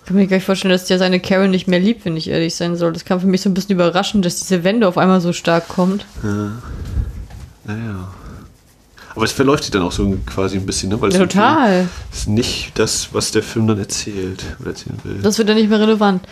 Ich 0.00 0.06
kann 0.06 0.16
mir 0.16 0.26
gar 0.26 0.36
nicht 0.38 0.46
vorstellen, 0.46 0.72
dass 0.72 0.86
der 0.86 0.98
seine 0.98 1.20
Karen 1.20 1.50
nicht 1.50 1.68
mehr 1.68 1.78
liebt, 1.78 2.04
wenn 2.04 2.16
ich 2.16 2.28
ehrlich 2.28 2.54
sein 2.54 2.74
soll. 2.76 2.92
Das 2.92 3.04
kam 3.04 3.20
für 3.20 3.26
mich 3.26 3.42
so 3.42 3.50
ein 3.50 3.54
bisschen 3.54 3.74
überraschend, 3.74 4.24
dass 4.24 4.40
diese 4.40 4.64
Wende 4.64 4.88
auf 4.88 4.98
einmal 4.98 5.20
so 5.20 5.32
stark 5.32 5.68
kommt. 5.68 6.04
Ja. 6.22 6.52
Naja. 7.64 8.08
Aber 9.14 9.24
es 9.24 9.32
verläuft 9.32 9.64
sich 9.64 9.72
dann 9.72 9.82
auch 9.82 9.92
so 9.92 10.16
quasi 10.24 10.56
ein 10.56 10.66
bisschen, 10.66 10.88
ne? 10.88 11.00
Weil 11.00 11.12
ja, 11.12 11.18
total. 11.18 11.88
ist 12.12 12.28
nicht 12.28 12.72
das, 12.76 13.08
was 13.12 13.32
der 13.32 13.42
Film 13.42 13.66
dann 13.66 13.78
erzählt 13.78 14.44
oder 14.60 14.70
erzählen 14.70 14.98
will. 15.04 15.18
Das 15.22 15.36
wird 15.36 15.48
dann 15.48 15.56
nicht 15.56 15.68
mehr 15.68 15.80
relevant. 15.80 16.22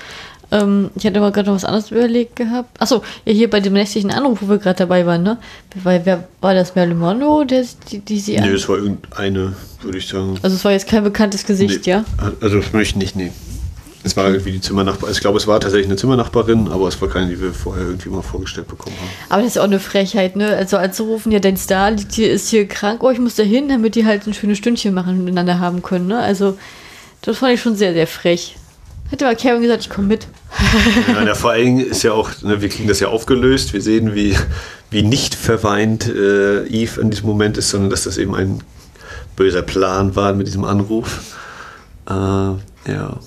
Ähm, 0.50 0.90
ich 0.94 1.04
hatte 1.04 1.18
aber 1.18 1.30
gerade 1.30 1.48
noch 1.48 1.56
was 1.56 1.64
anderes 1.64 1.90
überlegt 1.90 2.36
gehabt. 2.36 2.80
Achso, 2.80 3.02
ja, 3.24 3.32
hier 3.32 3.50
bei 3.50 3.60
dem 3.60 3.74
nächtlichen 3.74 4.10
Anruf, 4.10 4.38
wo 4.40 4.48
wir 4.48 4.58
gerade 4.58 4.78
dabei 4.78 5.04
waren, 5.04 5.22
ne? 5.22 5.38
Weil, 5.82 6.04
wer 6.04 6.26
war 6.40 6.54
das? 6.54 6.74
Marilyn 6.74 6.98
Monroe, 6.98 7.44
der, 7.44 7.64
die, 7.90 7.98
die 7.98 8.18
sie. 8.18 8.40
Nee, 8.40 8.48
es 8.48 8.68
war 8.68 8.78
irgendeine, 8.78 9.54
würde 9.82 9.98
ich 9.98 10.08
sagen. 10.08 10.38
Also, 10.42 10.56
es 10.56 10.64
war 10.64 10.72
jetzt 10.72 10.88
kein 10.88 11.04
bekanntes 11.04 11.44
Gesicht, 11.44 11.86
nee. 11.86 11.92
ja? 11.92 12.04
Also, 12.40 12.62
für 12.62 12.76
mich 12.76 12.96
nicht, 12.96 13.14
nee. 13.14 13.30
Es 14.04 14.16
war 14.16 14.28
irgendwie 14.28 14.52
die 14.52 14.60
Zimmernachbarin. 14.60 15.12
Ich 15.12 15.20
glaube, 15.20 15.38
es 15.38 15.46
war 15.46 15.60
tatsächlich 15.60 15.88
eine 15.88 15.96
Zimmernachbarin, 15.96 16.68
aber 16.68 16.88
es 16.88 17.00
war 17.02 17.08
keine, 17.08 17.28
die 17.28 17.40
wir 17.40 17.52
vorher 17.52 17.84
irgendwie 17.84 18.08
mal 18.08 18.22
vorgestellt 18.22 18.68
bekommen 18.68 18.96
haben. 18.96 19.10
Aber 19.28 19.42
das 19.42 19.52
ist 19.52 19.58
auch 19.58 19.64
eine 19.64 19.80
Frechheit, 19.80 20.36
ne? 20.36 20.56
Also 20.56 20.76
anzurufen, 20.76 21.32
ja, 21.32 21.40
dein 21.40 21.56
Star 21.56 21.90
liegt 21.90 22.12
hier, 22.12 22.30
ist 22.30 22.48
hier 22.48 22.66
krank, 22.66 23.02
oh, 23.02 23.10
ich 23.10 23.18
muss 23.18 23.34
da 23.34 23.42
hin, 23.42 23.68
damit 23.68 23.96
die 23.96 24.06
halt 24.06 24.26
ein 24.26 24.34
schönes 24.34 24.56
Stündchen 24.56 24.94
machen 24.94 25.24
miteinander 25.24 25.58
haben 25.58 25.82
können, 25.82 26.06
ne? 26.06 26.20
Also, 26.20 26.56
das 27.22 27.38
fand 27.38 27.54
ich 27.54 27.60
schon 27.60 27.76
sehr, 27.76 27.92
sehr 27.92 28.06
frech. 28.06 28.56
Hätte 29.10 29.24
mal 29.24 29.36
Karen 29.36 29.62
gesagt, 29.62 29.82
ich 29.82 29.90
komme 29.90 30.08
mit. 30.08 30.26
Ja, 31.08 31.24
ja, 31.24 31.34
vor 31.34 31.52
allem 31.52 31.78
ist 31.78 32.02
ja 32.02 32.12
auch, 32.12 32.30
ne, 32.42 32.60
wir 32.60 32.68
kriegen 32.68 32.88
das 32.88 33.00
ja 33.00 33.08
aufgelöst. 33.08 33.72
Wir 33.72 33.80
sehen, 33.80 34.14
wie, 34.14 34.36
wie 34.90 35.02
nicht 35.02 35.34
verweint 35.34 36.06
äh, 36.08 36.66
Eve 36.66 37.00
in 37.00 37.10
diesem 37.10 37.26
Moment 37.26 37.56
ist, 37.56 37.70
sondern 37.70 37.90
dass 37.90 38.04
das 38.04 38.18
eben 38.18 38.34
ein 38.34 38.62
böser 39.36 39.62
Plan 39.62 40.14
war 40.16 40.34
mit 40.34 40.46
diesem 40.46 40.64
Anruf. 40.64 41.36
Äh, 42.08 42.12
ja. 42.12 43.20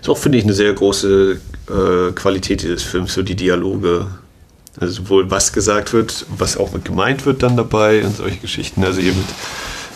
Ist 0.00 0.08
auch, 0.08 0.18
finde 0.18 0.38
ich, 0.38 0.44
eine 0.44 0.52
sehr 0.52 0.72
große 0.74 1.40
äh, 1.68 2.12
Qualität 2.12 2.62
dieses 2.62 2.82
Films, 2.82 3.14
so 3.14 3.22
die 3.22 3.36
Dialoge. 3.36 4.06
Also 4.78 5.02
sowohl 5.02 5.30
was 5.30 5.52
gesagt 5.52 5.92
wird, 5.92 6.26
was 6.36 6.56
auch 6.56 6.72
mit 6.72 6.84
gemeint 6.84 7.26
wird 7.26 7.42
dann 7.42 7.56
dabei 7.56 8.04
und 8.04 8.16
solche 8.16 8.38
Geschichten. 8.38 8.84
Also 8.84 9.00
hier 9.00 9.12
mit, 9.12 9.26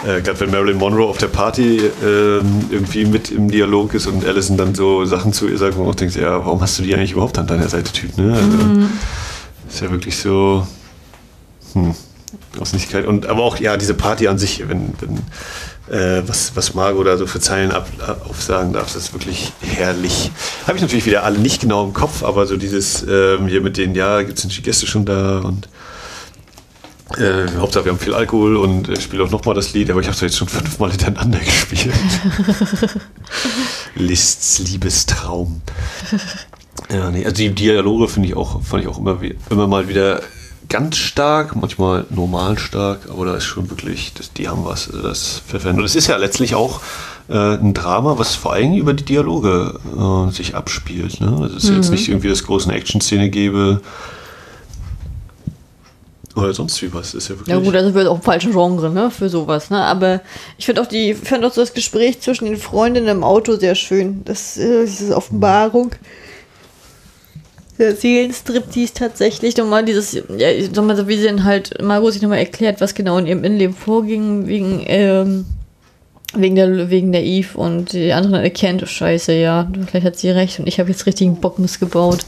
äh, 0.04 0.20
gerade 0.20 0.40
wenn 0.40 0.50
Marilyn 0.50 0.78
Monroe 0.78 1.06
auf 1.06 1.18
der 1.18 1.28
Party 1.28 1.78
äh, 1.78 2.40
irgendwie 2.70 3.04
mit 3.04 3.30
im 3.30 3.50
Dialog 3.50 3.94
ist 3.94 4.06
und 4.06 4.24
Allison 4.24 4.56
dann 4.56 4.74
so 4.74 5.04
Sachen 5.04 5.32
zu 5.32 5.48
ihr 5.48 5.58
sagt, 5.58 5.76
wo 5.76 5.82
man 5.82 5.90
auch 5.90 5.94
denkt, 5.94 6.16
ja, 6.16 6.44
warum 6.44 6.60
hast 6.60 6.78
du 6.78 6.82
die 6.82 6.94
eigentlich 6.94 7.12
überhaupt 7.12 7.38
an 7.38 7.46
deiner 7.46 7.68
Seite, 7.68 7.92
Typ? 7.92 8.16
Ne? 8.18 8.32
Also, 8.32 8.46
mhm. 8.46 8.90
Ist 9.68 9.80
ja 9.80 9.90
wirklich 9.90 10.16
so. 10.16 10.66
Hm. 11.74 11.94
Ausnichtigkeit. 12.58 13.06
Und 13.06 13.26
aber 13.26 13.42
auch 13.42 13.58
ja, 13.58 13.76
diese 13.76 13.94
Party 13.94 14.28
an 14.28 14.38
sich, 14.38 14.66
wenn, 14.68 14.94
wenn 15.00 15.94
äh, 15.94 16.22
was, 16.26 16.54
was 16.54 16.74
Margot 16.74 17.06
da 17.06 17.16
so 17.16 17.26
für 17.26 17.40
Zeilen 17.40 17.72
ab, 17.72 17.88
aufsagen 18.28 18.72
darf, 18.72 18.92
das 18.92 19.04
ist 19.04 19.12
wirklich 19.12 19.52
herrlich. 19.60 20.30
Habe 20.66 20.76
ich 20.76 20.82
natürlich 20.82 21.06
wieder 21.06 21.24
alle 21.24 21.38
nicht 21.38 21.60
genau 21.60 21.84
im 21.84 21.92
Kopf, 21.92 22.22
aber 22.22 22.46
so 22.46 22.56
dieses 22.56 23.02
ähm, 23.08 23.46
hier 23.46 23.60
mit 23.60 23.76
den, 23.76 23.94
ja, 23.94 24.22
gibt 24.22 24.38
es 24.38 24.46
die 24.46 24.62
Gäste 24.62 24.86
schon 24.86 25.04
da 25.04 25.38
und 25.38 25.68
äh, 27.18 27.46
Hauptsache, 27.58 27.84
wir 27.84 27.92
haben 27.92 27.98
viel 27.98 28.14
Alkohol 28.14 28.56
und 28.56 28.88
ich 28.88 29.02
spiele 29.02 29.24
auch 29.24 29.30
nochmal 29.30 29.54
das 29.54 29.72
Lied, 29.72 29.90
aber 29.90 30.00
ich 30.00 30.06
habe 30.06 30.14
es 30.14 30.20
jetzt 30.20 30.36
schon 30.36 30.48
fünfmal 30.48 30.90
hintereinander 30.90 31.38
gespielt. 31.44 31.94
Lists 33.94 34.58
Liebestraum. 34.60 35.62
Ja, 36.92 37.10
nee, 37.10 37.24
also 37.24 37.36
die 37.36 37.50
Dialoge 37.50 38.08
finde 38.08 38.28
ich 38.28 38.36
auch, 38.36 38.62
fand 38.62 38.82
ich 38.82 38.88
auch 38.88 38.98
immer, 38.98 39.18
immer 39.50 39.66
mal 39.66 39.88
wieder 39.88 40.22
ganz 40.68 40.96
stark, 40.96 41.54
manchmal 41.54 42.06
normal 42.10 42.58
stark, 42.58 43.00
aber 43.10 43.26
da 43.26 43.36
ist 43.36 43.44
schon 43.44 43.68
wirklich, 43.68 44.14
das, 44.14 44.32
die 44.32 44.48
haben 44.48 44.64
was, 44.64 44.88
also 44.88 45.02
das 45.02 45.42
verwendet. 45.46 45.80
Und 45.80 45.84
es 45.84 45.94
ist 45.94 46.06
ja 46.06 46.16
letztlich 46.16 46.54
auch 46.54 46.80
äh, 47.28 47.54
ein 47.56 47.74
Drama, 47.74 48.18
was 48.18 48.34
vor 48.34 48.54
allem 48.54 48.74
über 48.74 48.94
die 48.94 49.04
Dialoge 49.04 49.78
äh, 49.96 50.32
sich 50.32 50.54
abspielt. 50.54 51.20
Ne? 51.20 51.28
Also 51.42 51.56
es 51.56 51.64
ist 51.64 51.70
mhm. 51.70 51.76
jetzt 51.76 51.90
nicht 51.90 52.08
irgendwie, 52.08 52.28
dass 52.28 52.44
große 52.44 52.72
Action-Szene 52.72 53.28
gäbe. 53.30 53.80
Oder 56.34 56.54
sonst 56.54 56.80
wie 56.80 56.92
was, 56.94 57.14
ist 57.14 57.28
ja 57.28 57.36
wirklich. 57.36 57.54
Ja 57.54 57.58
gut, 57.58 57.74
also 57.76 57.92
wird 57.92 58.08
auch 58.08 58.16
ein 58.16 58.22
falsches 58.22 58.52
Genre, 58.52 58.90
ne, 58.90 59.10
für 59.10 59.28
sowas, 59.28 59.68
ne. 59.68 59.82
Aber 59.84 60.22
ich 60.56 60.64
finde 60.64 60.80
auch 60.80 60.86
die, 60.86 61.14
fand 61.14 61.44
auch 61.44 61.52
so 61.52 61.60
das 61.60 61.74
Gespräch 61.74 62.20
zwischen 62.20 62.46
den 62.46 62.56
Freundinnen 62.56 63.08
im 63.08 63.24
Auto 63.24 63.56
sehr 63.56 63.74
schön. 63.74 64.22
Das, 64.24 64.56
äh, 64.56 64.86
diese 64.86 65.14
Offenbarung. 65.14 65.88
Mhm 65.88 66.32
der 67.82 67.96
Seelenstriptease 67.96 68.94
tatsächlich 68.94 69.56
nochmal 69.56 69.84
dieses, 69.84 70.14
ja, 70.14 70.82
mal 70.82 70.96
so, 70.96 71.08
wie 71.08 71.16
sie 71.16 71.26
dann 71.26 71.44
halt 71.44 71.82
Margot 71.82 72.12
sich 72.12 72.22
nochmal 72.22 72.38
erklärt, 72.38 72.80
was 72.80 72.94
genau 72.94 73.18
in 73.18 73.26
ihrem 73.26 73.44
Innenleben 73.44 73.74
vorging, 73.74 74.46
wegen, 74.46 74.82
ähm, 74.86 75.46
wegen 76.34 76.54
der, 76.54 76.90
wegen 76.90 77.12
der 77.12 77.24
Eve 77.24 77.58
und 77.58 77.92
die 77.92 78.12
anderen 78.12 78.42
erkennt, 78.42 78.82
oh, 78.82 78.86
scheiße, 78.86 79.32
ja, 79.32 79.70
vielleicht 79.86 80.06
hat 80.06 80.16
sie 80.16 80.30
recht 80.30 80.58
und 80.58 80.66
ich 80.66 80.78
habe 80.78 80.90
jetzt 80.90 81.06
richtigen 81.06 81.40
Bock 81.40 81.58
missgebaut. 81.58 82.20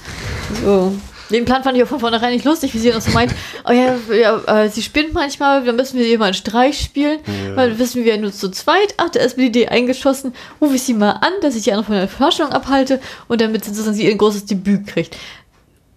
So. 0.65 0.93
Den 1.31 1.45
Plan 1.45 1.63
fand 1.63 1.77
ich 1.77 1.83
auch 1.83 1.89
von 1.89 2.01
vornherein 2.01 2.33
nicht 2.33 2.45
lustig, 2.45 2.75
wie 2.75 2.79
sie 2.79 2.91
uns 2.93 3.13
meint, 3.13 3.33
oh 3.69 3.73
ja, 3.73 3.97
ja 4.15 4.65
äh, 4.65 4.69
sie 4.69 4.83
spinnt 4.83 5.15
manchmal, 5.15 5.65
dann 5.65 5.77
müssen 5.77 5.99
wir 5.99 6.07
ihr 6.07 6.19
mal 6.19 6.27
einen 6.27 6.35
Streich 6.35 6.81
spielen, 6.81 7.21
ja. 7.27 7.57
weil 7.57 7.79
wissen 7.79 8.05
wir 8.05 8.15
ja 8.15 8.21
nur 8.21 8.33
zu 8.33 8.51
zweit. 8.51 8.95
Ach, 8.97 9.11
da 9.11 9.21
ist 9.21 9.37
mir 9.37 9.45
die 9.45 9.61
Idee 9.61 9.69
eingeschossen, 9.69 10.35
rufe 10.61 10.75
ich 10.75 10.83
sie 10.83 10.95
mal 10.95 11.13
an, 11.13 11.33
dass 11.41 11.57
ich 11.57 11.65
die 11.65 11.73
andere 11.73 11.87
von 11.87 11.95
der 11.95 12.09
Forschung 12.09 12.51
abhalte 12.51 13.01
und 13.29 13.41
damit 13.41 13.65
sozusagen 13.65 13.95
sie 13.95 14.07
ihr 14.07 14.17
großes 14.17 14.47
Debüt 14.47 14.87
kriegt 14.87 15.17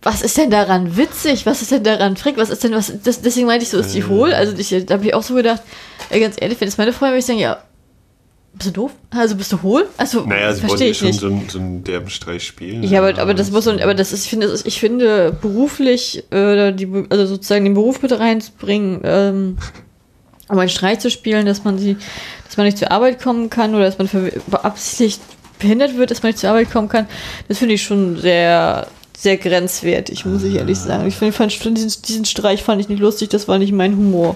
was 0.07 0.21
ist 0.21 0.38
denn 0.38 0.49
daran 0.49 0.95
witzig? 0.95 1.45
Was 1.45 1.61
ist 1.61 1.71
denn 1.71 1.84
daran 1.84 2.15
frick? 2.15 2.38
Was 2.38 2.49
ist 2.49 2.63
denn 2.63 2.71
was? 2.71 2.93
Das, 3.03 3.21
deswegen 3.21 3.47
meinte 3.47 3.63
ich 3.63 3.69
so, 3.69 3.78
ist 3.78 3.93
die 3.93 4.05
hohl? 4.05 4.34
Also 4.34 4.55
ich, 4.57 4.86
da 4.86 4.93
habe 4.93 5.05
ich 5.05 5.13
auch 5.13 5.23
so 5.23 5.34
gedacht, 5.34 5.61
ganz 6.09 6.38
ehrlich, 6.39 6.61
wenn 6.61 6.69
es 6.69 6.78
meine 6.78 6.93
Freundin 6.93 7.13
würde 7.13 7.19
ich 7.19 7.25
sagen, 7.25 7.39
ja, 7.39 7.61
bist 8.58 8.70
du 8.70 8.74
doof? 8.74 8.91
Also 9.12 9.36
bist 9.36 9.51
du 9.51 9.62
hohl? 9.62 9.88
Also 9.97 10.26
naja, 10.26 10.53
sie 10.53 10.62
verstehe 10.62 10.89
ich 10.91 10.97
schon 10.97 11.08
nicht. 11.08 11.20
So, 11.20 11.28
einen, 11.28 11.49
so 11.49 11.60
einen 11.60 11.84
derben 11.84 12.10
Streich 12.10 12.45
spielen. 12.45 12.84
Ja, 12.84 13.01
aber, 13.01 13.20
aber 13.22 13.34
das 13.34 13.51
muss 13.51 13.68
aber 13.68 13.93
das 13.93 14.14
ist, 14.14 14.26
ich 14.26 14.30
finde, 14.30 14.60
ich 14.64 14.80
finde 14.80 15.38
beruflich 15.41 16.24
äh, 16.32 16.72
die, 16.72 17.05
also 17.10 17.26
sozusagen 17.26 17.66
den 17.66 17.74
Beruf 17.74 18.01
mit 18.01 18.18
reinzubringen, 18.18 19.01
ähm, 19.03 19.58
um 20.49 20.58
einen 20.58 20.70
Streich 20.70 20.99
zu 20.99 21.12
spielen, 21.12 21.45
dass 21.45 21.64
man 21.64 21.78
sie, 21.78 21.97
dass 22.45 22.58
man 22.58 22.66
nicht 22.66 22.78
zur 22.78 22.91
Arbeit 22.91 23.22
kommen 23.22 23.49
kann 23.49 23.76
oder 23.76 23.86
dass 23.86 23.97
man 23.97 24.10
beabsichtigt 24.47 25.22
behindert 25.60 25.97
wird, 25.97 26.12
dass 26.12 26.22
man 26.22 26.30
nicht 26.30 26.39
zur 26.39 26.51
Arbeit 26.51 26.72
kommen 26.72 26.88
kann, 26.88 27.08
das 27.47 27.58
finde 27.58 27.76
ich 27.76 27.84
schon 27.84 28.18
sehr 28.18 28.88
sehr 29.18 29.38
grenzwertig, 29.38 30.26
muss 30.26 30.43
ich 30.43 30.55
ehrlich 30.55 30.78
sagen. 30.78 31.08
Ich 31.08 31.16
find, 31.16 31.34
fand 31.34 31.51
diesen, 31.51 32.01
diesen 32.03 32.26
Streich 32.26 32.62
fand 32.62 32.80
ich 32.80 32.88
nicht 32.88 32.99
lustig, 32.99 33.30
das 33.30 33.47
war 33.47 33.58
nicht 33.58 33.72
mein 33.72 33.97
Humor. 33.97 34.36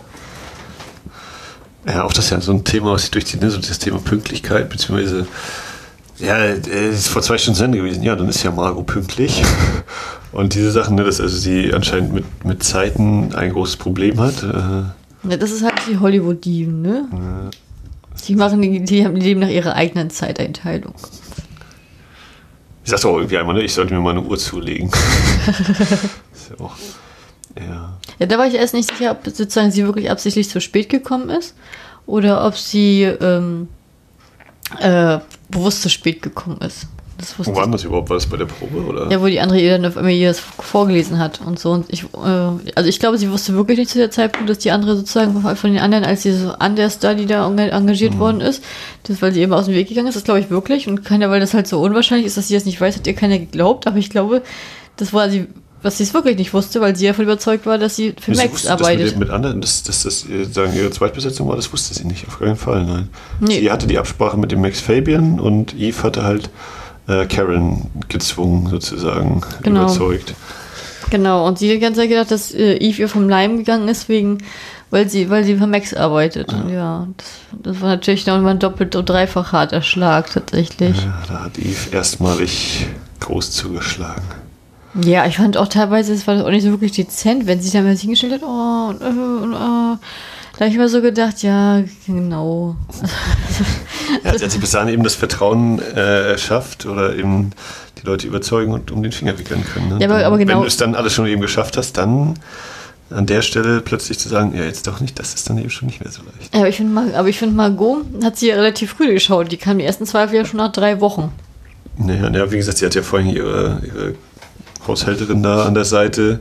Ja, 1.85 2.03
auch 2.03 2.13
das 2.13 2.25
ist 2.25 2.31
ja 2.31 2.41
so 2.41 2.51
ein 2.51 2.63
Thema, 2.63 2.91
was 2.91 3.01
sich 3.01 3.11
durchzieht, 3.11 3.41
ne? 3.41 3.49
so 3.49 3.57
das 3.57 3.79
Thema 3.79 3.99
Pünktlichkeit, 3.99 4.69
beziehungsweise, 4.69 5.27
ja, 6.19 6.37
es 6.37 6.67
ist 6.67 7.07
vor 7.07 7.23
zwei 7.23 7.37
Stunden 7.37 7.63
Ende 7.63 7.79
gewesen, 7.79 8.03
ja, 8.03 8.15
dann 8.15 8.29
ist 8.29 8.43
ja 8.43 8.51
Margot 8.51 8.85
pünktlich. 8.85 9.43
Und 10.31 10.55
diese 10.55 10.71
Sachen, 10.71 10.95
ne, 10.95 11.03
dass 11.03 11.19
also 11.19 11.35
sie 11.35 11.73
anscheinend 11.73 12.13
mit, 12.13 12.45
mit 12.45 12.63
Zeiten 12.63 13.35
ein 13.35 13.51
großes 13.51 13.75
Problem 13.75 14.19
hat. 14.19 14.43
Äh, 14.43 15.29
ja, 15.29 15.37
das 15.37 15.51
ist 15.51 15.63
halt 15.63 15.81
die 15.89 15.97
Hollywood-Diven, 15.97 16.81
ne? 16.81 17.07
Ja. 17.11 17.49
Die 18.27 18.35
machen 18.35 18.61
die, 18.61 18.83
die 18.83 19.03
leben 19.03 19.41
nach 19.41 19.49
ihrer 19.49 19.75
eigenen 19.75 20.09
Zeiteinteilung. 20.09 20.93
Ich 22.83 22.91
sagte 22.91 23.09
auch 23.09 23.17
irgendwie 23.17 23.37
einmal, 23.37 23.55
ne, 23.55 23.63
ich 23.63 23.73
sollte 23.73 23.93
mir 23.93 23.99
mal 23.99 24.11
eine 24.11 24.21
Uhr 24.21 24.37
zulegen. 24.37 24.89
ja, 25.47 26.65
auch, 26.65 26.75
ja. 27.59 27.97
Ja, 28.19 28.25
da 28.25 28.37
war 28.37 28.47
ich 28.47 28.55
erst 28.55 28.73
nicht 28.73 28.89
sicher, 28.89 29.11
ob 29.11 29.25
sozusagen 29.25 29.71
sie 29.71 29.85
wirklich 29.85 30.09
absichtlich 30.09 30.49
zu 30.49 30.61
spät 30.61 30.89
gekommen 30.89 31.29
ist 31.29 31.55
oder 32.05 32.45
ob 32.45 32.57
sie 32.57 33.03
ähm, 33.03 33.67
äh, 34.79 35.19
bewusst 35.49 35.81
zu 35.81 35.89
spät 35.89 36.21
gekommen 36.21 36.59
ist. 36.61 36.87
Das 37.21 37.35
wo 37.37 37.55
war 37.55 37.67
das 37.67 37.83
überhaupt? 37.83 38.09
War 38.09 38.17
das 38.17 38.25
bei 38.25 38.37
der 38.37 38.45
Probe? 38.45 38.79
Oder? 38.83 39.11
Ja, 39.11 39.21
wo 39.21 39.27
die 39.27 39.39
andere 39.39 39.59
ihr 39.59 39.77
dann 39.77 39.85
auf 39.85 39.95
einmal 39.95 40.11
ihr 40.11 40.29
das 40.29 40.39
vorgelesen 40.39 41.19
hat 41.19 41.39
und 41.45 41.59
so. 41.59 41.71
Und 41.71 41.85
ich, 41.89 42.03
äh, 42.03 42.17
also 42.75 42.89
ich 42.89 42.99
glaube, 42.99 43.19
sie 43.19 43.31
wusste 43.31 43.53
wirklich 43.53 43.77
nicht 43.77 43.91
zu 43.91 43.99
der 43.99 44.09
Zeitpunkt, 44.09 44.49
dass 44.49 44.57
die 44.57 44.71
andere 44.71 44.97
sozusagen 44.97 45.39
von 45.39 45.73
den 45.73 45.79
anderen, 45.79 46.03
als 46.03 46.23
sie 46.23 46.33
so 46.33 46.51
an 46.53 46.75
der 46.75 46.89
Study 46.89 47.27
da 47.27 47.45
engagiert 47.45 48.15
mhm. 48.15 48.19
worden 48.19 48.41
ist, 48.41 48.63
das, 49.03 49.21
weil 49.21 49.31
sie 49.33 49.41
eben 49.41 49.53
aus 49.53 49.65
dem 49.65 49.75
Weg 49.75 49.87
gegangen 49.87 50.07
ist, 50.07 50.15
das 50.15 50.23
glaube 50.23 50.39
ich 50.39 50.49
wirklich. 50.49 50.87
Und 50.87 51.05
keiner, 51.05 51.29
weil 51.29 51.39
das 51.39 51.53
halt 51.53 51.67
so 51.67 51.79
unwahrscheinlich 51.79 52.25
ist, 52.25 52.37
dass 52.37 52.47
sie 52.47 52.55
das 52.55 52.65
nicht 52.65 52.81
weiß, 52.81 52.95
hat 52.95 53.05
ihr 53.05 53.13
keiner 53.13 53.37
geglaubt. 53.37 53.85
Aber 53.85 53.97
ich 53.97 54.09
glaube, 54.09 54.41
das 54.97 55.13
war 55.13 55.29
sie 55.29 55.47
was 55.81 55.97
sie 55.97 56.03
es 56.03 56.13
wirklich 56.13 56.37
nicht 56.37 56.53
wusste, 56.53 56.81
weil 56.81 56.95
sie 56.95 57.07
davon 57.07 57.25
überzeugt 57.25 57.65
war, 57.65 57.77
dass 57.77 57.95
sie 57.95 58.13
für 58.19 58.35
sie 58.35 58.41
Max 58.41 58.67
arbeitet. 58.67 59.07
Das 59.07 59.11
mit, 59.11 59.19
mit 59.19 59.29
anderen, 59.29 59.61
dass, 59.61 59.83
dass 59.83 60.03
das 60.03 60.25
sagen, 60.51 60.73
ihre 60.75 60.91
Zweitbesetzung 60.91 61.47
war, 61.47 61.55
das 61.55 61.71
wusste 61.73 61.93
sie 61.93 62.05
nicht, 62.05 62.27
auf 62.27 62.39
keinen 62.39 62.55
Fall, 62.55 62.85
nein. 62.85 63.09
Nee. 63.39 63.59
Sie 63.59 63.71
hatte 63.71 63.87
die 63.87 63.97
Absprache 63.97 64.37
mit 64.37 64.51
dem 64.51 64.61
Max 64.61 64.79
Fabian 64.79 65.39
und 65.39 65.75
Eve 65.75 66.03
hatte 66.03 66.23
halt 66.23 66.49
äh, 67.07 67.25
Karen 67.25 67.89
gezwungen, 68.09 68.67
sozusagen, 68.67 69.41
genau. 69.63 69.83
überzeugt. 69.83 70.35
Genau, 71.09 71.47
und 71.47 71.59
sie 71.59 71.69
hat 71.69 71.75
die 71.75 71.79
ganze 71.79 72.01
Zeit 72.01 72.09
gedacht, 72.09 72.31
dass 72.31 72.53
äh, 72.53 72.75
Eve 72.75 73.01
ihr 73.01 73.09
vom 73.09 73.27
Leim 73.27 73.57
gegangen 73.57 73.87
ist, 73.87 74.07
wegen, 74.07 74.37
Weil 74.91 75.09
sie, 75.09 75.29
weil 75.29 75.45
sie 75.45 75.55
für 75.55 75.67
Max 75.67 75.93
arbeitet. 75.93 76.51
Ja, 76.51 76.69
ja 76.69 77.07
das, 77.17 77.27
das, 77.63 77.81
war 77.81 77.89
natürlich 77.89 78.27
noch 78.27 78.39
mal 78.41 78.51
ein 78.51 78.59
doppelt 78.59 78.95
und 78.95 79.09
dreifach 79.09 79.53
harter 79.53 79.81
Schlag 79.81 80.29
tatsächlich. 80.31 80.97
Ja, 80.97 81.23
da 81.27 81.43
hat 81.45 81.57
Eve 81.57 81.95
erstmalig 81.95 82.87
groß 83.21 83.51
zugeschlagen. 83.51 84.23
Ja, 84.93 85.25
ich 85.25 85.37
fand 85.37 85.57
auch 85.57 85.67
teilweise, 85.67 86.13
es 86.13 86.27
war 86.27 86.43
auch 86.43 86.49
nicht 86.49 86.63
so 86.63 86.71
wirklich 86.71 86.91
dezent, 86.91 87.47
wenn 87.47 87.61
sie 87.61 87.71
dann 87.71 87.85
mal 87.85 87.95
hingestellt 87.95 88.33
hat, 88.33 88.43
oh, 88.43 88.89
und, 88.89 89.01
äh, 89.01 89.43
und, 89.43 89.53
äh, 89.53 89.97
da 90.57 90.65
habe 90.65 90.69
ich 90.69 90.77
mir 90.77 90.89
so 90.89 91.01
gedacht, 91.01 91.41
ja, 91.43 91.81
genau. 92.05 92.75
ja, 94.23 94.37
sie 94.37 94.43
hat 94.43 94.51
sich 94.51 94.59
bis 94.59 94.71
dahin 94.71 94.93
eben 94.93 95.03
das 95.03 95.15
Vertrauen 95.15 95.79
äh, 95.79 96.31
erschafft 96.31 96.85
oder 96.85 97.15
eben 97.15 97.51
die 98.01 98.05
Leute 98.05 98.27
überzeugen 98.27 98.73
und 98.73 98.91
um 98.91 99.01
den 99.01 99.11
Finger 99.11 99.39
wickeln 99.39 99.63
können. 99.65 99.89
Ne? 99.89 99.97
Ja, 99.99 100.09
aber, 100.09 100.25
aber 100.25 100.37
genau. 100.37 100.55
Wenn 100.55 100.61
du 100.61 100.67
es 100.67 100.77
dann 100.77 100.93
alles 100.93 101.13
schon 101.13 101.25
eben 101.25 101.41
geschafft 101.41 101.77
hast, 101.77 101.97
dann 101.97 102.37
an 103.09 103.25
der 103.25 103.41
Stelle 103.41 103.81
plötzlich 103.81 104.19
zu 104.19 104.29
sagen, 104.29 104.53
ja, 104.55 104.63
jetzt 104.63 104.87
doch 104.87 104.99
nicht, 104.99 105.17
das 105.19 105.33
ist 105.33 105.49
dann 105.49 105.57
eben 105.57 105.69
schon 105.69 105.87
nicht 105.87 106.03
mehr 106.03 106.11
so 106.11 106.21
leicht. 106.23 106.53
Ja, 106.53 106.59
aber 106.59 106.69
ich 106.69 106.77
finde, 106.77 107.17
aber 107.17 107.27
ich 107.27 107.39
finde, 107.39 107.55
Margot 107.55 108.05
hat 108.23 108.37
sie 108.37 108.49
ja 108.49 108.55
relativ 108.55 108.91
früh 108.91 109.13
geschaut. 109.13 109.51
Die 109.51 109.57
kam 109.57 109.79
die 109.79 109.85
ersten 109.85 110.05
Zweifel 110.05 110.35
ja 110.35 110.45
schon 110.45 110.57
nach 110.57 110.71
drei 110.71 111.01
Wochen. 111.01 111.31
Naja, 111.97 112.29
naja, 112.29 112.51
wie 112.51 112.57
gesagt, 112.57 112.77
sie 112.77 112.85
hat 112.85 112.95
ja 112.95 113.01
vorhin 113.01 113.35
ihre, 113.35 113.81
ihre 113.85 114.13
Haushälterin 114.87 115.43
da 115.43 115.65
an 115.65 115.73
der 115.73 115.85
Seite, 115.85 116.39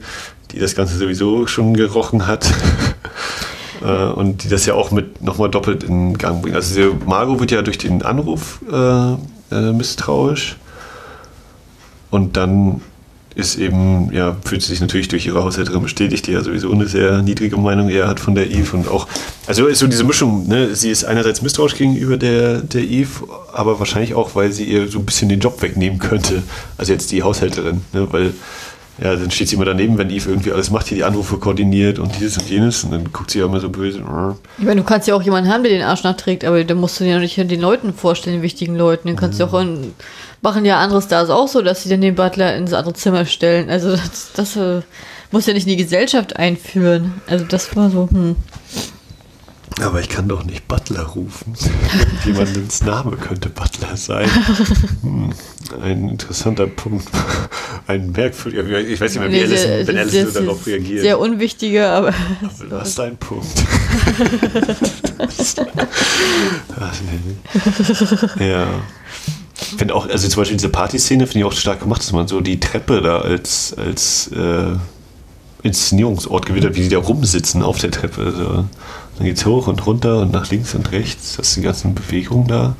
die 0.50 0.58
das 0.58 0.74
Ganze 0.74 0.96
sowieso 0.96 1.46
schon 1.46 1.74
gerochen 1.74 2.26
hat. 2.26 2.50
Äh, 3.82 4.10
und 4.10 4.44
die 4.44 4.50
das 4.50 4.66
ja 4.66 4.74
auch 4.74 4.90
mit 4.90 5.22
nochmal 5.22 5.48
doppelt 5.48 5.84
in 5.84 6.18
Gang 6.18 6.42
bringen. 6.42 6.54
Also 6.54 6.98
Margot 7.06 7.40
wird 7.40 7.50
ja 7.50 7.62
durch 7.62 7.78
den 7.78 8.02
Anruf 8.02 8.60
äh, 8.70 9.12
äh, 9.54 9.72
misstrauisch. 9.72 10.56
Und 12.10 12.36
dann 12.36 12.82
ist 13.34 13.56
eben, 13.56 14.12
ja, 14.12 14.36
fühlt 14.44 14.62
sich 14.62 14.80
natürlich 14.80 15.08
durch 15.08 15.26
ihre 15.26 15.42
Haushälterin 15.44 15.82
bestätigt, 15.82 16.26
die 16.26 16.32
ja 16.32 16.42
sowieso 16.42 16.70
eine 16.72 16.86
sehr 16.86 17.22
niedrige 17.22 17.56
Meinung 17.56 17.88
eher 17.88 18.08
hat 18.08 18.20
von 18.20 18.34
der 18.34 18.50
Eve 18.50 18.76
und 18.76 18.88
auch, 18.88 19.06
also 19.46 19.66
ist 19.66 19.78
so 19.78 19.86
diese 19.86 20.04
Mischung, 20.04 20.48
ne, 20.48 20.74
sie 20.74 20.90
ist 20.90 21.04
einerseits 21.04 21.40
misstrauisch 21.40 21.76
gegenüber 21.76 22.16
der, 22.16 22.60
der 22.60 22.82
Eve, 22.82 23.28
aber 23.52 23.78
wahrscheinlich 23.78 24.14
auch, 24.14 24.34
weil 24.34 24.52
sie 24.52 24.64
ihr 24.64 24.88
so 24.88 24.98
ein 24.98 25.06
bisschen 25.06 25.28
den 25.28 25.40
Job 25.40 25.62
wegnehmen 25.62 25.98
könnte, 25.98 26.42
also 26.76 26.92
jetzt 26.92 27.12
die 27.12 27.22
Haushälterin, 27.22 27.82
ne, 27.92 28.08
weil 28.10 28.34
ja, 29.02 29.16
dann 29.16 29.30
steht 29.30 29.48
sie 29.48 29.56
immer 29.56 29.64
daneben, 29.64 29.96
wenn 29.96 30.10
Eve 30.10 30.28
irgendwie 30.28 30.52
alles 30.52 30.70
macht, 30.70 30.88
hier 30.88 30.98
die 30.98 31.04
Anrufe 31.04 31.38
koordiniert 31.38 31.98
und 31.98 32.20
dieses 32.20 32.36
und 32.36 32.50
jenes 32.50 32.84
und 32.84 32.90
dann 32.90 33.10
guckt 33.12 33.30
sie 33.30 33.38
ja 33.38 33.46
immer 33.46 33.58
so 33.58 33.70
böse. 33.70 34.02
Ich 34.58 34.64
meine, 34.64 34.80
du 34.80 34.86
kannst 34.86 35.08
ja 35.08 35.14
auch 35.14 35.22
jemanden 35.22 35.50
haben, 35.50 35.62
der 35.62 35.72
den 35.72 35.82
Arsch 35.82 36.02
nachträgt, 36.02 36.44
aber 36.44 36.62
dann 36.64 36.76
musst 36.76 37.00
du 37.00 37.04
dir 37.04 37.12
ja 37.12 37.18
nicht 37.18 37.38
den 37.38 37.60
Leuten 37.60 37.94
vorstellen, 37.94 38.36
den 38.36 38.42
wichtigen 38.42 38.76
Leuten. 38.76 39.08
Den 39.08 39.16
kannst 39.16 39.40
du 39.40 39.46
mhm. 39.46 39.50
auch 39.50 39.60
in, 39.60 39.94
machen 40.42 40.64
ja 40.64 40.78
andere 40.78 41.02
Stars 41.02 41.30
auch 41.30 41.48
so, 41.48 41.62
dass 41.62 41.82
sie 41.82 41.88
dann 41.88 42.00
den 42.00 42.14
Butler 42.14 42.56
ins 42.56 42.72
andere 42.72 42.94
Zimmer 42.94 43.26
stellen. 43.26 43.70
Also 43.70 43.90
das, 43.90 44.32
das 44.34 44.56
äh, 44.56 44.82
muss 45.30 45.46
ja 45.46 45.54
nicht 45.54 45.66
in 45.66 45.76
die 45.76 45.82
Gesellschaft 45.82 46.36
einführen. 46.36 47.20
Also 47.26 47.44
das 47.44 47.74
war 47.76 47.90
so, 47.90 48.08
hm. 48.10 48.36
Aber 49.80 50.00
ich 50.00 50.10
kann 50.10 50.28
doch 50.28 50.44
nicht 50.44 50.68
Butler 50.68 51.02
rufen. 51.02 51.54
Jemandens 52.26 52.82
Name 52.82 53.16
könnte 53.16 53.48
Butler 53.48 53.96
sein. 53.96 54.28
Hm, 55.02 55.32
ein 55.80 56.10
interessanter 56.10 56.66
Punkt. 56.66 57.08
Ein 57.86 58.12
merkwürdiger. 58.12 58.80
Ich 58.80 59.00
weiß 59.00 59.12
nicht 59.12 59.20
mehr, 59.20 59.30
wie 59.30 59.36
nee, 59.36 59.44
Alice, 59.44 59.86
wenn 59.86 59.96
Alice 59.96 60.34
so 60.34 60.40
darauf 60.40 60.66
reagiert. 60.66 61.00
Sehr 61.00 61.18
unwichtiger, 61.18 61.90
aber. 61.90 62.08
aber 62.08 62.70
was 62.70 62.88
ist 62.88 62.98
dein 62.98 63.16
Punkt? 63.16 63.46
ja. 68.38 68.66
Finde 69.60 69.94
auch, 69.94 70.08
also 70.08 70.28
zum 70.28 70.40
Beispiel 70.40 70.56
diese 70.56 70.68
Partyszene 70.68 71.26
finde 71.26 71.40
ich 71.40 71.44
auch 71.44 71.52
stark 71.52 71.80
gemacht, 71.80 72.00
dass 72.00 72.12
man 72.12 72.28
so 72.28 72.40
die 72.40 72.60
Treppe 72.60 73.00
da 73.02 73.18
als, 73.18 73.74
als 73.76 74.28
äh, 74.28 74.76
Inszenierungsort 75.62 76.46
gewählt 76.46 76.64
hat, 76.64 76.76
wie 76.76 76.82
sie 76.82 76.88
da 76.88 76.98
rumsitzen 76.98 77.62
auf 77.62 77.78
der 77.78 77.90
Treppe. 77.90 78.22
Also, 78.24 78.64
dann 79.16 79.26
geht 79.26 79.36
es 79.36 79.44
hoch 79.44 79.66
und 79.66 79.86
runter 79.86 80.20
und 80.20 80.32
nach 80.32 80.50
links 80.50 80.74
und 80.74 80.92
rechts. 80.92 81.36
Das 81.36 81.52
sind 81.52 81.62
die 81.62 81.66
ganzen 81.66 81.94
Bewegungen 81.94 82.48
da. 82.48 82.74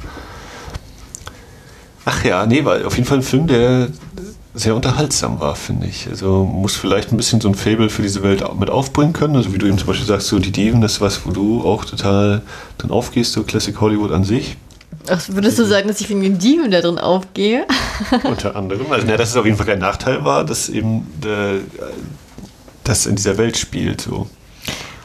Ach 2.04 2.24
ja, 2.24 2.46
nee, 2.46 2.64
war 2.64 2.86
auf 2.86 2.96
jeden 2.96 3.06
Fall 3.06 3.18
ein 3.18 3.22
Film, 3.22 3.46
der 3.46 3.88
sehr 4.54 4.74
unterhaltsam 4.74 5.38
war, 5.38 5.54
finde 5.54 5.86
ich. 5.86 6.08
Also 6.08 6.44
muss 6.44 6.74
vielleicht 6.74 7.12
ein 7.12 7.16
bisschen 7.16 7.40
so 7.40 7.48
ein 7.48 7.54
Fable 7.54 7.88
für 7.88 8.02
diese 8.02 8.22
Welt 8.22 8.42
mit 8.58 8.70
aufbringen 8.70 9.12
können. 9.12 9.36
Also 9.36 9.52
wie 9.52 9.58
du 9.58 9.66
eben 9.66 9.78
zum 9.78 9.86
Beispiel 9.86 10.06
sagst, 10.06 10.28
so 10.28 10.38
die 10.38 10.50
Diven, 10.50 10.80
das 10.80 10.94
ist 10.94 11.00
was, 11.00 11.26
wo 11.26 11.30
du 11.30 11.62
auch 11.62 11.84
total 11.84 12.42
dann 12.78 12.90
aufgehst, 12.90 13.32
so 13.32 13.42
Classic 13.44 13.78
Hollywood 13.80 14.10
an 14.12 14.24
sich. 14.24 14.56
Ach, 15.08 15.22
würdest 15.28 15.58
du 15.58 15.64
sagen, 15.64 15.88
dass 15.88 16.00
ich 16.00 16.08
wegen 16.08 16.22
den 16.22 16.38
Diven 16.38 16.70
da 16.70 16.80
drin 16.80 16.98
aufgehe? 16.98 17.66
Unter 18.24 18.54
anderem. 18.56 18.90
Also, 18.90 19.06
na, 19.06 19.16
dass 19.16 19.30
es 19.30 19.36
auf 19.36 19.44
jeden 19.44 19.56
Fall 19.56 19.66
kein 19.66 19.78
Nachteil 19.78 20.24
war, 20.24 20.44
dass 20.44 20.68
eben 20.68 21.06
äh, 21.24 21.60
das 22.84 23.06
in 23.06 23.16
dieser 23.16 23.38
Welt 23.38 23.56
spielt. 23.56 24.02
So. 24.02 24.28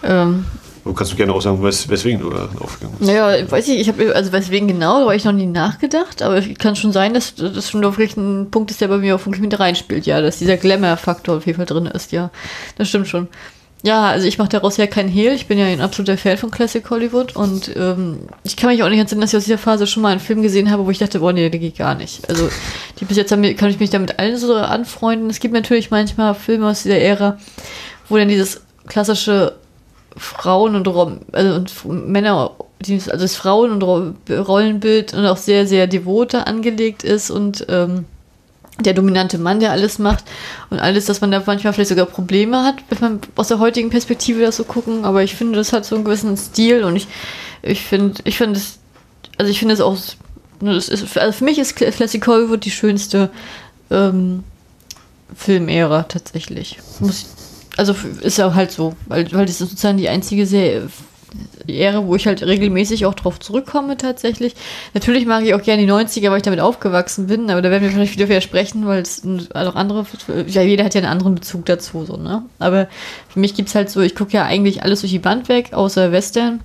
Ähm, 0.04 0.46
Du 0.86 0.94
kannst 0.94 1.12
du 1.12 1.16
gerne 1.16 1.34
auch 1.34 1.42
sagen, 1.42 1.64
wes 1.64 1.90
weswegen 1.90 2.22
du 2.22 2.30
da 2.30 2.48
aufgegangen 2.60 2.96
bist. 3.00 3.12
Naja, 3.12 3.52
weiß 3.52 3.68
ich, 3.70 3.80
ich 3.80 3.88
habe, 3.88 4.16
also 4.16 4.32
weswegen 4.32 4.68
genau, 4.68 5.00
da 5.00 5.06
habe 5.06 5.16
ich 5.16 5.26
noch 5.26 5.32
nie 5.32 5.48
nachgedacht, 5.48 6.22
aber 6.22 6.38
es 6.38 6.46
kann 6.60 6.76
schon 6.76 6.92
sein, 6.92 7.16
dass 7.16 7.34
das 7.34 7.72
schon 7.72 7.82
wirklich 7.82 8.16
ein 8.16 8.52
Punkt 8.52 8.70
ist, 8.70 8.82
der 8.82 8.90
bei 8.90 8.98
mir 8.98 9.16
auf 9.16 9.24
dem 9.24 9.32
mit 9.40 9.60
reinspielt, 9.60 10.06
ja, 10.06 10.22
dass 10.22 10.38
dieser 10.38 10.58
Glamour-Faktor 10.58 11.38
auf 11.38 11.48
jeden 11.48 11.58
Fall 11.58 11.66
drin 11.66 11.88
ist, 11.88 12.12
ja. 12.12 12.30
Das 12.78 12.88
stimmt 12.88 13.08
schon. 13.08 13.30
Ja, 13.86 14.10
also 14.10 14.26
ich 14.28 14.40
mache 14.40 14.50
daraus 14.50 14.78
ja 14.78 14.88
keinen 14.88 15.10
Hehl. 15.10 15.34
Ich 15.34 15.46
bin 15.46 15.60
ja 15.60 15.66
ein 15.66 15.80
absoluter 15.80 16.18
Fan 16.18 16.38
von 16.38 16.50
Classic 16.50 16.90
Hollywood 16.90 17.36
und 17.36 17.70
ähm, 17.76 18.18
ich 18.44 18.58
kann 18.58 18.72
mich 18.72 18.82
auch 18.82 18.90
nicht 18.90 18.98
entsinnen, 19.00 19.22
dass 19.22 19.32
ich 19.32 19.38
aus 19.38 19.44
dieser 19.44 19.60
Phase 19.60 19.86
schon 19.86 20.02
mal 20.02 20.10
einen 20.10 20.20
Film 20.20 20.42
gesehen 20.42 20.72
habe, 20.72 20.88
wo 20.88 20.90
ich 20.90 20.98
dachte, 20.98 21.20
boah, 21.20 21.32
nee, 21.32 21.48
der 21.52 21.60
geht 21.60 21.78
gar 21.78 21.94
nicht. 21.94 22.28
Also 22.28 22.50
die 23.00 23.06
bis 23.06 23.16
jetzt 23.16 23.32
haben, 23.32 23.44
kann 23.56 23.70
ich 23.70 23.80
mich 23.80 23.92
damit 23.92 24.18
allen 24.18 24.38
so 24.38 24.56
anfreunden. 24.56 25.30
Es 25.30 25.40
gibt 25.40 25.54
natürlich 25.54 25.92
manchmal 25.92 26.34
Filme 26.34 26.68
aus 26.68 26.82
dieser 26.82 26.98
Ära, 26.98 27.38
wo 28.10 28.18
dann 28.18 28.28
dieses 28.28 28.62
klassische 28.88 29.54
Frauen 30.18 30.74
und, 30.74 30.88
also 31.32 31.56
und 31.84 32.10
Männer, 32.10 32.56
also 32.88 33.12
das 33.12 33.36
Frauen- 33.36 33.70
und 33.70 33.84
Rollenbild 33.84 35.14
und 35.14 35.28
auch 35.28 35.38
sehr, 35.38 35.68
sehr 35.68 35.86
devoter 35.86 36.48
angelegt 36.48 37.04
ist 37.04 37.30
und 37.30 37.68
ähm, 37.70 38.06
der 38.80 38.94
dominante 38.94 39.38
Mann, 39.38 39.60
der 39.60 39.72
alles 39.72 40.00
macht 40.00 40.26
und 40.70 40.80
alles, 40.80 41.06
dass 41.06 41.22
man 41.22 41.32
da 41.32 41.42
manchmal 41.46 41.74
vielleicht 41.74 41.90
sogar 41.90 42.06
Probleme 42.06 42.64
hat, 42.64 42.76
wenn 42.90 43.00
man 43.00 43.20
aus 43.36 43.48
der 43.48 43.60
heutigen 43.60 43.90
Perspektive 43.90 44.42
das 44.42 44.58
so 44.58 44.64
gucken, 44.64 45.06
aber 45.06 45.24
ich 45.24 45.36
finde, 45.36 45.58
das 45.58 45.72
hat 45.72 45.86
so 45.86 45.96
einen 45.96 46.04
gewissen 46.04 46.36
Stil 46.36 46.84
und 46.84 46.96
ich, 46.96 47.08
ich 47.62 47.82
finde, 47.82 48.22
ich 48.26 48.38
finde 48.38 48.60
es, 48.60 48.80
also 49.38 49.50
ich 49.50 49.60
finde 49.60 49.74
es 49.74 49.82
auch, 49.82 49.98
das 50.60 50.90
ist, 50.90 51.18
also 51.18 51.32
für 51.32 51.44
mich 51.44 51.58
ist 51.58 51.76
Classic 51.76 52.26
Hollywood 52.28 52.66
die 52.66 52.72
schönste 52.72 53.30
ähm, 53.92 54.44
Filmära 55.36 56.04
tatsächlich. 56.04 56.80
Muss 57.00 57.28
also 57.78 57.96
ist 58.22 58.38
ja 58.38 58.54
halt 58.54 58.72
so, 58.72 58.96
weil, 59.08 59.32
weil 59.34 59.46
das 59.46 59.62
ist 59.62 59.70
sozusagen 59.70 59.98
die 59.98 60.10
einzige 60.10 60.46
Serie, 60.46 60.90
Ehre, 61.68 62.06
wo 62.08 62.16
ich 62.16 62.28
halt 62.28 62.44
regelmäßig 62.44 63.06
auch 63.06 63.14
drauf 63.14 63.40
zurückkomme 63.40 63.98
tatsächlich. 63.98 64.56
Natürlich 64.94 65.26
mag 65.26 65.44
ich 65.44 65.54
auch 65.54 65.62
gerne 65.62 65.86
die 65.86 65.92
90er, 65.92 66.30
weil 66.30 66.38
ich 66.38 66.44
damit 66.44 66.60
aufgewachsen 66.60 67.28
bin, 67.28 67.50
aber 67.50 67.62
da 67.62 67.72
werden 67.72 67.84
wir 67.84 67.92
vielleicht 67.92 68.14
wieder 68.14 68.30
widersprechen, 68.30 68.86
weil 68.86 69.02
es 69.02 69.24
auch 69.54 69.76
andere, 69.76 70.06
ja, 70.48 70.62
jeder 70.62 70.86
hat 70.86 70.94
ja 70.94 71.02
einen 71.02 71.12
anderen 71.12 71.36
Bezug 71.36 71.66
dazu, 71.66 72.06
so, 72.06 72.18
ne? 72.18 72.44
Aber 72.60 72.88
für 73.30 73.40
mich 73.40 73.56
gibt 73.56 73.70
es 73.70 73.76
halt 73.76 73.90
so, 73.90 74.02
ich 74.02 74.16
gucke 74.16 74.34
ja 74.34 74.46
eigentlich 74.46 74.84
alles 74.84 75.02
durch 75.02 75.12
die 75.12 75.20
Band 75.20 75.50
weg, 75.50 75.74
außer 75.74 76.12
Western. 76.12 76.62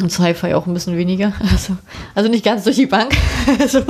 Und 0.00 0.10
Sci-Fi 0.10 0.54
auch 0.54 0.66
ein 0.66 0.74
bisschen 0.74 0.96
weniger. 0.96 1.32
Also, 1.52 1.76
also 2.14 2.30
nicht 2.30 2.44
ganz 2.44 2.64
durch 2.64 2.76
die 2.76 2.86
Bank. 2.86 3.12
also, 3.60 3.80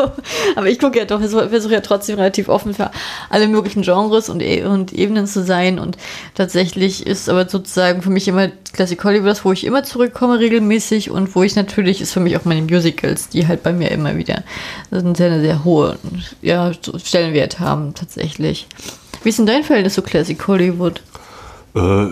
aber 0.57 0.69
ich 0.69 0.79
gucke 0.79 0.99
ja 0.99 1.05
doch, 1.05 1.21
versuche 1.21 1.73
ja 1.73 1.81
trotzdem 1.81 2.17
relativ 2.17 2.49
offen 2.49 2.75
für 2.75 2.91
alle 3.31 3.47
möglichen 3.47 3.83
Genres 3.83 4.29
und, 4.29 4.43
e 4.43 4.65
und 4.65 4.93
Ebenen 4.93 5.27
zu 5.27 5.45
sein. 5.45 5.79
Und 5.79 5.97
tatsächlich 6.35 7.07
ist 7.07 7.29
aber 7.29 7.49
sozusagen 7.49 8.03
für 8.03 8.11
mich 8.11 8.27
immer 8.27 8.49
Classic 8.73 9.03
Hollywood, 9.05 9.45
wo 9.45 9.53
ich 9.53 9.65
immer 9.65 9.85
zurückkomme 9.85 10.39
regelmäßig 10.41 11.11
und 11.11 11.35
wo 11.37 11.43
ich 11.43 11.55
natürlich 11.55 12.01
ist 12.01 12.13
für 12.13 12.21
mich 12.21 12.37
auch 12.37 12.45
meine 12.45 12.63
Musicals, 12.63 13.29
die 13.29 13.47
halt 13.47 13.63
bei 13.63 13.73
mir 13.73 13.91
immer 13.91 14.17
wieder 14.17 14.43
einen 14.91 15.15
sehr, 15.15 15.41
sehr 15.41 15.65
hohen 15.65 16.25
ja, 16.41 16.73
Stellenwert 16.73 17.61
haben 17.61 17.95
tatsächlich. 17.95 18.67
Wie 19.23 19.29
ist 19.29 19.39
denn 19.39 19.47
dein 19.47 19.63
Verhältnis 19.63 19.95
zu 19.95 20.03
Classic 20.03 20.47
Hollywood? 20.49 21.01
Äh 21.75 22.09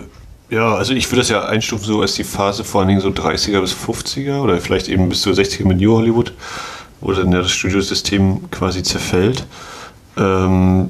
ja, 0.51 0.75
also 0.75 0.93
ich 0.93 1.09
würde 1.09 1.21
das 1.21 1.29
ja 1.29 1.45
einstufen 1.45 1.85
so 1.85 2.01
als 2.01 2.13
die 2.13 2.25
Phase 2.25 2.65
vor 2.65 2.81
allen 2.81 2.89
Dingen 2.89 3.01
so 3.01 3.09
30er 3.09 3.61
bis 3.61 3.73
50er 3.73 4.41
oder 4.41 4.59
vielleicht 4.59 4.89
eben 4.89 5.07
bis 5.07 5.21
zu 5.21 5.31
60er 5.31 5.65
mit 5.65 5.79
New 5.79 5.95
Hollywood, 5.95 6.33
wo 6.99 7.13
dann 7.13 7.31
ja 7.31 7.41
das 7.41 7.51
Studiosystem 7.51 8.51
quasi 8.51 8.83
zerfällt. 8.83 9.45
Ähm, 10.17 10.89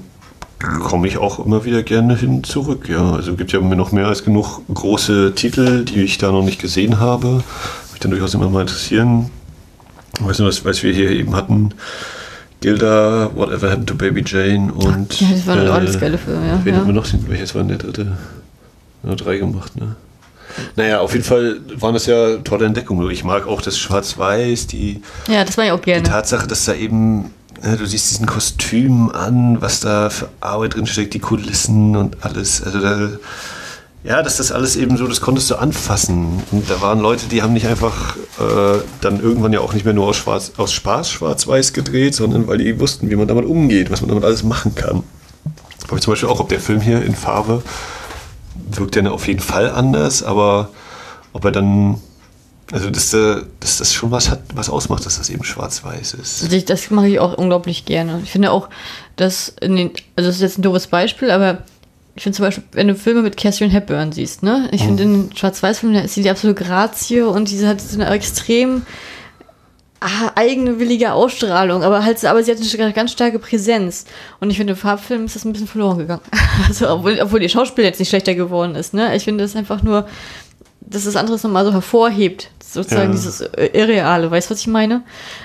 komme 0.81 1.07
ich 1.07 1.17
auch 1.17 1.45
immer 1.45 1.63
wieder 1.63 1.83
gerne 1.83 2.15
hin 2.15 2.43
zurück. 2.43 2.89
Ja, 2.89 3.11
also 3.11 3.35
gibt 3.35 3.51
ja 3.51 3.59
noch 3.59 3.91
mehr 3.91 4.07
als 4.07 4.23
genug 4.23 4.61
große 4.73 5.33
Titel, 5.35 5.85
die 5.85 6.01
ich 6.01 6.17
da 6.17 6.31
noch 6.31 6.43
nicht 6.43 6.59
gesehen 6.59 6.99
habe. 6.99 7.43
Mich 7.91 7.99
dann 7.99 8.11
durchaus 8.11 8.33
immer 8.33 8.49
mal 8.49 8.61
interessieren. 8.61 9.29
Weißt 10.19 10.39
du, 10.39 10.45
was, 10.45 10.65
was 10.65 10.81
wir 10.81 10.91
hier 10.91 11.11
eben 11.11 11.35
hatten? 11.35 11.73
Gilda, 12.61 13.31
Whatever 13.35 13.69
Happened 13.69 13.89
to 13.89 13.95
Baby 13.95 14.23
Jane 14.25 14.73
und. 14.73 15.19
Ja, 15.19 15.27
das 15.31 15.47
waren 15.47 15.65
äh, 15.65 15.69
alles 15.69 15.99
geile 15.99 16.17
Filme, 16.17 16.47
ja. 16.47 16.59
Wen 16.63 16.73
ja. 16.73 16.79
haben 16.79 16.87
wir 16.87 16.93
noch? 16.93 17.07
Welches 17.27 17.55
war 17.55 17.63
denn 17.63 17.69
der 17.69 17.77
dritte? 17.77 18.17
Nur 19.03 19.15
drei 19.15 19.37
gemacht, 19.37 19.75
ne? 19.75 19.95
Naja, 20.75 20.99
auf 20.99 21.13
jeden 21.13 21.23
Fall 21.23 21.61
waren 21.77 21.93
das 21.93 22.05
ja 22.05 22.37
tolle 22.37 22.65
Entdeckungen. 22.65 23.09
Ich 23.09 23.23
mag 23.23 23.47
auch 23.47 23.61
das 23.61 23.77
Schwarz-Weiß, 23.77 24.67
die, 24.67 25.01
ja, 25.27 25.45
das 25.45 25.57
war 25.57 25.65
ich 25.65 25.71
auch 25.71 25.81
gerne. 25.81 26.03
die 26.03 26.09
Tatsache, 26.09 26.47
dass 26.47 26.65
da 26.65 26.73
eben, 26.73 27.33
ne, 27.63 27.77
du 27.77 27.85
siehst 27.85 28.11
diesen 28.11 28.25
Kostüm 28.25 29.09
an, 29.11 29.61
was 29.61 29.79
da 29.79 30.09
für 30.09 30.29
Arbeit 30.41 30.75
drin 30.75 30.87
steckt, 30.87 31.13
die 31.13 31.19
Kulissen 31.19 31.95
und 31.95 32.17
alles. 32.21 32.61
Also 32.63 32.79
da, 32.79 33.09
ja, 34.03 34.23
dass 34.23 34.37
das 34.37 34.51
alles 34.51 34.75
eben 34.75 34.97
so, 34.97 35.07
das 35.07 35.21
konntest 35.21 35.49
du 35.51 35.55
anfassen. 35.55 36.41
Und 36.51 36.69
da 36.69 36.81
waren 36.81 36.99
Leute, 36.99 37.27
die 37.27 37.43
haben 37.43 37.53
nicht 37.53 37.67
einfach 37.67 38.17
äh, 38.39 38.79
dann 38.99 39.21
irgendwann 39.21 39.53
ja 39.53 39.59
auch 39.59 39.73
nicht 39.73 39.85
mehr 39.85 39.93
nur 39.93 40.07
aus, 40.07 40.17
Schwarz, 40.17 40.53
aus 40.57 40.73
Spaß 40.73 41.09
schwarz-weiß 41.09 41.73
gedreht, 41.73 42.15
sondern 42.15 42.47
weil 42.47 42.57
die 42.57 42.79
wussten, 42.79 43.09
wie 43.09 43.15
man 43.15 43.27
damit 43.27 43.45
umgeht, 43.45 43.91
was 43.91 44.01
man 44.01 44.09
damit 44.09 44.23
alles 44.23 44.43
machen 44.43 44.73
kann. 44.73 45.03
Aber 45.87 45.99
zum 45.99 46.13
Beispiel 46.13 46.29
auch, 46.29 46.39
ob 46.39 46.49
der 46.49 46.59
Film 46.59 46.81
hier 46.81 47.03
in 47.03 47.15
Farbe 47.15 47.61
wirkt 48.55 48.95
ja 48.95 49.09
auf 49.09 49.27
jeden 49.27 49.39
Fall 49.39 49.69
anders, 49.69 50.23
aber 50.23 50.69
ob 51.33 51.45
er 51.45 51.51
dann 51.51 51.99
also, 52.71 52.89
dass, 52.89 53.11
dass 53.11 53.77
das 53.77 53.93
schon 53.93 54.11
was 54.11 54.29
hat, 54.29 54.39
was 54.55 54.69
ausmacht, 54.69 55.05
dass 55.05 55.17
das 55.17 55.29
eben 55.29 55.43
schwarz-weiß 55.43 56.13
ist. 56.13 56.43
Also 56.43 56.55
ich, 56.55 56.63
das 56.63 56.89
mache 56.89 57.09
ich 57.09 57.19
auch 57.19 57.37
unglaublich 57.37 57.83
gerne. 57.83 58.21
Ich 58.23 58.31
finde 58.31 58.51
auch, 58.51 58.69
dass 59.17 59.53
in 59.59 59.75
den, 59.75 59.91
also 60.15 60.29
das 60.29 60.37
ist 60.37 60.41
jetzt 60.41 60.57
ein 60.57 60.61
doofes 60.61 60.87
Beispiel, 60.87 61.31
aber 61.31 61.63
ich 62.15 62.23
finde 62.23 62.37
zum 62.37 62.45
Beispiel, 62.45 62.63
wenn 62.71 62.87
du 62.87 62.95
Filme 62.95 63.23
mit 63.23 63.35
Catherine 63.35 63.73
Hepburn 63.73 64.11
siehst, 64.11 64.43
ne? 64.43 64.69
Ich 64.71 64.83
finde 64.83 65.03
in 65.03 65.27
den 65.27 65.35
Schwarz-Weiß-Filmen, 65.35 66.03
ist 66.03 66.13
sie 66.13 66.23
die 66.23 66.29
absolute 66.29 66.63
Grazie 66.63 67.21
und 67.21 67.49
diese 67.49 67.67
hat 67.67 67.81
so 67.81 67.95
eine 67.95 68.09
extrem 68.09 68.83
ah, 70.01 70.31
eigene 70.35 70.79
willige 70.79 71.13
Ausstrahlung, 71.13 71.83
aber 71.83 72.03
halt, 72.03 72.23
aber 72.25 72.43
sie 72.43 72.51
hat 72.51 72.59
eine 72.79 72.93
ganz 72.93 73.11
starke 73.13 73.39
Präsenz. 73.39 74.05
Und 74.39 74.49
ich 74.49 74.57
finde, 74.57 74.73
im 74.73 74.77
Farbfilm 74.77 75.25
ist 75.25 75.35
das 75.35 75.45
ein 75.45 75.53
bisschen 75.53 75.67
verloren 75.67 75.99
gegangen. 75.99 76.21
Also, 76.67 76.89
obwohl, 76.89 77.19
obwohl 77.21 77.41
ihr 77.41 77.49
Schauspiel 77.49 77.85
jetzt 77.85 77.99
nicht 77.99 78.09
schlechter 78.09 78.35
geworden 78.35 78.75
ist, 78.75 78.93
ne? 78.93 79.15
Ich 79.15 79.23
finde 79.23 79.43
es 79.43 79.55
einfach 79.55 79.81
nur, 79.83 80.07
dass 80.81 81.05
das 81.05 81.15
andere 81.15 81.37
nochmal 81.37 81.65
so 81.65 81.71
hervorhebt 81.71 82.49
sozusagen 82.73 83.09
ja. 83.09 83.11
dieses 83.11 83.41
äh, 83.41 83.69
Irreale, 83.73 84.31
weißt 84.31 84.49
du, 84.49 84.53
was 84.53 84.61
ich 84.61 84.67
meine? 84.67 85.03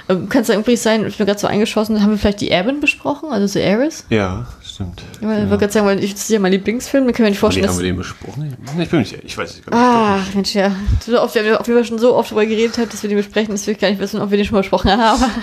Ähm, 0.08 0.28
Kann 0.28 0.42
es 0.42 0.48
da 0.48 0.54
irgendwie 0.54 0.76
sein, 0.76 1.06
ich 1.06 1.16
bin 1.16 1.26
gerade 1.26 1.38
so 1.38 1.46
eingeschossen, 1.46 2.02
haben 2.02 2.10
wir 2.10 2.18
vielleicht 2.18 2.40
die 2.40 2.50
Erbin 2.50 2.80
besprochen, 2.80 3.30
also 3.30 3.46
The 3.46 3.60
Heiress? 3.60 4.04
Ja, 4.10 4.46
stimmt. 4.76 5.02
Ich 5.14 5.22
ja. 5.22 5.28
wollte 5.28 5.58
gerade 5.58 5.72
sagen, 5.72 5.86
weil 5.86 6.04
ich, 6.04 6.12
das 6.12 6.22
ist 6.22 6.30
ja 6.30 6.38
mein 6.38 6.52
Lieblingsfilm, 6.52 7.06
da 7.06 7.12
können 7.12 7.26
wir 7.26 7.30
nicht 7.30 7.38
vorstellen. 7.38 7.68
haben 7.68 7.78
wir 7.78 7.84
den 7.84 7.96
besprochen? 7.96 8.56
Ich 8.78 8.88
bin 8.88 9.00
nicht, 9.00 9.18
ich 9.24 9.36
weiß 9.36 9.50
es 9.50 9.64
gar 9.64 10.16
nicht. 10.16 10.28
Ach, 10.30 10.34
Mensch, 10.34 10.54
ja. 10.54 10.74
So 11.04 11.20
oft, 11.20 11.34
wir 11.34 11.58
haben 11.58 11.84
schon 11.84 11.98
so 11.98 12.14
oft 12.14 12.30
darüber 12.30 12.46
geredet 12.46 12.78
haben, 12.78 12.88
dass 12.88 13.02
wir 13.02 13.08
den 13.08 13.18
besprechen, 13.18 13.52
dass 13.52 13.66
wir 13.66 13.74
gar 13.74 13.90
nicht 13.90 14.00
wissen, 14.00 14.20
ob 14.20 14.30
wir 14.30 14.36
den 14.36 14.46
schon 14.46 14.54
mal 14.54 14.60
besprochen 14.60 14.90
haben. 14.90 15.24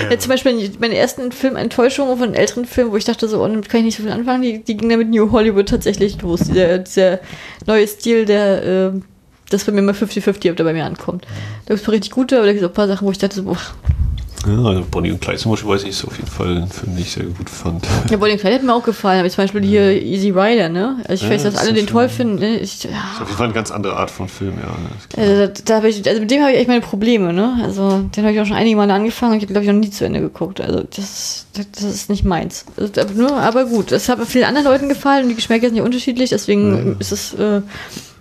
Ja. 0.00 0.10
Ja, 0.10 0.18
zum 0.18 0.30
Beispiel 0.30 0.72
meine 0.80 0.96
ersten 0.96 1.30
Filmenttäuschungen 1.30 2.18
von 2.18 2.34
älteren 2.34 2.64
Filmen, 2.64 2.90
wo 2.90 2.96
ich 2.96 3.04
dachte 3.04 3.28
so, 3.28 3.40
oh, 3.40 3.46
damit 3.46 3.68
kann 3.68 3.80
ich 3.80 3.86
nicht 3.86 3.96
so 3.96 4.02
viel 4.02 4.12
anfangen, 4.12 4.42
die, 4.42 4.62
die 4.62 4.76
ging 4.76 4.88
dann 4.88 4.98
mit 4.98 5.08
New 5.08 5.30
Hollywood 5.30 5.68
tatsächlich 5.68 6.20
los. 6.20 6.40
Dieser, 6.40 6.78
dieser 6.78 7.20
neue 7.64 7.86
Stil 7.86 8.24
der 8.24 8.92
äh, 8.94 9.00
das 9.50 9.64
bei 9.64 9.72
mir 9.72 9.82
mal 9.82 9.94
50-50, 9.94 10.50
ob 10.50 10.56
der 10.56 10.64
bei 10.64 10.72
mir 10.72 10.84
ankommt. 10.84 11.26
Da 11.66 11.74
gibt 11.74 11.86
es 11.86 11.92
richtig 11.92 12.10
gute, 12.10 12.36
aber 12.36 12.46
da 12.46 12.52
gibt 12.52 12.62
es 12.62 12.66
auch 12.66 12.72
ein 12.72 12.74
paar 12.74 12.88
Sachen, 12.88 13.06
wo 13.06 13.12
ich 13.12 13.18
dachte, 13.18 13.36
so, 13.36 13.44
boah. 13.44 13.58
Ja, 14.46 14.62
also 14.64 14.84
Bonnie 14.90 15.10
und 15.10 15.20
Clyde 15.20 15.38
zum 15.38 15.52
Beispiel 15.52 15.70
weiß 15.70 15.82
ich, 15.84 15.90
ist 15.90 16.04
auf 16.04 16.16
jeden 16.16 16.28
Fall 16.28 16.56
ein 16.58 16.68
Film, 16.68 16.94
den 16.94 17.02
ich 17.02 17.12
sehr 17.12 17.24
gut 17.24 17.48
fand. 17.48 17.86
Ja, 18.10 18.16
Bonnie 18.16 18.32
und 18.32 18.40
Clyde 18.40 18.56
hat 18.56 18.62
mir 18.62 18.74
auch 18.74 18.82
gefallen, 18.82 19.20
aber 19.20 19.30
zum 19.30 19.44
Beispiel 19.44 19.62
hier 19.62 20.02
Easy 20.02 20.30
Rider, 20.30 20.68
ne? 20.68 20.96
Also 21.08 21.14
ich 21.14 21.22
ja, 21.22 21.30
weiß, 21.30 21.44
dass 21.44 21.56
alle 21.56 21.72
den 21.72 21.86
toll 21.86 22.08
finden. 22.08 22.36
Ne? 22.36 22.58
Ich, 22.58 22.84
ja. 22.84 22.90
Das 22.90 23.14
ist 23.14 23.22
auf 23.22 23.28
jeden 23.28 23.36
Fall 23.36 23.46
eine 23.46 23.54
ganz 23.54 23.70
andere 23.70 23.96
Art 23.96 24.10
von 24.10 24.28
Film, 24.28 24.54
ja. 24.58 25.20
Also, 25.20 25.46
da, 25.64 25.80
da 25.80 25.86
ich, 25.86 26.06
also 26.06 26.20
mit 26.20 26.30
dem 26.30 26.42
habe 26.42 26.52
ich 26.52 26.58
echt 26.58 26.68
meine 26.68 26.82
Probleme, 26.82 27.32
ne? 27.32 27.58
Also 27.62 28.08
den 28.14 28.24
habe 28.24 28.34
ich 28.34 28.40
auch 28.40 28.46
schon 28.46 28.56
einige 28.56 28.76
Male 28.76 28.92
angefangen 28.92 29.32
und 29.32 29.38
ich 29.38 29.44
habe, 29.44 29.52
glaube 29.52 29.64
ich, 29.64 29.72
noch 29.72 29.80
nie 29.80 29.90
zu 29.90 30.04
Ende 30.04 30.20
geguckt. 30.20 30.60
Also 30.60 30.82
das, 30.82 31.46
das 31.54 31.82
ist 31.82 32.10
nicht 32.10 32.24
meins. 32.24 32.66
Also, 32.76 33.34
aber 33.34 33.64
gut, 33.64 33.92
es 33.92 34.08
hat 34.08 34.18
vielen 34.26 34.44
anderen 34.44 34.66
Leuten 34.66 34.88
gefallen 34.88 35.24
und 35.24 35.28
die 35.30 35.36
Geschmäcker 35.36 35.68
sind 35.68 35.76
ja 35.76 35.82
unterschiedlich, 35.82 36.30
deswegen 36.30 36.92
ja. 36.92 36.94
ist 36.98 37.12
es, 37.12 37.34
äh, 37.34 37.62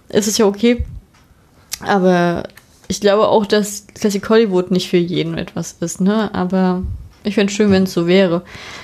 ist 0.09 0.27
es 0.27 0.37
ja 0.37 0.45
okay. 0.45 0.85
Aber 1.85 2.43
ich 2.87 3.01
glaube 3.01 3.27
auch, 3.27 3.45
dass 3.45 3.85
Classic 3.93 4.27
Hollywood 4.29 4.71
nicht 4.71 4.89
für 4.89 4.97
jeden 4.97 5.37
etwas 5.37 5.75
ist, 5.79 6.01
ne? 6.01 6.33
Aber 6.33 6.83
ich 7.23 7.35
fände 7.35 7.51
es 7.51 7.55
schön, 7.55 7.71
wenn 7.71 7.83
es 7.83 7.93
so 7.93 8.05
wäre. 8.05 8.41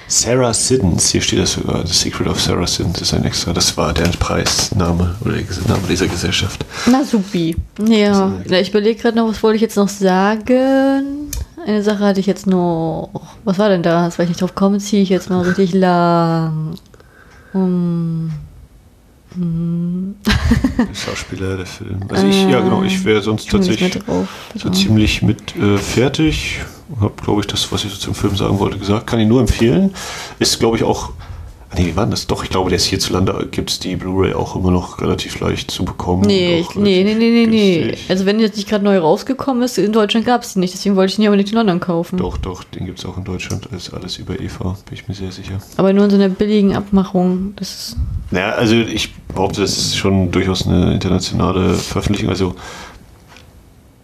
Sarah 0.08 0.54
Siddons, 0.54 1.10
hier 1.10 1.22
steht 1.22 1.40
das 1.40 1.54
sogar, 1.54 1.86
The 1.86 1.94
Secret 1.94 2.28
of 2.28 2.40
Sarah 2.42 2.66
Siddons 2.66 3.02
ist 3.02 3.14
ein 3.14 3.26
extra, 3.26 3.52
das 3.54 3.76
war 3.76 3.94
der 3.94 4.08
Preisname 4.20 5.16
oder 5.26 5.34
der 5.34 5.68
Name 5.68 5.84
dieser 5.90 6.08
Gesellschaft. 6.08 6.66
Na 6.86 7.04
supi. 7.04 7.56
Ja, 7.86 8.32
ich 8.48 8.70
überlege 8.70 9.02
gerade 9.02 9.18
noch, 9.18 9.28
was 9.28 9.44
wollte 9.44 9.58
ich 9.58 9.62
jetzt 9.62 9.76
noch 9.78 9.90
sagen? 9.90 11.32
Eine 11.66 11.84
Sache 11.84 12.00
hatte 12.00 12.22
ich 12.22 12.26
jetzt 12.26 12.48
noch. 12.48 13.10
Was 13.44 13.60
war 13.60 13.68
denn 13.70 13.84
da? 13.84 14.10
Weil 14.16 14.24
ich 14.24 14.30
nicht 14.30 14.42
drauf 14.42 14.56
komme, 14.56 14.78
ziehe 14.80 15.04
ich 15.04 15.10
jetzt 15.10 15.30
mal 15.30 15.42
richtig 15.42 15.74
lang. 15.74 16.76
Um. 17.54 18.32
Mhm. 19.36 20.16
Schauspieler, 20.94 21.58
der 21.58 21.66
Film. 21.66 22.00
Also 22.10 22.28
ich, 22.28 22.44
ja 22.44 22.62
genau, 22.62 22.84
ich 22.84 23.04
wäre 23.06 23.22
sonst 23.22 23.46
ich 23.46 23.52
tatsächlich 23.52 23.94
drauf, 24.00 24.28
so 24.56 24.70
ziemlich 24.70 25.22
mit 25.22 25.56
äh, 25.56 25.78
fertig. 25.78 26.62
Hab, 27.00 27.24
glaube 27.24 27.42
ich, 27.42 27.48
das, 27.48 27.72
was 27.72 27.86
ich 27.86 27.92
so 27.92 27.98
zum 27.98 28.16
Film 28.16 28.36
sagen 28.36 28.58
wollte, 28.58 28.80
gesagt. 28.80 29.06
Kann 29.06 29.20
ich 29.20 29.28
nur 29.28 29.42
empfehlen. 29.42 29.94
Ist, 30.40 30.60
glaube 30.60 30.78
ich, 30.78 30.84
auch 30.84 31.12
Nee, 31.78 31.86
wie 31.86 31.96
war 31.96 32.06
denn 32.06 32.12
das? 32.12 32.26
Doch, 32.26 32.44
ich 32.44 32.50
glaube, 32.50 32.70
der 32.70 32.78
ist 32.78 32.86
hierzulande, 32.86 33.48
gibt 33.52 33.70
es 33.70 33.80
die 33.80 33.96
Blu-ray 33.96 34.34
auch 34.34 34.56
immer 34.56 34.72
noch 34.72 35.02
relativ 35.02 35.40
leicht 35.40 35.70
zu 35.70 35.86
bekommen. 35.86 36.24
Nee, 36.26 36.62
ich, 36.62 36.76
nee, 36.76 37.04
nee, 37.04 37.14
nee, 37.14 37.30
nee, 37.30 37.46
nee. 37.46 37.98
Also 38.10 38.26
wenn 38.26 38.40
jetzt 38.40 38.58
nicht 38.58 38.68
gerade 38.68 38.84
neu 38.84 38.98
rausgekommen 38.98 39.62
ist, 39.62 39.78
in 39.78 39.94
Deutschland 39.94 40.26
gab 40.26 40.42
es 40.42 40.54
die 40.54 40.60
nicht, 40.60 40.74
deswegen 40.74 40.96
wollte 40.96 41.14
ich 41.14 41.20
ihn 41.20 41.28
aber 41.28 41.36
nicht 41.36 41.50
in 41.50 41.56
London 41.56 41.80
kaufen. 41.80 42.18
Doch, 42.18 42.38
doch, 42.38 42.64
den 42.64 42.88
gibt 42.88 42.98
es 42.98 43.06
auch 43.06 43.18
in 43.18 43.24
Deutschland, 43.24 43.68
ist 43.68 43.94
alles 43.94 44.18
über 44.18 44.40
Eva, 44.40 44.78
bin 44.86 44.94
ich 44.94 45.08
mir 45.08 45.14
sehr 45.14 45.32
sicher. 45.32 45.60
Aber 45.78 45.94
nur 45.94 46.06
in 46.06 46.10
so 46.10 46.16
einer 46.16 46.30
billigen 46.30 46.76
Abmachung, 46.76 47.54
das 47.56 47.70
ist... 47.70 47.98
Naja, 48.32 48.54
also 48.54 48.76
ich 48.76 49.14
behaupte, 49.28 49.62
das 49.62 49.78
ist 49.78 49.98
schon 49.98 50.32
durchaus 50.32 50.68
eine 50.68 50.94
internationale 50.94 51.76
Veröffentlichung, 51.76 52.30
also 52.30 52.56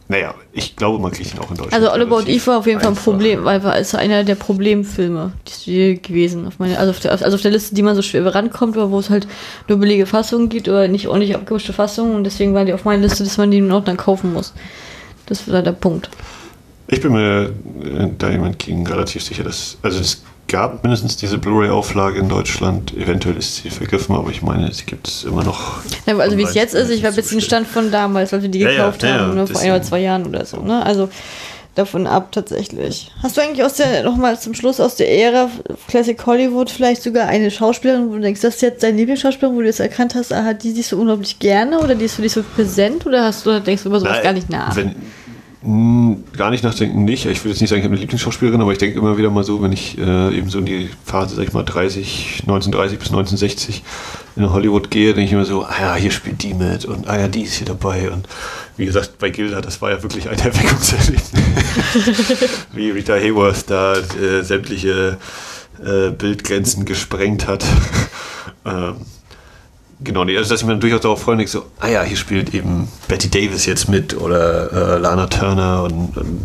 naja, 0.07 0.35
ich 0.53 0.75
glaube, 0.75 0.99
man 0.99 1.11
kriegt 1.11 1.33
ihn 1.33 1.39
auch 1.39 1.49
in 1.49 1.57
Deutschland. 1.57 1.73
Also 1.73 1.89
All 1.89 2.01
About 2.03 2.29
Eve 2.29 2.45
war 2.45 2.59
auf 2.59 2.67
jeden 2.67 2.79
Fall 2.79 2.91
ein 2.91 2.95
Problem, 2.95 3.43
weil 3.43 3.63
war 3.63 3.77
ist 3.79 3.95
einer 3.95 4.23
der 4.23 4.35
Problemfilme 4.35 5.33
gewesen. 5.65 6.45
Auf 6.45 6.59
meine, 6.59 6.77
also, 6.77 6.91
auf 6.91 6.99
der, 6.99 7.11
also 7.11 7.35
auf 7.35 7.41
der 7.41 7.51
Liste, 7.51 7.73
die 7.73 7.81
man 7.81 7.95
so 7.95 8.03
schwer 8.03 8.23
rankommt, 8.33 8.77
oder 8.77 8.91
wo 8.91 8.99
es 8.99 9.09
halt 9.09 9.27
nur 9.67 9.79
billige 9.79 10.05
Fassungen 10.05 10.49
gibt 10.49 10.69
oder 10.69 10.87
nicht 10.87 11.07
ordentlich 11.07 11.33
abgemischte 11.35 11.73
Fassungen. 11.73 12.15
Und 12.15 12.23
deswegen 12.23 12.53
waren 12.53 12.67
die 12.67 12.73
auf 12.73 12.85
meiner 12.85 13.01
Liste, 13.01 13.23
dass 13.23 13.37
man 13.37 13.49
die 13.49 13.63
auch 13.71 13.83
dann 13.83 13.97
kaufen 13.97 14.31
muss. 14.31 14.53
Das 15.25 15.51
war 15.51 15.63
der 15.63 15.71
Punkt. 15.71 16.09
Ich 16.87 17.01
bin 17.01 17.13
mir 17.13 17.51
äh, 17.81 18.07
Diamond 18.21 18.59
King 18.59 18.85
relativ 18.85 19.23
sicher, 19.23 19.43
dass. 19.43 19.77
Also 19.81 19.97
das 19.97 20.21
gab 20.47 20.83
mindestens 20.83 21.17
diese 21.17 21.37
Blu-ray-Auflage 21.37 22.19
in 22.19 22.29
Deutschland. 22.29 22.95
Eventuell 22.95 23.37
ist 23.37 23.57
sie 23.57 23.69
vergriffen, 23.69 24.15
aber 24.15 24.29
ich 24.29 24.41
meine, 24.41 24.71
sie 24.73 24.85
gibt 24.85 25.07
es 25.07 25.23
immer 25.23 25.43
noch. 25.43 25.79
Ja, 26.05 26.17
also 26.17 26.37
wie 26.37 26.43
es 26.43 26.53
jetzt 26.53 26.75
ist, 26.75 26.89
ich 26.89 27.03
war 27.03 27.09
ein 27.09 27.15
bisschen 27.15 27.41
Stand 27.41 27.67
von 27.67 27.91
damals, 27.91 28.33
als 28.33 28.43
wir 28.43 28.49
die 28.49 28.59
ja, 28.59 28.69
gekauft 28.69 29.03
ja, 29.03 29.19
haben, 29.19 29.35
ne, 29.35 29.47
vor 29.47 29.59
ein 29.59 29.71
oder 29.71 29.81
zwei 29.81 29.99
Jahren 29.99 30.25
oder 30.25 30.45
so. 30.45 30.61
Ne? 30.61 30.85
Also 30.85 31.09
davon 31.75 32.07
ab 32.07 32.31
tatsächlich. 32.31 33.11
Hast 33.21 33.37
du 33.37 33.41
eigentlich 33.41 33.63
aus 33.63 33.73
der, 33.73 34.03
nochmal 34.03 34.39
zum 34.39 34.53
Schluss 34.53 34.79
aus 34.79 34.95
der 34.95 35.11
Ära 35.11 35.49
Classic 35.87 36.25
Hollywood 36.25 36.69
vielleicht 36.69 37.03
sogar 37.03 37.27
eine 37.27 37.51
Schauspielerin, 37.51 38.09
wo 38.09 38.13
du 38.13 38.21
denkst, 38.21 38.41
das 38.41 38.55
ist 38.55 38.61
jetzt 38.61 38.83
deine 38.83 38.97
Lieblingsschauspielerin, 38.97 39.57
wo 39.57 39.61
du 39.61 39.67
jetzt 39.67 39.81
erkannt 39.81 40.15
hast, 40.15 40.31
aha, 40.31 40.53
die 40.53 40.71
siehst 40.71 40.93
du 40.93 40.99
unglaublich 40.99 41.39
gerne 41.39 41.79
oder 41.79 41.95
die 41.95 42.05
ist 42.05 42.15
für 42.15 42.21
dich 42.21 42.31
so 42.31 42.43
präsent 42.43 43.05
oder 43.05 43.25
hast 43.25 43.45
du, 43.45 43.59
denkst 43.59 43.83
du 43.83 43.89
über 43.89 43.99
sowas 43.99 44.13
Nein, 44.13 44.23
gar 44.23 44.33
nicht 44.33 44.49
nach? 44.49 44.75
Wenn, 44.75 44.95
gar 46.37 46.51
nicht 46.51 46.63
nachdenken 46.63 47.05
nicht. 47.05 47.25
Ich 47.25 47.39
würde 47.39 47.49
jetzt 47.49 47.61
nicht 47.61 47.69
sagen, 47.69 47.79
ich 47.79 47.85
habe 47.85 47.93
eine 47.93 48.01
Lieblingsschauspielerin, 48.01 48.61
aber 48.61 48.71
ich 48.71 48.77
denke 48.77 48.99
immer 48.99 49.17
wieder 49.17 49.31
mal 49.31 49.43
so, 49.43 49.61
wenn 49.63 49.71
ich 49.71 49.97
äh, 49.97 50.37
eben 50.37 50.49
so 50.49 50.59
in 50.59 50.65
die 50.65 50.89
Phase, 51.03 51.35
sag 51.35 51.43
ich 51.43 51.53
mal, 51.53 51.63
30, 51.63 52.41
1930 52.41 52.99
bis 52.99 53.07
1960 53.07 53.83
in 54.35 54.51
Hollywood 54.51 54.91
gehe, 54.91 55.13
denke 55.13 55.23
ich 55.23 55.33
immer 55.33 55.45
so, 55.45 55.63
ah 55.63 55.75
ja, 55.79 55.95
hier 55.95 56.11
spielt 56.11 56.43
die 56.43 56.53
mit 56.53 56.85
und 56.85 57.07
ah 57.07 57.19
ja, 57.19 57.27
die 57.27 57.41
ist 57.43 57.55
hier 57.55 57.65
dabei. 57.65 58.11
Und 58.11 58.27
wie 58.77 58.85
gesagt, 58.85 59.17
bei 59.17 59.29
Gilda, 59.31 59.61
das 59.61 59.81
war 59.81 59.89
ja 59.89 60.03
wirklich 60.03 60.29
ein 60.29 60.37
Erweckungserlebnis. 60.39 61.31
wie 62.73 62.91
Rita 62.91 63.13
Hayworth 63.13 63.63
da 63.67 63.95
äh, 63.95 64.43
sämtliche 64.43 65.17
äh, 65.83 66.11
Bildgrenzen 66.11 66.85
gesprengt 66.85 67.47
hat. 67.47 67.65
ähm, 68.65 68.97
Genau, 70.05 70.21
also 70.21 70.49
dass 70.49 70.61
ich 70.61 70.67
mir 70.67 70.77
durchaus 70.77 71.01
darauf 71.01 71.23
freue, 71.23 71.45
so, 71.47 71.63
ah 71.79 71.87
ja, 71.87 72.03
hier 72.03 72.15
spielt 72.15 72.53
eben 72.53 72.87
Betty 73.07 73.29
Davis 73.29 73.65
jetzt 73.65 73.89
mit 73.89 74.15
oder 74.15 74.71
äh, 74.71 74.99
Lana 74.99 75.25
Turner 75.25 75.83
und, 75.83 76.15
und 76.15 76.41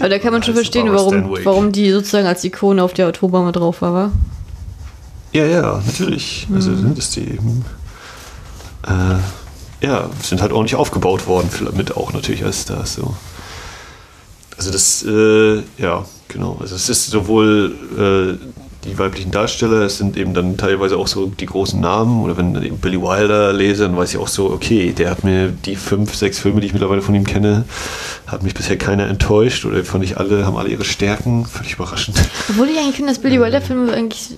Aber 0.00 0.08
da 0.08 0.18
kann 0.18 0.32
man 0.32 0.42
schon 0.42 0.54
verstehen, 0.54 0.92
warum, 0.92 1.36
warum 1.44 1.70
die 1.70 1.90
sozusagen 1.92 2.26
als 2.26 2.42
Ikone 2.42 2.82
auf 2.82 2.92
der 2.92 3.06
Autobahn 3.06 3.52
drauf 3.52 3.82
war, 3.82 3.94
wa? 3.94 4.12
Ja, 5.32 5.44
ja, 5.46 5.82
natürlich. 5.86 6.48
Also 6.52 6.70
mhm. 6.70 6.78
sind 6.78 6.98
es 6.98 7.10
die 7.10 7.20
eben. 7.20 7.64
Äh, 8.86 9.86
ja, 9.86 10.10
sind 10.22 10.42
halt 10.42 10.52
ordentlich 10.52 10.74
aufgebaut 10.74 11.28
worden, 11.28 11.48
mit 11.76 11.96
auch 11.96 12.12
natürlich 12.12 12.44
als 12.44 12.62
Stars 12.62 12.94
so. 12.94 13.14
Also 14.56 14.72
das, 14.72 15.04
äh, 15.04 15.62
ja, 15.78 16.04
genau. 16.28 16.58
Also 16.60 16.74
es 16.74 16.88
ist 16.88 17.10
sowohl 17.10 18.38
äh, 18.40 18.65
die 18.86 18.98
weiblichen 18.98 19.30
Darsteller, 19.30 19.82
es 19.82 19.98
sind 19.98 20.16
eben 20.16 20.32
dann 20.34 20.56
teilweise 20.56 20.96
auch 20.96 21.06
so 21.06 21.26
die 21.26 21.46
großen 21.46 21.80
Namen. 21.80 22.22
Oder 22.22 22.36
wenn 22.36 22.54
ich 22.62 22.72
Billy 22.74 23.00
Wilder 23.00 23.52
lese, 23.52 23.84
dann 23.84 23.96
weiß 23.96 24.14
ich 24.14 24.18
auch 24.18 24.28
so, 24.28 24.50
okay, 24.50 24.92
der 24.92 25.10
hat 25.10 25.24
mir 25.24 25.48
die 25.50 25.76
fünf, 25.76 26.14
sechs 26.14 26.38
Filme, 26.38 26.60
die 26.60 26.68
ich 26.68 26.72
mittlerweile 26.72 27.02
von 27.02 27.14
ihm 27.14 27.24
kenne, 27.24 27.64
hat 28.26 28.42
mich 28.42 28.54
bisher 28.54 28.78
keiner 28.78 29.06
enttäuscht. 29.08 29.64
Oder 29.64 29.84
fand 29.84 30.04
ich 30.04 30.16
alle, 30.16 30.46
haben 30.46 30.56
alle 30.56 30.68
ihre 30.70 30.84
Stärken. 30.84 31.46
Völlig 31.46 31.74
überraschend. 31.74 32.18
Obwohl 32.48 32.68
ich 32.68 32.78
eigentlich 32.78 32.96
finde, 32.96 33.12
dass 33.12 33.20
Billy 33.20 33.40
Wilder-Filme 33.40 33.92
eigentlich 33.92 34.30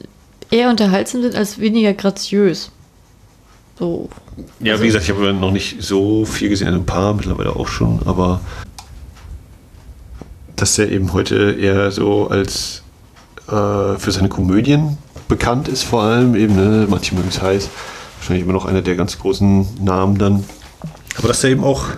eher 0.50 0.70
unterhaltsam 0.70 1.22
sind 1.22 1.34
als 1.34 1.58
weniger 1.58 1.92
graziös. 1.92 2.70
So. 3.78 4.08
Ja, 4.60 4.72
also, 4.72 4.82
wie 4.82 4.88
gesagt, 4.88 5.04
ich 5.04 5.10
habe 5.10 5.32
noch 5.32 5.52
nicht 5.52 5.82
so 5.82 6.24
viel 6.24 6.48
gesehen, 6.48 6.74
ein 6.74 6.86
paar 6.86 7.14
mittlerweile 7.14 7.54
auch 7.54 7.68
schon, 7.68 8.00
aber 8.04 8.40
dass 10.56 10.78
er 10.78 10.90
eben 10.90 11.12
heute 11.12 11.52
eher 11.52 11.92
so 11.92 12.28
als 12.28 12.82
äh, 13.48 13.98
für 13.98 14.12
seine 14.12 14.28
Komödien 14.28 14.98
bekannt 15.28 15.68
ist, 15.68 15.82
vor 15.82 16.02
allem 16.02 16.34
eben, 16.34 16.56
ne? 16.56 16.86
manche 16.88 17.14
mögen 17.14 17.28
es 17.28 17.42
heiß, 17.42 17.68
wahrscheinlich 18.18 18.44
immer 18.44 18.52
noch 18.52 18.64
einer 18.66 18.82
der 18.82 18.96
ganz 18.96 19.18
großen 19.18 19.84
Namen 19.84 20.18
dann. 20.18 20.44
Aber 21.16 21.28
dass 21.28 21.44
er 21.44 21.50
eben 21.50 21.64
auch 21.64 21.88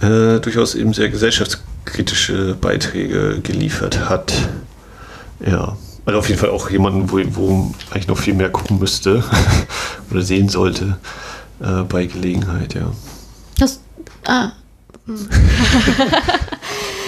äh, 0.00 0.40
durchaus 0.40 0.74
eben 0.74 0.92
sehr 0.92 1.08
gesellschaftskritische 1.08 2.54
Beiträge 2.60 3.40
geliefert 3.42 4.08
hat. 4.08 4.32
Ja. 5.44 5.76
Also 6.04 6.18
auf 6.18 6.28
jeden 6.28 6.40
Fall 6.40 6.50
auch 6.50 6.68
jemanden, 6.70 7.10
wo, 7.12 7.20
wo 7.36 7.72
eigentlich 7.90 8.08
noch 8.08 8.18
viel 8.18 8.34
mehr 8.34 8.50
gucken 8.50 8.80
müsste 8.80 9.22
oder 10.10 10.22
sehen 10.22 10.48
sollte 10.48 10.98
äh, 11.60 11.82
bei 11.82 12.06
Gelegenheit, 12.06 12.74
ja. 12.74 12.92
Das, 13.58 13.80
ah. 14.26 14.50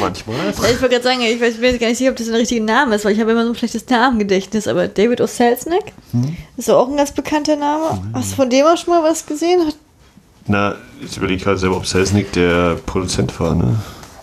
Manchmal. 0.00 0.36
Ich 0.50 0.58
wollte 0.58 0.88
gerade 0.88 1.02
sagen, 1.02 1.20
ich 1.20 1.40
weiß, 1.40 1.54
ich 1.54 1.62
weiß 1.62 1.78
gar 1.78 1.88
nicht 1.88 1.98
sicher, 1.98 2.10
ob 2.10 2.16
das 2.16 2.28
ein 2.28 2.34
richtiger 2.34 2.64
Name 2.64 2.96
ist, 2.96 3.04
weil 3.04 3.12
ich 3.12 3.20
habe 3.20 3.32
immer 3.32 3.44
so 3.44 3.50
ein 3.50 3.56
schlechtes 3.56 3.88
Namengedächtnis, 3.88 4.66
aber 4.66 4.88
David 4.88 5.20
O. 5.20 5.26
Selznick 5.26 5.92
hm? 6.12 6.36
ist 6.56 6.70
auch 6.70 6.88
ein 6.88 6.96
ganz 6.96 7.12
bekannter 7.12 7.56
Name. 7.56 7.90
Hm. 7.90 8.10
Hast 8.14 8.32
du 8.32 8.36
von 8.36 8.50
dem 8.50 8.66
auch 8.66 8.76
schon 8.76 8.94
mal 8.94 9.02
was 9.02 9.26
gesehen? 9.26 9.72
Na, 10.46 10.76
ich 11.00 11.16
überlege 11.16 11.42
gerade 11.42 11.58
selber, 11.58 11.76
ob 11.76 11.86
Selznick 11.86 12.32
der 12.32 12.76
Produzent 12.86 13.38
war, 13.40 13.54
ne? 13.54 13.78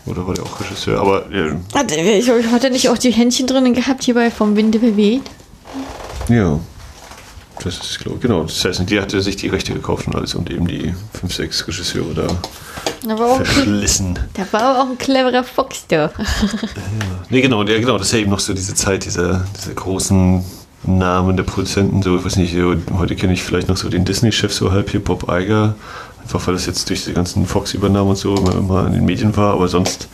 Oder 0.05 0.25
war 0.25 0.33
der 0.33 0.43
auch 0.43 0.59
Regisseur? 0.59 0.99
Aber. 0.99 1.25
Ja. 1.31 1.55
Hat, 1.75 1.91
ich, 1.91 2.29
hat 2.29 2.63
er 2.63 2.69
nicht 2.69 2.89
auch 2.89 2.97
die 2.97 3.11
Händchen 3.11 3.47
drinnen 3.47 3.73
gehabt 3.73 4.03
hierbei 4.03 4.31
vom 4.31 4.55
Winde 4.55 4.79
bewegt? 4.79 5.29
Ja. 6.27 6.59
Das 7.63 7.77
ist, 7.77 7.99
glaube 7.99 8.19
genau. 8.19 8.43
Das 8.43 8.63
heißt, 8.65 8.89
die 8.89 8.99
hatte 8.99 9.21
sich 9.21 9.35
die 9.35 9.47
Rechte 9.47 9.73
gekauft 9.73 10.07
und 10.07 10.15
alles 10.15 10.35
und 10.35 10.49
eben 10.49 10.67
die 10.67 10.93
fünf, 11.13 11.33
sechs 11.33 11.67
Regisseure 11.67 12.13
da 12.13 12.27
da 13.07 13.17
war 13.17 13.43
verschlissen. 13.43 14.19
Da 14.33 14.45
war 14.51 14.61
aber 14.61 14.79
auch 14.81 14.89
ein 14.89 14.97
cleverer 14.97 15.43
Fox 15.43 15.85
da. 15.87 15.95
ja. 16.07 16.11
Nee, 17.29 17.41
genau, 17.41 17.63
ja, 17.63 17.79
genau, 17.79 17.97
das 17.97 18.07
ist 18.07 18.13
ja 18.13 18.19
eben 18.19 18.29
noch 18.29 18.39
so 18.39 18.53
diese 18.53 18.75
Zeit, 18.75 19.05
diese, 19.05 19.45
diese 19.57 19.73
großen 19.73 20.43
Namen 20.83 21.37
der 21.37 21.43
Produzenten, 21.43 22.01
so, 22.01 22.17
ich 22.17 22.25
weiß 22.25 22.37
nicht, 22.37 22.55
heute 22.97 23.15
kenne 23.15 23.33
ich 23.33 23.43
vielleicht 23.43 23.67
noch 23.67 23.77
so 23.77 23.89
den 23.89 24.05
Disney-Chef, 24.05 24.53
so 24.53 24.71
halb 24.71 24.89
hier 24.89 25.03
Bob 25.03 25.29
Iger, 25.29 25.75
einfach 26.21 26.45
weil 26.47 26.53
das 26.55 26.65
jetzt 26.65 26.89
durch 26.89 27.05
die 27.05 27.13
ganzen 27.13 27.45
Fox-Übernahmen 27.45 28.11
und 28.11 28.17
so 28.17 28.35
immer, 28.35 28.55
immer 28.55 28.87
in 28.87 28.93
den 28.93 29.05
Medien 29.05 29.35
war, 29.35 29.53
aber 29.53 29.67
sonst 29.67 30.07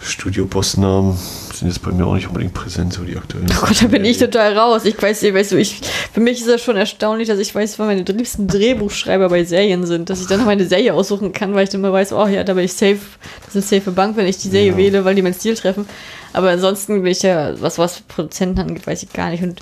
Studio-Boss-Namen 0.00 1.16
sind 1.64 1.72
jetzt 1.72 1.82
bei 1.82 1.92
mir 1.92 2.06
auch 2.06 2.14
nicht 2.14 2.28
unbedingt 2.28 2.52
präsent, 2.52 2.92
so 2.92 3.04
die 3.04 3.16
aktuellen. 3.16 3.46
Oh 3.50 3.66
Gott, 3.66 3.82
da 3.82 3.86
bin 3.86 4.04
ich 4.04 4.18
total 4.18 4.56
raus. 4.56 4.84
Ich 4.84 5.00
weiß, 5.00 5.22
weißt 5.22 5.52
du, 5.52 5.56
ich, 5.56 5.80
für 6.12 6.20
mich 6.20 6.40
ist 6.40 6.48
das 6.48 6.62
schon 6.62 6.76
erstaunlich, 6.76 7.26
dass 7.26 7.38
ich 7.38 7.54
weiß, 7.54 7.78
wer 7.78 7.86
meine 7.86 8.02
liebsten 8.02 8.46
Drehbuchschreiber 8.46 9.30
bei 9.30 9.44
Serien 9.44 9.86
sind, 9.86 10.10
dass 10.10 10.20
ich 10.20 10.26
dann 10.26 10.40
noch 10.40 10.46
meine 10.46 10.66
Serie 10.66 10.92
aussuchen 10.92 11.32
kann, 11.32 11.54
weil 11.54 11.64
ich 11.64 11.70
dann 11.70 11.80
immer 11.80 11.92
weiß, 11.92 12.12
oh 12.12 12.26
ja, 12.26 12.44
da 12.44 12.52
bin 12.52 12.64
ich 12.64 12.74
safe, 12.74 12.98
das 13.46 13.56
ist 13.56 13.72
eine 13.72 13.80
safe 13.80 13.92
Bank, 13.92 14.16
wenn 14.18 14.26
ich 14.26 14.36
die 14.36 14.48
Serie 14.48 14.72
ja. 14.72 14.76
wähle, 14.76 15.04
weil 15.06 15.14
die 15.14 15.22
meinen 15.22 15.32
Stil 15.32 15.54
treffen. 15.54 15.86
Aber 16.34 16.50
ansonsten 16.50 17.02
bin 17.02 17.10
ich 17.10 17.22
ja, 17.22 17.58
was, 17.62 17.78
was 17.78 18.02
Produzenten 18.02 18.60
angeht, 18.60 18.86
weiß 18.86 19.02
ich 19.02 19.12
gar 19.12 19.30
nicht. 19.30 19.42
Und 19.42 19.60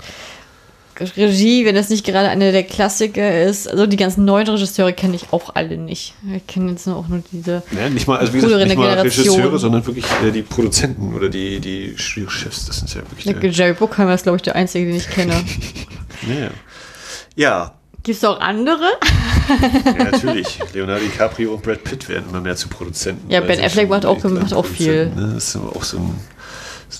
Regie, 1.17 1.65
wenn 1.65 1.75
das 1.75 1.89
nicht 1.89 2.05
gerade 2.05 2.29
einer 2.29 2.53
der 2.53 2.63
Klassiker 2.63 3.43
ist. 3.43 3.69
Also 3.69 3.87
die 3.87 3.97
ganzen 3.97 4.25
neuen 4.25 4.47
Regisseure 4.49 4.93
kenne 4.93 5.17
ich 5.17 5.33
auch 5.33 5.55
alle 5.55 5.77
nicht. 5.77 6.15
Ich 6.35 6.47
kenne 6.47 6.71
jetzt 6.71 6.89
auch 6.89 7.09
nur 7.09 7.23
diese 7.33 7.63
ja, 7.71 7.89
nicht 7.89 8.07
mal, 8.07 8.19
also 8.19 8.33
wie 8.33 8.41
gesagt, 8.41 8.67
nicht 8.67 8.77
mal 8.77 8.99
Regisseure, 8.99 9.59
sondern 9.59 9.87
wirklich 9.87 10.05
äh, 10.25 10.31
die 10.31 10.43
Produzenten 10.43 11.15
oder 11.15 11.29
die, 11.29 11.61
die 11.61 11.95
Studiochefs. 11.97 12.67
Das 12.67 12.79
sind 12.79 12.95
ja 12.95 13.01
wirklich 13.11 13.25
der, 13.25 13.51
Jerry 13.51 13.75
Bruckheimer 13.75 14.15
ist, 14.15 14.23
glaube 14.23 14.37
ich, 14.37 14.43
der 14.43 14.57
einzige, 14.57 14.87
den 14.87 14.97
ich 14.97 15.09
kenne. 15.09 15.35
ja. 16.29 16.51
ja. 17.37 17.75
Gibt 18.03 18.19
es 18.19 18.25
auch 18.25 18.41
andere? 18.41 18.91
ja, 19.85 20.05
natürlich. 20.11 20.59
Leonardo 20.73 21.05
DiCaprio 21.05 21.55
und 21.55 21.63
Brad 21.63 21.85
Pitt 21.85 22.09
werden 22.09 22.25
immer 22.31 22.41
mehr 22.41 22.57
zu 22.57 22.69
Produzenten. 22.69 23.31
Ja, 23.31 23.41
Ben 23.41 23.61
Affleck 23.61 23.89
macht 23.89 24.05
auch, 24.05 24.23
macht 24.25 24.53
auch 24.55 24.67
viel. 24.67 25.07
Ne? 25.07 25.33
Das 25.35 25.55
ist 25.55 25.57
auch 25.57 25.85
so 25.85 25.99
ein 25.99 26.15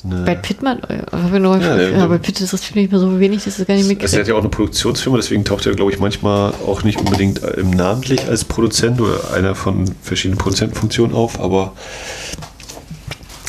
Brad 0.05 0.43
Pitt 0.43 0.63
mal, 0.63 0.81
aber 1.13 1.39
nur, 1.39 1.59
ja, 1.59 1.81
ja, 1.81 2.07
Brad 2.07 2.23
Pitt 2.23 2.41
ist 2.41 2.53
das 2.53 2.65
finde 2.65 2.81
ich 2.81 2.91
immer 2.91 2.99
so 2.99 3.21
wenig, 3.21 3.45
dass 3.45 3.59
es 3.59 3.67
gar 3.67 3.75
nicht 3.75 3.87
mitgekriegt. 3.87 4.03
Also 4.03 4.17
er 4.17 4.21
hat 4.21 4.29
ja 4.29 4.35
auch 4.35 4.41
eine 4.41 4.49
Produktionsfirma, 4.49 5.17
deswegen 5.17 5.45
taucht 5.45 5.67
er, 5.67 5.75
glaube 5.75 5.93
ich, 5.93 6.01
manchmal 6.01 6.53
auch 6.67 6.83
nicht 6.83 6.99
unbedingt 6.99 7.39
im 7.39 7.71
namentlich 7.71 8.27
als 8.27 8.45
Produzent 8.45 9.01
oder 9.01 9.33
einer 9.33 9.55
von 9.55 9.95
verschiedenen 10.03 10.39
Produzentenfunktionen 10.39 11.15
auf, 11.15 11.39
aber 11.41 11.75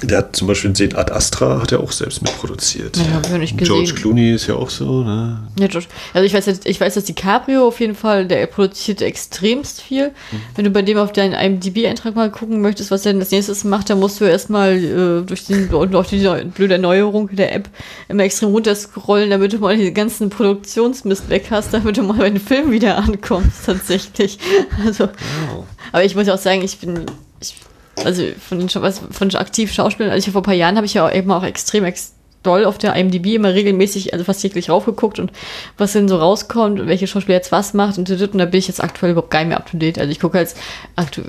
der 0.03 0.19
hat 0.19 0.35
zum 0.35 0.47
Beispiel 0.47 0.71
den 0.71 0.95
Ad 0.95 1.11
Astra 1.11 1.61
hat 1.61 1.71
er 1.71 1.80
auch 1.80 1.91
selbst 1.91 2.21
mitproduziert. 2.21 2.97
Ja, 2.97 3.13
habe 3.13 3.25
ich 3.27 3.39
nicht 3.39 3.57
gesehen. 3.57 3.75
George 3.75 3.93
Clooney 3.93 4.34
ist 4.34 4.47
ja 4.47 4.55
auch 4.55 4.69
so, 4.69 5.03
ne? 5.03 5.39
Ja, 5.57 5.67
George. 5.67 5.88
Also 6.13 6.25
ich 6.25 6.34
weiß, 6.34 6.61
ich 6.65 6.81
weiß, 6.81 6.93
dass 6.95 7.05
DiCaprio 7.05 7.67
auf 7.67 7.80
jeden 7.80 7.95
Fall, 7.95 8.27
der 8.27 8.45
produziert 8.47 9.01
extremst 9.01 9.81
viel. 9.81 10.09
Mhm. 10.09 10.41
Wenn 10.55 10.65
du 10.65 10.71
bei 10.71 10.81
dem 10.81 10.97
auf 10.97 11.11
deinen 11.11 11.34
IMDb-Eintrag 11.34 12.15
mal 12.15 12.31
gucken 12.31 12.61
möchtest, 12.61 12.91
was 12.91 13.05
er 13.05 13.13
denn 13.13 13.21
als 13.21 13.31
nächstes 13.31 13.63
macht, 13.63 13.89
dann 13.89 13.99
musst 13.99 14.19
du 14.19 14.25
erstmal 14.25 14.77
äh, 14.77 15.21
durch, 15.21 15.45
den, 15.45 15.69
durch 15.69 16.07
die 16.09 16.27
blöde 16.53 16.73
Erneuerung 16.73 17.30
der 17.35 17.53
App 17.53 17.69
immer 18.09 18.23
extrem 18.23 18.49
runterscrollen, 18.49 19.30
damit 19.30 19.53
du 19.53 19.57
mal 19.59 19.77
die 19.77 19.93
ganzen 19.93 20.30
Produktionsmist 20.30 21.30
weg 21.30 21.47
hast, 21.49 21.73
damit 21.73 21.97
du 21.97 22.03
mal 22.03 22.17
bei 22.17 22.30
den 22.30 22.39
Film 22.39 22.71
wieder 22.71 22.97
ankommst, 22.97 23.59
tatsächlich. 23.65 24.39
Also, 24.85 25.05
wow. 25.49 25.65
aber 25.91 26.03
ich 26.03 26.15
muss 26.15 26.27
ja 26.27 26.34
auch 26.34 26.39
sagen, 26.39 26.61
ich 26.61 26.77
bin, 26.80 27.05
ich 27.39 27.55
also 28.03 28.24
von, 28.40 28.70
von 28.70 29.36
aktiv 29.36 29.72
Schauspielern, 29.72 30.11
also 30.11 30.28
ich, 30.28 30.32
vor 30.32 30.41
ein 30.41 30.45
paar 30.45 30.53
Jahren 30.53 30.76
habe 30.76 30.86
ich 30.86 30.95
ja 30.95 31.10
eben 31.11 31.32
auch 31.32 31.44
extrem 31.44 31.84
ex 31.84 32.14
doll 32.44 32.65
auf 32.65 32.78
der 32.78 32.95
IMDb 32.95 33.36
immer 33.36 33.53
regelmäßig, 33.53 34.14
also 34.14 34.26
fast 34.26 34.41
täglich 34.41 34.70
raufgeguckt 34.70 35.18
und 35.18 35.32
was 35.78 35.94
denn 35.94 36.10
so 36.10 36.18
rauskommt 36.18 36.80
und 36.80 36.88
welche 36.88 37.07
Schauspieler 37.07 37.38
jetzt 37.38 37.52
was 37.52 37.74
macht 37.74 37.98
und, 37.98 38.10
und 38.10 38.38
da 38.38 38.45
bin 38.45 38.60
ich 38.60 38.68
jetzt 38.68 38.84
aktuell 38.84 39.14
überhaupt 39.14 39.32
gar 39.32 39.40
nicht 39.40 39.49
mehr 39.49 39.57
up 39.57 39.70
to 39.70 39.78
date. 39.78 39.98
Also 39.98 40.11
ich 40.11 40.20
gucke 40.20 40.38
jetzt, 40.38 40.57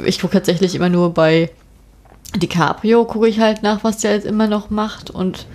ich 0.04 0.20
gucke 0.20 0.32
tatsächlich 0.32 0.74
immer 0.74 0.88
nur 0.88 1.14
bei 1.14 1.50
DiCaprio, 2.36 3.04
gucke 3.04 3.28
ich 3.28 3.38
halt 3.38 3.62
nach, 3.62 3.84
was 3.84 3.98
der 3.98 4.14
jetzt 4.14 4.26
immer 4.26 4.48
noch 4.48 4.70
macht 4.70 5.10
und 5.10 5.46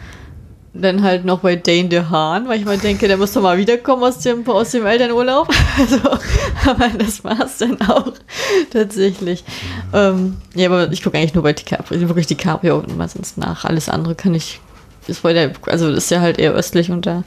dann 0.73 1.03
halt 1.03 1.25
noch 1.25 1.39
bei 1.39 1.55
Dane 1.55 1.89
DeHaan, 1.89 2.47
weil 2.47 2.59
ich 2.59 2.65
mal 2.65 2.77
denke, 2.77 3.07
der 3.07 3.17
muss 3.17 3.33
doch 3.33 3.41
mal 3.41 3.57
wiederkommen 3.57 4.03
aus 4.03 4.19
dem, 4.19 4.47
aus 4.47 4.71
dem 4.71 4.85
Elternurlaub. 4.85 5.49
Also, 5.79 5.97
aber 6.69 6.89
das 6.89 7.23
war 7.23 7.39
es 7.39 7.57
dann 7.57 7.79
auch 7.81 8.11
tatsächlich. 8.69 9.45
Ähm, 9.93 10.37
ja, 10.55 10.67
aber 10.67 10.91
ich 10.91 11.01
gucke 11.01 11.17
eigentlich 11.17 11.33
nur 11.33 11.43
bei 11.43 11.53
DiCaprio, 11.53 12.07
wirklich 12.07 12.27
DiCaprio 12.27 12.79
und 12.79 12.91
immer 12.91 13.07
sonst 13.07 13.37
nach. 13.37 13.63
Alles 13.63 13.87
andere 13.87 14.13
kann 14.15 14.35
ich, 14.35 14.59
ist 15.07 15.23
bei 15.23 15.31
der, 15.31 15.53
also 15.67 15.89
ist 15.89 16.11
ja 16.11 16.19
halt 16.19 16.37
eher 16.37 16.51
östlich 16.51 16.91
und 16.91 17.05
da 17.05 17.23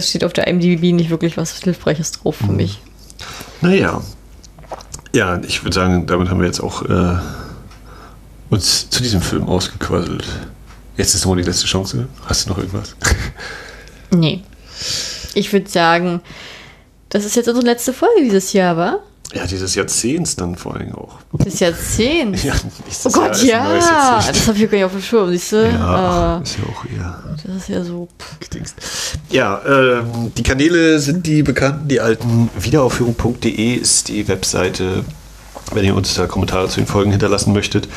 steht 0.00 0.22
auf 0.24 0.34
der 0.34 0.46
IMDb 0.48 0.92
nicht 0.92 1.10
wirklich 1.10 1.36
was 1.36 1.58
Hilfreiches 1.60 2.12
drauf 2.12 2.36
für 2.36 2.46
mhm. 2.46 2.56
mich. 2.56 2.78
Naja. 3.62 4.02
Ja, 5.14 5.40
ich 5.42 5.62
würde 5.62 5.74
sagen, 5.74 6.06
damit 6.06 6.28
haben 6.28 6.40
wir 6.40 6.46
jetzt 6.46 6.60
auch 6.60 6.82
äh, 6.82 7.18
uns 8.50 8.90
zu 8.90 9.02
diesem 9.02 9.22
Film 9.22 9.44
ausgequasselt. 9.44 10.24
Jetzt 10.96 11.14
ist 11.14 11.24
nochmal 11.24 11.42
die 11.42 11.48
letzte 11.48 11.66
Chance. 11.66 12.06
Hast 12.26 12.46
du 12.46 12.50
noch 12.50 12.58
irgendwas? 12.58 12.96
Nee. 14.14 14.42
Ich 15.32 15.50
würde 15.54 15.70
sagen, 15.70 16.20
das 17.08 17.24
ist 17.24 17.34
jetzt 17.34 17.48
unsere 17.48 17.64
letzte 17.64 17.94
Folge 17.94 18.22
dieses 18.24 18.52
Jahr, 18.52 18.76
war? 18.76 18.98
Ja, 19.34 19.46
dieses 19.46 19.74
Jahrzehnts 19.74 20.36
dann 20.36 20.56
vor 20.56 20.76
allem 20.76 20.94
auch. 20.94 21.18
Das 21.32 21.60
Jahrzehnt? 21.60 22.44
Ja, 22.44 22.52
oh 23.04 23.10
Gott, 23.10 23.42
ja. 23.42 23.76
Das 23.76 24.48
habe 24.48 24.58
ich 24.58 24.70
gar 24.70 24.76
nicht 24.76 24.84
auf 24.84 24.92
dem 24.92 25.00
Schirm, 25.00 25.30
siehst 25.30 25.52
du? 25.52 25.66
Ja, 25.66 26.38
uh, 26.38 26.42
ist 26.42 26.58
ja 26.58 26.64
auch 26.64 26.84
eher. 26.84 27.36
Das 27.46 27.56
ist 27.56 27.68
ja 27.68 27.82
so. 27.82 28.08
Ja, 29.30 29.62
ähm, 29.66 30.32
die 30.36 30.42
Kanäle 30.42 30.98
sind 30.98 31.26
die 31.26 31.42
bekannten, 31.42 31.88
die 31.88 32.00
alten. 32.00 32.50
Wiederaufführung.de 32.58 33.74
ist 33.74 34.08
die 34.08 34.28
Webseite 34.28 35.04
wenn 35.74 35.84
ihr 35.84 35.94
uns 35.94 36.14
da 36.14 36.26
Kommentare 36.26 36.68
zu 36.68 36.80
den 36.80 36.86
Folgen 36.86 37.10
hinterlassen 37.10 37.52
möchtet, 37.52 37.88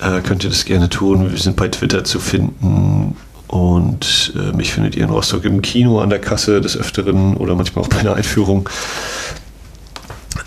äh, 0.00 0.20
könnt 0.20 0.44
ihr 0.44 0.50
das 0.50 0.64
gerne 0.64 0.88
tun. 0.88 1.30
Wir 1.30 1.38
sind 1.38 1.56
bei 1.56 1.68
Twitter 1.68 2.04
zu 2.04 2.20
finden 2.20 3.16
und 3.48 4.32
äh, 4.36 4.54
mich 4.56 4.72
findet 4.72 4.96
ihr 4.96 5.04
in 5.04 5.10
Rostock 5.10 5.44
im 5.44 5.62
Kino 5.62 6.00
an 6.00 6.10
der 6.10 6.20
Kasse 6.20 6.60
des 6.60 6.76
Öfteren 6.76 7.36
oder 7.36 7.54
manchmal 7.54 7.84
auch 7.84 7.88
bei 7.88 7.98
einer 7.98 8.14
Einführung. 8.14 8.68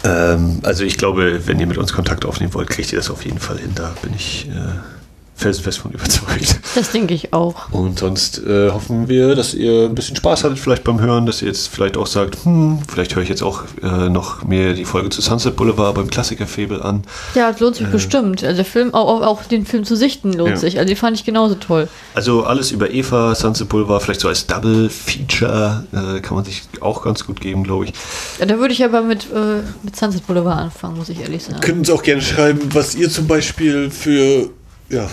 Ähm, 0.03 0.60
also 0.64 0.84
ich 0.84 0.98
glaube, 0.98 1.48
wenn 1.48 1.60
ihr 1.60 1.68
mit 1.68 1.77
uns 1.77 1.93
Kontakt 1.93 2.26
aufnehmen 2.26 2.53
wollt, 2.53 2.69
kriegt 2.69 2.91
ihr 2.91 2.99
das 2.99 3.10
auf 3.10 3.26
jeden 3.26 3.39
Fall 3.39 3.57
hin. 3.57 3.72
Da 3.76 3.93
bin 4.02 4.14
ich 4.15 4.48
äh, 4.49 5.01
felsenfest 5.41 5.80
von 5.80 5.91
überzeugt. 5.91 6.59
Das 6.76 6.91
denke 6.91 7.13
ich 7.13 7.34
auch. 7.34 7.72
Und 7.72 7.99
sonst 7.99 8.39
äh, 8.45 8.69
hoffen 8.69 9.09
wir, 9.09 9.35
dass 9.35 9.53
ihr 9.53 9.85
ein 9.85 9.95
bisschen 9.95 10.15
Spaß 10.15 10.43
hattet 10.43 10.59
vielleicht 10.59 10.84
beim 10.84 11.01
Hören, 11.01 11.26
dass 11.26 11.41
ihr 11.41 11.47
jetzt 11.47 11.68
vielleicht 11.68 11.97
auch 11.97 12.07
sagt, 12.07 12.45
hm, 12.45 12.80
vielleicht 12.88 13.15
höre 13.15 13.23
ich 13.23 13.30
jetzt 13.30 13.43
auch 13.43 13.63
äh, 13.81 14.09
noch 14.09 14.43
mehr 14.43 14.73
die 14.73 14.85
Folge 14.85 15.09
zu 15.09 15.22
Sunset 15.22 15.55
Boulevard 15.55 15.95
beim 15.95 16.09
Klassiker-Fabel 16.09 16.81
an. 16.81 17.03
Ja, 17.35 17.51
das 17.51 17.59
lohnt 17.59 17.76
sich 17.76 17.88
äh, 17.88 17.91
bestimmt. 17.91 18.43
Also 18.43 18.55
der 18.55 18.65
Film, 18.65 18.93
auch, 18.93 19.22
auch, 19.22 19.43
den 19.43 19.65
Film 19.65 19.84
zu 19.84 19.95
sichten 19.95 20.34
lohnt 20.34 20.51
ja. 20.51 20.57
sich. 20.57 20.77
Also 20.77 20.88
den 20.88 20.97
fand 20.97 21.18
ich 21.18 21.26
genauso 21.26 21.55
toll. 21.55 21.88
Also 22.13 22.43
alles 22.43 22.72
über 22.72 22.91
Eva, 22.91 23.35
Sunset 23.35 23.68
Boulevard, 23.68 24.03
vielleicht 24.03 24.22
so 24.22 24.27
als 24.27 24.45
Double-Feature 24.47 25.85
äh, 25.91 26.19
kann 26.22 26.35
man 26.35 26.45
sich 26.45 26.63
auch 26.80 27.03
ganz 27.03 27.26
gut 27.26 27.41
geben, 27.41 27.63
glaube 27.63 27.85
ich. 27.85 27.93
Ja, 28.39 28.45
da 28.45 28.59
würde 28.59 28.73
ich 28.73 28.84
aber 28.84 29.01
mit, 29.01 29.23
äh, 29.34 29.61
mit 29.84 29.95
Sunset 29.95 30.26
Boulevard 30.27 30.59
anfangen, 30.59 30.97
muss 30.97 31.09
ich 31.09 31.19
ehrlich 31.19 31.43
sagen. 31.43 31.59
Könnt 31.61 31.80
uns 31.80 31.89
auch 31.89 32.03
gerne 32.03 32.22
schreiben, 32.22 32.61
was 32.73 32.95
ihr 32.95 33.09
zum 33.09 33.27
Beispiel 33.27 33.89
für 33.89 34.49
ja, 34.91 35.07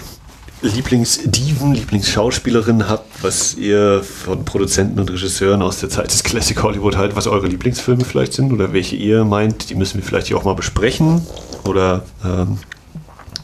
Lieblingsdiven, 0.61 1.73
Lieblingsschauspielerin 1.73 2.89
habt, 2.89 3.23
was 3.23 3.55
ihr 3.55 4.03
von 4.03 4.45
Produzenten 4.45 4.99
und 4.99 5.11
Regisseuren 5.11 5.63
aus 5.63 5.79
der 5.79 5.89
Zeit 5.89 6.13
des 6.13 6.25
Classic 6.25 6.61
Hollywood 6.61 6.97
halt, 6.97 7.15
was 7.15 7.29
eure 7.29 7.47
Lieblingsfilme 7.47 8.05
vielleicht 8.05 8.33
sind 8.33 8.53
oder 8.53 8.73
welche 8.73 8.97
ihr 8.97 9.25
meint, 9.25 9.71
die 9.71 9.77
müssen 9.77 9.99
wir 9.99 10.05
vielleicht 10.05 10.27
hier 10.27 10.37
auch 10.37 10.45
mal 10.45 10.57
besprechen 10.57 11.23
oder 11.65 12.03
ähm, 12.25 12.59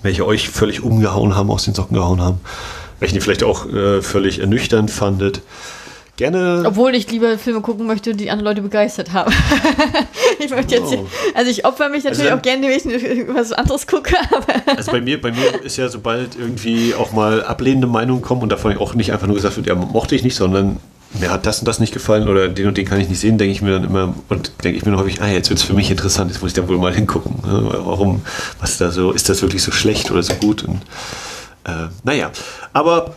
welche 0.02 0.26
euch 0.26 0.48
völlig 0.48 0.82
umgehauen 0.82 1.36
haben, 1.36 1.50
aus 1.50 1.64
den 1.64 1.74
Socken 1.74 1.96
gehauen 1.96 2.20
haben, 2.20 2.40
welche 2.98 3.14
ihr 3.14 3.22
vielleicht 3.22 3.44
auch 3.44 3.66
äh, 3.72 4.02
völlig 4.02 4.40
ernüchternd 4.40 4.90
fandet. 4.90 5.42
Gerne. 6.16 6.62
Obwohl 6.66 6.94
ich 6.94 7.10
lieber 7.10 7.38
Filme 7.38 7.60
gucken 7.60 7.86
möchte, 7.86 8.14
die 8.14 8.30
andere 8.30 8.48
Leute 8.50 8.62
begeistert 8.62 9.12
haben. 9.12 9.32
ich 10.38 10.50
möchte 10.50 10.76
jetzt, 10.76 10.92
Oh. 10.92 11.06
also 11.34 11.50
ich 11.50 11.64
opfer 11.64 11.88
mich 11.88 12.04
natürlich 12.04 12.28
dann- 12.28 12.38
auch 12.38 12.42
gerne, 12.42 12.68
wenn 12.68 13.18
ich 13.18 13.28
was 13.34 13.52
anderes 13.52 13.86
gucke, 13.86 14.14
Also 14.76 14.92
bei 14.92 15.00
mir, 15.00 15.20
bei 15.20 15.32
mir 15.32 15.62
ist 15.64 15.76
ja, 15.76 15.88
sobald 15.88 16.36
irgendwie 16.36 16.94
auch 16.94 17.12
mal 17.12 17.42
ablehnende 17.44 17.86
Meinungen 17.86 18.22
kommen 18.22 18.42
und 18.42 18.50
davon 18.52 18.76
auch 18.78 18.94
nicht 18.94 19.12
einfach 19.12 19.26
nur 19.26 19.36
gesagt 19.36 19.56
wird, 19.56 19.66
ja, 19.66 19.74
mochte 19.74 20.14
ich 20.14 20.22
nicht, 20.22 20.36
sondern 20.36 20.78
mir 21.20 21.30
hat 21.30 21.46
das 21.46 21.60
und 21.60 21.68
das 21.68 21.78
nicht 21.78 21.92
gefallen 21.92 22.28
oder 22.28 22.48
den 22.48 22.66
und 22.66 22.76
den 22.76 22.86
kann 22.86 23.00
ich 23.00 23.08
nicht 23.08 23.20
sehen, 23.20 23.38
denke 23.38 23.52
ich 23.52 23.62
mir 23.62 23.70
dann 23.72 23.84
immer 23.84 24.14
und 24.28 24.50
denke 24.64 24.78
ich 24.78 24.84
mir 24.84 24.90
noch 24.90 25.00
häufig, 25.00 25.22
ah, 25.22 25.28
jetzt 25.28 25.48
wird 25.48 25.60
es 25.60 25.64
für 25.64 25.72
mich 25.74 25.88
interessant, 25.90 26.30
jetzt 26.32 26.40
muss 26.42 26.50
ich 26.50 26.54
da 26.56 26.66
wohl 26.68 26.76
mal 26.78 26.92
hingucken. 26.92 27.36
ne? 27.46 27.68
Warum, 27.84 28.22
was 28.60 28.78
da 28.78 28.90
so, 28.90 29.12
ist 29.12 29.28
das 29.28 29.40
wirklich 29.42 29.62
so 29.62 29.70
schlecht 29.70 30.10
oder 30.10 30.22
so 30.24 30.34
gut? 30.34 30.64
Und 30.64 30.80
äh, 31.64 31.86
naja, 32.02 32.30
aber 32.72 33.14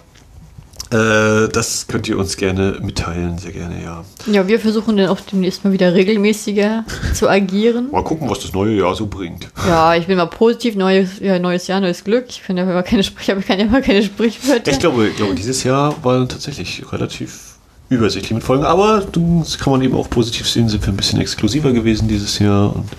äh, 0.92 1.50
das 1.50 1.88
könnt 1.88 2.08
ihr 2.08 2.18
uns 2.18 2.38
gerne 2.38 2.78
mitteilen, 2.82 3.38
sehr 3.38 3.52
gerne, 3.52 3.84
ja. 3.84 4.06
ja, 4.32 4.48
wir 4.48 4.60
versuchen 4.60 4.96
dann 4.98 5.10
auch 5.10 5.20
demnächst 5.20 5.64
mal 5.64 5.74
wieder 5.74 5.94
regelmäßiger 5.94 6.86
zu 7.14 7.30
agieren. 7.30 7.92
Mal 7.92 8.04
gucken, 8.04 8.30
was 8.30 8.40
das 8.40 8.54
neue 8.54 8.78
Jahr 8.78 8.96
so 8.96 9.08
bringt. 9.08 9.50
Ja, 9.68 9.96
ich 9.96 10.08
bin 10.08 10.18
mal 10.18 10.28
positiv, 10.28 10.76
neues, 10.76 11.20
ja, 11.20 11.40
neues 11.40 11.68
Jahr, 11.68 11.82
neues 11.82 12.04
Glück. 12.04 12.26
Ich 12.30 12.42
finde 12.42 12.64
ja 12.64 12.82
keine 12.84 13.04
Sprich, 13.04 13.28
ich 13.30 13.48
kann 13.48 13.60
ja 13.60 13.66
immer 13.66 13.82
keine 13.82 14.02
Sprichwörter. 14.04 14.72
Ich 14.72 14.80
glaube, 14.80 15.08
ich 15.08 15.16
glaube, 15.16 15.36
dieses 15.36 15.64
Jahr 15.64 15.96
war 16.04 16.28
tatsächlich 16.28 16.84
relativ 16.92 17.58
übersichtlich 17.90 18.34
mit 18.34 18.44
Folgen, 18.44 18.66
aber 18.66 19.06
das 19.12 19.58
kann 19.58 19.72
man 19.72 19.82
eben 19.82 19.96
auch 19.96 20.10
positiv 20.10 20.48
sehen, 20.48 20.68
sind 20.70 20.86
wir 20.86 20.94
ein 20.94 20.98
bisschen 20.98 21.22
exklusiver 21.22 21.72
gewesen 21.72 22.08
dieses 22.08 22.40
Jahr 22.40 22.76
und 22.76 22.90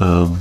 ähm, 0.00 0.38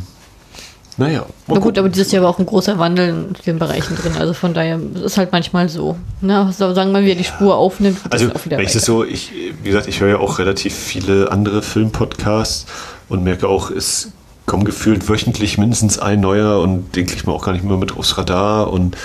naja. 0.98 1.26
Na 1.48 1.60
gut, 1.60 1.78
aber 1.78 1.90
dieses 1.90 2.12
Jahr 2.12 2.24
war 2.24 2.30
auch 2.30 2.40
ein 2.40 2.46
großer 2.46 2.80
Wandel 2.80 3.10
in 3.10 3.36
vielen 3.36 3.60
Bereichen 3.60 3.96
drin. 3.96 4.14
Also 4.18 4.34
von 4.34 4.54
daher 4.54 4.80
es 4.96 5.02
ist 5.02 5.18
halt 5.18 5.32
manchmal 5.32 5.68
so. 5.68 5.98
Ne? 6.22 6.54
So, 6.58 6.74
sagen 6.74 6.92
wir 6.92 7.02
mal, 7.02 7.06
wer 7.06 7.16
die 7.16 7.24
Spur 7.26 7.58
aufnimmt, 7.58 8.00
Also, 8.10 8.28
es 8.28 8.36
auch 8.36 8.46
wieder 8.46 8.58
wenn 8.58 8.66
ich 8.66 8.74
das 8.74 8.86
so, 8.86 9.04
ich, 9.04 9.32
wie 9.62 9.70
gesagt, 9.70 9.88
ich 9.88 10.00
höre 10.00 10.10
ja 10.10 10.18
auch 10.20 10.40
relativ 10.40 10.74
viele 10.74 11.32
andere 11.32 11.62
Filmpodcasts 11.62 12.66
und 13.10 13.24
merke 13.24 13.48
auch, 13.48 13.72
es 13.72 14.12
kommen 14.46 14.64
gefühlt 14.64 15.10
wöchentlich 15.10 15.58
mindestens 15.58 16.00
ein 16.00 16.22
neuer 16.22 16.62
und 16.62 16.96
den 16.96 17.08
kriegt 17.08 17.26
man 17.26 17.36
auch 17.36 17.44
gar 17.44 17.52
nicht 17.52 17.66
mehr 17.66 17.78
mit 17.78 17.98
aufs 17.98 18.18
Radar. 18.18 18.72
Und 18.72 18.96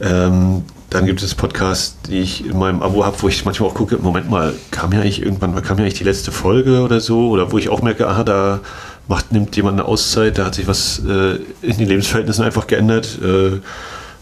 ähm, 0.00 0.64
dann 0.90 1.06
gibt 1.06 1.22
es 1.22 1.34
Podcasts, 1.34 1.96
die 2.08 2.20
ich 2.20 2.46
in 2.46 2.58
meinem 2.58 2.82
Abo 2.82 3.04
habe, 3.04 3.16
wo 3.20 3.28
ich 3.28 3.44
manchmal 3.44 3.68
auch 3.68 3.74
gucke, 3.74 3.98
Moment 3.98 4.30
mal, 4.30 4.54
kam 4.70 4.92
ja 4.92 5.00
eigentlich 5.00 5.22
irgendwann, 5.22 5.54
kam 5.62 5.78
ja 5.78 5.84
eigentlich 5.84 5.98
die 5.98 6.04
letzte 6.04 6.32
Folge 6.32 6.80
oder 6.80 7.00
so? 7.00 7.28
Oder 7.28 7.52
wo 7.52 7.58
ich 7.58 7.68
auch 7.68 7.82
merke, 7.82 8.08
aha, 8.08 8.24
da 8.24 8.60
macht, 9.08 9.32
nimmt 9.32 9.56
jemand 9.56 9.80
eine 9.80 9.88
Auszeit, 9.88 10.38
da 10.38 10.46
hat 10.46 10.54
sich 10.54 10.66
was 10.66 11.00
äh, 11.06 11.38
in 11.62 11.78
den 11.78 11.88
Lebensverhältnissen 11.88 12.44
einfach 12.44 12.66
geändert. 12.66 13.18
Äh, 13.22 13.60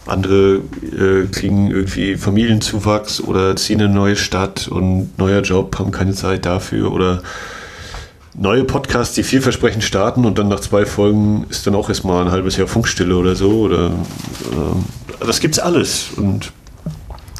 andere 0.05 0.61
äh, 0.83 1.25
kriegen 1.31 1.71
irgendwie 1.71 2.15
Familienzuwachs 2.15 3.21
oder 3.21 3.55
ziehen 3.55 3.79
in 3.79 3.87
eine 3.87 3.95
neue 3.95 4.15
Stadt 4.15 4.67
und 4.67 5.17
neuer 5.17 5.41
Job, 5.41 5.79
haben 5.79 5.91
keine 5.91 6.13
Zeit 6.13 6.45
dafür 6.45 6.91
oder 6.91 7.23
neue 8.37 8.63
Podcasts, 8.63 9.15
die 9.15 9.23
vielversprechend 9.23 9.83
starten 9.83 10.25
und 10.25 10.37
dann 10.37 10.47
nach 10.47 10.59
zwei 10.59 10.85
Folgen 10.85 11.45
ist 11.49 11.65
dann 11.65 11.75
auch 11.75 11.89
erstmal 11.89 12.25
ein 12.25 12.31
halbes 12.31 12.57
Jahr 12.57 12.67
Funkstille 12.67 13.15
oder 13.15 13.35
so. 13.35 13.61
Oder 13.61 13.87
ähm, 13.87 14.85
das 15.19 15.39
gibt's 15.39 15.59
alles. 15.59 16.09
Und 16.15 16.51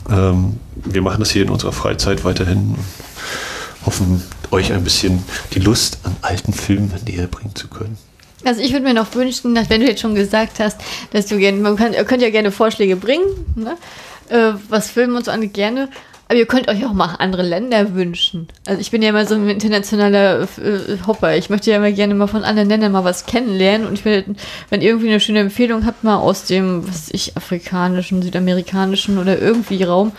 ähm, 0.10 0.58
wir 0.76 1.02
machen 1.02 1.20
das 1.20 1.32
hier 1.32 1.44
in 1.44 1.50
unserer 1.50 1.74
Freizeit 1.74 2.24
weiterhin 2.24 2.76
und 2.78 3.86
hoffen, 3.86 4.24
euch 4.52 4.74
ein 4.74 4.84
bisschen 4.84 5.24
die 5.54 5.60
Lust 5.60 6.00
an 6.04 6.16
alten 6.22 6.54
Filmen 6.54 6.92
näher 7.06 7.28
bringen 7.28 7.56
zu 7.56 7.68
können. 7.68 7.98
Also 8.44 8.62
ich 8.62 8.72
würde 8.74 8.86
mir 8.86 8.94
noch 8.94 9.14
wünschen, 9.16 9.56
dass, 9.56 9.70
wenn 9.70 9.82
du 9.82 9.88
jetzt 9.88 10.02
schon 10.02 10.14
gesagt 10.14 10.60
hast, 10.60 10.80
dass 11.12 11.26
du 11.26 11.38
gerne, 11.38 11.60
man 11.60 11.76
kann, 11.76 11.94
ihr 11.94 12.06
könnt 12.06 12.22
ja 12.22 12.30
gerne 12.30 12.52
Vorschläge 12.52 12.96
bringen, 12.96 13.26
ne? 13.56 13.76
äh, 14.30 14.54
was 14.70 14.90
Filme 14.90 15.18
und 15.18 15.26
so 15.26 15.32
angeht, 15.32 15.54
gerne. 15.54 15.90
Aber 16.28 16.40
ihr 16.40 16.48
könnt 16.48 16.68
euch 16.68 16.84
auch 16.86 16.94
mal 16.94 17.16
andere 17.20 17.44
Länder 17.44 17.94
wünschen. 17.94 18.48
Also 18.66 18.82
ich 18.82 18.90
bin 18.90 19.04
ja 19.04 19.10
immer 19.10 19.28
so 19.28 19.36
ein 19.36 19.48
internationaler 19.48 20.42
äh, 20.42 20.98
Hopper. 21.06 21.38
Ich 21.38 21.52
möchte 21.52 21.70
ja 21.70 21.78
immer 21.78 21.92
gerne 21.92 22.16
mal 22.16 22.26
von 22.26 22.44
anderen 22.44 22.68
Ländern 22.68 22.94
mal 22.94 23.04
was 23.04 23.28
kennenlernen. 23.28 23.86
Und 23.86 23.94
ich 23.94 24.06
will, 24.06 24.26
wenn 24.72 24.82
ihr 24.82 24.90
irgendwie 24.90 25.10
eine 25.10 25.20
schöne 25.20 25.40
Empfehlung 25.40 25.86
habt, 25.86 26.04
mal 26.04 26.18
aus 26.18 26.46
dem, 26.46 26.88
was 26.88 27.10
ich, 27.12 27.38
afrikanischen, 27.38 28.24
südamerikanischen 28.24 29.20
oder 29.20 29.40
irgendwie 29.40 29.84
Raum, 29.84 30.14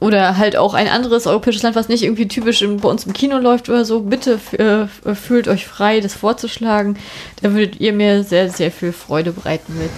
oder 0.00 0.36
halt 0.36 0.56
auch 0.56 0.74
ein 0.74 0.88
anderes 0.88 1.26
europäisches 1.26 1.62
Land, 1.62 1.76
was 1.76 1.88
nicht 1.88 2.02
irgendwie 2.02 2.28
typisch 2.28 2.64
bei 2.82 2.88
uns 2.88 3.06
im 3.06 3.12
Kino 3.12 3.38
läuft 3.38 3.68
oder 3.68 3.84
so, 3.84 4.00
bitte 4.00 4.38
äh, 4.58 5.14
fühlt 5.14 5.48
euch 5.48 5.66
frei, 5.66 6.00
das 6.00 6.14
vorzuschlagen. 6.14 6.96
Da 7.42 7.52
würdet 7.54 7.80
ihr 7.80 7.92
mir 7.92 8.22
sehr, 8.22 8.50
sehr 8.50 8.70
viel 8.70 8.92
Freude 8.92 9.32
bereiten 9.32 9.76
mit. 9.78 9.90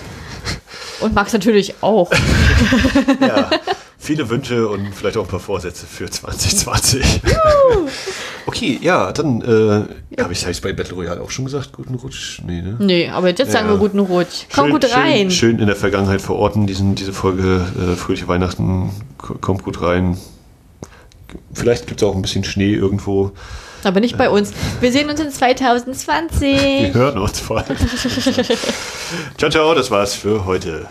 Und 1.00 1.14
Max 1.14 1.32
natürlich 1.32 1.74
auch. 1.82 2.10
Ja, 3.20 3.50
viele 3.98 4.28
Wünsche 4.30 4.68
und 4.68 4.94
vielleicht 4.94 5.16
auch 5.16 5.24
ein 5.24 5.28
paar 5.28 5.40
Vorsätze 5.40 5.86
für 5.86 6.08
2020. 6.10 7.04
okay, 8.46 8.78
ja, 8.82 9.12
dann 9.12 9.40
äh, 9.42 10.20
habe 10.22 10.32
ich 10.32 10.46
es 10.46 10.60
bei 10.60 10.72
Battle 10.72 10.94
Royale 10.94 11.20
auch 11.20 11.30
schon 11.30 11.44
gesagt, 11.44 11.72
guten 11.72 11.94
Rutsch. 11.94 12.40
Nee, 12.46 12.62
ne? 12.62 12.76
Nee, 12.78 13.08
aber 13.08 13.28
jetzt 13.28 13.50
sagen 13.52 13.66
Ja. 13.66 13.74
wir 13.74 13.78
guten 13.78 13.98
Rutsch. 13.98 14.46
Komm 14.54 14.66
Schön- 14.66 14.72
gut 14.72 14.94
rein. 14.94 15.30
Schön, 15.30 15.30
schön 15.30 15.58
in 15.58 15.66
der 15.66 15.76
Vergangenheit 15.76 16.20
verorten, 16.22 16.66
diesen, 16.66 16.94
diese 16.94 17.12
Folge 17.12 17.64
äh, 17.78 17.96
Fröhliche 17.96 18.28
Weihnachten, 18.28 18.90
kommt 19.40 19.62
gut 19.62 19.82
rein. 19.82 20.18
Vielleicht 21.52 21.86
gibt 21.86 22.02
es 22.02 22.08
auch 22.08 22.14
ein 22.14 22.22
bisschen 22.22 22.44
Schnee 22.44 22.74
irgendwo. 22.74 23.32
Aber 23.84 24.00
nicht 24.00 24.18
bei 24.18 24.28
uns. 24.28 24.52
Wir 24.80 24.90
sehen 24.90 25.08
uns 25.08 25.20
in 25.20 25.30
2020. 25.30 26.40
Wir 26.40 26.94
hören 26.94 27.18
uns 27.18 27.38
vor 27.38 27.58
allem. 27.58 27.76
ciao, 29.38 29.50
ciao, 29.50 29.74
das 29.74 29.90
war's 29.90 30.14
für 30.14 30.44
heute. 30.46 30.88